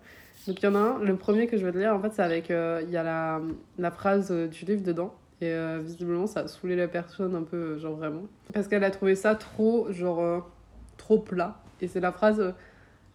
Donc, 0.48 0.60
il 0.60 0.64
y 0.64 0.68
en 0.68 0.74
a 0.74 0.78
un, 0.78 0.98
le 0.98 1.16
premier 1.16 1.46
que 1.46 1.56
je 1.56 1.64
vais 1.64 1.72
te 1.72 1.78
lire, 1.78 1.94
en 1.94 2.00
fait, 2.00 2.12
c'est 2.12 2.22
avec. 2.22 2.50
Euh, 2.50 2.82
il 2.84 2.90
y 2.90 2.96
a 2.96 3.04
la, 3.04 3.40
la 3.78 3.90
phrase 3.90 4.32
du 4.32 4.64
livre 4.64 4.82
dedans. 4.82 5.14
Et 5.40 5.50
euh, 5.52 5.78
visiblement, 5.82 6.26
ça 6.26 6.40
a 6.40 6.48
saoulé 6.48 6.76
la 6.76 6.88
personne 6.88 7.34
un 7.34 7.42
peu, 7.42 7.78
genre 7.78 7.94
vraiment. 7.94 8.22
Parce 8.52 8.68
qu'elle 8.68 8.84
a 8.84 8.90
trouvé 8.90 9.14
ça 9.14 9.34
trop, 9.36 9.92
genre, 9.92 10.50
trop 10.96 11.18
plat. 11.18 11.56
Et 11.80 11.88
c'est 11.88 12.00
la 12.00 12.12
phrase 12.12 12.54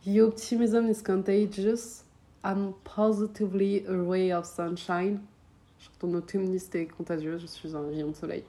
Your 0.05 0.29
optimism 0.29 0.87
is 0.87 1.03
contagious 1.03 2.05
and 2.43 2.73
positively 2.83 3.83
a 3.87 3.93
ray 3.93 4.33
of 4.33 4.45
sunshine 4.45 5.19
ton 5.99 6.13
optimiste 6.13 6.75
est 6.75 6.85
contagieux, 6.85 7.37
je 7.37 7.47
suis 7.47 7.75
un 7.75 7.87
rayon 7.87 8.09
de 8.09 8.15
soleil. 8.15 8.43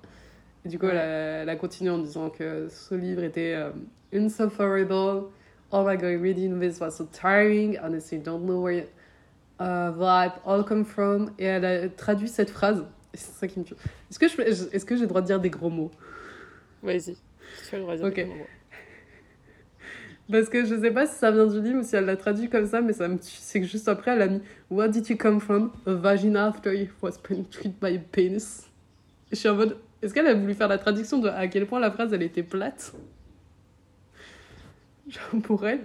Et 0.64 0.68
du 0.68 0.78
coup, 0.78 0.86
elle, 0.86 1.48
a, 1.48 1.56
continué 1.56 1.90
en 1.90 1.98
disant 1.98 2.30
que 2.30 2.68
ce 2.68 2.94
livre 2.94 3.22
était 3.22 3.58
insufferable. 4.12 5.30
Oh 5.70 5.84
my 5.84 5.96
god, 5.96 6.20
reading 6.20 6.60
this 6.60 6.80
was 6.80 6.96
so 6.96 7.06
tiring. 7.12 7.78
Honestly, 7.78 8.18
don't 8.18 8.44
know 8.44 8.60
where 8.60 8.86
uh, 9.58 9.92
vibe 9.92 10.34
all 10.44 10.62
come 10.62 10.84
from. 10.84 11.30
Et 11.38 11.44
elle 11.44 11.64
a 11.64 11.88
traduit 11.88 12.28
cette 12.28 12.50
phrase. 12.50 12.84
C'est 13.14 13.32
ça 13.32 13.48
qui 13.48 13.58
me 13.58 13.64
tue. 13.64 13.74
Est-ce 14.10 14.18
que, 14.18 14.28
je, 14.28 14.74
est-ce 14.74 14.84
que 14.84 14.96
j'ai 14.96 15.02
le 15.02 15.08
droit 15.08 15.20
de 15.20 15.26
dire 15.26 15.40
des 15.40 15.50
gros 15.50 15.70
mots? 15.70 15.90
Vas-y. 16.82 17.16
Tu 17.68 17.74
as 17.74 17.78
le 17.78 17.82
droit 17.82 17.94
de 17.96 18.00
dire 18.00 18.10
des 18.10 18.24
gros 18.24 18.34
mots. 18.34 18.46
Parce 20.30 20.48
que 20.48 20.64
je 20.64 20.80
sais 20.80 20.90
pas 20.90 21.06
si 21.06 21.16
ça 21.16 21.30
vient 21.30 21.46
du 21.46 21.60
livre 21.60 21.80
ou 21.80 21.82
si 21.82 21.96
elle 21.96 22.06
l'a 22.06 22.16
traduit 22.16 22.48
comme 22.48 22.66
ça, 22.66 22.80
mais 22.80 22.92
ça 22.92 23.08
me 23.08 23.18
c'est 23.20 23.60
que 23.60 23.66
juste 23.66 23.88
après, 23.88 24.12
elle 24.12 24.22
a 24.22 24.28
mis 24.28 24.40
Where 24.70 24.88
did 24.88 25.08
you 25.08 25.16
come 25.16 25.40
from? 25.40 25.72
A 25.84 25.92
vagina 25.92 26.46
after 26.46 26.72
it 26.72 26.90
was 27.02 27.18
penetrated 27.22 27.78
by 27.80 27.96
a 27.96 27.98
penis. 27.98 28.68
Et 29.30 29.34
je 29.34 29.40
suis 29.40 29.48
en 29.48 29.56
mode, 29.56 29.76
est-ce 30.00 30.14
qu'elle 30.14 30.26
a 30.26 30.34
voulu 30.34 30.54
faire 30.54 30.68
la 30.68 30.78
traduction 30.78 31.18
de 31.18 31.28
à 31.28 31.46
quel 31.48 31.66
point 31.66 31.80
la 31.80 31.90
phrase 31.90 32.12
elle 32.14 32.22
était 32.22 32.42
plate? 32.42 32.94
Genre 35.08 35.42
pour 35.42 35.66
elle. 35.66 35.84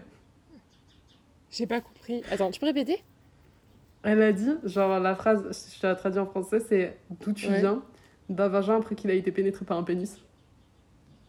J'ai 1.52 1.68
pas 1.68 1.82
compris. 1.82 2.24
Attends, 2.32 2.52
tu 2.52 2.60
peux 2.60 2.66
répéter? 2.66 3.04
Elle 4.04 4.22
a 4.22 4.32
dit, 4.32 4.52
genre 4.64 5.00
la 5.00 5.16
phrase, 5.16 5.72
je 5.76 5.82
te 5.82 5.88
la 5.88 5.96
traduis 5.96 6.20
en 6.20 6.26
français, 6.26 6.60
c'est 6.60 6.98
D'où 7.22 7.34
tu 7.34 7.48
viens? 7.48 7.82
D'un 8.30 8.48
vagin 8.48 8.78
après 8.78 8.96
qu'il 8.96 9.10
a 9.10 9.14
été 9.14 9.32
pénétré 9.32 9.66
par 9.66 9.78
un 9.78 9.84
pénis. 9.84 10.18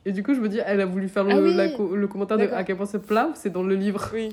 Et 0.04 0.12
du 0.12 0.22
coup, 0.22 0.34
je 0.34 0.40
me 0.40 0.48
dis, 0.48 0.58
elle 0.64 0.80
a 0.80 0.86
voulu 0.86 1.08
faire 1.08 1.24
le, 1.24 1.32
ah 1.32 1.94
le 1.94 2.08
commentaire 2.08 2.38
de 2.38 2.44
à 2.44 2.64
quel 2.64 2.76
point 2.76 2.86
c'est 2.86 3.04
plat 3.04 3.30
c'est 3.34 3.50
dans 3.50 3.62
le 3.62 3.74
livre 3.74 4.10
Oui. 4.12 4.32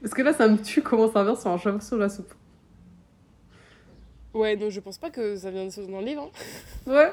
Parce 0.00 0.14
que 0.14 0.22
là, 0.22 0.32
ça 0.32 0.48
me 0.48 0.58
tue 0.58 0.82
comment 0.82 1.10
ça 1.10 1.24
vient 1.24 1.34
sur 1.34 1.50
un 1.50 1.58
cheveu 1.58 1.80
sur 1.80 1.96
la 1.96 2.08
soupe. 2.08 2.32
Ouais, 4.34 4.56
donc 4.56 4.70
je 4.70 4.80
pense 4.80 4.98
pas 4.98 5.10
que 5.10 5.36
ça 5.36 5.50
vient 5.50 5.66
de 5.66 5.90
dans 5.90 6.00
le 6.00 6.06
livre. 6.06 6.30
Hein. 6.86 6.90
Ouais. 6.90 7.12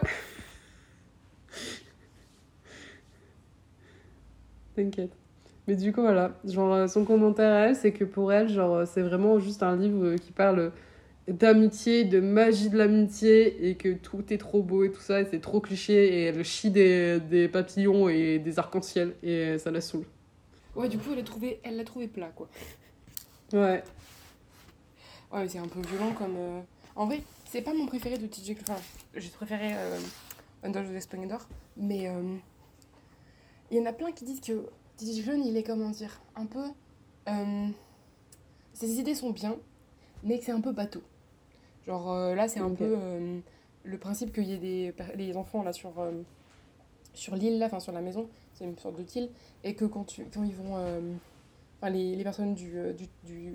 T'inquiète. 4.76 5.12
Mais 5.70 5.76
du 5.76 5.94
coup, 5.94 6.02
voilà. 6.02 6.32
Genre, 6.46 6.90
son 6.90 7.06
commentaire 7.06 7.54
à 7.54 7.68
elle, 7.68 7.76
c'est 7.76 7.92
que 7.92 8.04
pour 8.04 8.34
elle, 8.34 8.50
genre, 8.50 8.88
c'est 8.88 9.04
vraiment 9.04 9.38
juste 9.38 9.62
un 9.62 9.76
livre 9.76 10.16
qui 10.16 10.32
parle 10.32 10.72
d'amitié, 11.28 12.06
de 12.06 12.20
magie 12.20 12.72
de 12.72 12.78
l'amitié 12.80 13.70
et 13.70 13.76
que 13.76 13.94
tout 13.94 14.34
est 14.34 14.40
trop 14.40 14.64
beau 14.64 14.84
et 14.84 14.92
tout 14.92 15.00
ça 15.00 15.22
et 15.22 15.26
c'est 15.26 15.40
trop 15.40 15.60
cliché 15.60 15.94
et 15.94 16.24
elle 16.24 16.44
chie 16.44 16.72
des, 16.72 17.20
des 17.20 17.48
papillons 17.48 18.10
et 18.10 18.40
des 18.40 18.58
arcs-en-ciel 18.58 19.14
et 19.22 19.60
ça 19.60 19.70
la 19.70 19.80
saoule. 19.80 20.06
Ouais, 20.76 20.90
du 20.90 20.98
coup, 20.98 21.12
elle 21.12 21.18
l'a 21.18 21.24
trouvé, 21.24 21.60
elle 21.62 21.78
l'a 21.78 21.84
trouvé 21.84 22.08
plat 22.08 22.32
quoi. 22.36 22.50
Ouais. 23.54 23.84
Ouais, 25.32 25.48
c'est 25.48 25.60
un 25.60 25.68
peu 25.68 25.82
violent 25.88 26.14
comme. 26.14 26.36
Euh, 26.36 26.62
en 26.96 27.06
vrai, 27.06 27.22
c'est 27.46 27.62
pas 27.62 27.76
mon 27.76 27.86
préféré 27.86 28.18
de 28.18 28.26
TJ 28.26 28.56
Enfin, 28.62 28.82
j'ai 29.14 29.30
préféré 29.30 29.76
euh, 29.76 30.00
Under 30.64 30.82
the 30.82 31.00
Splendor, 31.00 31.48
mais 31.78 32.08
euh, 32.08 32.24
il 33.70 33.78
y 33.78 33.80
en 33.80 33.86
a 33.86 33.94
plein 33.94 34.12
qui 34.12 34.26
disent 34.26 34.42
que 34.42 34.66
TJ 35.00 35.24
Klune, 35.24 35.46
il 35.46 35.56
est 35.56 35.64
comment 35.64 35.90
dire, 35.90 36.22
un 36.36 36.46
peu. 36.46 36.66
Euh, 37.30 37.68
ses 38.74 39.00
idées 39.00 39.16
sont 39.16 39.32
bien, 39.32 39.58
mais 40.24 40.40
que 40.40 40.46
c'est 40.46 40.52
un 40.52 40.62
peu 40.62 40.72
bateau. 40.72 41.02
Genre 41.86 42.12
euh, 42.12 42.36
là, 42.36 42.48
c'est 42.48 42.60
un 42.60 42.70
peu 42.70 42.96
euh, 42.98 43.40
le 43.84 43.98
principe 43.98 44.34
qu'il 44.34 44.46
y 44.46 44.54
ait 44.54 44.58
des 44.58 44.94
les 45.16 45.36
enfants 45.38 45.64
là 45.64 45.74
sur, 45.74 46.00
euh, 46.00 46.12
sur 47.14 47.36
l'île, 47.36 47.60
là, 47.60 47.68
enfin 47.68 47.80
sur 47.80 47.94
la 47.94 48.02
maison, 48.02 48.28
c'est 48.54 48.66
une 48.66 48.78
sorte 48.78 48.98
de 48.98 49.06
île, 49.18 49.30
et 49.64 49.74
que 49.74 49.86
quand, 49.86 50.04
tu, 50.04 50.26
quand 50.34 50.44
ils 50.44 50.56
vont. 50.56 50.76
Enfin, 51.82 51.92
les, 51.92 52.16
les, 52.16 52.24
personnes 52.24 52.56
du, 52.56 52.74
du, 52.98 53.08
du, 53.24 53.54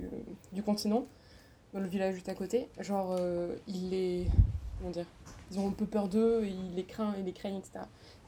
du, 0.53 0.63
continent, 0.63 1.07
dans 1.75 1.81
le 1.81 1.87
village 1.87 2.15
juste 2.15 2.31
à 2.31 2.35
côté, 2.35 2.69
genre, 2.81 3.19
ils 3.69 3.91
les. 3.91 4.27
Comment 4.79 4.91
dire 4.91 5.07
Ils 5.51 5.59
ont 5.59 5.69
un 5.69 5.73
peu 5.73 5.85
peur 5.85 6.09
d'eux, 6.09 6.47
ils 6.47 6.75
les 6.75 6.85
craignent, 6.85 7.15
ils 7.19 7.25
les 7.25 7.33
craignent, 7.33 7.59
etc. 7.59 7.81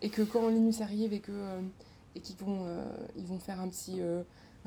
Et 0.03 0.11
que 0.11 0.21
quand 0.21 0.49
Linus 0.49 0.83
arrive 0.83 1.14
et 1.14 1.21
que 1.21 1.33
et 2.17 2.21
qu'ils 2.21 2.37
vont, 2.37 2.67
ils 3.17 3.27
vont 3.27 3.39
faire 3.39 3.61
un 3.61 3.69
petit 3.69 4.01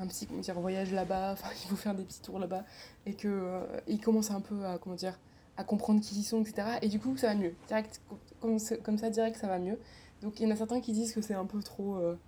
un 0.00 0.06
petit 0.06 0.26
comment 0.26 0.40
dire, 0.40 0.58
voyage 0.58 0.92
là-bas, 0.92 1.32
enfin, 1.32 1.48
ils 1.64 1.70
vont 1.70 1.76
faire 1.76 1.94
des 1.94 2.04
petits 2.04 2.20
tours 2.20 2.38
là-bas, 2.38 2.64
et 3.06 3.14
qu'ils 3.14 3.30
euh, 3.30 3.96
commencent 4.02 4.30
un 4.30 4.40
peu 4.40 4.64
à, 4.64 4.78
comment 4.78 4.96
dire, 4.96 5.18
à 5.56 5.64
comprendre 5.64 6.00
qui 6.00 6.18
ils 6.18 6.24
sont, 6.24 6.40
etc. 6.40 6.78
Et 6.82 6.88
du 6.88 6.98
coup, 6.98 7.16
ça 7.16 7.28
va 7.28 7.34
mieux. 7.34 7.54
Direct, 7.68 8.00
comme, 8.40 8.58
comme 8.82 8.98
ça, 8.98 9.10
direct, 9.10 9.36
ça 9.36 9.46
va 9.46 9.58
mieux. 9.58 9.78
Donc, 10.22 10.40
il 10.40 10.44
y 10.44 10.46
en 10.46 10.50
a 10.50 10.56
certains 10.56 10.80
qui 10.80 10.92
disent 10.92 11.12
que 11.12 11.20
c'est 11.20 11.34
un 11.34 11.46
peu 11.46 11.62
trop. 11.62 11.96
Euh, 11.96 12.18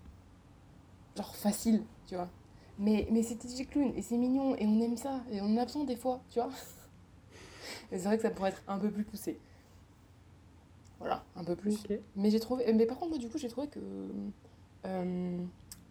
genre 1.16 1.35
facile, 1.35 1.83
tu 2.07 2.14
vois. 2.14 2.29
Mais, 2.79 3.07
mais 3.11 3.23
c'est 3.23 3.37
TJ 3.37 3.68
Clown 3.68 3.93
et 3.95 4.03
c'est 4.03 4.16
mignon 4.16 4.57
et 4.57 4.66
on 4.66 4.81
aime 4.81 4.97
ça 4.97 5.20
et 5.31 5.43
on 5.43 5.45
en 5.45 5.57
a 5.59 5.66
besoin 5.66 5.85
des 5.85 5.97
fois, 5.97 6.23
tu 6.31 6.41
vois. 6.41 6.51
Et 7.93 7.99
c'est 7.99 8.05
vrai 8.05 8.16
que 8.16 8.23
ça 8.23 8.31
pourrait 8.31 8.49
être 8.49 8.62
un 8.66 8.79
peu 8.79 8.91
plus 8.91 9.05
poussé. 9.05 9.39
Voilà, 10.99 11.23
un 11.37 11.45
peu 11.45 11.55
plus. 11.55 11.83
Mais 12.16 12.31
j'ai 12.31 12.41
trouvé. 12.41 12.73
Mais 12.73 12.87
par 12.87 12.99
contre, 12.99 13.11
moi, 13.11 13.18
du 13.18 13.29
coup, 13.29 13.37
j'ai 13.37 13.49
trouvé 13.49 13.68
que. 13.68 13.81
Euh, 14.87 15.39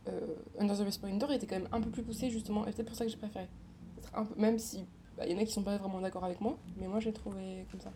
euh, 0.07 0.19
Under 0.59 0.75
the 0.77 0.89
Splendor 0.89 1.31
était 1.31 1.45
quand 1.47 1.57
même 1.59 1.69
un 1.71 1.81
peu 1.81 1.89
plus 1.89 2.03
poussé, 2.03 2.29
justement. 2.29 2.65
Et 2.67 2.71
peut-être 2.71 2.87
pour 2.87 2.95
ça 2.95 3.05
que 3.05 3.11
j'ai 3.11 3.17
préféré. 3.17 3.47
Un 4.13 4.25
peu- 4.25 4.39
même 4.39 4.57
si. 4.59 4.85
bah, 5.17 5.23
Il 5.25 5.31
y 5.33 5.35
en 5.35 5.41
a 5.41 5.45
qui 5.45 5.51
sont 5.51 5.63
pas 5.63 5.77
vraiment 5.77 6.01
d'accord 6.01 6.23
avec 6.25 6.41
moi, 6.41 6.57
mais 6.77 6.87
moi, 6.87 6.99
j'ai 6.99 7.13
trouvé 7.13 7.65
comme 7.71 7.79
ça. 7.81 7.91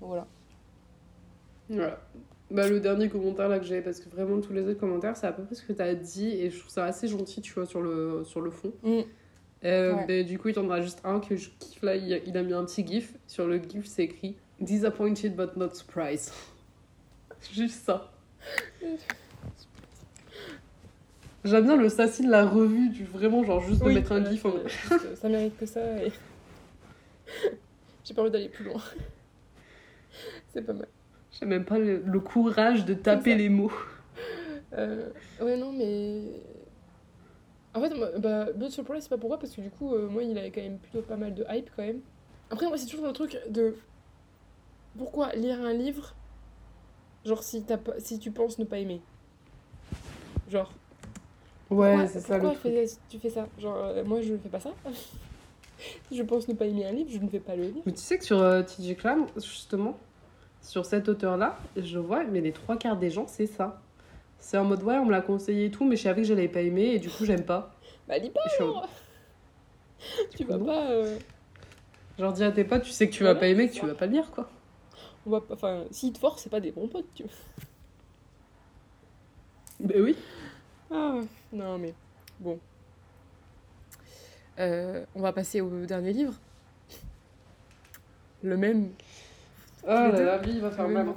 Voilà. 0.00 0.26
Voilà. 1.68 2.00
Bah, 2.50 2.68
le 2.68 2.80
dernier 2.80 3.08
commentaire 3.08 3.48
là 3.48 3.60
que 3.60 3.64
j'avais, 3.64 3.80
parce 3.82 4.00
que 4.00 4.08
vraiment 4.08 4.40
tous 4.40 4.52
les 4.52 4.62
autres 4.66 4.80
commentaires, 4.80 5.16
c'est 5.16 5.26
à 5.28 5.32
peu 5.32 5.44
près 5.44 5.54
ce 5.54 5.62
que 5.62 5.72
tu 5.72 5.80
as 5.82 5.94
dit, 5.94 6.28
et 6.30 6.50
je 6.50 6.58
trouve 6.58 6.70
ça 6.72 6.84
assez 6.84 7.06
gentil, 7.06 7.40
tu 7.40 7.52
vois, 7.54 7.64
sur 7.66 7.80
le, 7.80 8.24
sur 8.24 8.40
le 8.40 8.50
fond. 8.50 8.72
Mm. 8.82 9.00
Euh, 9.62 9.94
Ouais. 9.94 10.06
bah, 10.06 10.22
du 10.24 10.36
coup, 10.38 10.48
il 10.48 10.56
y 10.56 10.58
en 10.58 10.64
aura 10.64 10.80
juste 10.80 11.00
un 11.04 11.20
que 11.20 11.36
je 11.36 11.50
kiffe 11.60 11.82
là, 11.82 11.94
il 11.94 12.12
a, 12.12 12.16
il 12.18 12.36
a 12.36 12.42
mis 12.42 12.52
un 12.54 12.64
petit 12.64 12.84
gif. 12.84 13.14
Sur 13.28 13.46
le 13.46 13.62
gif, 13.62 13.86
c'est 13.86 14.02
écrit 14.04 14.36
Disappointed 14.58 15.36
but 15.36 15.54
not 15.56 15.74
surprised. 15.74 16.32
juste 17.52 17.84
ça. 17.84 18.10
J'aime 21.44 21.64
bien 21.64 21.76
le 21.76 21.88
sassy 21.88 22.24
de 22.24 22.30
la 22.30 22.44
revue, 22.44 22.90
du 22.90 23.04
vraiment, 23.04 23.42
genre 23.44 23.60
juste 23.60 23.82
de 23.82 23.90
mettre 23.90 24.12
un 24.12 24.24
gif 24.24 24.44
en 24.44 24.52
ça 25.14 25.28
mérite 25.28 25.56
que 25.58 25.66
ça. 25.66 25.80
Et... 26.02 26.12
j'ai 28.04 28.14
pas 28.14 28.22
envie 28.22 28.30
d'aller 28.30 28.50
plus 28.50 28.64
loin. 28.64 28.82
c'est 30.48 30.62
pas 30.62 30.74
mal. 30.74 30.88
J'ai 31.32 31.46
même 31.46 31.64
pas 31.64 31.78
le, 31.78 32.02
le 32.04 32.20
courage 32.20 32.84
de 32.84 32.94
taper 32.94 33.34
les 33.36 33.48
mots. 33.48 33.72
Euh, 34.72 35.10
ouais, 35.40 35.56
non, 35.56 35.72
mais. 35.72 36.22
En 37.72 37.80
fait, 37.80 37.92
bah, 38.18 38.52
Blood 38.52 38.70
Surprise, 38.70 39.04
c'est 39.04 39.08
pas 39.08 39.18
pourquoi, 39.18 39.38
parce 39.38 39.54
que 39.54 39.60
du 39.60 39.70
coup, 39.70 39.94
euh, 39.94 40.08
moi, 40.08 40.22
il 40.22 40.36
avait 40.36 40.50
quand 40.50 40.60
même 40.60 40.78
plutôt 40.78 41.02
pas 41.02 41.16
mal 41.16 41.34
de 41.34 41.44
hype 41.48 41.70
quand 41.76 41.84
même. 41.84 42.00
Après, 42.50 42.66
moi, 42.66 42.76
c'est 42.76 42.86
toujours 42.86 43.06
le 43.06 43.12
truc 43.12 43.38
de. 43.48 43.74
Pourquoi 44.98 45.32
lire 45.34 45.60
un 45.60 45.72
livre 45.72 46.14
Genre, 47.24 47.42
si, 47.42 47.62
pas... 47.62 47.78
si 47.98 48.18
tu 48.18 48.30
penses 48.30 48.58
ne 48.58 48.64
pas 48.64 48.78
aimer. 48.78 49.00
Genre. 50.48 50.72
Ouais, 51.70 51.92
pourquoi- 51.92 52.06
c'est 52.08 52.20
ça 52.20 52.38
le 52.38 52.50
pourquoi 52.50 52.60
truc. 52.60 52.74
fais- 52.74 52.98
tu 53.08 53.18
fais 53.18 53.30
ça? 53.30 53.46
Genre, 53.58 53.76
euh, 53.76 54.04
moi, 54.04 54.20
je 54.20 54.32
ne 54.32 54.38
fais 54.38 54.48
pas 54.48 54.60
ça. 54.60 54.70
je 56.12 56.22
pense 56.22 56.48
ne 56.48 56.54
pas 56.54 56.66
aimer 56.66 56.86
un 56.86 56.92
livre, 56.92 57.10
je 57.12 57.18
ne 57.18 57.28
vais 57.28 57.40
pas 57.40 57.56
le 57.56 57.64
lire. 57.64 57.82
Mais 57.86 57.92
tu 57.92 58.00
sais 58.00 58.18
que 58.18 58.24
sur 58.24 58.38
euh, 58.40 58.62
TJ 58.62 58.96
Clan, 58.96 59.26
justement, 59.36 59.96
sur 60.62 60.84
cet 60.84 61.08
auteur-là, 61.08 61.58
je 61.76 61.98
vois, 61.98 62.24
mais 62.24 62.40
les 62.40 62.52
trois 62.52 62.76
quarts 62.76 62.96
des 62.98 63.10
gens, 63.10 63.26
c'est 63.26 63.46
ça. 63.46 63.80
C'est 64.38 64.58
en 64.58 64.64
mode, 64.64 64.82
ouais, 64.82 64.96
on 64.96 65.04
me 65.04 65.10
l'a 65.10 65.20
conseillé 65.20 65.66
et 65.66 65.70
tout, 65.70 65.84
mais 65.84 65.96
je 65.96 66.02
savais 66.02 66.22
que 66.22 66.28
je 66.28 66.34
l'avais 66.34 66.48
pas 66.48 66.62
aimé 66.62 66.82
et 66.94 66.98
du 66.98 67.08
coup, 67.10 67.24
j'aime 67.24 67.44
pas. 67.44 67.74
Bah, 68.08 68.18
lis 68.18 68.30
pas 68.30 68.40
je 68.58 68.62
alors 68.64 68.88
Tu 70.36 70.44
vas 70.44 70.58
pas. 70.58 70.90
euh, 70.90 71.16
Genre, 72.18 72.32
dis 72.32 72.42
à 72.44 72.50
tes 72.50 72.64
potes, 72.64 72.82
tu 72.82 72.90
sais 72.90 73.08
que 73.08 73.12
tu 73.14 73.22
Voilà, 73.22 73.34
vas 73.34 73.40
pas 73.40 73.46
aimer, 73.46 73.68
que 73.68 73.74
tu 73.74 73.86
vas 73.86 73.94
pas 73.94 74.06
le 74.06 74.12
lire, 74.12 74.30
quoi. 74.32 74.48
On 75.26 75.30
va 75.30 75.40
pas... 75.40 75.54
Enfin, 75.54 75.84
s'ils 75.90 76.12
te 76.12 76.18
forcent, 76.18 76.42
c'est 76.42 76.50
pas 76.50 76.60
des 76.60 76.72
bons 76.72 76.88
potes, 76.88 77.06
tu 77.14 77.22
vois. 77.22 77.32
Ben 79.80 80.02
oui. 80.02 80.16
Ah, 80.90 81.20
non, 81.52 81.78
mais 81.78 81.94
bon. 82.38 82.58
Euh, 84.58 85.04
on 85.14 85.20
va 85.22 85.32
passer 85.32 85.60
au 85.60 85.86
dernier 85.86 86.12
livre. 86.12 86.34
Le 88.42 88.56
même. 88.56 88.90
Les 89.84 89.88
là 89.88 90.10
là, 90.10 90.38
lui, 90.42 90.52
il 90.52 90.60
va 90.60 90.70
faire 90.70 90.86
le 90.88 90.94
mal. 90.94 91.08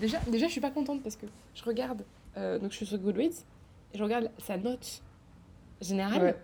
Déjà, 0.00 0.18
déjà, 0.28 0.46
je 0.46 0.52
suis 0.52 0.60
pas 0.60 0.70
contente 0.70 1.02
parce 1.02 1.16
que 1.16 1.26
je 1.54 1.64
regarde. 1.64 2.04
euh, 2.36 2.58
donc, 2.58 2.70
je 2.72 2.76
suis 2.76 2.86
sur 2.86 2.98
Goodreads 2.98 3.42
et 3.94 3.98
je 3.98 4.02
regarde 4.02 4.30
sa 4.38 4.56
note 4.56 5.02
générale. 5.80 6.22
Ouais. 6.22 6.36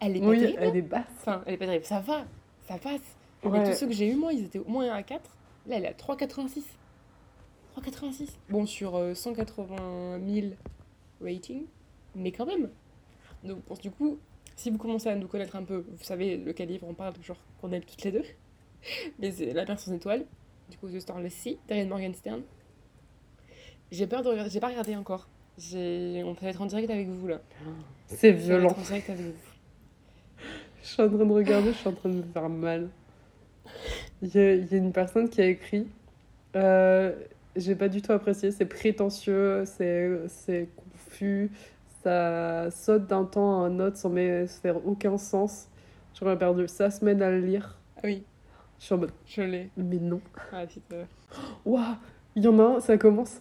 Elle 0.00 0.16
est 0.16 0.20
pas 0.20 0.26
Oui, 0.26 0.38
terrible. 0.40 0.58
elle 0.62 0.76
est 0.76 0.82
basse. 0.82 1.04
Enfin, 1.20 1.42
elle 1.46 1.54
est 1.54 1.56
pas 1.56 1.66
terrible. 1.66 1.84
Ça 1.84 2.00
va, 2.00 2.24
ça 2.66 2.78
passe. 2.78 3.00
Et 3.44 3.48
Ouais. 3.48 3.64
tous 3.70 3.76
ceux 3.78 3.86
que 3.86 3.92
j'ai 3.92 4.08
eu, 4.10 4.16
moi, 4.16 4.32
ils 4.32 4.44
étaient 4.44 4.58
au 4.58 4.68
moins 4.68 4.92
à 4.92 5.02
4. 5.02 5.22
Là, 5.68 5.76
elle 5.76 5.84
est 5.84 5.88
à 5.88 5.92
3,86. 5.92 6.62
3,86. 7.76 8.28
Bon, 8.48 8.66
sur 8.66 8.96
euh, 8.96 9.14
180 9.14 10.18
000 10.26 10.46
ratings, 11.22 11.64
mais 12.18 12.32
quand 12.32 12.46
même. 12.46 12.68
Donc, 13.44 13.62
du 13.80 13.90
coup, 13.90 14.18
si 14.56 14.70
vous 14.70 14.78
commencez 14.78 15.08
à 15.08 15.14
nous 15.14 15.28
connaître 15.28 15.56
un 15.56 15.62
peu, 15.62 15.84
vous 15.88 16.04
savez 16.04 16.36
lequel 16.36 16.68
livre 16.68 16.86
on 16.88 16.94
parle, 16.94 17.14
genre 17.22 17.36
qu'on 17.60 17.70
aime 17.72 17.84
toutes 17.84 18.02
les 18.02 18.12
deux. 18.12 18.24
Mais 19.18 19.30
c'est 19.30 19.52
La 19.52 19.64
mer 19.64 19.78
sans 19.78 19.92
étoile, 19.92 20.24
du 20.70 20.76
coup, 20.76 20.88
The 20.88 21.00
Starless 21.00 21.34
Sea, 21.34 21.58
d'Ariane 21.68 21.88
Morgenstern. 21.88 22.42
J'ai 23.90 24.06
peur 24.06 24.22
de 24.22 24.28
regarder, 24.28 24.50
j'ai 24.50 24.60
pas 24.60 24.68
regardé 24.68 24.96
encore. 24.96 25.28
J'ai... 25.56 26.22
On 26.24 26.32
va 26.32 26.48
être 26.48 26.60
en 26.60 26.66
direct 26.66 26.90
avec 26.90 27.08
vous 27.08 27.26
là. 27.26 27.40
C'est 28.06 28.32
violent. 28.32 28.74
en 28.76 28.82
direct 28.82 29.10
avec 29.10 29.24
vous. 29.24 29.32
Je 30.82 30.88
suis 30.88 31.02
en 31.02 31.08
train 31.08 31.24
de 31.26 31.32
regarder, 31.32 31.72
je 31.72 31.76
suis 31.76 31.88
en 31.88 31.92
train 31.92 32.08
de 32.08 32.14
me 32.14 32.22
faire 32.22 32.48
mal. 32.48 32.88
Il 34.22 34.34
y 34.34 34.38
a, 34.38 34.54
il 34.54 34.66
y 34.66 34.74
a 34.74 34.78
une 34.78 34.92
personne 34.92 35.28
qui 35.28 35.40
a 35.40 35.46
écrit 35.46 35.86
euh, 36.56 37.14
J'ai 37.56 37.74
pas 37.74 37.88
du 37.88 38.00
tout 38.00 38.12
apprécié, 38.12 38.52
c'est 38.52 38.64
prétentieux, 38.64 39.64
c'est 39.66 40.08
c'est 40.28 40.68
confus, 40.76 41.50
ça 42.08 42.70
saute 42.70 43.06
d'un 43.06 43.24
temps 43.24 43.62
à 43.62 43.66
un 43.66 43.80
autre 43.80 43.96
sans 43.96 44.10
faire 44.14 44.86
aucun 44.86 45.18
sens. 45.18 45.68
J'aurais 46.14 46.38
perdu 46.38 46.66
sa 46.66 46.90
semaine 46.90 47.20
à 47.22 47.30
le 47.30 47.40
lire. 47.40 47.78
Ah 47.98 48.00
oui, 48.04 48.24
Je 48.78 48.84
suis 48.86 48.94
en 48.94 48.98
mode 48.98 49.12
je 49.26 49.42
l'ai. 49.42 49.70
Mais 49.76 49.96
non. 49.98 50.20
Ah, 50.52 50.66
putain. 50.66 51.06
Waouh 51.64 51.96
Il 52.34 52.44
y 52.44 52.48
en 52.48 52.58
a 52.58 52.62
un, 52.76 52.80
ça 52.80 52.96
commence. 52.96 53.40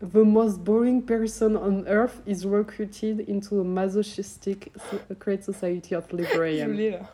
The 0.00 0.16
most 0.16 0.60
boring 0.60 1.02
person 1.02 1.56
on 1.56 1.84
earth 1.86 2.22
is 2.26 2.46
recruited 2.46 3.28
into 3.28 3.60
a 3.60 3.64
masochistic 3.64 4.70
secret 5.08 5.42
society 5.42 5.94
of 5.94 6.04
Je 6.10 6.16
librarians. 6.16 6.68
l'ai 6.68 6.90
là. 6.90 7.00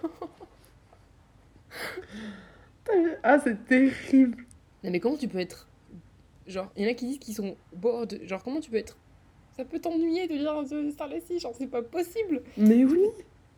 Ah, 3.23 3.39
c'est 3.39 3.65
terrible. 3.67 4.45
Non 4.85 4.91
mais 4.91 5.01
comment 5.01 5.17
tu 5.17 5.29
peux 5.29 5.39
être... 5.39 5.67
Genre, 6.47 6.71
il 6.77 6.85
y 6.85 6.87
en 6.87 6.91
a 6.91 6.95
qui 6.95 7.07
disent 7.07 7.19
qu'ils 7.21 7.35
sont 7.35 7.57
bored. 7.75 8.21
Genre, 8.27 8.43
comment 8.43 8.61
tu 8.61 8.71
peux 8.71 8.77
être... 8.77 8.97
Ça 9.57 9.65
peut 9.65 9.79
t'ennuyer 9.81 10.27
de 10.29 10.35
lire 10.35 10.63
The 10.65 10.91
Starless 10.93 11.25
Sea, 11.27 11.39
genre 11.39 11.55
c'est 11.57 11.67
pas 11.67 11.83
possible. 11.83 12.43
Mais 12.57 12.85
oui. 12.85 13.05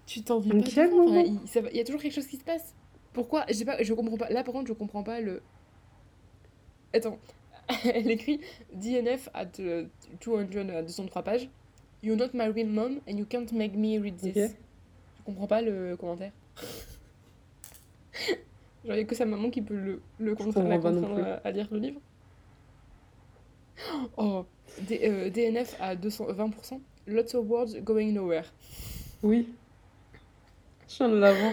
Tu 0.07 0.23
t'ennuies 0.23 0.63
pas. 0.63 0.69
quel 0.75 0.91
moment 0.91 1.21
il, 1.21 1.39
ça 1.49 1.61
va- 1.61 1.71
il 1.71 1.77
y 1.77 1.81
a 1.81 1.85
toujours 1.85 2.01
quelque 2.01 2.15
chose 2.15 2.27
qui 2.27 2.37
se 2.37 2.45
passe. 2.45 2.75
Pourquoi 3.13 3.45
Je 3.49 3.55
sais 3.55 3.65
pas, 3.65 3.83
je 3.83 3.95
comprends 3.95 4.17
pas. 4.17 4.29
Là 4.31 4.43
par 4.43 4.53
contre, 4.53 4.67
je 4.69 4.73
comprends 4.73 5.03
pas 5.05 5.21
le... 5.21 5.41
Attends. 6.93 7.19
Elle 7.85 8.11
écrit 8.11 8.41
DNF 8.75 9.29
at 9.33 9.47
euh, 9.61 9.87
200 10.25 10.69
à 10.71 10.83
203 10.83 11.23
pages. 11.23 11.49
You're 12.03 12.17
not 12.17 12.29
my 12.35 12.49
real 12.49 12.69
mom 12.69 13.01
and 13.09 13.17
you 13.17 13.25
can't 13.25 13.51
make 13.53 13.75
me 13.75 13.99
read 13.99 14.17
this. 14.19 14.37
Ok. 14.37 14.51
Je 15.19 15.25
comprends 15.25 15.47
pas 15.47 15.63
le 15.63 15.97
commentaire. 15.97 16.33
Genre, 18.85 18.95
il 18.97 18.99
y 18.99 19.01
a 19.01 19.05
que 19.05 19.15
sa 19.15 19.25
maman 19.25 19.49
qui 19.49 19.63
peut 19.63 19.75
le, 19.75 20.03
le 20.19 20.35
contraindre, 20.35 21.41
à 21.43 21.51
lire 21.51 21.69
le 21.71 21.79
livre. 21.79 22.01
Oh, 24.17 24.45
D- 24.83 25.01
euh, 25.05 25.31
DNF 25.31 25.77
à 25.81 25.95
220%. 25.97 26.81
Lots 27.07 27.35
of 27.35 27.49
words 27.49 27.81
going 27.83 28.13
nowhere. 28.13 28.53
Oui. 29.23 29.49
Je 30.89 30.97
viens 30.97 31.09
de 31.09 31.17
l'avoir. 31.17 31.53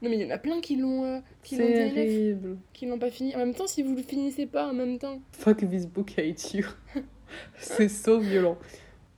Non, 0.00 0.10
mais 0.10 0.16
il 0.16 0.22
y 0.22 0.26
en 0.26 0.30
a 0.34 0.38
plein 0.38 0.60
qui 0.60 0.76
l'ont 0.76 1.04
euh, 1.04 1.20
qui 1.42 1.56
l'ont 1.56 1.66
DNF, 1.66 2.56
qui 2.72 2.86
l'ont 2.86 2.98
pas 2.98 3.10
fini. 3.10 3.34
En 3.34 3.38
même 3.38 3.54
temps, 3.54 3.66
si 3.66 3.82
vous 3.82 3.96
le 3.96 4.02
finissez 4.02 4.46
pas 4.46 4.68
en 4.68 4.72
même 4.74 4.98
temps. 4.98 5.20
Fuck 5.32 5.68
this 5.68 5.86
book, 5.86 6.12
I 6.16 6.30
hate 6.30 6.54
you. 6.54 6.66
c'est 7.58 7.88
so 7.88 8.18
violent. 8.20 8.56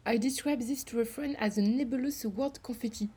I 0.07 0.19
describe 0.19 0.61
this 0.61 0.85
to 0.87 1.01
a 1.01 1.05
friend 1.05 1.37
as 1.39 1.59
a 1.59 1.63
nebulous 1.63 2.25
word 2.25 2.53
confetti. 2.63 3.11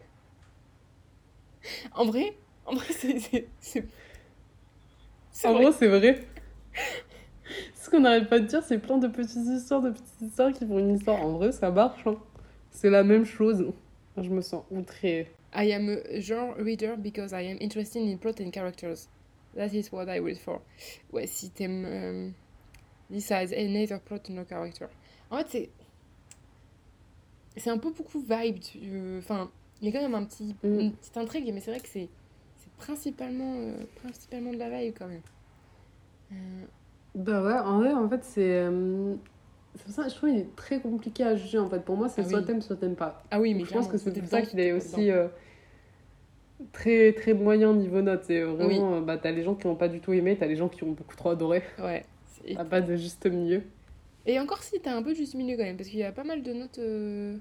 En 1.94 2.06
vrai, 2.06 2.36
en 2.66 2.76
vrai, 2.76 2.86
c'est. 2.92 3.48
En 5.46 5.54
vrai, 5.54 5.72
c'est 5.72 5.88
vrai. 5.88 6.28
Qu'on 7.94 8.00
n'arrête 8.00 8.28
pas 8.28 8.39
de 8.39 8.48
dire, 8.48 8.64
c'est 8.64 8.80
plein 8.80 8.98
de 8.98 9.08
petites 9.08 9.46
histoires, 9.46 9.80
de 9.84 9.91
petites 9.91 10.22
histoires 10.22 10.52
qui 10.52 10.66
font 10.66 10.80
une 10.80 10.96
histoire. 10.96 11.22
En 11.24 11.34
vrai, 11.34 11.52
ça 11.52 11.70
marche. 11.70 12.08
hein. 12.08 12.16
C'est 12.72 12.89
la 12.89 13.04
même 13.04 13.24
chose. 13.24 13.72
Je 14.18 14.30
me 14.32 14.41
sens 14.41 14.64
outrée. 14.72 15.28
I 15.56 15.72
am 15.74 15.89
a 15.89 16.20
genre 16.20 16.56
reader 16.58 16.96
because 16.98 17.34
I 17.34 17.52
am 17.52 17.58
interested 17.62 18.02
in 18.02 18.18
plot 18.18 18.41
and 18.41 18.50
characters. 18.52 19.08
That 19.56 19.68
is 19.74 19.89
what 19.91 20.06
I 20.08 20.18
read 20.20 20.39
for. 20.39 20.62
Ouais, 21.12 21.28
si 21.28 21.52
t'aimes. 21.52 21.86
Euh, 21.86 22.30
besides 23.12 23.52
neither 23.52 24.00
plot 24.00 24.28
nor 24.30 24.46
character. 24.50 24.88
En 25.30 25.38
fait, 25.38 25.48
c'est. 25.50 25.70
C'est 27.58 27.70
un 27.70 27.78
peu 27.78 27.91
beaucoup 27.91 28.22
vibe. 28.28 28.58
euh, 28.78 29.20
Enfin, 29.20 29.52
il 29.84 29.86
y 29.88 29.89
a 29.89 29.91
quand 29.91 30.02
même 30.02 30.16
un 30.16 30.24
petit, 30.26 30.56
Mm. 30.64 30.80
une 30.80 30.94
petite 30.94 31.18
intrigue, 31.18 31.52
mais 31.54 31.60
c'est 31.62 31.70
vrai 31.70 31.80
que 31.80 31.88
c'est 31.88 32.10
c'est 32.58 32.72
principalement, 32.78 33.54
euh, 33.58 33.76
principalement 34.02 34.52
de 34.52 34.58
la 34.58 34.70
vibe 34.72 34.96
quand 34.98 35.08
même. 35.08 35.22
Bah 37.16 37.43
ouais, 37.43 37.53
en 37.59 37.80
vrai, 37.80 37.93
en 37.93 38.09
fait, 38.09 38.24
c'est. 38.24 38.41
euh, 38.64 39.16
C'est 39.76 39.84
pour 39.86 39.93
ça 39.93 40.03
que 40.03 40.09
je 40.09 40.16
trouve 40.16 40.30
qu'il 40.30 40.39
est 40.39 40.55
très 40.55 40.80
compliqué 40.80 41.24
à 41.24 41.36
juger. 41.36 41.59
En 41.59 41.70
fait, 41.70 41.80
pour 41.84 41.95
moi, 41.97 42.09
c'est 42.09 42.22
Ah 42.22 42.30
soit 42.30 42.39
oui. 42.39 42.45
t'aimes, 42.45 42.61
soit 42.61 42.76
t'aimes 42.76 42.95
pas. 42.95 43.24
Ah 43.32 43.39
oui, 43.39 43.53
mais 43.53 43.66
je 43.66 43.72
pense 43.72 43.88
que 43.88 43.97
c'est 43.97 44.11
pour 44.14 44.28
ça 44.30 44.41
qu'il 44.41 44.59
est 44.59 44.72
aussi 44.72 45.11
euh, 45.11 45.28
très 46.72 47.14
très 47.14 47.34
moyen 47.34 47.74
niveau 47.74 48.01
note. 48.01 48.24
C'est 48.26 48.41
vraiment, 48.41 48.95
euh, 48.95 49.01
bah, 49.01 49.18
t'as 49.18 49.32
les 49.32 49.43
gens 49.43 49.55
qui 49.55 49.68
n'ont 49.68 49.76
pas 49.76 49.88
du 49.89 49.99
tout 49.99 50.14
aimé, 50.14 50.38
t'as 50.39 50.45
les 50.47 50.55
gens 50.55 50.70
qui 50.70 50.84
ont 50.84 50.91
beaucoup 50.91 51.16
trop 51.16 51.30
adoré. 51.30 51.64
Ouais. 51.80 52.03
T'as 52.55 52.66
pas 52.66 52.82
de 52.82 52.95
juste 52.95 53.26
milieu. 53.26 53.61
Et 54.26 54.39
encore 54.39 54.64
si 54.64 54.80
t'as 54.80 54.95
un 54.95 55.03
peu 55.03 55.11
de 55.11 55.18
juste 55.18 55.36
milieu 55.36 55.55
quand 55.57 55.64
même, 55.64 55.78
parce 55.78 55.89
qu'il 55.89 55.99
y 55.99 56.03
a 56.03 56.11
pas 56.11 56.24
mal 56.24 56.43
de 56.43 56.53
notes 56.53 56.80
euh, 56.80 57.38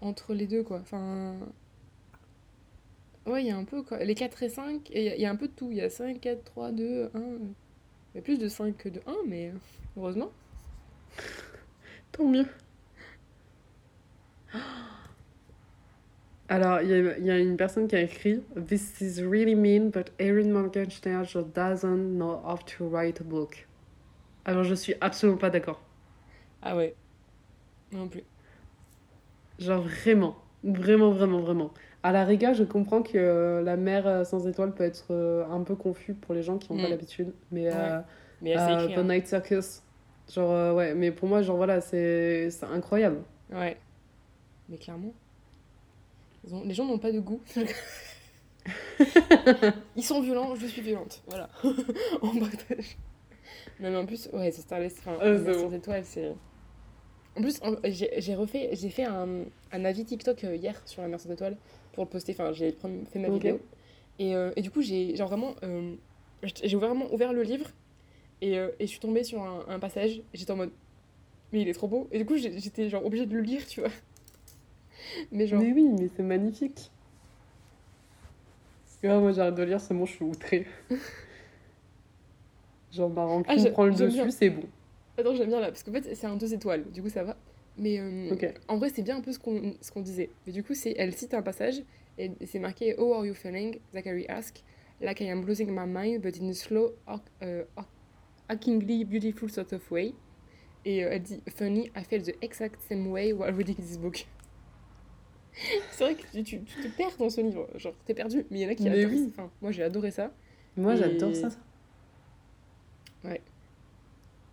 entre 0.00 0.34
les 0.34 0.46
deux, 0.46 0.62
quoi. 0.62 0.78
Enfin. 0.80 1.34
Ouais, 3.26 3.42
il 3.42 3.48
y 3.48 3.50
a 3.50 3.56
un 3.56 3.64
peu, 3.64 3.82
quoi. 3.82 4.02
Les 4.02 4.14
4 4.14 4.42
et 4.42 4.48
5, 4.48 4.90
et 4.90 5.00
il 5.00 5.04
y 5.04 5.08
a- 5.10 5.14
il 5.16 5.20
y, 5.20 5.26
a 5.26 5.30
un 5.30 5.36
peu 5.36 5.46
de 5.48 5.52
tout. 5.52 5.68
Il 5.70 5.76
y 5.76 5.80
a 5.82 5.90
5, 5.90 6.20
4, 6.20 6.42
3, 6.44 6.72
2, 6.72 7.10
1. 7.14 7.20
Il 8.14 8.18
y 8.18 8.20
a 8.20 8.22
plus 8.22 8.38
de 8.38 8.48
5 8.48 8.76
que 8.76 8.88
de 8.88 9.00
1, 9.06 9.16
mais 9.26 9.52
heureusement. 9.96 10.30
Tant 12.12 12.26
mieux. 12.26 12.46
Alors, 16.48 16.80
il 16.82 16.88
y, 16.88 16.94
a- 16.94 17.18
il 17.18 17.24
y 17.24 17.30
a 17.30 17.38
une 17.38 17.56
personne 17.56 17.86
qui 17.86 17.94
a 17.96 18.00
écrit 18.02 18.42
This 18.66 19.00
is 19.00 19.22
really 19.22 19.54
mean, 19.54 19.90
but 19.90 20.10
Erin 20.18 20.50
Morgenstern 20.50 21.24
just 21.24 21.52
doesn't 21.54 22.16
know 22.16 22.40
how 22.44 22.56
to 22.76 22.88
write 22.88 23.20
a 23.20 23.24
book. 23.24 23.66
Alors, 24.44 24.64
je 24.64 24.74
suis 24.74 24.94
absolument 25.00 25.38
pas 25.38 25.50
d'accord. 25.50 25.80
Ah 26.62 26.76
ouais. 26.76 26.94
Non 27.92 28.08
plus. 28.08 28.24
Genre, 29.58 29.82
vraiment. 29.82 30.36
Vraiment, 30.64 31.10
vraiment, 31.12 31.40
vraiment. 31.40 31.70
À 32.02 32.12
la 32.12 32.24
rigueur, 32.24 32.54
je 32.54 32.64
comprends 32.64 33.02
que 33.02 33.18
euh, 33.18 33.62
la 33.62 33.76
mer 33.76 34.06
euh, 34.06 34.24
sans 34.24 34.46
étoiles 34.48 34.72
peut 34.74 34.84
être 34.84 35.08
euh, 35.10 35.44
un 35.50 35.62
peu 35.62 35.76
confus 35.76 36.14
pour 36.14 36.34
les 36.34 36.42
gens 36.42 36.56
qui 36.58 36.72
n'ont 36.72 36.78
pas 36.80 36.86
Mm. 36.88 36.90
l'habitude. 36.90 37.34
Mais 37.50 37.68
euh, 37.70 38.00
Mais 38.40 38.52
écrit. 38.52 38.94
The 38.94 38.98
Night 39.04 39.26
Circus, 39.26 39.82
genre, 40.32 40.74
ouais. 40.76 40.94
Mais 40.94 41.10
pour 41.12 41.28
moi, 41.28 41.42
genre, 41.42 41.56
voilà, 41.58 41.80
c'est 41.82 42.48
incroyable. 42.72 43.18
hein. 43.52 43.58
Ouais. 43.60 43.76
Mais 44.70 44.78
clairement. 44.78 45.12
ont- 46.50 46.64
Les 46.64 46.72
gens 46.72 46.86
n'ont 46.86 46.98
pas 46.98 47.12
de 47.12 47.20
goût. 47.20 47.40
Ils 49.96 50.02
sont 50.04 50.20
violents, 50.22 50.54
je 50.54 50.66
suis 50.66 50.82
violente. 50.82 51.22
Voilà. 51.28 51.48
On 52.22 52.38
partage. 52.38 52.96
Non, 53.80 53.90
mais 53.90 53.96
en 53.96 54.06
plus, 54.06 54.28
ouais, 54.32 54.50
c'est 54.50 54.62
Starless. 54.62 54.96
Enfin, 55.00 55.16
Sans 55.18 55.68
bon. 55.68 55.72
étoiles, 55.72 56.04
c'est. 56.04 56.32
En 57.36 57.42
plus, 57.42 57.60
j'ai 57.84 58.34
refait, 58.34 58.70
j'ai 58.72 58.90
fait 58.90 59.04
un, 59.04 59.44
un 59.72 59.84
avis 59.84 60.04
TikTok 60.04 60.42
hier 60.42 60.80
sur 60.84 61.00
la 61.02 61.08
mer 61.08 61.20
sans 61.20 61.30
étoiles 61.30 61.56
pour 61.92 62.04
le 62.04 62.10
poster. 62.10 62.32
Enfin, 62.32 62.52
j'ai 62.52 62.72
fait 62.72 63.18
ma 63.18 63.28
vidéo. 63.28 63.60
Et, 64.18 64.34
euh, 64.34 64.50
et 64.56 64.62
du 64.62 64.70
coup, 64.70 64.82
j'ai 64.82 65.16
genre 65.16 65.28
vraiment. 65.28 65.54
euh, 65.62 65.94
j'ai 66.62 66.76
vraiment 66.76 67.12
ouvert 67.12 67.32
le 67.32 67.42
livre 67.42 67.66
et, 68.40 68.58
euh, 68.58 68.70
et 68.78 68.86
je 68.86 68.90
suis 68.90 69.00
tombée 69.00 69.24
sur 69.24 69.42
un, 69.42 69.64
un 69.68 69.78
passage. 69.78 70.18
et 70.18 70.24
J'étais 70.34 70.50
en 70.52 70.56
mode. 70.56 70.70
Mais 71.52 71.62
il 71.62 71.68
est 71.68 71.72
trop 71.74 71.88
beau. 71.88 72.08
Et 72.12 72.18
du 72.18 72.24
coup, 72.26 72.36
j'étais 72.36 72.88
genre 72.88 73.04
obligée 73.04 73.26
de 73.26 73.34
le 73.34 73.40
lire, 73.42 73.66
tu 73.66 73.80
vois. 73.80 73.90
Mais 75.32 75.46
genre. 75.46 75.60
Mais 75.60 75.72
oui, 75.72 75.88
mais 75.88 76.08
c'est 76.14 76.22
magnifique. 76.22 76.90
Moi, 79.02 79.32
j'arrête 79.32 79.54
de 79.54 79.62
lire, 79.62 79.80
c'est 79.80 79.94
bon, 79.94 80.04
je 80.06 80.12
suis 80.12 80.24
outrée. 80.24 80.66
Genre, 82.92 83.08
ma 83.08 83.24
rancune 83.24 83.64
Ah, 83.66 83.70
prend 83.70 83.84
le 83.86 83.94
dessus, 83.94 84.30
c'est 84.30 84.50
bon. 84.50 84.64
Attends, 85.16 85.34
j'aime 85.34 85.48
bien 85.48 85.60
là, 85.60 85.68
parce 85.68 85.82
qu'en 85.82 85.92
fait, 85.92 86.14
c'est 86.14 86.26
un 86.26 86.36
deux 86.36 86.52
étoiles, 86.52 86.84
du 86.90 87.02
coup, 87.02 87.08
ça 87.08 87.22
va. 87.24 87.36
Mais 87.80 87.98
euh, 87.98 88.28
en 88.68 88.76
vrai, 88.76 88.90
c'est 88.94 89.02
bien 89.02 89.16
un 89.16 89.20
peu 89.22 89.32
ce 89.32 89.38
qu'on 89.38 89.74
ce 89.80 89.90
qu'on 89.90 90.02
disait. 90.02 90.30
Mais 90.46 90.52
du 90.52 90.62
coup, 90.62 90.74
c'est 90.74 90.94
elle 90.98 91.14
cite 91.14 91.32
un 91.34 91.42
passage, 91.42 91.82
et 92.18 92.30
c'est 92.46 92.58
marqué 92.58 92.94
How 92.98 93.14
are 93.14 93.26
you 93.26 93.34
feeling 93.34 93.78
Zachary 93.92 94.26
asked. 94.28 94.62
Like 95.00 95.20
I 95.22 95.30
am 95.30 95.46
losing 95.46 95.70
my 95.70 95.86
mind, 95.86 96.20
but 96.20 96.38
in 96.38 96.50
a 96.50 96.52
slow, 96.52 96.92
arc- 97.06 97.24
euh, 97.42 97.64
hackingly 98.48 99.04
beautiful 99.04 99.48
sort 99.50 99.72
of 99.72 99.90
way. 99.90 100.12
Et 100.84 101.02
euh, 101.04 101.08
elle 101.12 101.22
dit 101.22 101.40
Funny, 101.56 101.90
I 101.96 102.04
felt 102.04 102.24
the 102.26 102.36
exact 102.42 102.80
same 102.86 103.06
way 103.08 103.32
while 103.32 103.54
reading 103.54 103.76
this 103.76 103.96
book. 103.96 104.26
c'est 105.90 106.04
vrai 106.04 106.14
que 106.16 106.22
tu, 106.32 106.42
tu, 106.44 106.60
tu 106.60 106.80
te 106.82 106.88
perds 106.96 107.16
dans 107.18 107.30
ce 107.30 107.40
livre, 107.40 107.66
genre 107.76 107.94
t'es 108.04 108.12
perdu, 108.14 108.44
mais 108.50 108.60
il 108.60 108.62
y 108.62 108.66
en 108.66 108.70
a 108.70 108.74
qui 108.74 108.84
Mais 108.84 108.90
adorent 109.04 109.10
oui. 109.10 109.26
Enfin, 109.30 109.50
moi 109.62 109.72
j'ai 109.72 109.82
adoré 109.82 110.10
ça. 110.10 110.30
Moi, 110.76 110.94
Et- 110.94 110.98
j'adore 110.98 111.34
ça. 111.34 111.48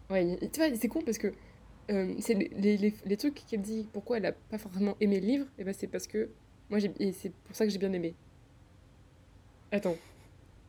Ouais, 0.09 0.25
y- 0.25 0.49
tu 0.49 0.59
vois, 0.61 0.69
c'est 0.75 0.87
con 0.87 1.01
parce 1.01 1.17
que 1.17 1.33
euh, 1.89 2.13
c'est 2.19 2.33
les, 2.33 2.77
les, 2.77 2.93
les, 3.05 3.17
trucs 3.17 3.45
qu'elle 3.47 3.61
dit, 3.61 3.87
pourquoi 3.93 4.17
elle 4.17 4.25
a 4.25 4.31
pas 4.33 4.57
forcément 4.57 4.95
aimé 4.99 5.19
le 5.19 5.25
livre, 5.27 5.45
et 5.57 5.63
ben 5.63 5.73
c'est 5.73 5.87
parce 5.87 6.07
que 6.07 6.29
moi 6.69 6.79
j'ai 6.79 6.91
et 6.99 7.11
c'est 7.13 7.31
pour 7.31 7.55
ça 7.55 7.65
que 7.65 7.71
j'ai 7.71 7.77
bien 7.79 7.93
aimé. 7.93 8.13
Attends. 9.71 9.95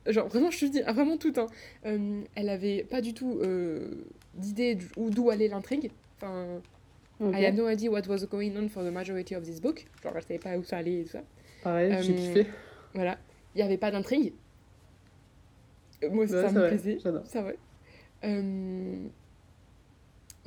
Genre 0.06 0.28
vraiment, 0.28 0.50
je 0.50 0.60
te 0.60 0.64
dis, 0.66 0.80
ah, 0.86 0.92
vraiment 0.92 1.16
tout, 1.18 1.32
hein. 1.36 1.46
Euh, 1.86 2.22
elle 2.34 2.48
avait 2.48 2.84
pas 2.84 3.00
du 3.00 3.12
tout 3.14 3.38
euh, 3.42 3.90
d'idée 4.34 4.78
d'où 4.96 5.30
allait 5.30 5.48
l'intrigue. 5.48 5.90
Enfin, 6.16 6.60
Ok. 7.20 7.34
I 7.36 7.44
had 7.46 7.56
no 7.56 7.68
idea 7.68 7.90
what 7.90 8.02
was 8.08 8.24
going 8.26 8.56
on 8.56 8.68
for 8.68 8.84
the 8.84 8.92
majority 8.92 9.34
of 9.34 9.42
this 9.42 9.60
book. 9.60 9.84
Genre, 10.04 10.12
elle 10.16 10.22
savait 10.22 10.38
pas 10.38 10.56
où 10.56 10.62
ça 10.62 10.76
allait 10.78 11.00
et 11.00 11.04
tout 11.04 11.10
ça. 11.10 11.22
Pareil, 11.64 11.92
j'ai 12.00 12.12
Euh, 12.12 12.16
kiffé. 12.16 12.46
Voilà. 12.94 13.18
Il 13.56 13.58
y 13.58 13.62
avait 13.62 13.76
pas 13.76 13.90
d'intrigue. 13.90 14.32
Moi, 16.02 16.20
Ouais, 16.24 16.26
ça 16.28 16.48
c'est 16.48 16.54
me 16.54 16.60
vrai, 16.60 16.68
plaisait. 16.68 16.98
Ça, 17.24 17.44
ouais. 17.44 17.56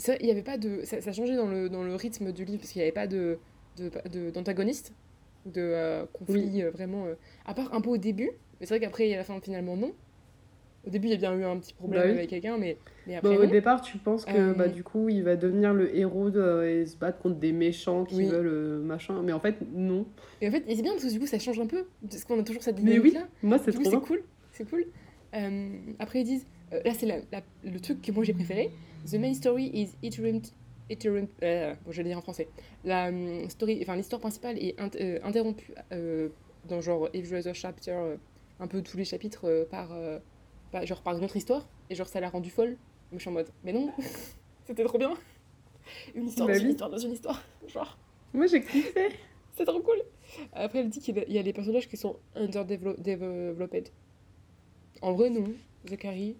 Ça, 0.01 0.15
il 0.19 0.25
y 0.25 0.31
avait 0.31 0.41
pas 0.41 0.57
de... 0.57 0.81
Ça, 0.83 0.99
ça 0.99 1.11
changeait 1.13 1.35
dans 1.35 1.45
le, 1.47 1.69
dans 1.69 1.83
le 1.83 1.93
rythme 1.93 2.31
du 2.31 2.43
livre, 2.43 2.57
parce 2.61 2.71
qu'il 2.71 2.79
n'y 2.79 2.85
avait 2.87 2.91
pas 2.91 3.05
de, 3.05 3.37
de, 3.77 3.91
de- 4.11 4.31
d'antagoniste, 4.31 4.93
de, 5.45 5.61
euh, 5.61 6.05
conflit 6.11 6.63
euh, 6.63 6.71
vraiment... 6.71 7.05
euh, 7.05 7.13
à 7.45 7.53
part 7.53 7.71
un 7.71 7.81
peu 7.81 7.91
au 7.91 7.97
début, 7.97 8.31
mais 8.59 8.65
c'est 8.65 8.69
vrai 8.75 8.79
qu'après, 8.79 9.13
à 9.13 9.17
la 9.17 9.23
fin, 9.23 9.39
finalement, 9.41 9.77
non. 9.77 9.91
Au 10.87 10.89
début, 10.89 11.07
il 11.07 11.11
y 11.11 11.13
a 11.13 11.17
bien 11.17 11.37
eu 11.37 11.43
un 11.43 11.55
petit 11.59 11.75
problème 11.75 12.01
Bah 12.01 12.07
oui. 12.09 12.17
avec 12.17 12.29
quelqu'un, 12.31 12.57
mais, 12.57 12.77
mais 13.05 13.13
Bah, 13.13 13.19
après, 13.29 13.37
au 13.37 13.45
non. 13.45 13.51
départ, 13.51 13.81
tu 13.81 13.99
penses 13.99 14.25
que 14.25 14.31
Euh, 14.31 14.53
bah, 14.55 14.69
du 14.69 14.83
coup, 14.83 15.07
il 15.09 15.21
va 15.21 15.35
devenir 15.35 15.71
le 15.75 15.95
héros 15.95 16.31
de, 16.31 16.63
et 16.65 16.85
se 16.87 16.97
battre 16.97 17.19
contre 17.19 17.35
des 17.35 17.51
méchants 17.51 18.03
qui 18.03 18.15
Oui. 18.15 18.25
veulent 18.25 18.47
euh, 18.47 18.81
machin. 18.81 19.21
Mais 19.21 19.33
en 19.33 19.39
fait, 19.39 19.57
non. 19.71 20.07
Et 20.41 20.47
en 20.47 20.51
fait, 20.51 20.63
c'est 20.67 20.81
bien, 20.81 20.93
parce 20.93 21.05
que 21.05 21.11
du 21.11 21.19
coup, 21.19 21.27
ça 21.27 21.37
change 21.37 21.59
un 21.59 21.67
peu, 21.67 21.85
parce 22.09 22.23
qu'on 22.23 22.39
a 22.39 22.43
toujours 22.43 22.63
cette 22.63 22.81
Mais 22.81 22.97
oui, 22.97 23.11
dynamique-là. 23.11 23.27
moi, 23.43 23.59
c'est 23.59 23.71
trop 23.71 23.83
c'est 23.83 23.99
cool. 23.99 24.23
C'est 24.51 24.67
cool. 24.67 24.85
Euh, 25.35 25.69
après, 25.99 26.21
ils 26.21 26.25
disent. 26.25 26.47
Euh, 26.73 26.81
là, 26.83 26.93
c'est 26.93 27.05
la- 27.05 27.19
la- 27.31 27.43
le 27.63 27.79
truc 27.79 28.01
que 28.01 28.11
moi 28.11 28.23
j'ai 28.23 28.33
préféré. 28.33 28.71
The 29.09 29.15
main 29.15 29.33
story 29.33 29.71
is 29.73 29.89
interrupt 30.91 31.31
euh, 31.43 31.73
bon, 31.85 31.91
je 31.91 31.97
vais 31.97 32.03
le 32.03 32.09
dire 32.09 32.17
en 32.17 32.21
français. 32.21 32.47
La 32.83 33.09
hum, 33.09 33.49
story, 33.49 33.79
enfin, 33.81 33.95
l'histoire 33.95 34.19
principale 34.19 34.57
est 34.59 34.77
int- 34.79 34.97
euh, 35.01 35.19
interrompue 35.23 35.73
euh, 35.91 36.29
dans 36.67 36.81
genre 36.81 37.09
every 37.13 37.39
other 37.39 37.55
chapter, 37.55 38.15
un 38.59 38.67
peu 38.67 38.81
tous 38.81 38.97
les 38.97 39.05
chapitres 39.05 39.67
par, 39.71 39.89
par- 40.71 40.85
genre 40.85 41.01
par 41.01 41.17
une 41.17 41.23
autre 41.23 41.37
histoire. 41.37 41.67
Et 41.89 41.95
genre, 41.95 42.07
ça 42.07 42.19
l'a 42.19 42.29
rendu 42.29 42.49
folle. 42.49 42.77
Mais 43.11 43.17
je 43.17 43.21
suis 43.21 43.29
en 43.29 43.33
mode, 43.33 43.49
mais 43.63 43.73
non, 43.73 43.91
c'était 44.65 44.83
trop 44.83 44.97
bien. 44.97 45.13
Une 46.15 46.27
histoire 46.27 46.47
Bah 46.47 46.53
dans 46.53 46.59
une 46.63 46.69
histoire 46.71 46.89
dans 46.89 46.97
une 46.97 47.11
histoire. 47.11 47.43
Genre. 47.67 47.97
Moi, 48.33 48.47
j'ai 48.47 48.61
kiffé. 48.61 49.09
C'est 49.57 49.65
trop 49.65 49.81
cool. 49.81 50.01
Après, 50.53 50.79
elle 50.79 50.89
dit 50.89 50.99
qu'il 50.99 51.17
y 51.17 51.19
a- 51.19 51.25
il 51.27 51.33
y 51.33 51.39
a 51.39 51.43
des 51.43 51.51
personnages 51.51 51.89
qui 51.89 51.97
sont 51.97 52.15
underdeveloped. 52.35 53.89
En 55.01 55.13
vrai, 55.13 55.29
non. 55.29 55.43
Zachary. 55.89 56.35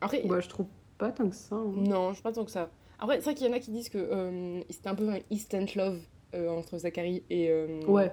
Après, 0.00 0.22
Bah, 0.24 0.40
je 0.40 0.48
trouve 0.48 0.66
pas 0.98 1.10
tant 1.12 1.28
que 1.28 1.34
ça. 1.36 1.56
hein. 1.56 1.72
non, 1.76 2.12
je 2.12 2.22
pas 2.22 2.32
tant 2.32 2.44
que 2.44 2.50
ça. 2.50 2.70
Après, 2.98 3.16
c'est 3.16 3.24
vrai 3.24 3.34
qu'il 3.34 3.46
y 3.46 3.50
en 3.50 3.52
a 3.52 3.60
qui 3.60 3.70
disent 3.70 3.88
que 3.88 3.98
euh, 3.98 4.60
c'était 4.70 4.88
un 4.88 4.94
peu 4.94 5.08
un 5.08 5.18
instant 5.32 5.64
love 5.76 6.00
euh, 6.34 6.48
entre 6.48 6.78
Zachary 6.78 7.22
et. 7.30 7.48
euh, 7.50 7.80
Ouais. 7.86 8.10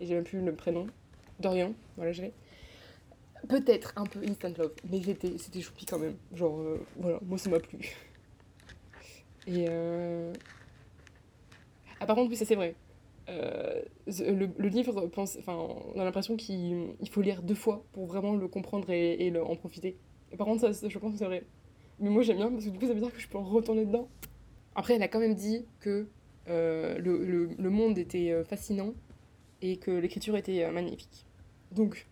Et 0.00 0.06
j'ai 0.06 0.14
même 0.14 0.24
plus 0.24 0.40
le 0.40 0.54
prénom. 0.54 0.86
Dorian. 1.40 1.72
Voilà, 1.96 2.12
je 2.12 2.22
l'ai. 2.22 2.32
Peut-être 3.48 3.92
un 3.96 4.04
peu 4.04 4.20
instant 4.26 4.52
love, 4.58 4.72
mais 4.90 5.02
c'était 5.02 5.36
c'était 5.38 5.60
choupi 5.60 5.84
quand 5.86 5.98
même. 5.98 6.16
Genre, 6.34 6.58
voilà, 6.96 7.18
moi 7.22 7.38
ça 7.38 7.50
m'a 7.50 7.60
plu. 7.60 7.78
Et. 9.46 9.66
Ah, 12.00 12.06
par 12.06 12.16
contre, 12.16 12.30
oui, 12.30 12.36
ça 12.36 12.44
c'est 12.44 12.54
vrai. 12.56 12.74
Euh, 13.28 13.82
le, 14.06 14.48
le 14.58 14.68
livre, 14.68 15.06
pense, 15.06 15.36
enfin, 15.38 15.56
on 15.94 15.98
a 16.00 16.04
l'impression 16.04 16.36
qu'il 16.36 16.94
il 17.00 17.08
faut 17.08 17.22
lire 17.22 17.42
deux 17.42 17.54
fois 17.54 17.84
pour 17.92 18.06
vraiment 18.06 18.34
le 18.34 18.48
comprendre 18.48 18.90
et, 18.90 19.26
et 19.26 19.30
le- 19.30 19.42
en 19.44 19.56
profiter. 19.56 19.96
Et 20.34 20.36
par 20.36 20.46
contre, 20.48 20.60
ça, 20.62 20.72
ça, 20.72 20.88
je 20.88 20.98
pense 20.98 21.12
que 21.12 21.18
c'est 21.18 21.24
vrai. 21.24 21.44
Mais 22.00 22.10
moi 22.10 22.22
j'aime 22.22 22.38
bien 22.38 22.50
parce 22.50 22.64
que 22.64 22.70
du 22.70 22.78
coup 22.78 22.86
ça 22.86 22.92
veut 22.92 23.00
dire 23.00 23.12
que 23.12 23.20
je 23.20 23.28
peux 23.28 23.38
retourner 23.38 23.86
dedans. 23.86 24.08
Après, 24.74 24.94
elle 24.94 25.02
a 25.02 25.08
quand 25.08 25.20
même 25.20 25.34
dit 25.36 25.64
que 25.78 26.08
euh, 26.48 26.98
le, 26.98 27.24
le, 27.24 27.50
le 27.56 27.70
monde 27.70 27.96
était 27.96 28.32
euh, 28.32 28.42
fascinant 28.44 28.92
et 29.62 29.76
que 29.76 29.92
l'écriture 29.92 30.36
était 30.36 30.64
euh, 30.64 30.72
magnifique. 30.72 31.24
Donc, 31.70 32.08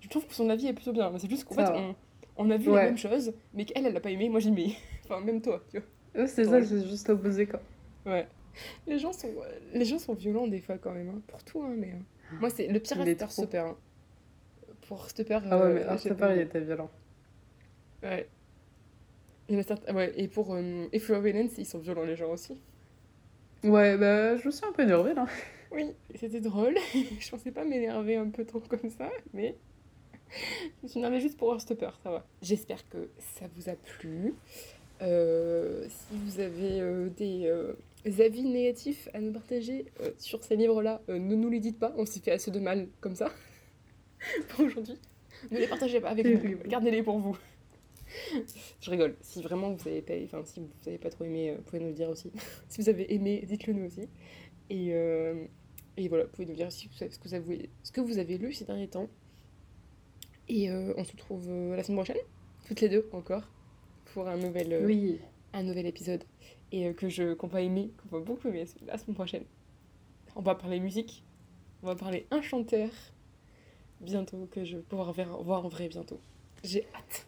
je 0.00 0.08
trouve 0.08 0.26
que 0.26 0.34
son 0.34 0.50
avis 0.50 0.66
est 0.66 0.72
plutôt 0.72 0.92
bien. 0.92 1.10
Mais 1.10 1.20
c'est 1.20 1.30
juste 1.30 1.44
qu'en 1.44 1.54
fait, 1.54 1.70
on, 1.72 1.94
on 2.36 2.50
a 2.50 2.56
vu 2.56 2.70
Ouais. 2.70 2.76
la 2.76 2.84
même 2.86 2.98
chose, 2.98 3.32
mais 3.54 3.64
qu'elle, 3.64 3.86
elle 3.86 3.94
l'a 3.94 4.00
pas 4.00 4.10
aimé, 4.10 4.28
moi 4.28 4.40
j'ai 4.40 4.48
aimé. 4.48 4.74
enfin, 5.04 5.20
même 5.20 5.40
toi, 5.40 5.62
tu 5.70 5.78
vois. 5.78 6.26
C'est 6.26 6.44
ça, 6.44 6.60
c'est 6.64 6.88
juste 6.88 7.06
l'opposé, 7.08 7.46
quoi. 7.46 7.60
Ouais. 8.04 8.26
Les 8.88 8.98
gens 8.98 9.12
sont, 9.12 9.28
les 9.72 9.84
gens 9.84 9.98
sont 10.00 10.14
violents 10.14 10.46
des 10.48 10.60
fois 10.60 10.78
quand 10.78 10.92
même, 10.92 11.10
hein. 11.10 11.20
pour 11.28 11.44
tout, 11.44 11.62
hein, 11.62 11.74
mais... 11.76 11.92
euh, 11.92 12.36
Moi, 12.40 12.50
c'est 12.50 12.66
le 12.66 12.80
pire. 12.80 13.00
Heartstopper. 13.06 13.58
Hein. 13.58 13.76
Pour 14.88 14.98
Heartstopper... 14.98 15.40
Ah 15.50 15.58
ouais, 15.58 15.62
euh, 15.64 15.74
mais 15.74 15.80
j'ai 15.82 15.86
Heartstopper, 15.88 16.14
pas 16.16 16.34
il 16.34 16.40
était 16.42 16.60
violent. 16.60 16.90
Ouais. 18.02 18.28
Il 19.48 19.54
y 19.54 19.58
en 19.58 19.60
a 19.60 19.64
certains- 19.64 19.94
ouais, 19.94 20.12
et 20.16 20.28
pour 20.28 20.54
euh, 20.54 20.86
et 20.92 20.98
Florence, 20.98 21.52
ils 21.58 21.66
sont 21.66 21.78
violents 21.78 22.04
les 22.04 22.16
gens 22.16 22.32
aussi. 22.32 22.56
Ouais, 23.64 23.96
bah, 23.96 24.36
je 24.36 24.46
me 24.46 24.50
suis 24.50 24.64
un 24.66 24.72
peu 24.72 24.82
énervée, 24.82 25.14
là. 25.14 25.26
Oui, 25.72 25.92
c'était 26.14 26.40
drôle. 26.40 26.74
je 27.20 27.30
pensais 27.30 27.52
pas 27.52 27.64
m'énerver 27.64 28.16
un 28.16 28.28
peu 28.30 28.44
trop 28.44 28.60
comme 28.60 28.90
ça, 28.90 29.10
mais 29.32 29.56
je 30.30 30.82
me 30.82 30.88
suis 30.88 30.98
énervée 30.98 31.20
juste 31.20 31.36
pour 31.38 31.52
Heartstopper, 31.52 31.90
ça 32.02 32.10
va. 32.10 32.26
J'espère 32.42 32.88
que 32.88 33.08
ça 33.18 33.46
vous 33.54 33.68
a 33.68 33.74
plu. 33.74 34.34
Euh, 35.02 35.86
si 35.88 36.16
vous 36.16 36.40
avez 36.40 36.80
euh, 36.80 37.08
des 37.10 37.42
euh, 37.46 37.74
avis 38.24 38.42
négatifs 38.44 39.08
à 39.14 39.20
nous 39.20 39.32
partager 39.32 39.84
sur 40.18 40.42
ces 40.42 40.56
livres-là, 40.56 41.02
ne 41.08 41.34
nous 41.34 41.50
les 41.50 41.60
dites 41.60 41.78
pas, 41.78 41.92
on 41.96 42.06
s'y 42.06 42.20
fait 42.20 42.32
assez 42.32 42.50
de 42.50 42.58
mal 42.60 42.88
comme 43.00 43.14
ça 43.14 43.30
pour 44.48 44.64
aujourd'hui. 44.64 44.98
Ne 45.50 45.58
les 45.58 45.68
partagez 45.68 46.00
pas 46.00 46.10
avec 46.10 46.26
nous, 46.26 46.56
gardez-les 46.66 47.02
pour 47.02 47.18
vous. 47.18 47.36
je 48.80 48.90
rigole. 48.90 49.16
Si 49.20 49.42
vraiment 49.42 49.72
vous 49.72 49.88
avez 49.88 50.02
pas, 50.02 50.14
enfin, 50.24 50.42
si 50.44 50.60
vous 50.60 50.88
avez 50.88 50.98
pas 50.98 51.10
trop 51.10 51.24
aimé, 51.24 51.54
vous 51.56 51.62
pouvez 51.62 51.80
nous 51.80 51.88
le 51.88 51.94
dire 51.94 52.08
aussi. 52.08 52.30
si 52.68 52.80
vous 52.80 52.88
avez 52.88 53.12
aimé, 53.14 53.44
dites-le 53.46 53.72
nous 53.72 53.86
aussi. 53.86 54.08
Et, 54.70 54.88
et 55.96 56.08
voilà, 56.08 56.24
vous 56.24 56.30
pouvez 56.30 56.46
nous 56.46 56.54
dire 56.54 56.70
si, 56.72 56.88
ce, 56.92 57.04
que 57.04 57.28
ça 57.28 57.38
vous, 57.38 57.54
ce 57.82 57.92
que 57.92 58.00
vous 58.00 58.18
avez 58.18 58.38
lu 58.38 58.52
ces 58.52 58.64
derniers 58.64 58.88
temps. 58.88 59.08
Et 60.48 60.70
on 60.70 61.04
se 61.04 61.12
retrouve 61.12 61.48
la 61.74 61.82
semaine 61.82 61.98
prochaine, 61.98 62.22
toutes 62.66 62.80
les 62.80 62.88
deux 62.88 63.08
encore, 63.12 63.48
pour 64.06 64.28
un 64.28 64.36
nouvel, 64.36 64.84
oui. 64.84 65.20
un 65.52 65.62
nouvel 65.62 65.86
épisode. 65.86 66.24
Et 66.72 66.92
que 66.94 67.08
je 67.08 67.34
qu'on 67.34 67.46
va 67.46 67.62
aimer, 67.62 67.92
qu'on 68.02 68.18
va 68.18 68.24
beaucoup 68.24 68.48
aimer 68.48 68.64
la 68.86 68.98
semaine 68.98 69.14
prochaine. 69.14 69.44
On 70.34 70.42
va 70.42 70.54
parler 70.54 70.80
musique, 70.80 71.24
on 71.82 71.86
va 71.86 71.94
parler 71.94 72.26
un 72.30 72.42
chanteur 72.42 72.90
bientôt 74.00 74.48
que 74.50 74.64
je 74.64 74.76
vais 74.76 74.82
pouvoir 74.82 75.12
voir 75.12 75.64
en 75.64 75.68
vrai 75.68 75.88
bientôt. 75.88 76.20
J'ai 76.64 76.86
hâte. 76.94 77.26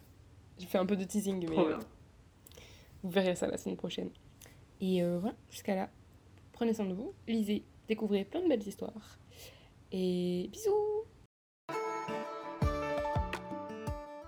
J'ai 0.59 0.67
fait 0.67 0.77
un 0.77 0.85
peu 0.85 0.97
de 0.97 1.05
teasing, 1.05 1.49
mais 1.49 1.57
euh, 1.57 1.77
vous 3.01 3.09
verrez 3.09 3.35
ça 3.35 3.47
la 3.47 3.57
semaine 3.57 3.77
prochaine. 3.77 4.09
Et 4.81 5.01
euh, 5.01 5.17
voilà, 5.19 5.35
jusqu'à 5.49 5.73
là, 5.73 5.89
prenez 6.51 6.73
soin 6.73 6.85
de 6.85 6.93
vous, 6.93 7.13
lisez, 7.27 7.63
découvrez 7.87 8.25
plein 8.25 8.41
de 8.41 8.49
belles 8.49 8.67
histoires. 8.67 9.17
Et 9.91 10.49
bisous 10.51 11.05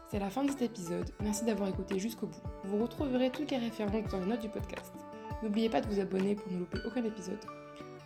C'est 0.09 0.19
la 0.19 0.29
fin 0.29 0.43
de 0.43 0.51
cet 0.51 0.61
épisode, 0.61 1.09
merci 1.21 1.45
d'avoir 1.45 1.69
écouté 1.69 1.99
jusqu'au 1.99 2.27
bout. 2.27 2.41
Vous 2.65 2.81
retrouverez 2.81 3.29
toutes 3.29 3.51
les 3.51 3.57
références 3.57 4.11
dans 4.11 4.19
les 4.19 4.25
notes 4.25 4.41
du 4.41 4.49
podcast. 4.49 4.93
N'oubliez 5.43 5.69
pas 5.69 5.81
de 5.81 5.87
vous 5.87 5.99
abonner 5.99 6.35
pour 6.35 6.51
ne 6.51 6.59
louper 6.59 6.79
aucun 6.85 7.03
épisode. 7.03 7.39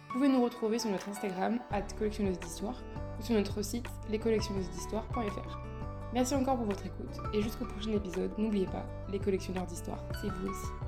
Vous 0.08 0.14
pouvez 0.14 0.28
nous 0.28 0.44
retrouver 0.44 0.80
sur 0.80 0.90
notre 0.90 1.10
Instagram, 1.10 1.60
at 1.72 1.82
collectionneuse 1.98 2.40
d'histoire, 2.40 2.82
ou 3.20 3.24
sur 3.24 3.36
notre 3.36 3.62
site 3.62 3.88
lescollectionneused'histoire.fr. 4.10 5.75
Merci 6.16 6.34
encore 6.34 6.56
pour 6.56 6.68
votre 6.68 6.86
écoute, 6.86 7.12
et 7.34 7.42
jusqu'au 7.42 7.66
prochain 7.66 7.92
épisode, 7.92 8.32
n'oubliez 8.38 8.68
pas, 8.68 8.86
les 9.12 9.20
collectionneurs 9.20 9.66
d'histoire, 9.66 10.00
c'est 10.22 10.30
vous 10.30 10.48
aussi. 10.48 10.85